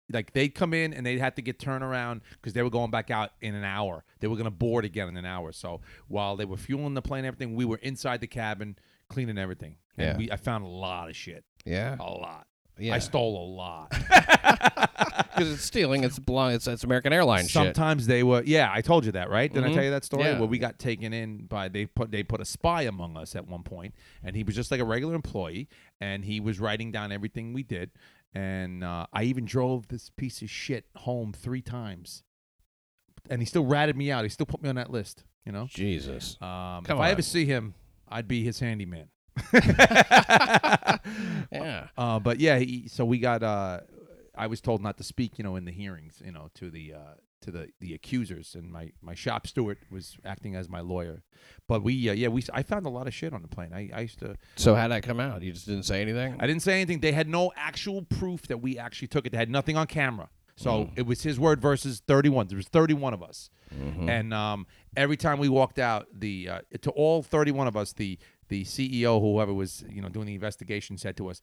Like 0.10 0.32
they'd 0.32 0.50
come 0.56 0.74
in 0.74 0.94
and 0.94 1.06
they'd 1.06 1.20
have 1.20 1.36
to 1.36 1.42
get 1.42 1.60
turned 1.60 1.84
around 1.84 2.22
because 2.32 2.54
they 2.54 2.64
were 2.64 2.70
going 2.70 2.92
back 2.92 3.12
out 3.12 3.32
in 3.42 3.54
an 3.56 3.66
hour. 3.66 4.06
They 4.22 4.28
were 4.30 4.36
going 4.38 4.46
to 4.46 4.52
board 4.52 4.86
again 4.86 5.10
in 5.10 5.18
an 5.18 5.26
hour. 5.26 5.52
So 5.52 5.82
while 6.08 6.38
they 6.38 6.46
were 6.46 6.56
fueling 6.56 6.94
the 6.94 7.02
plane, 7.02 7.20
and 7.20 7.28
everything, 7.28 7.56
we 7.56 7.66
were 7.66 7.78
inside 7.78 8.22
the 8.22 8.28
cabin 8.28 8.78
cleaning 9.10 9.38
everything. 9.38 9.76
And 9.98 10.08
Yeah. 10.08 10.18
we, 10.18 10.32
I 10.32 10.38
found 10.38 10.64
a 10.64 10.68
lot 10.68 11.10
of 11.10 11.16
shit, 11.18 11.44
Yeah. 11.66 11.98
a 12.00 12.04
lot. 12.10 12.48
Yeah. 12.80 12.96
I 12.96 13.00
stole 13.00 13.44
a 13.44 13.48
lot. 13.54 13.90
because 15.38 15.52
it's 15.54 15.64
stealing. 15.64 16.04
It's 16.04 16.20
belong. 16.20 16.52
It's, 16.54 16.68
it's 16.68 16.84
American 16.84 17.14
Airlines 17.14 17.46
shit. 17.50 17.54
Sometimes 17.54 18.08
they 18.08 18.24
were. 18.24 18.44
Yeah, 18.46 18.70
I 18.74 18.82
told 18.82 19.06
you 19.06 19.12
that, 19.14 19.30
right? 19.30 19.52
Did 19.54 19.64
I 19.64 19.70
Mhm. 19.70 19.74
tell 19.76 19.84
you 19.84 19.90
that 19.92 20.04
story? 20.04 20.24
Yeah. 20.24 20.40
Where 20.40 20.48
we 20.48 20.58
got 20.58 20.80
taken 20.80 21.14
in 21.14 21.46
by 21.46 21.68
they 21.68 21.86
put 21.86 22.12
they 22.12 22.24
put 22.24 22.42
a 22.42 22.46
spy 22.46 22.84
among 22.84 23.18
us 23.18 23.36
at 23.36 23.48
one 23.48 23.64
point, 23.64 23.94
and 24.24 24.36
he 24.36 24.44
was 24.44 24.56
just 24.56 24.72
like 24.72 24.80
a 24.80 24.86
regular 24.86 25.16
employee, 25.16 25.68
and 26.02 26.26
he 26.26 26.40
was 26.40 26.60
writing 26.60 26.92
down 26.92 27.12
everything 27.12 27.54
we 27.54 27.64
did, 27.64 27.92
and 28.34 28.84
uh, 28.84 29.06
I 29.14 29.24
even 29.24 29.46
drove 29.46 29.88
this 29.90 30.10
piece 30.10 30.42
of 30.42 30.50
shit 30.50 30.86
home 30.96 31.34
three 31.34 31.62
times, 31.62 32.24
and 33.30 33.42
he 33.42 33.46
still 33.46 33.66
ratted 33.66 33.96
me 33.96 34.12
out. 34.12 34.24
He 34.24 34.30
still 34.30 34.46
put 34.48 34.62
me 34.64 34.70
on 34.70 34.76
that 34.76 34.90
list. 34.92 35.24
You 35.46 35.52
know, 35.54 35.68
Jesus. 35.70 36.36
um, 36.42 36.80
if 36.80 36.88
Come 36.88 37.00
I 37.00 37.06
on. 37.06 37.12
ever 37.12 37.22
see 37.22 37.46
him, 37.46 37.74
I'd 38.10 38.28
be 38.28 38.44
his 38.44 38.60
handyman. 38.60 39.08
Yeah. 41.52 41.88
Uh, 41.98 42.20
but 42.20 42.40
yeah, 42.40 42.60
he, 42.60 42.88
so 42.88 43.06
we 43.06 43.20
got. 43.20 43.44
Uh, 43.44 43.82
I 44.36 44.48
was 44.48 44.62
told 44.62 44.82
not 44.82 44.98
to 44.98 45.04
speak, 45.04 45.38
you 45.38 45.44
know, 45.44 45.56
in 45.56 45.66
the 45.66 45.72
hearings, 45.72 46.22
you 46.24 46.32
know, 46.32 46.50
to 46.56 46.70
the 46.70 46.94
uh, 46.94 47.00
to 47.42 47.52
the 47.52 47.70
the 47.80 47.94
accusers, 47.94 48.54
and 48.56 48.72
my 48.72 48.92
my 49.02 49.16
shop 49.16 49.48
steward 49.48 49.78
was 49.90 50.18
acting 50.26 50.56
as 50.56 50.70
my 50.70 50.82
lawyer. 50.82 51.24
But 51.68 51.84
we, 51.84 52.10
uh, 52.10 52.14
yeah, 52.14 52.28
we. 52.28 52.44
I 52.54 52.64
found 52.64 52.86
a 52.86 52.90
lot 52.90 53.08
of 53.08 53.14
shit 53.14 53.34
on 53.34 53.42
the 53.42 53.48
plane. 53.48 53.72
I, 53.74 53.90
I 53.94 54.02
used 54.02 54.20
to. 54.20 54.36
So 54.58 54.76
how'd 54.76 54.92
that 54.92 55.04
come 55.04 55.20
out? 55.20 55.42
You 55.42 55.54
just 55.54 55.66
didn't 55.66 55.84
say 55.84 56.02
anything. 56.02 56.36
I 56.40 56.46
didn't 56.48 56.62
say 56.62 56.74
anything. 56.74 57.00
They 57.00 57.14
had 57.14 57.28
no 57.30 57.52
actual 57.56 58.04
proof 58.04 58.48
that 58.48 58.58
we 58.62 58.78
actually 58.78 59.08
took 59.08 59.26
it. 59.26 59.32
They 59.32 59.38
had 59.38 59.50
nothing 59.50 59.78
on 59.78 59.88
camera. 59.88 60.30
So 60.60 60.86
Mm. 60.86 60.92
it 60.98 61.06
was 61.06 61.22
his 61.22 61.40
word 61.40 61.62
versus 61.62 62.02
31. 62.08 62.48
There 62.48 62.56
was 62.58 62.68
31 62.68 63.14
of 63.14 63.22
us. 63.22 63.52
Mhm. 63.76 64.10
And 64.10 64.34
um, 64.34 64.66
every 64.96 65.16
time 65.16 65.38
we 65.38 65.50
walked 65.50 65.78
out, 65.78 66.08
the 66.12 66.50
uh, 66.50 66.60
to 66.82 66.90
all 66.92 67.22
31 67.22 67.68
of 67.68 67.78
us, 67.78 67.94
the 67.94 68.18
the 68.48 68.64
CEO, 68.64 69.20
whoever 69.20 69.54
was 69.54 69.84
you 69.90 70.02
know 70.02 70.10
doing 70.10 70.28
the 70.28 70.36
investigation, 70.36 70.98
said 70.98 71.18
to 71.18 71.30
us, 71.30 71.42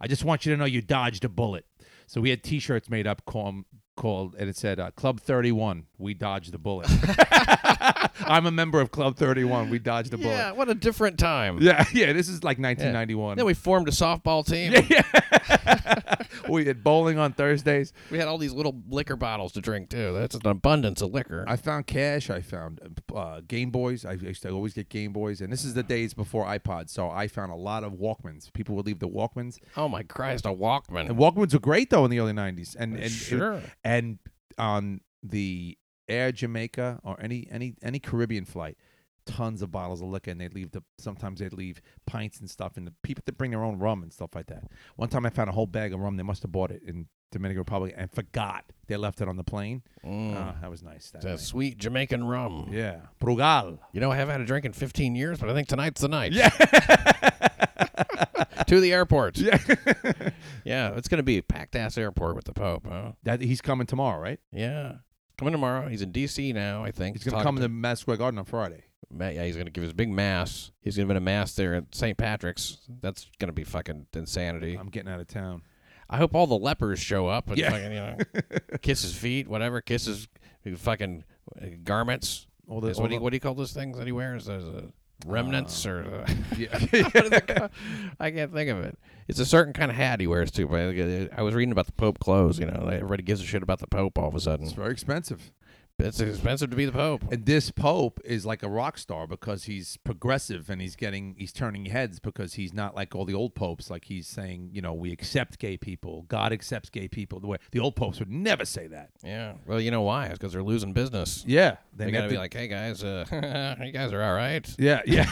"I 0.00 0.06
just 0.06 0.24
want 0.24 0.46
you 0.46 0.52
to 0.52 0.58
know 0.58 0.64
you 0.64 0.82
dodged 0.82 1.24
a 1.24 1.28
bullet." 1.28 1.66
So 2.06 2.20
we 2.20 2.30
had 2.30 2.42
T-shirts 2.42 2.88
made 2.88 3.06
up 3.06 3.24
called, 3.24 3.64
called 3.96 4.36
and 4.38 4.48
it 4.48 4.56
said 4.56 4.78
uh, 4.78 4.90
Club 4.92 5.20
31. 5.20 5.86
We 5.98 6.14
dodged 6.14 6.52
the 6.52 6.58
bullet. 6.58 6.88
I'm 8.20 8.46
a 8.46 8.50
member 8.50 8.80
of 8.80 8.90
Club 8.90 9.16
31. 9.16 9.70
We 9.70 9.78
dodged 9.78 10.12
yeah. 10.12 10.22
bullet. 10.22 10.56
What 10.56 10.68
a 10.68 10.74
different 10.74 11.18
time. 11.18 11.58
Yeah, 11.60 11.84
yeah. 11.92 12.12
This 12.12 12.28
is 12.28 12.44
like 12.44 12.58
1991. 12.58 13.36
Then 13.36 13.46
we 13.46 13.54
formed 13.54 13.88
a 13.88 13.92
softball 13.92 14.46
team. 14.46 14.72
Yeah, 14.88 16.16
we 16.48 16.64
had 16.66 16.82
bowling 16.82 17.18
on 17.18 17.32
Thursdays. 17.32 17.92
We 18.10 18.18
had 18.18 18.28
all 18.28 18.38
these 18.38 18.52
little 18.52 18.80
liquor 18.88 19.16
bottles 19.16 19.52
to 19.52 19.60
drink 19.60 19.90
too. 19.90 20.12
That's 20.12 20.34
an 20.34 20.46
abundance 20.46 21.02
of 21.02 21.12
liquor. 21.12 21.44
I 21.46 21.56
found 21.56 21.86
cash. 21.86 22.30
I 22.30 22.40
found 22.40 23.00
uh, 23.14 23.40
Game 23.46 23.70
Boys. 23.70 24.04
I 24.04 24.12
used 24.12 24.42
to 24.42 24.50
always 24.50 24.74
get 24.74 24.88
Game 24.88 25.12
Boys, 25.12 25.40
and 25.40 25.52
this 25.52 25.64
is 25.64 25.74
the 25.74 25.82
days 25.82 26.14
before 26.14 26.44
iPods. 26.46 26.90
So 26.90 27.10
I 27.10 27.28
found 27.28 27.52
a 27.52 27.56
lot 27.56 27.84
of 27.84 27.92
Walkmans. 27.94 28.52
People 28.52 28.76
would 28.76 28.86
leave 28.86 28.98
the 28.98 29.08
Walkmans, 29.08 29.58
oh 29.76 29.88
my 29.88 30.02
Christ, 30.02 30.46
a 30.46 30.50
Walkman. 30.50 31.08
and 31.08 31.18
Walkmans 31.18 31.52
were 31.52 31.60
great 31.60 31.90
though 31.90 32.04
in 32.04 32.10
the 32.10 32.20
early 32.20 32.32
'90s. 32.32 32.76
And 32.78 32.96
and 32.96 33.10
sure. 33.10 33.62
and 33.84 34.18
on 34.58 35.00
the 35.22 35.76
Air 36.08 36.32
Jamaica 36.32 37.00
or 37.02 37.20
any 37.20 37.46
any 37.50 37.74
any 37.82 37.98
Caribbean 37.98 38.44
flight, 38.44 38.76
tons 39.24 39.62
of 39.62 39.70
bottles 39.70 40.02
of 40.02 40.08
liquor, 40.08 40.30
and 40.30 40.40
they'd 40.40 40.54
leave 40.54 40.72
the 40.72 40.82
sometimes 40.98 41.40
they'd 41.40 41.52
leave 41.52 41.80
pints 42.06 42.40
and 42.40 42.50
stuff, 42.50 42.76
and 42.76 42.86
the 42.86 42.94
people 43.02 43.22
that 43.26 43.38
bring 43.38 43.50
their 43.50 43.64
own 43.64 43.78
rum 43.78 44.02
and 44.02 44.12
stuff 44.12 44.30
like 44.34 44.46
that. 44.46 44.64
One 44.96 45.08
time 45.08 45.26
I 45.26 45.30
found 45.30 45.48
a 45.48 45.52
whole 45.52 45.66
bag 45.66 45.92
of 45.92 46.00
rum. 46.00 46.16
They 46.16 46.22
must 46.22 46.42
have 46.42 46.52
bought 46.52 46.70
it 46.70 46.82
in 46.82 47.06
Dominican 47.32 47.60
Republic 47.60 47.94
and 47.96 48.10
forgot 48.10 48.64
they 48.86 48.96
left 48.96 49.20
it 49.20 49.28
on 49.28 49.36
the 49.36 49.44
plane. 49.44 49.82
Mm. 50.04 50.34
Ah, 50.36 50.56
that 50.60 50.70
was 50.70 50.82
nice. 50.82 51.10
That 51.10 51.22
that 51.22 51.30
night. 51.30 51.40
sweet 51.40 51.78
Jamaican 51.78 52.24
rum. 52.24 52.68
Yeah, 52.70 53.00
Brugal. 53.20 53.78
You 53.92 54.00
know, 54.00 54.10
I 54.10 54.16
haven't 54.16 54.32
had 54.32 54.40
a 54.40 54.46
drink 54.46 54.64
in 54.64 54.72
15 54.72 55.14
years, 55.14 55.38
but 55.38 55.50
I 55.50 55.54
think 55.54 55.68
tonight's 55.68 56.00
the 56.00 56.08
night. 56.08 56.32
Yeah. 56.32 56.50
to 58.66 58.80
the 58.80 58.92
airport. 58.92 59.38
yeah. 59.38 59.58
Yeah, 60.64 60.94
it's 60.96 61.08
going 61.08 61.18
to 61.18 61.24
be 61.24 61.38
a 61.38 61.42
packed 61.42 61.76
ass 61.76 61.96
airport 61.96 62.36
with 62.36 62.44
the 62.44 62.52
Pope, 62.52 62.86
huh? 62.88 63.12
that 63.22 63.40
he's 63.40 63.60
coming 63.60 63.86
tomorrow, 63.86 64.20
right? 64.20 64.40
Yeah. 64.52 64.96
Coming 65.38 65.52
tomorrow. 65.52 65.88
He's 65.88 66.02
in 66.02 66.12
D.C. 66.12 66.52
now, 66.52 66.82
I 66.84 66.90
think. 66.90 67.16
He's 67.16 67.24
gonna 67.24 67.42
talking 67.42 67.56
come 67.56 67.62
to 67.62 67.68
Madison 67.68 68.02
Square 68.02 68.16
Garden 68.18 68.38
on 68.38 68.44
Friday. 68.46 68.84
Ma- 69.10 69.28
Yeah, 69.28 69.44
he's 69.44 69.54
going 69.54 69.66
to 69.66 69.70
give 69.72 69.84
his 69.84 69.92
big 69.92 70.08
mass. 70.08 70.72
He's 70.80 70.96
going 70.96 71.06
to 71.08 71.14
be 71.14 71.18
a 71.18 71.20
mass 71.20 71.54
there 71.54 71.74
at 71.74 71.94
St. 71.94 72.16
Patrick's. 72.18 72.78
That's 73.00 73.30
going 73.38 73.48
to 73.48 73.52
be 73.52 73.62
fucking 73.64 74.06
insanity. 74.14 74.74
I'm 74.74 74.88
getting 74.88 75.12
out 75.12 75.20
of 75.20 75.28
town. 75.28 75.62
I 76.08 76.16
hope 76.16 76.34
all 76.34 76.46
the 76.46 76.56
lepers 76.58 76.98
show 77.00 77.26
up 77.28 77.48
and 77.48 77.58
Yeah. 77.58 77.70
fucking, 77.70 77.92
you 77.92 77.98
know, 77.98 78.16
kiss 78.82 79.02
his 79.02 79.14
feet, 79.16 79.46
whatever, 79.48 79.80
kiss 79.80 80.06
his 80.06 80.26
fucking 80.76 81.24
uh, 81.60 81.66
garments. 81.84 82.46
All 82.68 82.80
the, 82.80 82.88
Is- 82.88 82.96
all 82.98 83.02
what, 83.02 83.08
do 83.08 83.14
you, 83.14 83.18
the- 83.20 83.24
what 83.24 83.30
do 83.30 83.36
you 83.36 83.40
call 83.40 83.54
those 83.54 83.72
things 83.72 83.96
that 83.98 84.06
he 84.06 84.12
wears? 84.12 84.46
Those 84.46 84.64
uh, 84.64 84.86
remnants 85.24 85.86
or 85.86 86.24
uh, 86.26 86.32
yeah. 86.56 86.78
what 86.78 87.24
is 87.26 87.32
it 87.32 87.46
called? 87.46 87.70
I 88.20 88.30
can't 88.30 88.52
think 88.52 88.70
of 88.70 88.78
it. 88.80 88.98
It's 89.28 89.40
a 89.40 89.46
certain 89.46 89.72
kind 89.72 89.90
of 89.90 89.96
hat 89.96 90.20
he 90.20 90.26
wears 90.26 90.50
too. 90.50 90.66
But 90.66 90.80
I 90.80 91.28
I 91.36 91.42
was 91.42 91.54
reading 91.54 91.72
about 91.72 91.86
the 91.86 91.92
Pope 91.92 92.18
clothes. 92.18 92.58
You 92.58 92.66
know, 92.66 92.88
everybody 92.92 93.22
gives 93.22 93.40
a 93.40 93.44
shit 93.44 93.62
about 93.62 93.80
the 93.80 93.86
Pope 93.86 94.18
all 94.18 94.28
of 94.28 94.34
a 94.34 94.40
sudden. 94.40 94.66
it's 94.66 94.74
very 94.74 94.92
expensive. 94.92 95.52
It's 95.98 96.20
expensive 96.20 96.68
to 96.70 96.76
be 96.76 96.84
the 96.84 96.92
Pope. 96.92 97.22
And 97.32 97.46
this 97.46 97.70
Pope 97.70 98.20
is 98.22 98.44
like 98.44 98.62
a 98.62 98.68
rock 98.68 98.98
star 98.98 99.26
because 99.26 99.64
he's 99.64 99.96
progressive 100.04 100.68
and 100.68 100.78
he's 100.80 100.94
getting 100.94 101.34
he's 101.38 101.52
turning 101.54 101.86
heads 101.86 102.20
because 102.20 102.54
he's 102.54 102.74
not 102.74 102.94
like 102.94 103.14
all 103.14 103.24
the 103.24 103.32
old 103.32 103.54
popes. 103.54 103.88
Like 103.90 104.04
he's 104.04 104.26
saying, 104.28 104.70
you 104.74 104.82
know, 104.82 104.92
we 104.92 105.10
accept 105.10 105.58
gay 105.58 105.78
people. 105.78 106.26
God 106.28 106.52
accepts 106.52 106.90
gay 106.90 107.08
people. 107.08 107.40
The 107.40 107.46
way 107.46 107.56
the 107.70 107.80
old 107.80 107.96
popes 107.96 108.18
would 108.18 108.30
never 108.30 108.66
say 108.66 108.86
that. 108.88 109.10
Yeah. 109.24 109.54
Well, 109.66 109.80
you 109.80 109.90
know 109.90 110.02
why? 110.02 110.26
It's 110.26 110.38
because 110.38 110.52
they're 110.52 110.62
losing 110.62 110.92
business. 110.92 111.44
Yeah, 111.46 111.76
They 111.94 112.04
never 112.06 112.16
got 112.18 112.22
to 112.24 112.28
be 112.28 112.38
like, 112.38 112.52
hey 112.52 112.68
guys, 112.68 113.02
uh, 113.02 113.76
you 113.82 113.90
guys 113.92 114.12
are 114.12 114.22
all 114.22 114.34
right. 114.34 114.68
yeah, 114.78 115.00
yeah, 115.06 115.24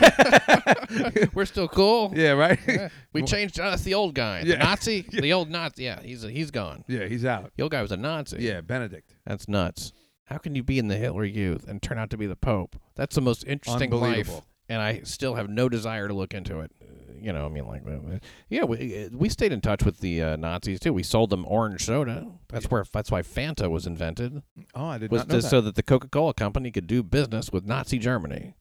We're 1.34 1.44
still 1.44 1.68
cool. 1.68 2.10
yeah, 2.16 2.30
right. 2.32 2.58
Yeah. 2.66 2.88
We 3.12 3.22
changed. 3.22 3.60
Uh, 3.60 3.70
that's 3.70 3.82
the 3.82 3.94
old 3.94 4.14
guy, 4.14 4.42
the 4.44 4.50
Yeah. 4.50 4.56
Nazi, 4.64 5.02
the 5.10 5.32
old 5.34 5.50
Nazi. 5.50 5.84
Yeah, 5.84 6.00
he's 6.00 6.22
he's 6.22 6.50
gone. 6.50 6.84
yeah, 6.88 7.04
he's 7.06 7.24
out. 7.26 7.52
The 7.56 7.62
old 7.64 7.72
guy 7.72 7.82
was 7.82 7.92
a 7.92 7.96
Nazi. 7.98 8.38
Yeah, 8.42 8.62
Benedict. 8.62 9.14
that's 9.26 9.46
nuts. 9.46 9.92
How 10.26 10.38
can 10.38 10.54
you 10.54 10.62
be 10.62 10.78
in 10.78 10.88
the 10.88 10.96
Hitler 10.96 11.24
Youth 11.24 11.68
and 11.68 11.82
turn 11.82 11.98
out 11.98 12.10
to 12.10 12.16
be 12.16 12.26
the 12.26 12.36
Pope? 12.36 12.76
That's 12.94 13.14
the 13.14 13.20
most 13.20 13.44
interesting 13.46 13.90
life, 13.90 14.30
and 14.68 14.80
I 14.80 15.00
still 15.04 15.34
have 15.34 15.48
no 15.50 15.68
desire 15.68 16.08
to 16.08 16.14
look 16.14 16.32
into 16.34 16.60
it. 16.60 16.72
Uh, 16.82 16.86
You 17.20 17.32
know, 17.32 17.46
I 17.46 17.48
mean, 17.48 17.66
like, 17.66 17.82
uh, 17.86 18.18
yeah, 18.50 18.64
we, 18.64 19.08
we 19.12 19.28
stayed 19.30 19.50
in 19.52 19.60
touch 19.62 19.82
with 19.84 20.00
the 20.00 20.22
uh, 20.22 20.36
Nazis 20.36 20.78
too. 20.80 20.92
We 20.92 21.02
sold 21.02 21.30
them 21.30 21.44
orange 21.48 21.84
soda. 21.84 22.26
That's 22.48 22.70
where 22.70 22.84
that's 22.92 23.10
why 23.10 23.22
Fanta 23.22 23.70
was 23.70 23.86
invented, 23.86 24.42
Oh, 24.74 24.86
I 24.86 24.98
did 24.98 25.10
was 25.10 25.20
not 25.22 25.28
know 25.28 25.34
to- 25.36 25.42
that. 25.42 25.48
so 25.48 25.60
that 25.62 25.74
the 25.74 25.82
Coca 25.82 26.08
Cola 26.08 26.34
company 26.34 26.70
could 26.70 26.86
do 26.86 27.02
business 27.02 27.50
with 27.52 27.64
Nazi 27.66 27.98
Germany. 27.98 28.54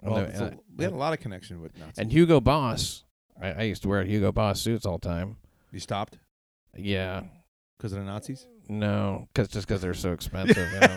Well, 0.00 0.28
so 0.34 0.46
and- 0.46 0.58
we 0.76 0.84
had 0.84 0.92
a 0.92 0.96
lot 0.96 1.12
of 1.12 1.20
connection 1.20 1.60
with 1.60 1.76
Nazis. 1.78 1.98
and 1.98 2.12
Hugo 2.12 2.40
Boss. 2.40 3.04
I, 3.40 3.52
I 3.52 3.62
used 3.62 3.82
to 3.82 3.88
wear 3.88 4.04
Hugo 4.04 4.30
Boss 4.32 4.60
suits 4.60 4.84
all 4.86 4.98
the 4.98 5.08
time. 5.08 5.36
you 5.72 5.78
stopped 5.80 6.18
Yeah, 6.76 7.22
because 7.76 7.92
of 7.92 7.98
the 8.00 8.04
Nazis. 8.04 8.46
No, 8.68 9.28
cause 9.34 9.48
just 9.48 9.66
because 9.66 9.80
they're 9.82 9.94
so 9.94 10.12
expensive. 10.18 10.56
You 10.72 10.80
know? 10.80 10.86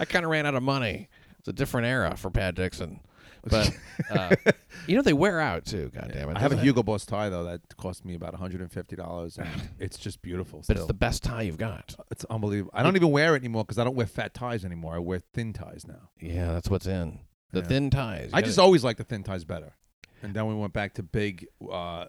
I 0.00 0.04
kind 0.06 0.24
of 0.24 0.30
ran 0.30 0.46
out 0.46 0.54
of 0.54 0.62
money. 0.62 1.08
It's 1.38 1.48
a 1.48 1.52
different 1.52 1.86
era 1.86 2.16
for 2.16 2.30
Pat 2.30 2.54
Dixon, 2.54 3.00
but 3.44 3.70
uh, 4.10 4.34
you 4.86 4.94
know 4.96 5.02
they 5.02 5.12
wear 5.12 5.40
out 5.40 5.64
too. 5.64 5.90
God 5.92 6.10
damn 6.12 6.30
it! 6.30 6.36
I 6.36 6.40
have 6.40 6.52
a 6.52 6.54
doesn't 6.54 6.58
it? 6.60 6.68
Hugo 6.68 6.82
Boss 6.84 7.04
tie 7.04 7.28
though 7.28 7.44
that 7.44 7.60
cost 7.76 8.04
me 8.04 8.14
about 8.14 8.34
$150, 8.38 9.38
and 9.38 9.48
it's 9.80 9.98
just 9.98 10.22
beautiful. 10.22 10.60
but 10.60 10.64
Still. 10.66 10.76
it's 10.76 10.86
the 10.86 10.94
best 10.94 11.24
tie 11.24 11.42
you've 11.42 11.58
got. 11.58 11.96
It's 12.12 12.24
unbelievable. 12.26 12.70
I 12.74 12.82
don't 12.84 12.94
even 12.94 13.10
wear 13.10 13.34
it 13.34 13.40
anymore 13.40 13.64
because 13.64 13.78
I 13.78 13.84
don't 13.84 13.96
wear 13.96 14.06
fat 14.06 14.34
ties 14.34 14.64
anymore. 14.64 14.94
I 14.94 14.98
wear 15.00 15.20
thin 15.32 15.52
ties 15.52 15.84
now. 15.86 16.10
Yeah, 16.20 16.52
that's 16.52 16.70
what's 16.70 16.86
in 16.86 17.18
the 17.50 17.60
Yeah. 17.60 17.66
thin 17.66 17.90
ties. 17.90 18.26
You 18.26 18.28
I 18.28 18.40
gotta- 18.40 18.46
just 18.46 18.58
always 18.60 18.84
like 18.84 18.98
the 18.98 19.04
thin 19.04 19.24
ties 19.24 19.44
better. 19.44 19.74
And 20.22 20.32
then 20.34 20.46
we 20.46 20.54
went 20.54 20.72
back 20.72 20.94
to 20.94 21.02
big, 21.02 21.48
uh, 21.68 22.04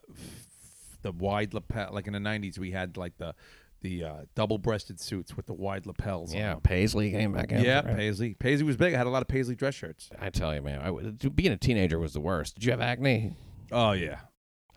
the 1.03 1.11
wide 1.11 1.53
lapel. 1.53 1.89
Like 1.93 2.07
in 2.07 2.13
the 2.13 2.19
'90s, 2.19 2.57
we 2.57 2.71
had 2.71 2.97
like 2.97 3.17
the 3.17 3.35
the 3.81 4.03
uh, 4.03 4.15
double-breasted 4.33 4.97
suits 4.99 5.35
with 5.35 5.45
the 5.45 5.53
wide 5.53 5.85
lapels. 5.85 6.33
yeah. 6.33 6.55
on 6.55 6.61
Paisley 6.61 7.11
came 7.11 7.33
back 7.33 7.51
in. 7.51 7.63
yeah. 7.63 7.85
right? 7.85 7.97
Paisley. 7.97 8.33
Paisley 8.33 8.63
was 8.63 8.77
big. 8.77 8.93
I 8.93 8.97
had 8.97 9.07
a 9.07 9.09
lot 9.09 9.21
of 9.21 9.27
Paisley 9.27 9.55
dress 9.55 9.75
shirts. 9.75 10.09
I 10.19 10.29
tell 10.29 10.55
you, 10.55 10.61
man, 10.61 10.79
I 10.79 11.27
being 11.29 11.51
a 11.51 11.57
teenager 11.57 11.99
was 11.99 12.13
the 12.13 12.21
worst. 12.21 12.55
Did 12.55 12.63
you 12.63 12.71
have 12.71 12.81
acne? 12.81 13.35
Oh 13.71 13.91
yeah. 13.91 14.19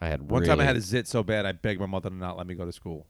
I 0.01 0.09
had 0.09 0.31
One 0.31 0.45
time 0.45 0.61
I 0.61 0.64
had 0.64 0.77
a 0.77 0.81
zit 0.81 1.09
so 1.09 1.22
bad 1.22 1.47
I 1.47 1.53
begged 1.53 1.81
my 1.81 1.87
mother 1.87 2.11
to 2.11 2.14
not 2.14 2.37
let 2.37 2.47
me 2.47 2.55
go 2.55 2.66
to 2.66 2.72
school. 2.72 3.07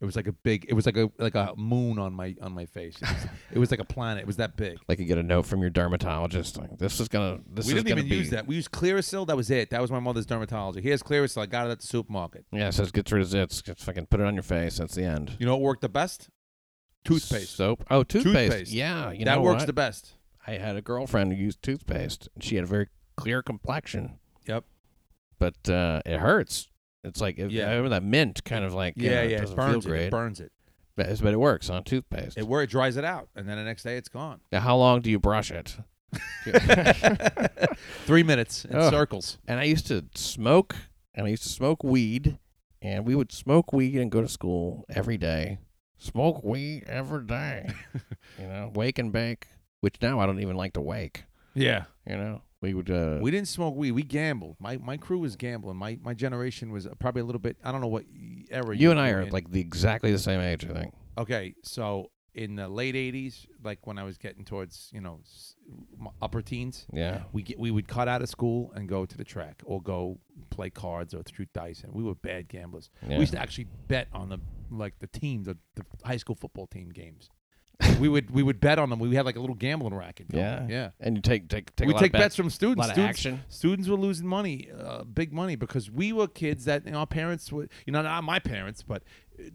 It 0.00 0.04
was 0.04 0.14
like 0.14 0.26
a 0.26 0.32
big. 0.32 0.66
It 0.68 0.74
was 0.74 0.84
like 0.84 0.96
a 0.96 1.10
like 1.18 1.34
a 1.34 1.54
moon 1.56 1.98
on 1.98 2.12
my 2.12 2.36
on 2.42 2.52
my 2.52 2.66
face. 2.66 2.96
It 2.96 3.08
was, 3.08 3.26
it 3.52 3.58
was 3.58 3.70
like 3.70 3.80
a 3.80 3.84
planet. 3.84 4.22
It 4.22 4.26
was 4.26 4.36
that 4.36 4.56
big. 4.56 4.78
like 4.88 4.98
you 4.98 5.06
get 5.06 5.16
a 5.16 5.22
note 5.22 5.46
from 5.46 5.60
your 5.60 5.70
dermatologist. 5.70 6.58
Like, 6.58 6.76
this 6.78 7.00
is 7.00 7.08
gonna. 7.08 7.38
This 7.50 7.66
is 7.66 7.72
a 7.72 7.74
we 7.74 7.78
is 7.78 7.84
didn't 7.84 7.96
gonna 7.96 8.00
even 8.00 8.10
be, 8.10 8.16
use 8.16 8.30
that. 8.30 8.46
We 8.46 8.56
used 8.56 8.70
Clearasil. 8.72 9.26
That 9.26 9.36
was 9.36 9.50
it. 9.50 9.70
That 9.70 9.80
was 9.80 9.90
my 9.90 10.00
mother's 10.00 10.26
dermatology. 10.26 10.82
Here's 10.82 11.02
Clearasil. 11.02 11.40
I 11.42 11.46
got 11.46 11.66
it 11.66 11.70
at 11.70 11.80
the 11.80 11.86
supermarket. 11.86 12.44
Yeah, 12.52 12.68
it 12.68 12.72
says 12.72 12.92
get 12.92 13.10
rid 13.10 13.22
of 13.22 13.28
zits. 13.28 13.64
Just 13.64 13.82
fucking 13.84 14.06
put 14.06 14.20
it 14.20 14.26
on 14.26 14.34
your 14.34 14.42
face. 14.42 14.76
That's 14.76 14.94
the 14.94 15.04
end. 15.04 15.34
You 15.38 15.46
know 15.46 15.52
what 15.52 15.62
worked 15.62 15.80
the 15.80 15.88
best? 15.88 16.28
Toothpaste. 17.04 17.56
Soap. 17.56 17.84
Oh, 17.90 18.02
toothpaste. 18.02 18.52
Toothpaste. 18.52 18.72
Yeah, 18.72 19.12
you 19.12 19.24
that 19.24 19.36
know 19.36 19.42
works 19.42 19.60
what? 19.60 19.66
the 19.66 19.72
best. 19.72 20.14
I 20.46 20.52
had 20.52 20.76
a 20.76 20.82
girlfriend 20.82 21.32
who 21.32 21.38
used 21.38 21.62
toothpaste, 21.62 22.28
and 22.34 22.44
she 22.44 22.56
had 22.56 22.64
a 22.64 22.68
very 22.68 22.88
clear 23.16 23.42
complexion. 23.42 24.18
Yep. 24.46 24.64
But 25.38 25.68
uh, 25.68 26.02
it 26.04 26.18
hurts. 26.18 26.68
It's 27.06 27.20
like 27.20 27.38
if, 27.38 27.50
Yeah. 27.50 27.66
I 27.66 27.70
remember 27.70 27.90
that 27.90 28.02
mint 28.02 28.44
kind 28.44 28.64
of 28.64 28.74
like 28.74 28.94
Yeah, 28.96 29.10
know, 29.10 29.22
yeah. 29.22 29.42
It 29.42 29.56
burns 29.56 29.84
feel 29.84 29.94
it. 29.94 30.00
It 30.02 30.10
burns 30.10 30.40
it. 30.40 30.52
But, 30.96 31.20
but 31.22 31.32
it 31.32 31.38
works 31.38 31.68
on 31.70 31.84
toothpaste. 31.84 32.38
It 32.38 32.46
where 32.46 32.62
it 32.62 32.70
dries 32.70 32.96
it 32.96 33.04
out, 33.04 33.28
and 33.36 33.46
then 33.48 33.58
the 33.58 33.64
next 33.64 33.82
day 33.82 33.96
it's 33.96 34.08
gone. 34.08 34.40
now, 34.50 34.60
how 34.60 34.76
long 34.76 35.00
do 35.02 35.10
you 35.10 35.18
brush 35.18 35.50
it? 35.50 35.76
Three 38.06 38.22
minutes 38.22 38.64
in 38.64 38.76
Ugh. 38.76 38.90
circles. 38.90 39.38
and 39.46 39.58
I 39.60 39.64
used 39.64 39.86
to 39.88 40.04
smoke, 40.14 40.74
and 41.14 41.26
I 41.26 41.30
used 41.30 41.42
to 41.42 41.48
smoke 41.48 41.82
weed, 41.84 42.38
and 42.80 43.04
we 43.06 43.14
would 43.14 43.32
smoke 43.32 43.72
weed 43.72 43.96
and 43.96 44.10
go 44.10 44.22
to 44.22 44.28
school 44.28 44.84
every 44.88 45.18
day. 45.18 45.58
Smoke 45.98 46.42
weed 46.44 46.84
every 46.86 47.24
day. 47.26 47.68
you 48.38 48.46
know, 48.46 48.70
wake 48.74 48.98
and 48.98 49.12
bake. 49.12 49.48
Which 49.80 49.96
now 50.00 50.20
I 50.20 50.26
don't 50.26 50.40
even 50.40 50.56
like 50.56 50.72
to 50.74 50.80
wake. 50.80 51.24
Yeah. 51.54 51.84
You 52.06 52.16
know, 52.16 52.42
we 52.66 52.74
would. 52.74 52.90
Uh, 52.90 53.18
We 53.22 53.30
didn't 53.30 53.48
smoke 53.48 53.74
weed. 53.76 53.92
We 53.92 54.02
gambled. 54.02 54.56
My 54.58 54.76
my 54.78 54.96
crew 54.96 55.18
was 55.18 55.36
gambling. 55.36 55.76
My 55.76 55.98
my 56.02 56.14
generation 56.14 56.70
was 56.72 56.86
probably 56.98 57.22
a 57.22 57.24
little 57.24 57.40
bit. 57.40 57.56
I 57.64 57.72
don't 57.72 57.80
know 57.80 57.86
what 57.88 58.04
era. 58.50 58.76
you 58.76 58.90
and 58.90 59.00
I 59.00 59.10
are 59.10 59.22
in. 59.22 59.30
like 59.30 59.50
the 59.50 59.60
exactly 59.60 60.10
the 60.12 60.18
same 60.18 60.40
age. 60.40 60.64
I 60.64 60.72
think. 60.72 60.94
Okay, 61.18 61.54
so 61.62 62.10
in 62.34 62.56
the 62.56 62.68
late 62.68 62.94
'80s, 62.94 63.46
like 63.64 63.86
when 63.86 63.98
I 63.98 64.02
was 64.04 64.18
getting 64.18 64.44
towards 64.44 64.90
you 64.92 65.00
know 65.00 65.20
upper 66.20 66.42
teens, 66.42 66.86
Yeah. 66.92 67.22
we 67.32 67.42
get 67.42 67.58
we 67.58 67.70
would 67.70 67.88
cut 67.88 68.08
out 68.08 68.22
of 68.22 68.28
school 68.28 68.72
and 68.74 68.88
go 68.88 69.06
to 69.06 69.16
the 69.16 69.24
track 69.24 69.62
or 69.64 69.80
go 69.80 70.18
play 70.50 70.70
cards 70.70 71.14
or 71.14 71.22
shoot 71.34 71.48
dice, 71.54 71.82
and 71.84 71.92
we 71.94 72.02
were 72.02 72.14
bad 72.14 72.48
gamblers. 72.48 72.90
Yeah. 73.02 73.14
We 73.14 73.20
used 73.20 73.32
to 73.32 73.38
actually 73.40 73.68
bet 73.88 74.08
on 74.12 74.28
the 74.28 74.38
like 74.70 74.98
the 74.98 75.06
team, 75.06 75.44
the, 75.44 75.56
the 75.76 75.84
high 76.04 76.18
school 76.18 76.34
football 76.34 76.66
team 76.66 76.90
games. 76.90 77.30
we 78.00 78.08
would 78.08 78.30
we 78.30 78.42
would 78.42 78.60
bet 78.60 78.78
on 78.78 78.90
them. 78.90 78.98
We 78.98 79.14
had 79.14 79.26
like 79.26 79.36
a 79.36 79.40
little 79.40 79.54
gambling 79.54 79.94
racket. 79.94 80.30
going. 80.30 80.42
Yeah. 80.42 80.66
yeah. 80.68 80.90
And 81.00 81.16
you 81.16 81.22
take 81.22 81.48
take 81.48 81.74
take. 81.76 81.86
we 81.86 81.92
a 81.92 81.96
lot 81.96 82.00
take 82.00 82.14
of 82.14 82.20
bets 82.20 82.36
from 82.36 82.50
students. 82.50 82.78
lot 82.78 82.88
of 82.88 82.94
students, 82.94 83.18
action. 83.18 83.40
students 83.48 83.88
were 83.88 83.96
losing 83.96 84.26
money, 84.26 84.68
uh, 84.78 85.04
big 85.04 85.32
money, 85.32 85.56
because 85.56 85.90
we 85.90 86.12
were 86.12 86.26
kids 86.26 86.64
that 86.64 86.86
you 86.86 86.92
know, 86.92 86.98
our 86.98 87.06
parents 87.06 87.52
were, 87.52 87.68
you 87.86 87.92
know, 87.92 88.02
not 88.02 88.24
my 88.24 88.38
parents, 88.38 88.82
but 88.82 89.02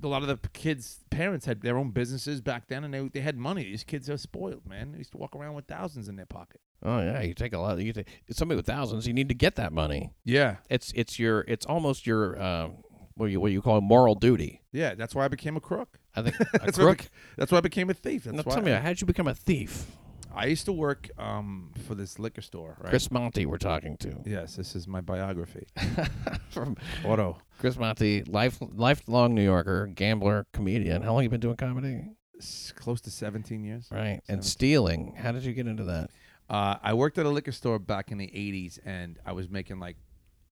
a 0.03 0.07
lot 0.07 0.21
of 0.21 0.27
the 0.27 0.37
kids' 0.49 0.99
parents 1.09 1.45
had 1.45 1.61
their 1.61 1.77
own 1.77 1.89
businesses 1.91 2.41
back 2.41 2.67
then, 2.67 2.83
and 2.83 2.93
they 2.93 3.07
they 3.07 3.21
had 3.21 3.37
money. 3.37 3.63
These 3.63 3.83
kids 3.83 4.09
are 4.09 4.17
spoiled, 4.17 4.67
man. 4.67 4.91
They 4.91 4.99
used 4.99 5.11
to 5.13 5.17
walk 5.17 5.35
around 5.35 5.55
with 5.55 5.65
thousands 5.65 6.07
in 6.07 6.15
their 6.15 6.25
pocket. 6.25 6.61
Oh 6.83 6.99
yeah, 6.99 7.21
you 7.21 7.33
take 7.33 7.53
a 7.53 7.59
lot. 7.59 7.79
You 7.79 7.93
take 7.93 8.07
somebody 8.31 8.57
with 8.57 8.65
thousands. 8.65 9.07
You 9.07 9.13
need 9.13 9.29
to 9.29 9.35
get 9.35 9.55
that 9.55 9.71
money. 9.71 10.13
Yeah, 10.23 10.57
It's 10.69 10.91
it's 10.95 11.19
your 11.19 11.41
it's 11.47 11.65
almost 11.65 12.07
your 12.07 12.41
um, 12.41 12.77
what 13.15 13.25
you 13.27 13.39
what 13.39 13.51
you 13.51 13.61
call 13.61 13.81
moral 13.81 14.15
duty. 14.15 14.61
yeah. 14.71 14.95
That's 14.95 15.13
why 15.15 15.25
I 15.25 15.27
became 15.27 15.55
a 15.57 15.61
crook. 15.61 15.99
I 16.15 16.21
think 16.23 16.39
a 16.53 16.59
That's 16.59 16.77
why 16.77 16.83
I 16.83 16.87
crook. 16.95 17.09
that's 17.37 17.51
why 17.51 17.57
I 17.59 17.61
became 17.61 17.89
a 17.89 17.93
thief. 17.93 18.23
That's 18.25 18.37
Now 18.37 18.43
why 18.43 18.55
tell 18.55 18.63
me, 18.63 18.71
how'd 18.71 18.99
you 19.01 19.07
become 19.07 19.27
a 19.27 19.35
thief? 19.35 19.85
I 20.33 20.45
used 20.45 20.63
to 20.65 20.71
work 20.71 21.09
um, 21.17 21.71
for 21.85 21.93
this 21.93 22.17
liquor 22.17 22.39
store. 22.41 22.77
Right. 22.79 22.89
Chris 22.89 23.11
Monty, 23.11 23.45
we're 23.45 23.57
talking 23.57 23.97
to. 23.97 24.15
Yes, 24.25 24.55
this 24.55 24.75
is 24.77 24.87
my 24.87 25.01
biography. 25.01 25.67
From 26.49 26.77
Auto. 27.03 27.37
Chris 27.59 27.77
Monty, 27.77 28.23
life 28.23 28.57
lifelong 28.61 29.35
New 29.35 29.43
Yorker, 29.43 29.87
gambler, 29.87 30.47
comedian. 30.53 31.01
How 31.01 31.13
long 31.13 31.23
you 31.23 31.29
been 31.29 31.41
doing 31.41 31.57
comedy? 31.57 32.05
S- 32.39 32.71
close 32.75 33.01
to 33.01 33.11
17 33.11 33.63
years. 33.65 33.89
Right. 33.91 34.21
And 34.29 34.43
stealing. 34.43 35.15
How 35.17 35.33
did 35.33 35.43
you 35.43 35.51
get 35.53 35.67
into 35.67 35.83
that? 35.83 36.09
Uh, 36.49 36.75
I 36.81 36.93
worked 36.93 37.17
at 37.17 37.25
a 37.25 37.29
liquor 37.29 37.51
store 37.51 37.77
back 37.79 38.11
in 38.11 38.17
the 38.17 38.27
'80s, 38.27 38.79
and 38.85 39.17
I 39.25 39.31
was 39.33 39.49
making 39.49 39.79
like 39.79 39.97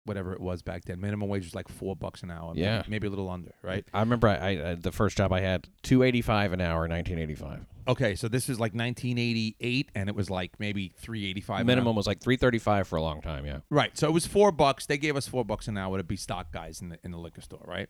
whatever 0.09 0.33
it 0.33 0.41
was 0.41 0.61
back 0.61 0.83
then. 0.85 0.99
Minimum 0.99 1.29
wage 1.29 1.45
was 1.45 1.55
like 1.55 1.69
four 1.69 1.95
bucks 1.95 2.23
an 2.23 2.31
hour. 2.31 2.49
maybe- 2.53 2.61
Yeah. 2.65 2.83
maybe, 2.89 3.07
a 3.07 3.09
little 3.09 3.29
under, 3.29 3.53
right? 3.63 3.85
I 3.93 4.01
remember 4.01 4.27
I, 4.27 4.35
I, 4.35 4.71
I 4.71 4.75
the 4.75 4.91
first 4.91 5.15
job 5.15 5.31
I 5.31 5.39
had 5.39 5.69
two 5.83 6.03
eighty 6.03 6.21
five 6.21 6.51
an 6.51 6.59
hour 6.59 6.83
in 6.85 6.89
nineteen 6.91 7.19
eighty 7.19 7.35
five. 7.35 7.65
Okay, 7.87 8.13
so 8.15 8.27
this 8.27 8.49
is 8.49 8.59
like 8.59 8.73
1988, 8.75 9.89
and 9.95 10.09
it 10.09 10.15
was 10.15 10.29
like 10.29 10.51
maybe 10.59 10.91
385 10.97 11.61
an 11.61 11.65
Minimum 11.65 11.87
hour. 11.87 11.93
was 11.95 12.05
like 12.07 12.19
three 12.19 12.35
thirty 12.37 12.59
five 12.59 12.87
for 12.87 12.97
a 12.97 13.01
long 13.01 13.21
time. 13.21 13.45
Yeah. 13.45 13.59
Right. 13.69 13.97
So 13.97 14.07
it 14.07 14.11
was 14.11 14.27
four 14.27 14.51
bucks. 14.51 14.85
They 14.85 14.97
gave 14.97 15.15
us 15.15 15.27
four 15.27 15.43
bucks 15.45 15.67
an 15.67 15.77
hour 15.77 15.97
to 15.97 16.03
be 16.03 16.15
stock 16.15 16.51
guys 16.51 16.81
in 16.81 16.89
the 16.89 16.99
in 17.03 17.11
the 17.11 17.17
liquor 17.17 17.41
store, 17.41 17.63
right? 17.65 17.89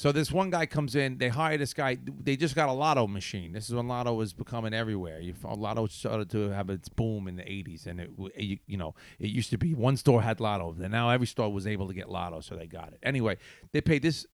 So 0.00 0.12
this 0.12 0.32
one 0.32 0.48
guy 0.48 0.64
comes 0.64 0.96
in. 0.96 1.18
They 1.18 1.28
hire 1.28 1.58
this 1.58 1.74
guy. 1.74 1.98
They 2.02 2.34
just 2.34 2.54
got 2.54 2.70
a 2.70 2.72
lotto 2.72 3.06
machine. 3.06 3.52
This 3.52 3.68
is 3.68 3.74
when 3.74 3.86
lotto 3.86 4.14
was 4.14 4.32
becoming 4.32 4.72
everywhere. 4.72 5.20
You 5.20 5.34
lotto 5.44 5.88
started 5.88 6.30
to 6.30 6.48
have 6.48 6.70
its 6.70 6.88
boom 6.88 7.28
in 7.28 7.36
the 7.36 7.42
'80s, 7.42 7.86
and 7.86 8.00
it 8.00 8.10
you, 8.38 8.56
you 8.66 8.78
know 8.78 8.94
it 9.18 9.28
used 9.28 9.50
to 9.50 9.58
be 9.58 9.74
one 9.74 9.98
store 9.98 10.22
had 10.22 10.40
lotto, 10.40 10.74
and 10.80 10.90
now 10.90 11.10
every 11.10 11.26
store 11.26 11.52
was 11.52 11.66
able 11.66 11.86
to 11.86 11.92
get 11.92 12.08
lotto, 12.08 12.40
so 12.40 12.56
they 12.56 12.66
got 12.66 12.94
it. 12.94 12.98
Anyway, 13.02 13.36
they 13.74 13.82
paid 13.82 14.00
this 14.00 14.24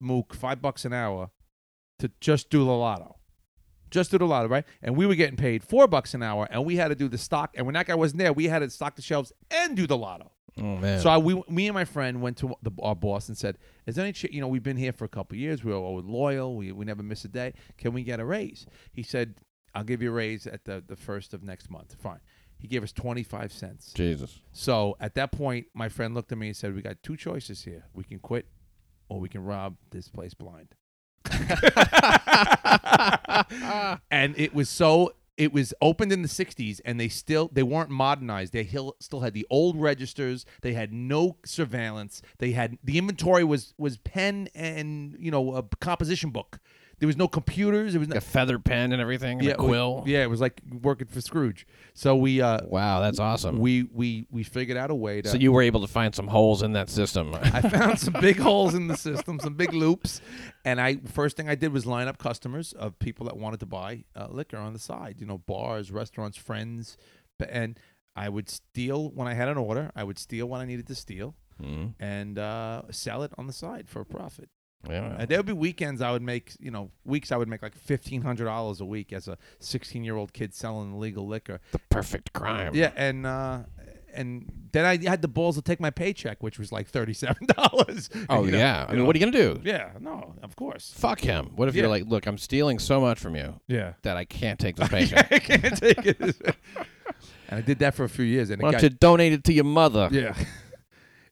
mook 0.00 0.34
five 0.34 0.62
bucks 0.62 0.84
an 0.84 0.92
hour 0.92 1.30
to 1.98 2.12
just 2.20 2.48
do 2.48 2.64
the 2.64 2.70
lotto. 2.70 3.16
Just 3.90 4.12
do 4.12 4.18
the 4.18 4.24
lotto, 4.24 4.46
right? 4.46 4.66
And 4.82 4.96
we 4.96 5.04
were 5.04 5.16
getting 5.16 5.36
paid 5.36 5.64
four 5.64 5.88
bucks 5.88 6.14
an 6.14 6.22
hour, 6.22 6.46
and 6.48 6.64
we 6.64 6.76
had 6.76 6.88
to 6.88 6.94
do 6.94 7.08
the 7.08 7.18
stock. 7.18 7.56
And 7.56 7.66
when 7.66 7.74
that 7.74 7.86
guy 7.86 7.96
wasn't 7.96 8.20
there, 8.20 8.32
we 8.32 8.44
had 8.44 8.60
to 8.60 8.70
stock 8.70 8.94
the 8.94 9.02
shelves 9.02 9.32
and 9.50 9.76
do 9.76 9.88
the 9.88 9.96
lotto. 9.96 10.30
Oh 10.58 10.76
man. 10.76 11.00
So 11.00 11.10
I, 11.10 11.18
we, 11.18 11.42
me 11.48 11.66
and 11.68 11.74
my 11.74 11.84
friend 11.84 12.20
went 12.20 12.36
to 12.38 12.54
the, 12.62 12.70
our 12.82 12.96
boss 12.96 13.28
and 13.28 13.36
said, 13.36 13.58
"Is 13.86 13.94
there 13.96 14.04
any, 14.04 14.12
ch- 14.12 14.24
you 14.30 14.40
know, 14.40 14.48
we've 14.48 14.62
been 14.62 14.76
here 14.76 14.92
for 14.92 15.04
a 15.04 15.08
couple 15.08 15.34
of 15.36 15.40
years. 15.40 15.64
We're 15.64 15.74
always 15.74 16.04
loyal. 16.04 16.56
We, 16.56 16.72
we 16.72 16.84
never 16.84 17.02
miss 17.02 17.24
a 17.24 17.28
day. 17.28 17.54
Can 17.76 17.92
we 17.92 18.02
get 18.02 18.20
a 18.20 18.24
raise?" 18.24 18.66
He 18.92 19.02
said, 19.02 19.34
"I'll 19.74 19.84
give 19.84 20.02
you 20.02 20.10
a 20.10 20.14
raise 20.14 20.46
at 20.46 20.64
the 20.64 20.82
the 20.86 20.96
first 20.96 21.34
of 21.34 21.42
next 21.42 21.70
month." 21.70 21.96
Fine. 22.00 22.20
He 22.58 22.66
gave 22.66 22.82
us 22.82 22.92
twenty 22.92 23.22
five 23.22 23.52
cents. 23.52 23.92
Jesus. 23.94 24.40
So 24.52 24.96
at 25.00 25.14
that 25.14 25.30
point, 25.32 25.66
my 25.74 25.88
friend 25.88 26.14
looked 26.14 26.32
at 26.32 26.38
me 26.38 26.48
and 26.48 26.56
said, 26.56 26.74
"We 26.74 26.82
got 26.82 27.02
two 27.02 27.16
choices 27.16 27.62
here. 27.64 27.84
We 27.94 28.04
can 28.04 28.18
quit, 28.18 28.46
or 29.08 29.20
we 29.20 29.28
can 29.28 29.44
rob 29.44 29.76
this 29.90 30.08
place 30.08 30.34
blind." 30.34 30.74
and 34.10 34.34
it 34.38 34.54
was 34.54 34.68
so 34.68 35.12
it 35.38 35.52
was 35.52 35.72
opened 35.80 36.12
in 36.12 36.22
the 36.22 36.28
60s 36.28 36.80
and 36.84 36.98
they 36.98 37.08
still 37.08 37.48
they 37.52 37.62
weren't 37.62 37.90
modernized. 37.90 38.52
They 38.52 38.68
still 39.00 39.20
had 39.20 39.32
the 39.32 39.46
old 39.48 39.80
registers. 39.80 40.44
They 40.62 40.74
had 40.74 40.92
no 40.92 41.36
surveillance. 41.44 42.20
They 42.38 42.50
had 42.50 42.76
the 42.82 42.98
inventory 42.98 43.44
was 43.44 43.72
was 43.78 43.96
pen 43.98 44.48
and 44.54 45.16
you 45.18 45.30
know 45.30 45.54
a 45.54 45.62
composition 45.62 46.30
book 46.30 46.58
there 47.00 47.06
was 47.06 47.16
no 47.16 47.28
computers 47.28 47.94
It 47.94 47.98
was 47.98 48.08
no 48.08 48.16
a 48.16 48.20
feather 48.20 48.58
pen 48.58 48.92
and 48.92 49.00
everything. 49.00 49.38
And 49.38 49.46
yeah, 49.46 49.52
a 49.54 49.56
quill. 49.56 50.02
yeah 50.06 50.22
it 50.22 50.30
was 50.30 50.40
like 50.40 50.60
working 50.82 51.06
for 51.06 51.20
scrooge 51.20 51.66
so 51.94 52.16
we 52.16 52.40
uh 52.40 52.60
Wow, 52.66 53.00
that's 53.00 53.18
awesome. 53.18 53.58
we 53.58 53.84
we 53.92 54.26
we 54.30 54.42
figured 54.42 54.76
out 54.76 54.90
a 54.90 54.94
way 54.94 55.22
to 55.22 55.28
so 55.28 55.36
you 55.36 55.52
were 55.52 55.62
able 55.62 55.80
to 55.80 55.86
find 55.86 56.14
some 56.14 56.26
holes 56.28 56.62
in 56.62 56.72
that 56.72 56.88
system. 56.90 57.34
I 57.42 57.60
found 57.62 57.98
some 58.06 58.14
big 58.20 58.38
holes 58.38 58.74
in 58.74 58.88
the 58.88 58.96
system, 58.96 59.38
some 59.40 59.54
big 59.54 59.72
loops, 59.72 60.20
and 60.64 60.80
I 60.80 60.96
first 61.06 61.36
thing 61.36 61.48
I 61.48 61.54
did 61.54 61.72
was 61.72 61.86
line 61.86 62.08
up 62.08 62.18
customers 62.18 62.72
of 62.72 62.98
people 62.98 63.26
that 63.26 63.36
wanted 63.36 63.60
to 63.60 63.66
buy 63.66 64.04
uh, 64.16 64.28
liquor 64.30 64.56
on 64.58 64.72
the 64.72 64.78
side. 64.78 65.16
You 65.18 65.26
know, 65.26 65.38
bars, 65.38 65.90
restaurants, 65.90 66.36
friends, 66.36 66.96
and 67.48 67.78
I 68.16 68.28
would 68.28 68.48
steal 68.48 69.10
when 69.10 69.28
I 69.28 69.34
had 69.34 69.48
an 69.48 69.56
order. 69.58 69.90
I 69.94 70.02
would 70.04 70.18
steal 70.18 70.46
what 70.48 70.60
I 70.60 70.64
needed 70.64 70.86
to 70.88 70.94
steal 70.94 71.34
Mm. 71.60 71.94
and 71.98 72.38
uh, 72.38 72.82
sell 72.92 73.24
it 73.24 73.32
on 73.36 73.48
the 73.48 73.52
side 73.52 73.88
for 73.88 74.00
a 74.00 74.04
profit. 74.06 74.48
Yeah. 74.88 75.16
And 75.18 75.28
there 75.28 75.38
would 75.38 75.46
be 75.46 75.52
weekends 75.52 76.00
I 76.02 76.12
would 76.12 76.22
make, 76.22 76.52
you 76.60 76.70
know, 76.70 76.90
weeks 77.04 77.32
I 77.32 77.36
would 77.36 77.48
make 77.48 77.62
like 77.62 77.74
fifteen 77.74 78.22
hundred 78.22 78.44
dollars 78.44 78.80
a 78.80 78.84
week 78.84 79.12
as 79.12 79.26
a 79.28 79.36
sixteen-year-old 79.58 80.32
kid 80.32 80.54
selling 80.54 80.92
illegal 80.94 81.26
liquor. 81.26 81.60
the 81.72 81.80
perfect 81.90 82.32
crime. 82.32 82.74
Yeah, 82.74 82.92
and 82.96 83.26
uh, 83.26 83.60
and 84.14 84.50
then 84.72 84.84
I 84.84 84.96
had 85.08 85.20
the 85.20 85.28
balls 85.28 85.56
to 85.56 85.62
take 85.62 85.80
my 85.80 85.90
paycheck, 85.90 86.42
which 86.42 86.58
was 86.58 86.70
like 86.70 86.86
thirty-seven 86.88 87.46
dollars. 87.56 88.08
Oh 88.28 88.44
yeah. 88.44 88.86
I 88.88 88.94
mean, 88.94 89.04
what 89.06 89.16
are 89.16 89.18
you 89.18 89.26
gonna 89.26 89.36
do? 89.54 89.60
Yeah, 89.64 89.90
no, 90.00 90.34
of 90.42 90.54
course. 90.56 90.92
Fuck 90.96 91.20
him. 91.20 91.50
What 91.56 91.68
if 91.68 91.74
Yeah. 91.74 91.82
you're 91.82 91.90
like, 91.90 92.06
look, 92.06 92.26
I'm 92.26 92.38
stealing 92.38 92.78
so 92.78 93.00
much 93.00 93.18
from 93.18 93.34
you 93.36 93.58
Yeah. 93.66 93.94
that 94.02 94.16
I 94.16 94.24
can't 94.24 94.58
take 94.60 94.76
this 94.76 94.88
paycheck. 94.88 95.32
I 95.32 95.38
can't 95.40 95.76
take 95.76 96.06
it. 96.06 96.20
and 97.48 97.58
I 97.58 97.60
did 97.62 97.80
that 97.80 97.94
for 97.94 98.04
a 98.04 98.08
few 98.08 98.24
years, 98.24 98.50
and 98.50 98.62
Why 98.62 98.70
got, 98.72 98.80
don't 98.82 98.92
you 98.92 98.96
donate 98.98 99.32
it 99.32 99.44
to 99.44 99.52
your 99.52 99.64
mother? 99.64 100.08
yeah, 100.12 100.34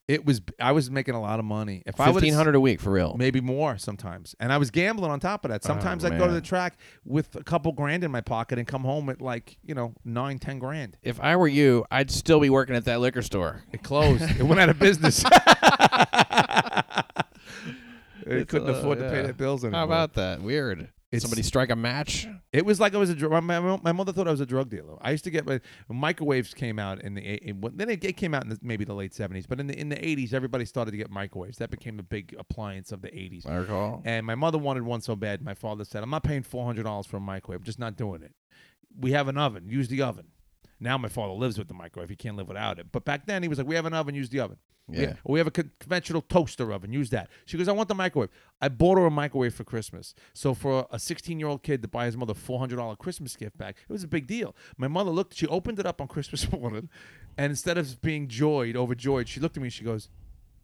it 0.09 0.25
was. 0.25 0.41
I 0.61 0.73
was 0.73 0.91
making 0.91 1.15
a 1.15 1.21
lot 1.21 1.39
of 1.39 1.45
money. 1.45 1.83
If 1.87 2.01
I 2.01 2.13
Fifteen 2.13 2.35
hundred 2.35 2.55
a 2.55 2.61
week 2.61 2.81
for 2.81 2.91
real. 2.93 3.17
maybe 3.19 3.41
more 3.41 3.77
sometimes, 3.79 4.35
and 4.39 4.53
I 4.53 4.59
was 4.59 4.71
gambling 4.71 5.11
on 5.11 5.19
top 5.21 5.45
of 5.45 5.51
that. 5.51 5.65
Sometimes 5.65 6.05
I'd 6.05 6.13
go 6.13 6.21
to 6.21 6.27
man. 6.27 6.35
the 6.35 6.41
track 6.41 6.79
with 7.05 7.35
a 7.35 7.43
couple 7.43 7.73
grand 7.73 8.05
in 8.05 8.11
my 8.11 8.21
pocket 8.21 8.59
and 8.59 8.69
come 8.69 8.83
home 8.83 9.09
at 9.09 9.21
like 9.21 9.59
you 9.65 9.75
know 9.75 9.95
nine, 10.05 10.39
ten 10.39 10.59
grand. 10.59 10.97
If 11.03 11.21
I 11.21 11.35
were 11.37 11.49
you, 11.49 11.85
I'd 11.91 12.11
still 12.11 12.41
be 12.41 12.51
working 12.51 12.77
at 12.77 12.85
that 12.85 13.01
liquor 13.01 13.23
store. 13.23 13.63
It 13.73 13.83
closed. 13.83 14.23
it 14.23 14.43
went 14.43 14.61
out 14.61 14.69
of 14.69 14.79
business. 14.79 15.25
They 18.27 18.39
It's, 18.39 18.51
couldn't 18.51 18.69
uh, 18.69 18.73
afford 18.73 18.99
to 18.99 19.09
pay 19.09 19.19
yeah. 19.19 19.23
their 19.23 19.33
bills 19.33 19.63
anymore. 19.65 19.79
How 19.79 19.85
about 19.85 20.15
that? 20.15 20.43
Weird. 20.43 20.89
It's- 21.13 21.23
Somebody 21.23 21.43
strike 21.43 21.71
a 21.71 21.77
match. 21.77 22.27
It 22.53 22.67
was 22.67 22.81
like 22.81 22.95
I 22.95 22.99
was 22.99 23.11
a 23.11 23.15
drug. 23.15 23.31
My, 23.45 23.61
my, 23.61 23.79
my 23.83 23.93
mother 23.93 24.13
thought 24.13 24.27
I 24.27 24.33
was 24.33 24.41
a 24.41 24.47
drug 24.47 24.69
dealer. 24.69 24.97
I 25.01 25.13
used 25.13 25.23
to 25.25 25.31
get 25.31 25.47
my 25.47 25.61
microwaves 25.89 26.53
came 26.53 26.79
out 26.81 27.01
in 27.03 27.15
the 27.15 27.25
eight- 27.25 27.43
in, 27.43 27.63
then 27.75 27.89
it, 27.91 28.05
it 28.05 28.17
came 28.17 28.35
out 28.35 28.43
in 28.43 28.51
the, 28.51 28.59
maybe 28.61 28.85
the 28.85 28.93
late 28.95 29.15
seventies, 29.15 29.47
but 29.47 29.61
in 29.61 29.69
the 29.69 29.79
in 29.79 29.89
the 29.89 30.05
eighties, 30.05 30.35
everybody 30.35 30.65
started 30.65 30.91
to 30.91 30.97
get 30.97 31.09
microwaves. 31.11 31.59
That 31.59 31.71
became 31.71 31.99
a 32.01 32.03
big 32.03 32.35
appliance 32.39 32.91
of 32.91 33.03
the 33.03 33.17
eighties. 33.17 33.47
I 33.47 33.55
recall. 33.55 34.03
And 34.05 34.27
my 34.27 34.35
mother 34.35 34.59
wanted 34.59 34.83
one 34.83 35.01
so 35.01 35.15
bad. 35.15 35.43
My 35.43 35.55
father 35.55 35.85
said, 35.85 36.03
"I'm 36.03 36.11
not 36.11 36.25
paying 36.25 36.43
four 36.43 36.65
hundred 36.67 36.83
dollars 36.85 37.07
for 37.07 37.19
a 37.19 37.21
microwave. 37.21 37.61
I'm 37.61 37.65
just 37.65 37.79
not 37.79 37.97
doing 37.97 38.23
it. 38.23 38.35
We 38.99 39.13
have 39.13 39.29
an 39.29 39.39
oven. 39.39 39.69
Use 39.69 39.87
the 39.89 40.03
oven." 40.03 40.27
Now 40.81 40.99
my 40.99 41.09
father 41.09 41.33
lives 41.33 41.59
with 41.59 41.69
the 41.69 41.75
microwave. 41.75 42.09
He 42.11 42.17
can't 42.17 42.37
live 42.37 42.49
without 42.49 42.79
it. 42.79 42.87
But 42.93 43.05
back 43.05 43.27
then 43.27 43.43
he 43.43 43.49
was 43.49 43.59
like, 43.59 43.67
"We 43.67 43.75
have 43.77 43.87
an 43.87 43.95
oven. 43.95 44.15
Use 44.15 44.29
the 44.29 44.41
oven." 44.41 44.59
We- 44.89 44.99
Yeah. 45.01 45.15
We 45.25 45.41
have 45.41 45.49
a 45.49 45.51
con- 45.51 45.73
conventional 45.81 46.23
toaster 46.23 46.73
oven. 46.73 46.93
Use 46.93 47.11
that. 47.11 47.29
She 47.45 47.59
goes, 47.59 47.67
I 47.67 47.73
want 47.73 47.89
the 47.89 47.95
microwave. 47.97 48.29
I 48.61 48.69
bought 48.69 48.99
her 48.99 49.07
a 49.07 49.11
microwave 49.11 49.53
for 49.53 49.65
Christmas. 49.65 50.15
So 50.33 50.55
for 50.55 50.87
a 50.93 50.99
16 51.01 51.41
year 51.41 51.49
old 51.49 51.65
kid 51.65 51.83
to 51.83 51.89
buy 51.89 52.07
his 52.07 52.17
mother 52.17 52.35
$400 52.35 52.97
Christmas 52.97 53.35
gift 53.35 53.59
back, 53.59 53.77
it 53.89 53.93
was 53.93 54.05
a 54.05 54.09
big 54.09 54.29
deal. 54.29 54.55
My 54.77 54.87
mother 54.87 55.11
looked, 55.11 55.35
she 55.35 55.49
opened 55.49 55.81
it 55.81 55.87
up 55.87 56.01
on 56.01 56.07
Christmas 56.07 56.51
morning, 56.53 56.89
and 57.37 57.51
instead 57.51 57.79
of 57.79 58.01
being 58.01 58.29
joyed, 58.29 58.77
overjoyed, 58.77 59.29
she 59.29 59.41
looked 59.41 59.57
at 59.57 59.61
me 59.61 59.67
and 59.67 59.73
she 59.73 59.83
goes, 59.83 60.09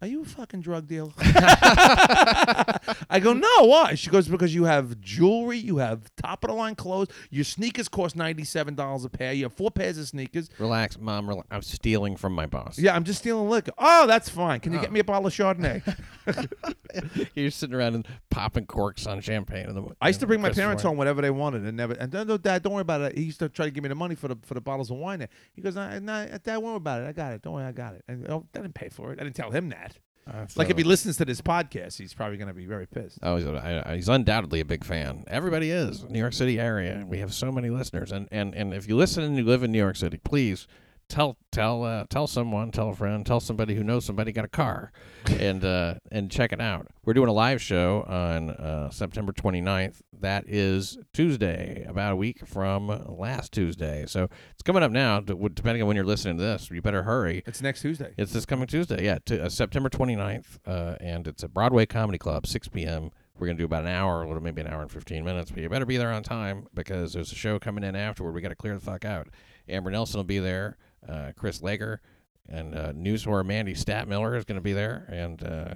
Are 0.03 0.09
you 0.09 0.23
a 0.23 0.25
fucking 0.25 0.63
drug 0.63 0.89
dealer? 0.89 1.13
I 1.19 3.21
go, 3.23 3.33
no, 3.33 3.49
why? 3.67 3.95
She 3.95 4.11
goes, 4.11 4.27
because 4.27 4.53
you 4.53 4.65
have 4.65 5.01
jewelry, 5.01 5.59
you 5.59 5.77
have 5.77 6.11
top 6.17 6.43
of 6.43 6.51
the 6.51 6.57
line 6.57 6.75
clothes, 6.75 7.07
your 7.31 7.45
sneakers 7.45 7.87
cost 7.89 8.17
$97 8.17 9.05
a 9.05 9.09
pair, 9.09 9.33
you 9.33 9.45
have 9.45 9.53
four 9.53 9.71
pairs 9.71 9.99
of 9.99 10.09
sneakers. 10.09 10.51
Relax, 10.59 10.99
mom. 10.99 11.29
Rela- 11.29 11.45
I'm 11.53 11.63
stealing 11.63 12.17
from 12.17 12.33
my 12.35 12.47
boss. 12.47 12.81
Yeah, 12.81 12.97
I'm 12.97 13.05
just 13.05 13.21
stealing 13.21 13.49
liquor. 13.49 13.71
Oh, 13.79 14.09
that's 14.09 14.29
fine. 14.29 14.59
Can 14.59 14.73
you 14.73 14.81
Oh. 14.81 14.83
get 14.83 14.91
me 14.91 14.99
a 14.99 15.05
bottle 15.05 15.29
of 15.29 15.33
Chardonnay? 15.33 15.83
You're 17.35 17.51
sitting 17.51 17.75
around 17.75 17.95
and 17.95 18.07
popping 18.31 18.67
corks 18.67 19.07
on 19.07 19.21
champagne. 19.21 19.69
In 19.69 19.75
the, 19.77 19.85
I 20.01 20.09
used 20.09 20.21
to 20.21 20.27
bring 20.27 20.41
my 20.41 20.51
parents 20.51 20.83
home 20.83 20.97
whenever 20.97 21.23
they 21.23 21.31
wanted, 21.31 21.65
and 21.65 21.77
never. 21.77 21.93
And 21.95 22.13
no, 22.13 22.25
no, 22.25 22.37
Dad, 22.39 22.63
don't 22.63 22.73
worry 22.73 22.83
about 22.83 23.03
it. 23.03 23.17
He 23.17 23.25
used 23.25 23.39
to 23.39 23.49
try 23.49 23.67
to 23.67 23.71
give 23.71 23.83
me 23.85 23.89
the 23.89 23.95
money 23.95 24.15
for 24.17 24.27
the 24.29 24.37
for 24.43 24.55
the 24.55 24.61
bottles 24.61 24.91
of 24.91 24.97
wine. 24.97 25.21
There. 25.21 25.29
He 25.55 25.63
goes, 25.63 25.77
nah, 25.77 25.99
nah, 26.01 26.25
Dad, 26.27 26.43
don't 26.43 26.63
worry 26.65 26.77
about 26.77 27.03
it. 27.03 27.09
I 27.09 27.13
got 27.13 27.33
it. 27.33 27.43
Don't 27.43 27.55
worry, 27.55 27.65
I 27.65 27.73
got 27.73 27.95
it. 27.95 28.05
And 28.09 28.29
oh, 28.29 28.47
I 28.55 28.59
didn't 28.59 28.75
pay 28.75 28.89
for 28.89 29.13
it. 29.13 29.21
I 29.21 29.25
didn't 29.25 29.37
tell 29.37 29.51
him 29.51 29.69
that. 29.71 29.92
Uh, 30.31 30.47
Like 30.57 30.71
if 30.71 30.77
he 30.79 30.85
listens 30.85 31.17
to 31.17 31.25
this 31.25 31.41
podcast, 31.41 31.99
he's 31.99 32.15
probably 32.15 32.37
gonna 32.37 32.55
be 32.55 32.67
very 32.67 32.87
pissed. 32.87 33.19
Oh, 33.23 33.37
he's, 33.37 33.47
I- 33.47 33.97
he's 33.97 34.09
undoubtedly 34.09 34.61
a 34.61 34.65
big 34.65 34.85
fan. 34.85 35.25
Everybody 35.27 35.71
is. 35.71 36.05
New 36.05 36.19
York 36.19 36.33
City 36.33 36.61
area. 36.61 37.05
We 37.07 37.19
have 37.19 37.35
so 37.35 37.51
many 37.51 37.71
listeners, 37.71 38.13
and 38.13 38.29
and 38.31 38.55
and 38.55 38.73
if 38.73 38.89
you 38.89 38.97
listen 38.97 39.25
and 39.25 39.37
you 39.37 39.45
live 39.45 39.63
in 39.65 39.73
New 39.73 39.79
York 39.79 39.97
City, 39.97 40.19
please 40.19 40.67
tell 41.13 41.37
tell 41.53 41.85
uh, 41.85 42.05
tell 42.09 42.27
someone, 42.27 42.73
tell 42.73 42.89
a 42.89 42.95
friend, 42.95 43.25
tell 43.25 43.39
somebody 43.39 43.75
who 43.75 43.85
knows 43.85 44.05
somebody 44.05 44.33
got 44.33 44.45
a 44.45 44.49
car, 44.49 44.91
and 45.27 45.65
uh, 45.65 45.95
and 46.11 46.31
check 46.31 46.53
it 46.53 46.61
out. 46.61 46.89
We're 47.05 47.13
doing 47.13 47.29
a 47.29 47.33
live 47.33 47.61
show 47.61 48.05
on 48.09 48.51
uh, 48.51 48.91
September 48.91 49.33
29th. 49.33 50.01
That 50.21 50.45
is 50.49 50.99
Tuesday, 51.13 51.85
about 51.87 52.13
a 52.13 52.17
week 52.17 52.47
from 52.47 52.89
last 53.07 53.53
Tuesday. 53.53 54.07
So 54.07 54.29
it's 54.53 54.63
coming 54.63 54.83
up 54.83 54.91
now. 54.91 55.21
Depending 55.21 55.83
on 55.83 55.89
when 55.89 55.97
you're 55.97 56.07
listening 56.07 56.39
to 56.39 56.43
this, 56.43 56.71
you 56.71 56.81
better 56.81 57.03
hurry. 57.03 57.43
It's 57.47 57.61
next 57.61 57.83
Tuesday. 57.83 58.15
It's 58.17 58.33
this 58.33 58.47
coming 58.47 58.67
Tuesday, 58.67 59.05
yeah, 59.05 59.19
to, 59.27 59.45
uh, 59.45 59.49
September 59.49 59.91
29th, 59.91 60.59
uh, 60.67 60.97
and 61.01 61.27
it's 61.27 61.45
at 61.45 61.53
Broadway 61.53 61.87
Comedy 61.87 62.19
Club, 62.19 62.47
6 62.47 62.69
p.m. 62.69 63.11
We're 63.39 63.47
going 63.47 63.57
to 63.57 63.63
do 63.63 63.65
about 63.65 63.83
an 63.83 63.91
hour, 63.91 64.23
a 64.23 64.27
little 64.27 64.43
maybe 64.43 64.61
an 64.61 64.69
hour 64.69 64.83
and 64.83 64.91
15 64.91 65.25
minutes, 65.25 65.51
but 65.51 65.63
you 65.63 65.69
better 65.69 65.87
be 65.87 65.97
there 65.97 66.13
on 66.13 66.23
time 66.23 66.69
because 66.75 67.13
there's 67.13 67.33
a 67.33 67.35
show 67.35 67.59
coming 67.59 67.83
in 67.83 67.97
afterward. 67.97 68.33
We 68.35 68.41
got 68.41 68.51
to 68.51 68.55
clear 68.55 68.75
the 68.75 68.81
fuck 68.81 69.05
out. 69.05 69.29
Amber 69.69 69.91
Nelson 69.91 70.19
will 70.19 70.25
be 70.25 70.39
there, 70.39 70.77
uh, 71.09 71.33
Chris 71.37 71.63
Lager, 71.63 72.01
and 72.49 72.75
uh, 72.75 72.93
news 72.93 73.25
whore 73.25 73.45
Mandy 73.45 73.75
Stadtmiller 73.75 74.37
is 74.37 74.45
going 74.45 74.57
to 74.59 74.63
be 74.63 74.73
there, 74.73 75.07
and 75.09 75.43
uh, 75.43 75.75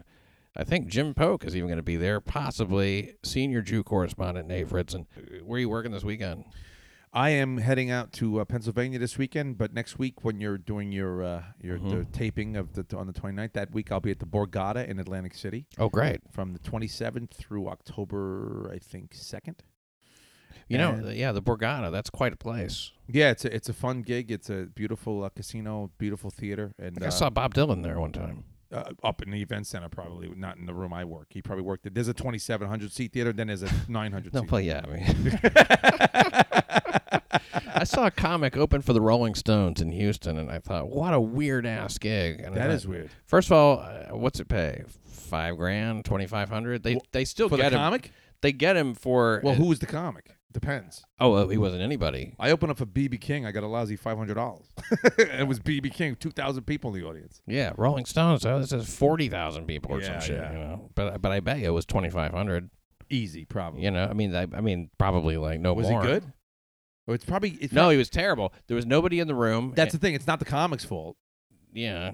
I 0.56 0.64
think 0.64 0.88
Jim 0.88 1.14
Polk 1.14 1.44
is 1.44 1.54
even 1.56 1.68
going 1.68 1.76
to 1.78 1.82
be 1.82 1.96
there, 1.96 2.20
possibly 2.20 3.14
senior 3.22 3.62
Jew 3.62 3.82
correspondent 3.84 4.48
Nate 4.48 4.68
Fritzen. 4.68 5.06
Where 5.44 5.56
are 5.56 5.60
you 5.60 5.68
working 5.68 5.92
this 5.92 6.04
weekend? 6.04 6.44
I 7.12 7.30
am 7.30 7.56
heading 7.58 7.90
out 7.90 8.12
to 8.14 8.40
uh, 8.40 8.44
Pennsylvania 8.44 8.98
this 8.98 9.16
weekend, 9.16 9.56
but 9.56 9.72
next 9.72 9.98
week 9.98 10.22
when 10.22 10.38
you're 10.38 10.58
doing 10.58 10.92
your 10.92 11.22
uh, 11.22 11.42
your 11.62 11.78
the 11.78 11.84
Mhm. 12.04 12.12
taping 12.12 12.56
of 12.56 12.74
the 12.74 12.84
on 12.96 13.06
the 13.06 13.12
29th, 13.14 13.52
that 13.54 13.70
week 13.72 13.90
I'll 13.90 14.00
be 14.00 14.10
at 14.10 14.18
the 14.18 14.26
Borgata 14.26 14.86
in 14.86 14.98
Atlantic 14.98 15.34
City 15.34 15.66
Oh, 15.78 15.88
great. 15.88 16.20
from 16.30 16.52
the 16.52 16.58
27th 16.58 17.30
through 17.32 17.68
October, 17.68 18.70
I 18.70 18.78
think 18.78 19.14
second. 19.14 19.62
You 20.68 20.78
know, 20.78 20.90
And- 20.90 21.16
yeah, 21.16 21.30
the 21.32 21.42
Borgata, 21.42 21.90
that's 21.92 22.10
quite 22.10 22.32
a 22.32 22.36
place. 22.36 22.90
Yeah, 23.08 23.30
it's 23.30 23.44
a 23.44 23.54
it's 23.54 23.68
a 23.68 23.72
fun 23.72 24.02
gig. 24.02 24.30
It's 24.32 24.50
a 24.50 24.66
beautiful 24.74 25.22
uh, 25.22 25.28
casino, 25.28 25.90
beautiful 25.98 26.28
theater, 26.30 26.72
and 26.78 26.98
I 27.02 27.06
uh, 27.06 27.10
saw 27.10 27.30
Bob 27.30 27.54
Dylan 27.54 27.82
there 27.84 28.00
one 28.00 28.10
time. 28.12 28.42
uh, 28.72 28.90
up 29.04 29.22
in 29.22 29.30
the 29.30 29.40
event 29.40 29.68
center, 29.68 29.88
probably 29.88 30.28
not 30.36 30.56
in 30.56 30.66
the 30.66 30.74
room 30.74 30.92
I 30.92 31.04
work. 31.04 31.28
He 31.30 31.40
probably 31.40 31.62
worked. 31.62 31.86
At, 31.86 31.94
there's 31.94 32.08
a 32.08 32.14
2,700 32.14 32.90
seat 32.90 33.12
theater, 33.12 33.32
then 33.32 33.46
there's 33.46 33.62
a 33.62 33.70
900 33.88 34.34
No, 34.34 34.40
seat. 34.40 34.50
well, 34.50 34.60
yeah. 34.60 34.80
I 34.84 34.88
mean, 34.88 35.38
I 37.74 37.84
saw 37.84 38.06
a 38.06 38.10
comic 38.10 38.56
open 38.56 38.82
for 38.82 38.92
the 38.92 39.00
Rolling 39.00 39.34
Stones 39.34 39.80
in 39.80 39.92
Houston, 39.92 40.38
and 40.38 40.50
I 40.50 40.58
thought, 40.58 40.88
what 40.88 41.14
a 41.14 41.20
weird 41.20 41.66
ass 41.66 41.98
gig. 41.98 42.40
And 42.40 42.54
That 42.56 42.62
thought, 42.66 42.70
is 42.70 42.86
weird 42.88 43.10
First 43.26 43.48
of 43.48 43.52
all, 43.56 43.78
uh, 43.80 44.16
what's 44.16 44.40
it 44.40 44.48
pay? 44.48 44.84
Five 45.06 45.56
grand, 45.56 46.04
twenty 46.04 46.26
five 46.26 46.48
hundred. 46.48 46.82
They 46.84 46.98
they 47.12 47.24
still 47.24 47.48
for 47.48 47.56
get 47.56 47.70
the 47.70 47.76
him. 47.76 47.82
comic. 47.82 48.12
They 48.42 48.52
get 48.52 48.76
him 48.76 48.94
for. 48.94 49.40
Well, 49.42 49.54
who 49.54 49.66
was 49.66 49.80
the 49.80 49.86
comic? 49.86 50.35
Depends. 50.60 51.04
Oh, 51.20 51.32
well, 51.32 51.48
he 51.48 51.58
wasn't 51.58 51.82
anybody. 51.82 52.34
I 52.40 52.50
opened 52.50 52.70
up 52.70 52.78
for 52.78 52.86
BB 52.86 53.20
King. 53.20 53.44
I 53.44 53.52
got 53.52 53.62
a 53.62 53.66
lousy 53.66 53.94
five 53.94 54.16
hundred 54.16 54.36
dollars. 54.36 54.64
it 55.18 55.46
was 55.46 55.60
BB 55.60 55.92
King. 55.92 56.16
Two 56.16 56.30
thousand 56.30 56.64
people 56.64 56.94
in 56.94 56.98
the 56.98 57.06
audience. 57.06 57.42
Yeah, 57.46 57.72
Rolling 57.76 58.06
Stones. 58.06 58.46
Oh, 58.46 58.58
this 58.58 58.72
is 58.72 58.88
forty 58.88 59.28
thousand 59.28 59.66
people 59.66 59.92
or 59.92 60.00
Yeah, 60.00 60.18
some 60.18 60.26
shit. 60.26 60.36
yeah. 60.40 60.52
You 60.52 60.58
know, 60.58 60.90
but 60.94 61.20
but 61.20 61.30
I 61.30 61.40
bet 61.40 61.58
you 61.58 61.66
it 61.66 61.72
was 61.72 61.84
twenty 61.84 62.08
five 62.08 62.32
hundred. 62.32 62.70
Easy, 63.10 63.44
probably. 63.44 63.82
You 63.82 63.90
know, 63.90 64.06
I 64.06 64.14
mean, 64.14 64.34
I, 64.34 64.46
I 64.54 64.62
mean, 64.62 64.88
probably 64.96 65.36
like 65.36 65.60
no 65.60 65.74
was 65.74 65.90
more. 65.90 66.00
he 66.00 66.06
good? 66.08 66.32
It's 67.06 67.26
probably. 67.26 67.50
It's 67.60 67.74
No, 67.74 67.90
he 67.90 67.98
was 67.98 68.08
terrible. 68.08 68.54
There 68.66 68.76
was 68.76 68.86
nobody 68.86 69.20
in 69.20 69.28
the 69.28 69.34
room. 69.34 69.74
that's 69.76 69.94
eh 69.94 69.98
the 69.98 70.00
thing. 70.00 70.14
It's 70.14 70.26
not 70.26 70.38
the 70.38 70.46
comic's 70.46 70.86
fault. 70.86 71.18
Yeah. 71.74 72.12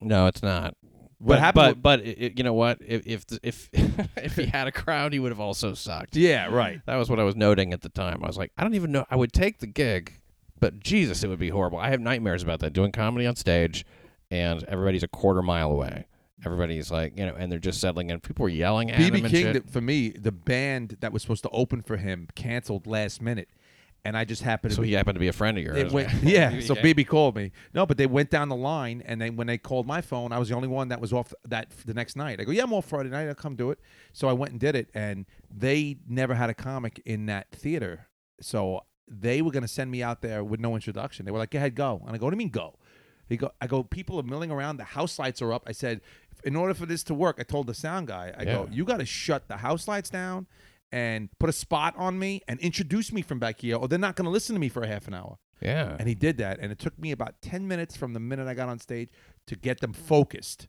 No, 0.00 0.26
it's 0.26 0.42
not. 0.42 0.74
What 1.18 1.34
but, 1.34 1.38
happened? 1.38 1.82
But 1.82 2.00
but 2.00 2.06
it, 2.06 2.38
you 2.38 2.44
know 2.44 2.52
what? 2.52 2.78
If 2.86 3.06
if 3.06 3.24
if 3.42 3.70
if 4.16 4.36
he 4.36 4.46
had 4.46 4.68
a 4.68 4.72
crowd, 4.72 5.12
he 5.12 5.18
would 5.18 5.32
have 5.32 5.40
also 5.40 5.74
sucked. 5.74 6.16
yeah, 6.16 6.46
right. 6.46 6.80
That 6.86 6.96
was 6.96 7.08
what 7.08 7.18
I 7.18 7.22
was 7.22 7.36
noting 7.36 7.72
at 7.72 7.80
the 7.80 7.88
time. 7.88 8.22
I 8.22 8.26
was 8.26 8.36
like, 8.36 8.52
I 8.56 8.62
don't 8.62 8.74
even 8.74 8.92
know. 8.92 9.06
I 9.10 9.16
would 9.16 9.32
take 9.32 9.60
the 9.60 9.66
gig, 9.66 10.12
but 10.60 10.80
Jesus, 10.80 11.24
it 11.24 11.28
would 11.28 11.38
be 11.38 11.48
horrible. 11.48 11.78
I 11.78 11.88
have 11.88 12.00
nightmares 12.00 12.42
about 12.42 12.60
that. 12.60 12.72
Doing 12.72 12.92
comedy 12.92 13.26
on 13.26 13.34
stage, 13.36 13.86
and 14.30 14.62
everybody's 14.64 15.02
a 15.02 15.08
quarter 15.08 15.42
mile 15.42 15.70
away. 15.70 16.06
Everybody's 16.44 16.90
like, 16.90 17.18
you 17.18 17.24
know, 17.24 17.34
and 17.34 17.50
they're 17.50 17.58
just 17.58 17.80
settling 17.80 18.10
in. 18.10 18.20
People 18.20 18.42
were 18.42 18.50
yelling 18.50 18.90
at 18.90 18.98
him 18.98 19.14
BB 19.14 19.20
King, 19.20 19.30
shit. 19.30 19.52
th- 19.54 19.64
for 19.72 19.80
me, 19.80 20.10
the 20.10 20.32
band 20.32 20.98
that 21.00 21.12
was 21.12 21.22
supposed 21.22 21.42
to 21.44 21.48
open 21.48 21.80
for 21.80 21.96
him 21.96 22.28
canceled 22.34 22.86
last 22.86 23.22
minute, 23.22 23.48
and 24.06 24.16
I 24.16 24.24
just 24.24 24.42
happened 24.42 24.70
to 24.70 24.76
so 24.76 24.82
be 24.82 24.88
he 24.88 24.94
happened 24.94 25.16
to 25.16 25.20
be 25.20 25.28
a 25.28 25.32
friend 25.32 25.58
of 25.58 25.64
yours. 25.64 25.92
Went, 25.92 26.12
yeah. 26.22 26.60
So 26.60 26.76
BB 26.76 27.08
called 27.08 27.34
me. 27.34 27.50
No, 27.74 27.84
but 27.84 27.96
they 27.96 28.06
went 28.06 28.30
down 28.30 28.48
the 28.48 28.56
line, 28.56 29.02
and 29.04 29.20
then 29.20 29.34
when 29.34 29.48
they 29.48 29.58
called 29.58 29.86
my 29.86 30.00
phone, 30.00 30.32
I 30.32 30.38
was 30.38 30.48
the 30.48 30.54
only 30.54 30.68
one 30.68 30.88
that 30.88 31.00
was 31.00 31.12
off 31.12 31.34
that 31.44 31.70
the 31.84 31.92
next 31.92 32.16
night. 32.16 32.40
I 32.40 32.44
go, 32.44 32.52
yeah, 32.52 32.62
I'm 32.62 32.72
off 32.72 32.86
Friday 32.86 33.10
night. 33.10 33.26
I'll 33.26 33.34
come 33.34 33.56
do 33.56 33.70
it. 33.70 33.80
So 34.12 34.28
I 34.28 34.32
went 34.32 34.52
and 34.52 34.60
did 34.60 34.76
it, 34.76 34.88
and 34.94 35.26
they 35.50 35.96
never 36.08 36.34
had 36.34 36.50
a 36.50 36.54
comic 36.54 37.02
in 37.04 37.26
that 37.26 37.50
theater, 37.50 38.06
so 38.40 38.84
they 39.08 39.42
were 39.42 39.50
gonna 39.50 39.68
send 39.68 39.90
me 39.90 40.02
out 40.02 40.22
there 40.22 40.44
with 40.44 40.60
no 40.60 40.74
introduction. 40.74 41.26
They 41.26 41.32
were 41.32 41.38
like, 41.38 41.50
go 41.50 41.58
ahead, 41.58 41.74
go. 41.74 42.02
And 42.06 42.14
I 42.14 42.18
go, 42.18 42.26
what 42.26 42.30
do 42.30 42.36
you 42.36 42.38
mean 42.38 42.50
go? 42.50 42.78
He 43.28 43.36
go, 43.36 43.50
I 43.60 43.66
go, 43.66 43.82
people 43.82 44.20
are 44.20 44.22
milling 44.22 44.52
around. 44.52 44.76
The 44.76 44.84
house 44.84 45.18
lights 45.18 45.42
are 45.42 45.52
up. 45.52 45.64
I 45.66 45.72
said, 45.72 46.00
in 46.44 46.54
order 46.54 46.74
for 46.74 46.86
this 46.86 47.02
to 47.04 47.14
work, 47.14 47.36
I 47.40 47.42
told 47.42 47.66
the 47.66 47.74
sound 47.74 48.06
guy, 48.06 48.32
I 48.38 48.44
go, 48.44 48.68
you 48.70 48.84
got 48.84 48.98
to 48.98 49.04
shut 49.04 49.48
the 49.48 49.56
house 49.56 49.88
lights 49.88 50.10
down 50.10 50.46
and 50.92 51.28
put 51.38 51.48
a 51.48 51.52
spot 51.52 51.94
on 51.96 52.18
me 52.18 52.42
and 52.48 52.58
introduce 52.60 53.12
me 53.12 53.22
from 53.22 53.38
back 53.38 53.60
here, 53.60 53.76
or 53.76 53.88
they're 53.88 53.98
not 53.98 54.16
going 54.16 54.24
to 54.26 54.30
listen 54.30 54.54
to 54.54 54.60
me 54.60 54.68
for 54.68 54.82
a 54.82 54.86
half 54.86 55.06
an 55.08 55.14
hour. 55.14 55.38
Yeah. 55.60 55.96
And 55.98 56.08
he 56.08 56.14
did 56.14 56.36
that, 56.38 56.58
and 56.60 56.70
it 56.70 56.78
took 56.78 56.98
me 56.98 57.12
about 57.12 57.40
ten 57.42 57.66
minutes 57.66 57.96
from 57.96 58.12
the 58.12 58.20
minute 58.20 58.46
I 58.46 58.54
got 58.54 58.68
on 58.68 58.78
stage 58.78 59.08
to 59.46 59.56
get 59.56 59.80
them 59.80 59.92
focused. 59.92 60.68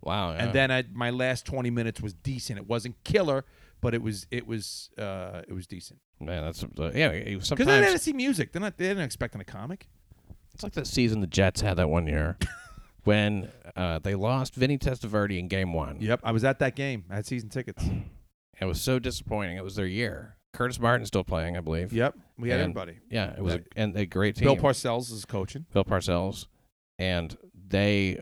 wow. 0.00 0.32
yeah. 0.32 0.44
And 0.44 0.52
then 0.52 0.70
I, 0.70 0.84
my 0.92 1.10
last 1.10 1.44
twenty 1.46 1.70
minutes 1.70 2.00
was 2.00 2.14
decent. 2.14 2.58
It 2.58 2.66
wasn't 2.66 3.02
killer, 3.04 3.44
but 3.80 3.94
it 3.94 4.02
was 4.02 4.26
it 4.30 4.46
was 4.46 4.90
uh, 4.98 5.42
it 5.46 5.52
was 5.52 5.66
decent. 5.66 6.00
man, 6.20 6.42
that's 6.44 6.62
uh, 6.64 6.90
yeah. 6.94 7.08
it- 7.10 7.24
Because 7.26 7.48
Sometimes 7.48 7.68
they 7.68 7.80
didn't 7.80 8.00
see 8.00 8.12
music. 8.14 8.52
They're 8.52 8.62
not. 8.62 8.76
they 8.78 8.88
didn't 8.88 9.04
expecting 9.04 9.40
a 9.40 9.44
comic. 9.44 9.88
It's 10.54 10.62
like 10.62 10.72
that 10.72 10.86
season 10.86 11.20
the 11.20 11.26
Jets 11.26 11.60
had 11.62 11.76
that 11.78 11.88
one 11.88 12.06
year 12.06 12.36
when 13.04 13.50
uh, 13.76 13.98
they 14.00 14.14
lost 14.14 14.54
Vinny 14.54 14.78
Testaverde 14.78 15.38
in 15.38 15.48
Game 15.48 15.72
One. 15.72 15.98
Yep, 16.00 16.20
I 16.24 16.32
was 16.32 16.44
at 16.44 16.58
that 16.60 16.76
game. 16.76 17.04
I 17.10 17.16
had 17.16 17.26
season 17.26 17.48
tickets. 17.50 17.84
It 18.62 18.66
was 18.66 18.80
so 18.80 18.98
disappointing. 18.98 19.56
It 19.56 19.64
was 19.64 19.76
their 19.76 19.86
year. 19.86 20.36
Curtis 20.52 20.78
Martin's 20.78 21.08
still 21.08 21.24
playing, 21.24 21.56
I 21.56 21.60
believe. 21.60 21.92
Yep, 21.92 22.14
we 22.38 22.50
had 22.50 22.60
And- 22.60 22.70
everybody. 22.76 22.98
Yeah, 23.10 23.32
it 23.36 23.42
was 23.42 23.54
a, 23.54 23.60
and 23.76 23.96
a 23.96 24.06
great 24.06 24.36
team. 24.36 24.44
Bill 24.46 24.56
Parcells 24.56 25.10
is 25.10 25.24
coaching. 25.24 25.66
Bill 25.72 25.84
Parcells, 25.84 26.46
and 26.98 27.36
they, 27.68 28.20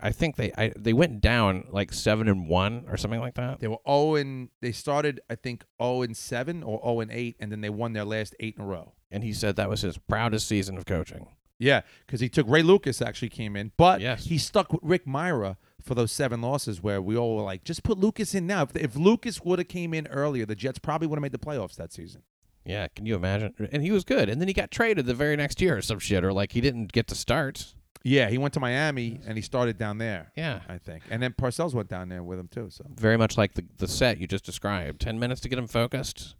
I 0.00 0.12
think 0.12 0.36
they 0.36 0.52
I, 0.56 0.72
they 0.76 0.92
went 0.92 1.20
down 1.22 1.64
like 1.70 1.92
seven 1.92 2.28
and 2.28 2.48
one 2.48 2.84
or 2.88 2.96
something 2.98 3.20
like 3.20 3.34
that. 3.34 3.60
They 3.60 3.66
were 3.68 3.78
zero 3.86 4.14
and 4.16 4.50
they 4.60 4.72
started 4.72 5.20
I 5.30 5.34
think 5.36 5.64
zero 5.82 6.02
and 6.02 6.14
seven 6.16 6.62
or 6.62 6.80
zero 6.82 7.00
and 7.00 7.10
eight, 7.10 7.36
and 7.40 7.50
then 7.50 7.62
they 7.62 7.70
won 7.70 7.94
their 7.94 8.04
last 8.04 8.36
eight 8.40 8.56
in 8.56 8.62
a 8.62 8.66
row. 8.66 8.92
And 9.10 9.24
he 9.24 9.32
said 9.32 9.56
that 9.56 9.70
was 9.70 9.80
his 9.80 9.96
proudest 9.96 10.46
season 10.46 10.76
of 10.76 10.84
coaching. 10.84 11.28
Yeah, 11.58 11.80
because 12.06 12.20
he 12.20 12.28
took 12.28 12.46
Ray 12.48 12.62
Lucas 12.62 13.00
actually 13.02 13.30
came 13.30 13.56
in, 13.56 13.72
but 13.78 14.00
Yes. 14.02 14.26
he 14.26 14.36
stuck 14.38 14.72
with 14.72 14.82
Rick 14.84 15.06
Mirer 15.06 15.56
for 15.88 15.94
those 15.96 16.12
seven 16.12 16.40
losses 16.40 16.80
where 16.82 17.02
we 17.02 17.16
all 17.16 17.34
were 17.36 17.42
like, 17.42 17.64
just 17.64 17.82
put 17.82 17.98
Lucas 17.98 18.34
in 18.34 18.46
now. 18.46 18.62
If, 18.62 18.76
if 18.76 18.94
Lucas 18.94 19.40
would 19.42 19.58
have 19.58 19.66
came 19.68 19.92
in 19.92 20.06
earlier, 20.06 20.46
the 20.46 20.54
Jets 20.54 20.78
probably 20.78 21.08
would 21.08 21.16
have 21.16 21.22
made 21.22 21.32
the 21.32 21.38
playoffs 21.38 21.74
that 21.76 21.92
season. 21.92 22.22
Yeah, 22.64 22.86
can 22.94 23.06
you 23.06 23.16
imagine? 23.16 23.54
And 23.72 23.82
he 23.82 23.90
was 23.90 24.04
good. 24.04 24.28
And 24.28 24.40
then 24.40 24.46
he 24.46 24.54
got 24.54 24.70
traded 24.70 25.06
the 25.06 25.14
very 25.14 25.34
next 25.36 25.60
year 25.60 25.78
or 25.78 25.82
some 25.82 25.98
shit, 25.98 26.22
or 26.22 26.32
like 26.32 26.52
he 26.52 26.60
didn't 26.60 26.92
get 26.92 27.06
to 27.08 27.14
start. 27.14 27.74
Yeah, 28.04 28.28
he 28.28 28.38
went 28.38 28.54
to 28.54 28.60
Miami 28.60 29.20
and 29.26 29.36
he 29.36 29.42
started 29.42 29.76
down 29.78 29.98
there, 29.98 30.30
Yeah. 30.36 30.60
I 30.68 30.78
think, 30.78 31.02
and 31.10 31.20
then 31.22 31.32
Parcells 31.32 31.74
went 31.74 31.88
down 31.88 32.08
there 32.08 32.22
with 32.22 32.38
him 32.38 32.48
too. 32.48 32.68
So 32.70 32.84
Very 32.94 33.16
much 33.16 33.36
like 33.36 33.54
the, 33.54 33.64
the 33.78 33.88
set 33.88 34.18
you 34.18 34.26
just 34.28 34.44
described. 34.44 35.00
10 35.00 35.18
minutes 35.18 35.40
to 35.42 35.48
get 35.48 35.58
him 35.58 35.66
focused. 35.66 36.36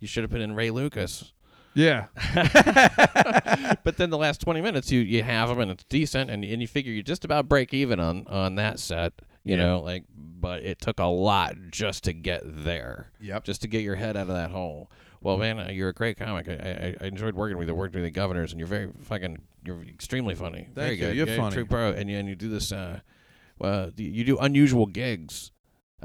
You 0.00 0.08
should 0.08 0.24
have 0.24 0.30
put 0.30 0.40
in 0.40 0.54
Ray 0.56 0.70
Lucas. 0.70 1.32
Yeah, 1.74 2.06
but 3.84 3.96
then 3.96 4.10
the 4.10 4.18
last 4.18 4.40
20 4.40 4.60
minutes, 4.60 4.90
you, 4.90 5.00
you 5.00 5.22
have 5.22 5.50
him 5.50 5.60
and 5.60 5.70
it's 5.70 5.84
decent, 5.84 6.30
and, 6.30 6.44
and 6.44 6.60
you 6.60 6.68
figure 6.68 6.92
you 6.92 7.02
just 7.02 7.24
about 7.24 7.48
break 7.48 7.72
even 7.74 8.00
on, 8.00 8.26
on 8.28 8.54
that 8.56 8.78
set, 8.78 9.12
you 9.44 9.56
Yeah. 9.56 9.62
know, 9.64 9.80
like, 9.80 10.04
but 10.14 10.62
it 10.62 10.80
took 10.80 10.98
a 10.98 11.04
lot 11.04 11.54
just 11.70 12.04
to 12.04 12.12
get 12.12 12.42
there, 12.44 13.10
yep. 13.20 13.44
just 13.44 13.62
to 13.62 13.68
get 13.68 13.82
your 13.82 13.96
head 13.96 14.16
out 14.16 14.22
of 14.28 14.34
that 14.34 14.50
hole. 14.50 14.90
Well, 15.20 15.36
man, 15.38 15.58
uh, 15.60 15.68
you're 15.70 15.90
a 15.90 15.94
great 15.94 16.16
comic. 16.18 16.48
I, 16.48 16.96
I, 17.00 17.04
I 17.04 17.06
enjoyed 17.06 17.34
working 17.34 17.56
with 17.56 17.68
you, 17.68 17.74
worked 17.74 17.94
with 17.94 18.02
the 18.02 18.10
governors, 18.10 18.50
and 18.52 18.58
you're 18.58 18.66
very 18.66 18.90
fucking, 19.02 19.38
you're 19.64 19.80
extremely 19.84 20.34
funny. 20.34 20.66
very 20.74 20.92
you. 20.92 20.96
good. 20.96 21.16
You're 21.16 21.28
Yeah, 21.28 21.36
funny. 21.36 21.54
True 21.54 21.66
pro. 21.66 21.92
And 21.92 22.10
you, 22.10 22.16
and 22.18 22.28
you 22.28 22.34
do 22.34 22.48
this, 22.48 22.72
uh, 22.72 22.98
uh, 23.60 23.90
you 23.96 24.24
do 24.24 24.36
unusual 24.38 24.86
gigs. 24.86 25.52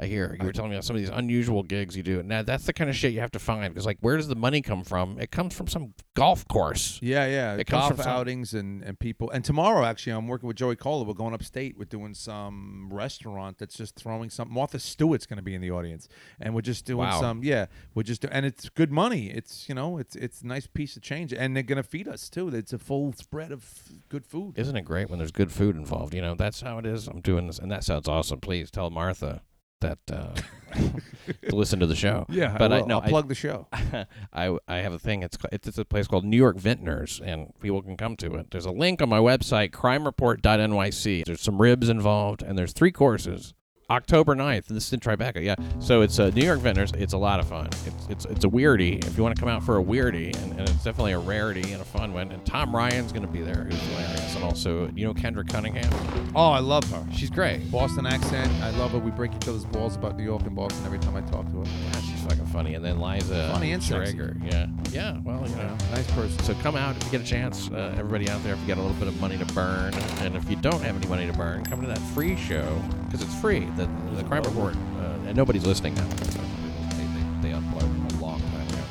I 0.00 0.06
hear 0.06 0.36
you 0.38 0.46
were 0.46 0.52
telling 0.52 0.70
me 0.70 0.76
about 0.76 0.84
some 0.84 0.96
of 0.96 1.02
these 1.02 1.10
unusual 1.10 1.62
gigs 1.62 1.96
you 1.96 2.02
do. 2.02 2.22
Now 2.22 2.42
that's 2.42 2.64
the 2.66 2.72
kind 2.72 2.88
of 2.88 2.94
shit 2.96 3.12
you 3.12 3.20
have 3.20 3.32
to 3.32 3.38
find 3.38 3.72
because, 3.74 3.86
like, 3.86 3.98
where 4.00 4.16
does 4.16 4.28
the 4.28 4.36
money 4.36 4.62
come 4.62 4.84
from? 4.84 5.18
It 5.18 5.30
comes 5.30 5.54
from 5.54 5.66
some 5.66 5.94
golf 6.14 6.46
course. 6.48 6.98
Yeah, 7.02 7.26
yeah. 7.26 7.54
It 7.56 7.66
comes 7.66 7.82
golf 7.82 7.94
from 7.96 8.02
some- 8.04 8.12
outings 8.12 8.54
and, 8.54 8.82
and 8.84 8.98
people. 8.98 9.30
And 9.30 9.44
tomorrow, 9.44 9.84
actually, 9.84 10.12
I'm 10.12 10.28
working 10.28 10.46
with 10.46 10.56
Joey 10.56 10.76
Kola. 10.76 11.04
We're 11.04 11.14
going 11.14 11.34
upstate. 11.34 11.76
We're 11.76 11.84
doing 11.84 12.14
some 12.14 12.88
restaurant 12.92 13.58
that's 13.58 13.76
just 13.76 13.96
throwing 13.96 14.30
some. 14.30 14.52
Martha 14.52 14.78
Stewart's 14.78 15.26
going 15.26 15.38
to 15.38 15.42
be 15.42 15.54
in 15.54 15.60
the 15.60 15.70
audience, 15.70 16.08
and 16.40 16.54
we're 16.54 16.60
just 16.60 16.84
doing 16.84 16.98
Wow. 17.08 17.20
some. 17.20 17.42
Yeah, 17.42 17.66
we're 17.94 18.02
just 18.04 18.22
do, 18.22 18.28
and 18.30 18.46
it's 18.46 18.68
good 18.68 18.92
money. 18.92 19.30
It's 19.30 19.68
you 19.68 19.74
know, 19.74 19.98
it's 19.98 20.14
it's 20.16 20.42
a 20.42 20.46
nice 20.46 20.66
piece 20.66 20.96
of 20.96 21.02
change, 21.02 21.32
and 21.32 21.56
they're 21.56 21.62
going 21.62 21.76
to 21.76 21.82
feed 21.82 22.06
us 22.08 22.28
too. 22.28 22.48
It's 22.48 22.72
a 22.72 22.78
full 22.78 23.12
spread 23.14 23.50
of 23.52 23.64
good 24.08 24.24
food. 24.24 24.58
Isn't 24.58 24.76
it 24.76 24.82
great 24.84 25.10
when 25.10 25.18
there's 25.18 25.32
good 25.32 25.50
food 25.52 25.76
involved? 25.76 26.14
You 26.14 26.22
know, 26.22 26.34
that's 26.34 26.60
how 26.60 26.78
it 26.78 26.86
is. 26.86 27.08
I'm 27.08 27.20
doing 27.20 27.46
this, 27.48 27.58
and 27.58 27.70
that 27.70 27.84
sounds 27.84 28.08
awesome. 28.08 28.40
Please 28.40 28.70
tell 28.70 28.90
Martha 28.90 29.42
that 29.80 29.98
uh, 30.12 30.34
to 31.48 31.56
listen 31.56 31.80
to 31.80 31.86
the 31.86 31.94
show. 31.94 32.26
Yeah, 32.28 32.56
but 32.58 32.72
I, 32.72 32.80
will. 32.80 32.86
no, 32.86 32.98
I'll 33.00 33.08
plug 33.08 33.28
the 33.28 33.34
show. 33.34 33.66
I 34.32 34.56
I 34.66 34.76
have 34.76 34.92
a 34.92 34.98
thing. 34.98 35.22
It's 35.22 35.36
it's, 35.52 35.68
it's 35.68 35.78
a 35.78 35.84
place 35.84 36.06
called 36.06 36.24
New 36.24 36.36
York 36.36 36.56
Vintners, 36.58 37.20
and 37.24 37.52
people 37.60 37.82
can 37.82 37.96
come 37.96 38.16
to 38.16 38.34
it. 38.34 38.50
There's 38.50 38.66
a 38.66 38.70
link 38.70 39.02
on 39.02 39.08
my 39.08 39.18
website, 39.18 39.70
crimereport.nyc. 39.70 41.24
There's 41.24 41.40
some 41.40 41.60
ribs 41.60 41.88
involved, 41.88 42.42
and 42.42 42.58
there's 42.58 42.72
three 42.72 42.92
courses. 42.92 43.54
October 43.90 44.34
9th. 44.34 44.66
This 44.66 44.86
is 44.86 44.92
in 44.92 45.00
Tribeca, 45.00 45.42
yeah. 45.42 45.54
So 45.78 46.02
it's 46.02 46.18
uh, 46.18 46.30
New 46.34 46.44
York 46.44 46.60
Vintners. 46.60 46.92
It's 46.92 47.14
a 47.14 47.18
lot 47.18 47.40
of 47.40 47.48
fun. 47.48 47.68
It's 47.86 48.06
it's 48.10 48.24
it's 48.26 48.44
a 48.44 48.48
weirdie. 48.48 49.02
If 49.06 49.16
you 49.16 49.22
want 49.22 49.34
to 49.34 49.40
come 49.40 49.48
out 49.48 49.62
for 49.62 49.78
a 49.78 49.82
weirdie, 49.82 50.36
and, 50.42 50.58
and 50.58 50.68
it's 50.68 50.84
definitely 50.84 51.12
a 51.12 51.18
rarity 51.18 51.72
and 51.72 51.80
a 51.80 51.86
fun 51.86 52.12
one. 52.12 52.30
And 52.30 52.44
Tom 52.44 52.76
Ryan's 52.76 53.12
going 53.12 53.26
to 53.26 53.32
be 53.32 53.40
there, 53.40 53.64
who's 53.64 53.80
hilarious, 53.80 54.34
and 54.34 54.44
also 54.44 54.90
you 54.94 55.06
know 55.06 55.14
Kendra 55.14 55.48
Cunningham. 55.48 55.90
Oh, 56.36 56.50
I 56.50 56.58
love 56.58 56.84
her. 56.90 57.02
She's 57.14 57.30
great. 57.30 57.70
Boston 57.70 58.04
accent. 58.04 58.52
I 58.62 58.70
love 58.72 58.90
her. 58.90 58.98
We 58.98 59.10
break 59.10 59.34
each 59.34 59.48
other's 59.48 59.64
balls 59.64 59.96
about 59.96 60.18
New 60.18 60.24
York 60.24 60.42
and 60.42 60.54
Boston 60.54 60.84
every 60.84 60.98
time 60.98 61.16
I 61.16 61.22
talk 61.22 61.46
to 61.46 61.60
her. 61.60 61.64
Yeah, 61.64 62.00
she's 62.02 62.22
fucking 62.24 62.46
funny. 62.46 62.74
And 62.74 62.84
then 62.84 63.00
Liza 63.00 63.50
Funny 63.54 63.72
and. 63.72 63.82
Schrager. 63.82 64.36
Yeah, 64.44 64.66
yeah. 64.90 65.18
Well, 65.24 65.48
you 65.48 65.56
know. 65.56 65.74
Nice 65.92 66.10
person. 66.10 66.38
So 66.40 66.52
come 66.56 66.76
out 66.76 66.94
if 66.96 67.04
you 67.04 67.10
get 67.12 67.20
a 67.22 67.24
chance. 67.24 67.70
Uh, 67.70 67.94
everybody 67.96 68.28
out 68.28 68.42
there, 68.44 68.52
if 68.52 68.60
you 68.60 68.66
got 68.66 68.76
a 68.76 68.82
little 68.82 68.98
bit 68.98 69.08
of 69.08 69.18
money 69.18 69.38
to 69.38 69.46
burn, 69.54 69.94
and 70.20 70.36
if 70.36 70.50
you 70.50 70.56
don't 70.56 70.82
have 70.82 70.94
any 70.94 71.06
money 71.06 71.26
to 71.26 71.32
burn, 71.32 71.64
come 71.64 71.80
to 71.80 71.86
that 71.86 71.98
free 72.14 72.36
show 72.36 72.82
because 73.06 73.22
it's 73.22 73.34
free. 73.40 73.66
The 73.78 73.86
the 74.16 74.24
crime 74.24 74.42
report, 74.42 74.74
uh, 74.98 75.26
and 75.28 75.36
nobody's 75.36 75.64
listening 75.64 75.94
now. 75.94 76.04
They, 76.08 77.04
they, 77.04 77.50
they 77.50 77.50
uploaded 77.56 78.18
a 78.18 78.20
long 78.20 78.40
time 78.40 78.66
ago. 78.68 78.82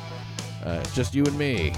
Uh, 0.64 0.80
it's 0.80 0.94
just 0.94 1.14
you 1.14 1.24
and 1.24 1.36
me, 1.38 1.74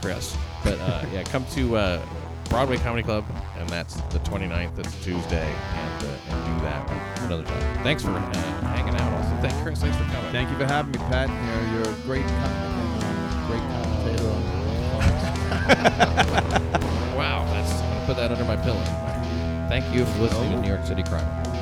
Chris. 0.00 0.34
But 0.64 0.80
uh, 0.80 1.04
yeah, 1.12 1.22
come 1.24 1.44
to 1.52 1.76
uh, 1.76 2.00
Broadway 2.48 2.78
Comedy 2.78 3.02
Club, 3.02 3.24
and 3.58 3.68
that's 3.68 3.96
the 4.08 4.18
29th. 4.20 4.74
That's 4.76 5.04
Tuesday, 5.04 5.46
and 5.74 6.04
uh, 6.04 6.08
and 6.30 6.58
do 6.58 6.64
that 6.64 6.90
another 7.24 7.44
time. 7.44 7.82
Thanks 7.82 8.02
for 8.02 8.12
uh, 8.12 8.32
hanging 8.62 8.94
out. 8.94 9.12
Also, 9.12 9.36
thank 9.46 9.62
Chris. 9.62 9.80
Thanks 9.82 9.96
for 9.98 10.04
coming. 10.04 10.32
Thank 10.32 10.48
you 10.50 10.56
for 10.56 10.64
having 10.64 10.92
me, 10.92 10.98
Pat. 11.10 11.28
You're, 11.28 11.84
you're 11.84 11.92
a 11.94 11.98
great, 12.06 12.26
com- 12.26 13.46
great 13.46 13.60
commentator 13.60 14.28
on. 14.30 14.42
Wow, 17.16 17.44
that's 17.46 17.72
I'm 17.72 17.88
gonna 17.94 18.06
put 18.06 18.16
that 18.16 18.30
under 18.30 18.44
my 18.44 18.56
pillow. 18.56 18.82
Thank 19.68 19.92
you 19.94 20.04
for 20.04 20.22
listening 20.22 20.52
to 20.52 20.60
New 20.60 20.68
York 20.68 20.84
City 20.84 21.02
Crime. 21.02 21.55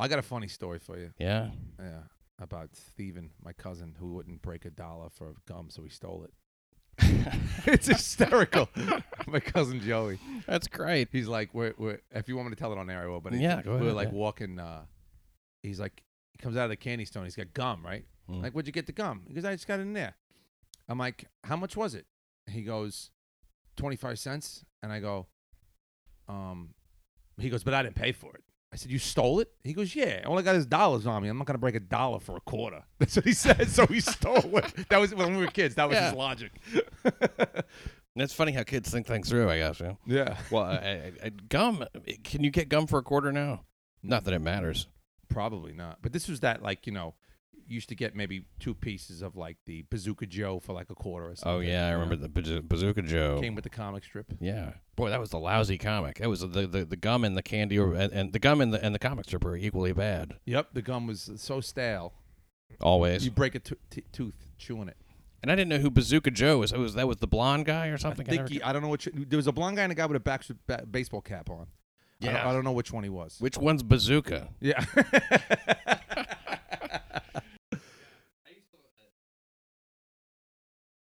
I 0.00 0.08
got 0.08 0.18
a 0.18 0.22
funny 0.22 0.48
story 0.48 0.78
for 0.78 0.98
you. 0.98 1.10
Yeah. 1.18 1.50
Yeah, 1.78 2.02
about 2.40 2.74
Steven, 2.74 3.30
my 3.44 3.52
cousin, 3.52 3.94
who 3.98 4.14
wouldn't 4.14 4.42
break 4.42 4.64
a 4.64 4.70
dollar 4.70 5.08
for 5.10 5.34
gum, 5.46 5.68
so 5.70 5.82
he 5.82 5.88
stole 5.90 6.24
it. 6.24 6.32
it's 7.66 7.86
hysterical. 7.86 8.68
my 9.26 9.40
cousin 9.40 9.80
Joey. 9.80 10.18
That's 10.46 10.66
great. 10.68 11.08
He's 11.12 11.28
like, 11.28 11.50
we're, 11.54 11.74
we're, 11.78 12.00
if 12.10 12.28
you 12.28 12.36
want 12.36 12.48
me 12.48 12.54
to 12.54 12.60
tell 12.60 12.72
it 12.72 12.78
on 12.78 12.90
air, 12.90 13.02
I 13.02 13.06
will. 13.06 13.20
But 13.20 13.34
Yeah, 13.34 13.62
go 13.62 13.72
we 13.72 13.76
were 13.78 13.82
ahead, 13.84 13.94
like 13.96 14.08
yeah. 14.08 14.14
walking. 14.14 14.58
Uh, 14.58 14.82
he's 15.62 15.80
like, 15.80 16.02
he 16.32 16.38
comes 16.38 16.56
out 16.56 16.64
of 16.64 16.70
the 16.70 16.76
candy 16.76 17.04
store. 17.04 17.22
and 17.22 17.26
He's 17.26 17.36
got 17.36 17.52
gum, 17.54 17.84
right? 17.84 18.04
Mm. 18.30 18.42
Like, 18.42 18.52
where'd 18.52 18.66
you 18.66 18.72
get 18.72 18.86
the 18.86 18.92
gum? 18.92 19.22
He 19.28 19.34
goes, 19.34 19.44
I 19.44 19.52
just 19.52 19.66
got 19.66 19.78
it 19.80 19.82
in 19.82 19.92
there. 19.92 20.14
I'm 20.88 20.98
like, 20.98 21.26
how 21.44 21.56
much 21.56 21.76
was 21.76 21.94
it? 21.94 22.06
He 22.46 22.62
goes, 22.62 23.10
25 23.76 24.18
cents. 24.18 24.64
And 24.82 24.92
I 24.92 25.00
go, 25.00 25.26
um, 26.28 26.74
he 27.38 27.48
goes, 27.50 27.62
but 27.64 27.74
I 27.74 27.82
didn't 27.82 27.96
pay 27.96 28.12
for 28.12 28.34
it. 28.34 28.42
I 28.72 28.76
said, 28.76 28.90
you 28.92 28.98
stole 29.00 29.40
it? 29.40 29.50
He 29.64 29.72
goes, 29.72 29.96
yeah. 29.96 30.22
All 30.26 30.38
I 30.38 30.42
got 30.42 30.54
is 30.54 30.64
dollars 30.64 31.04
on 31.06 31.22
me. 31.22 31.28
I'm 31.28 31.36
not 31.38 31.46
going 31.46 31.54
to 31.54 31.58
break 31.60 31.74
a 31.74 31.80
dollar 31.80 32.20
for 32.20 32.36
a 32.36 32.40
quarter. 32.40 32.84
That's 32.98 33.16
what 33.16 33.24
he 33.24 33.32
said. 33.32 33.68
So 33.68 33.84
he 33.86 34.00
stole 34.00 34.36
it. 34.58 34.88
That 34.88 35.00
was 35.00 35.12
when 35.14 35.36
we 35.36 35.44
were 35.44 35.50
kids. 35.50 35.74
That 35.74 35.88
was 35.88 35.96
Yeah. 35.96 36.10
his 36.10 36.14
logic. 36.18 36.52
It's 38.16 38.34
funny 38.34 38.52
how 38.52 38.64
kids 38.64 38.90
think 38.90 39.06
things 39.06 39.28
through. 39.30 39.48
I 39.48 39.58
guess. 39.58 39.80
Yeah. 39.80 39.92
yeah. 40.04 40.36
Well, 40.50 40.64
I, 40.64 40.74
I, 40.74 41.12
I, 41.26 41.28
gum. 41.48 41.84
Can 42.24 42.42
you 42.42 42.50
get 42.50 42.68
gum 42.68 42.86
for 42.86 42.98
a 42.98 43.02
quarter 43.02 43.32
now? 43.32 43.62
Not 44.02 44.24
that 44.24 44.34
it 44.34 44.40
matters. 44.40 44.88
Probably 45.28 45.72
not. 45.72 45.98
But 46.02 46.12
this 46.12 46.28
was 46.28 46.40
that, 46.40 46.60
like, 46.60 46.86
you 46.86 46.92
know, 46.92 47.14
used 47.70 47.88
to 47.88 47.94
get 47.94 48.14
maybe 48.14 48.44
two 48.58 48.74
pieces 48.74 49.22
of 49.22 49.36
like 49.36 49.56
the 49.66 49.84
Bazooka 49.90 50.26
Joe 50.26 50.60
for 50.60 50.72
like 50.72 50.90
a 50.90 50.94
quarter 50.94 51.26
or 51.26 51.30
oh, 51.30 51.34
something. 51.34 51.52
Oh 51.52 51.60
yeah, 51.60 51.86
I 51.86 51.92
remember 51.92 52.16
the 52.16 52.28
Bazoo- 52.28 52.62
Bazooka 52.62 53.02
Joe. 53.02 53.38
Came 53.40 53.54
with 53.54 53.64
the 53.64 53.70
comic 53.70 54.04
strip. 54.04 54.32
Yeah, 54.40 54.72
boy, 54.96 55.10
that 55.10 55.20
was 55.20 55.30
the 55.30 55.38
lousy 55.38 55.78
comic. 55.78 56.18
That 56.18 56.28
was 56.28 56.40
the 56.40 56.66
the, 56.66 56.84
the 56.84 56.96
gum 56.96 57.24
and 57.24 57.36
the 57.36 57.42
candy, 57.42 57.78
or, 57.78 57.94
and, 57.94 58.12
and 58.12 58.32
the 58.32 58.38
gum 58.38 58.60
and 58.60 58.72
the 58.72 58.84
and 58.84 58.94
the 58.94 58.98
comic 58.98 59.26
strip 59.26 59.44
were 59.44 59.56
equally 59.56 59.92
bad. 59.92 60.34
Yep, 60.46 60.68
the 60.72 60.82
gum 60.82 61.06
was 61.06 61.30
so 61.36 61.60
stale. 61.60 62.12
Always. 62.80 63.24
You 63.24 63.30
break 63.30 63.54
a 63.54 63.60
to- 63.60 63.76
tooth 64.12 64.46
chewing 64.58 64.88
it. 64.88 64.96
and 65.42 65.50
I 65.50 65.54
didn't 65.54 65.70
know 65.70 65.78
who 65.78 65.90
Bazooka 65.90 66.30
Joe 66.30 66.58
was. 66.58 66.72
It 66.72 66.78
was 66.78 66.94
that 66.94 67.08
was 67.08 67.18
the 67.18 67.26
blonde 67.26 67.66
guy 67.66 67.88
or 67.88 67.98
something. 67.98 68.26
I 68.26 68.30
think 68.30 68.42
never 68.42 68.52
he, 68.52 68.62
I 68.62 68.72
don't 68.72 68.82
know 68.82 68.88
which. 68.88 69.08
There 69.12 69.36
was 69.36 69.46
a 69.46 69.52
blonde 69.52 69.76
guy 69.76 69.82
and 69.82 69.92
a 69.92 69.94
guy 69.94 70.06
with 70.06 70.16
a 70.16 70.20
back, 70.20 70.44
ba- 70.66 70.86
baseball 70.90 71.20
cap 71.20 71.50
on. 71.50 71.66
I 72.22 72.26
don't, 72.26 72.34
Yeah. 72.34 72.48
I 72.48 72.52
don't 72.52 72.64
know 72.64 72.72
which 72.72 72.92
one 72.92 73.02
he 73.02 73.10
was. 73.10 73.36
Which 73.38 73.56
one's 73.56 73.82
Bazooka? 73.82 74.48
Yeah. 74.60 74.84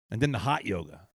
and 0.09 0.21
then 0.21 0.31
the 0.31 0.39
hot 0.39 0.65
yoga. 0.65 1.06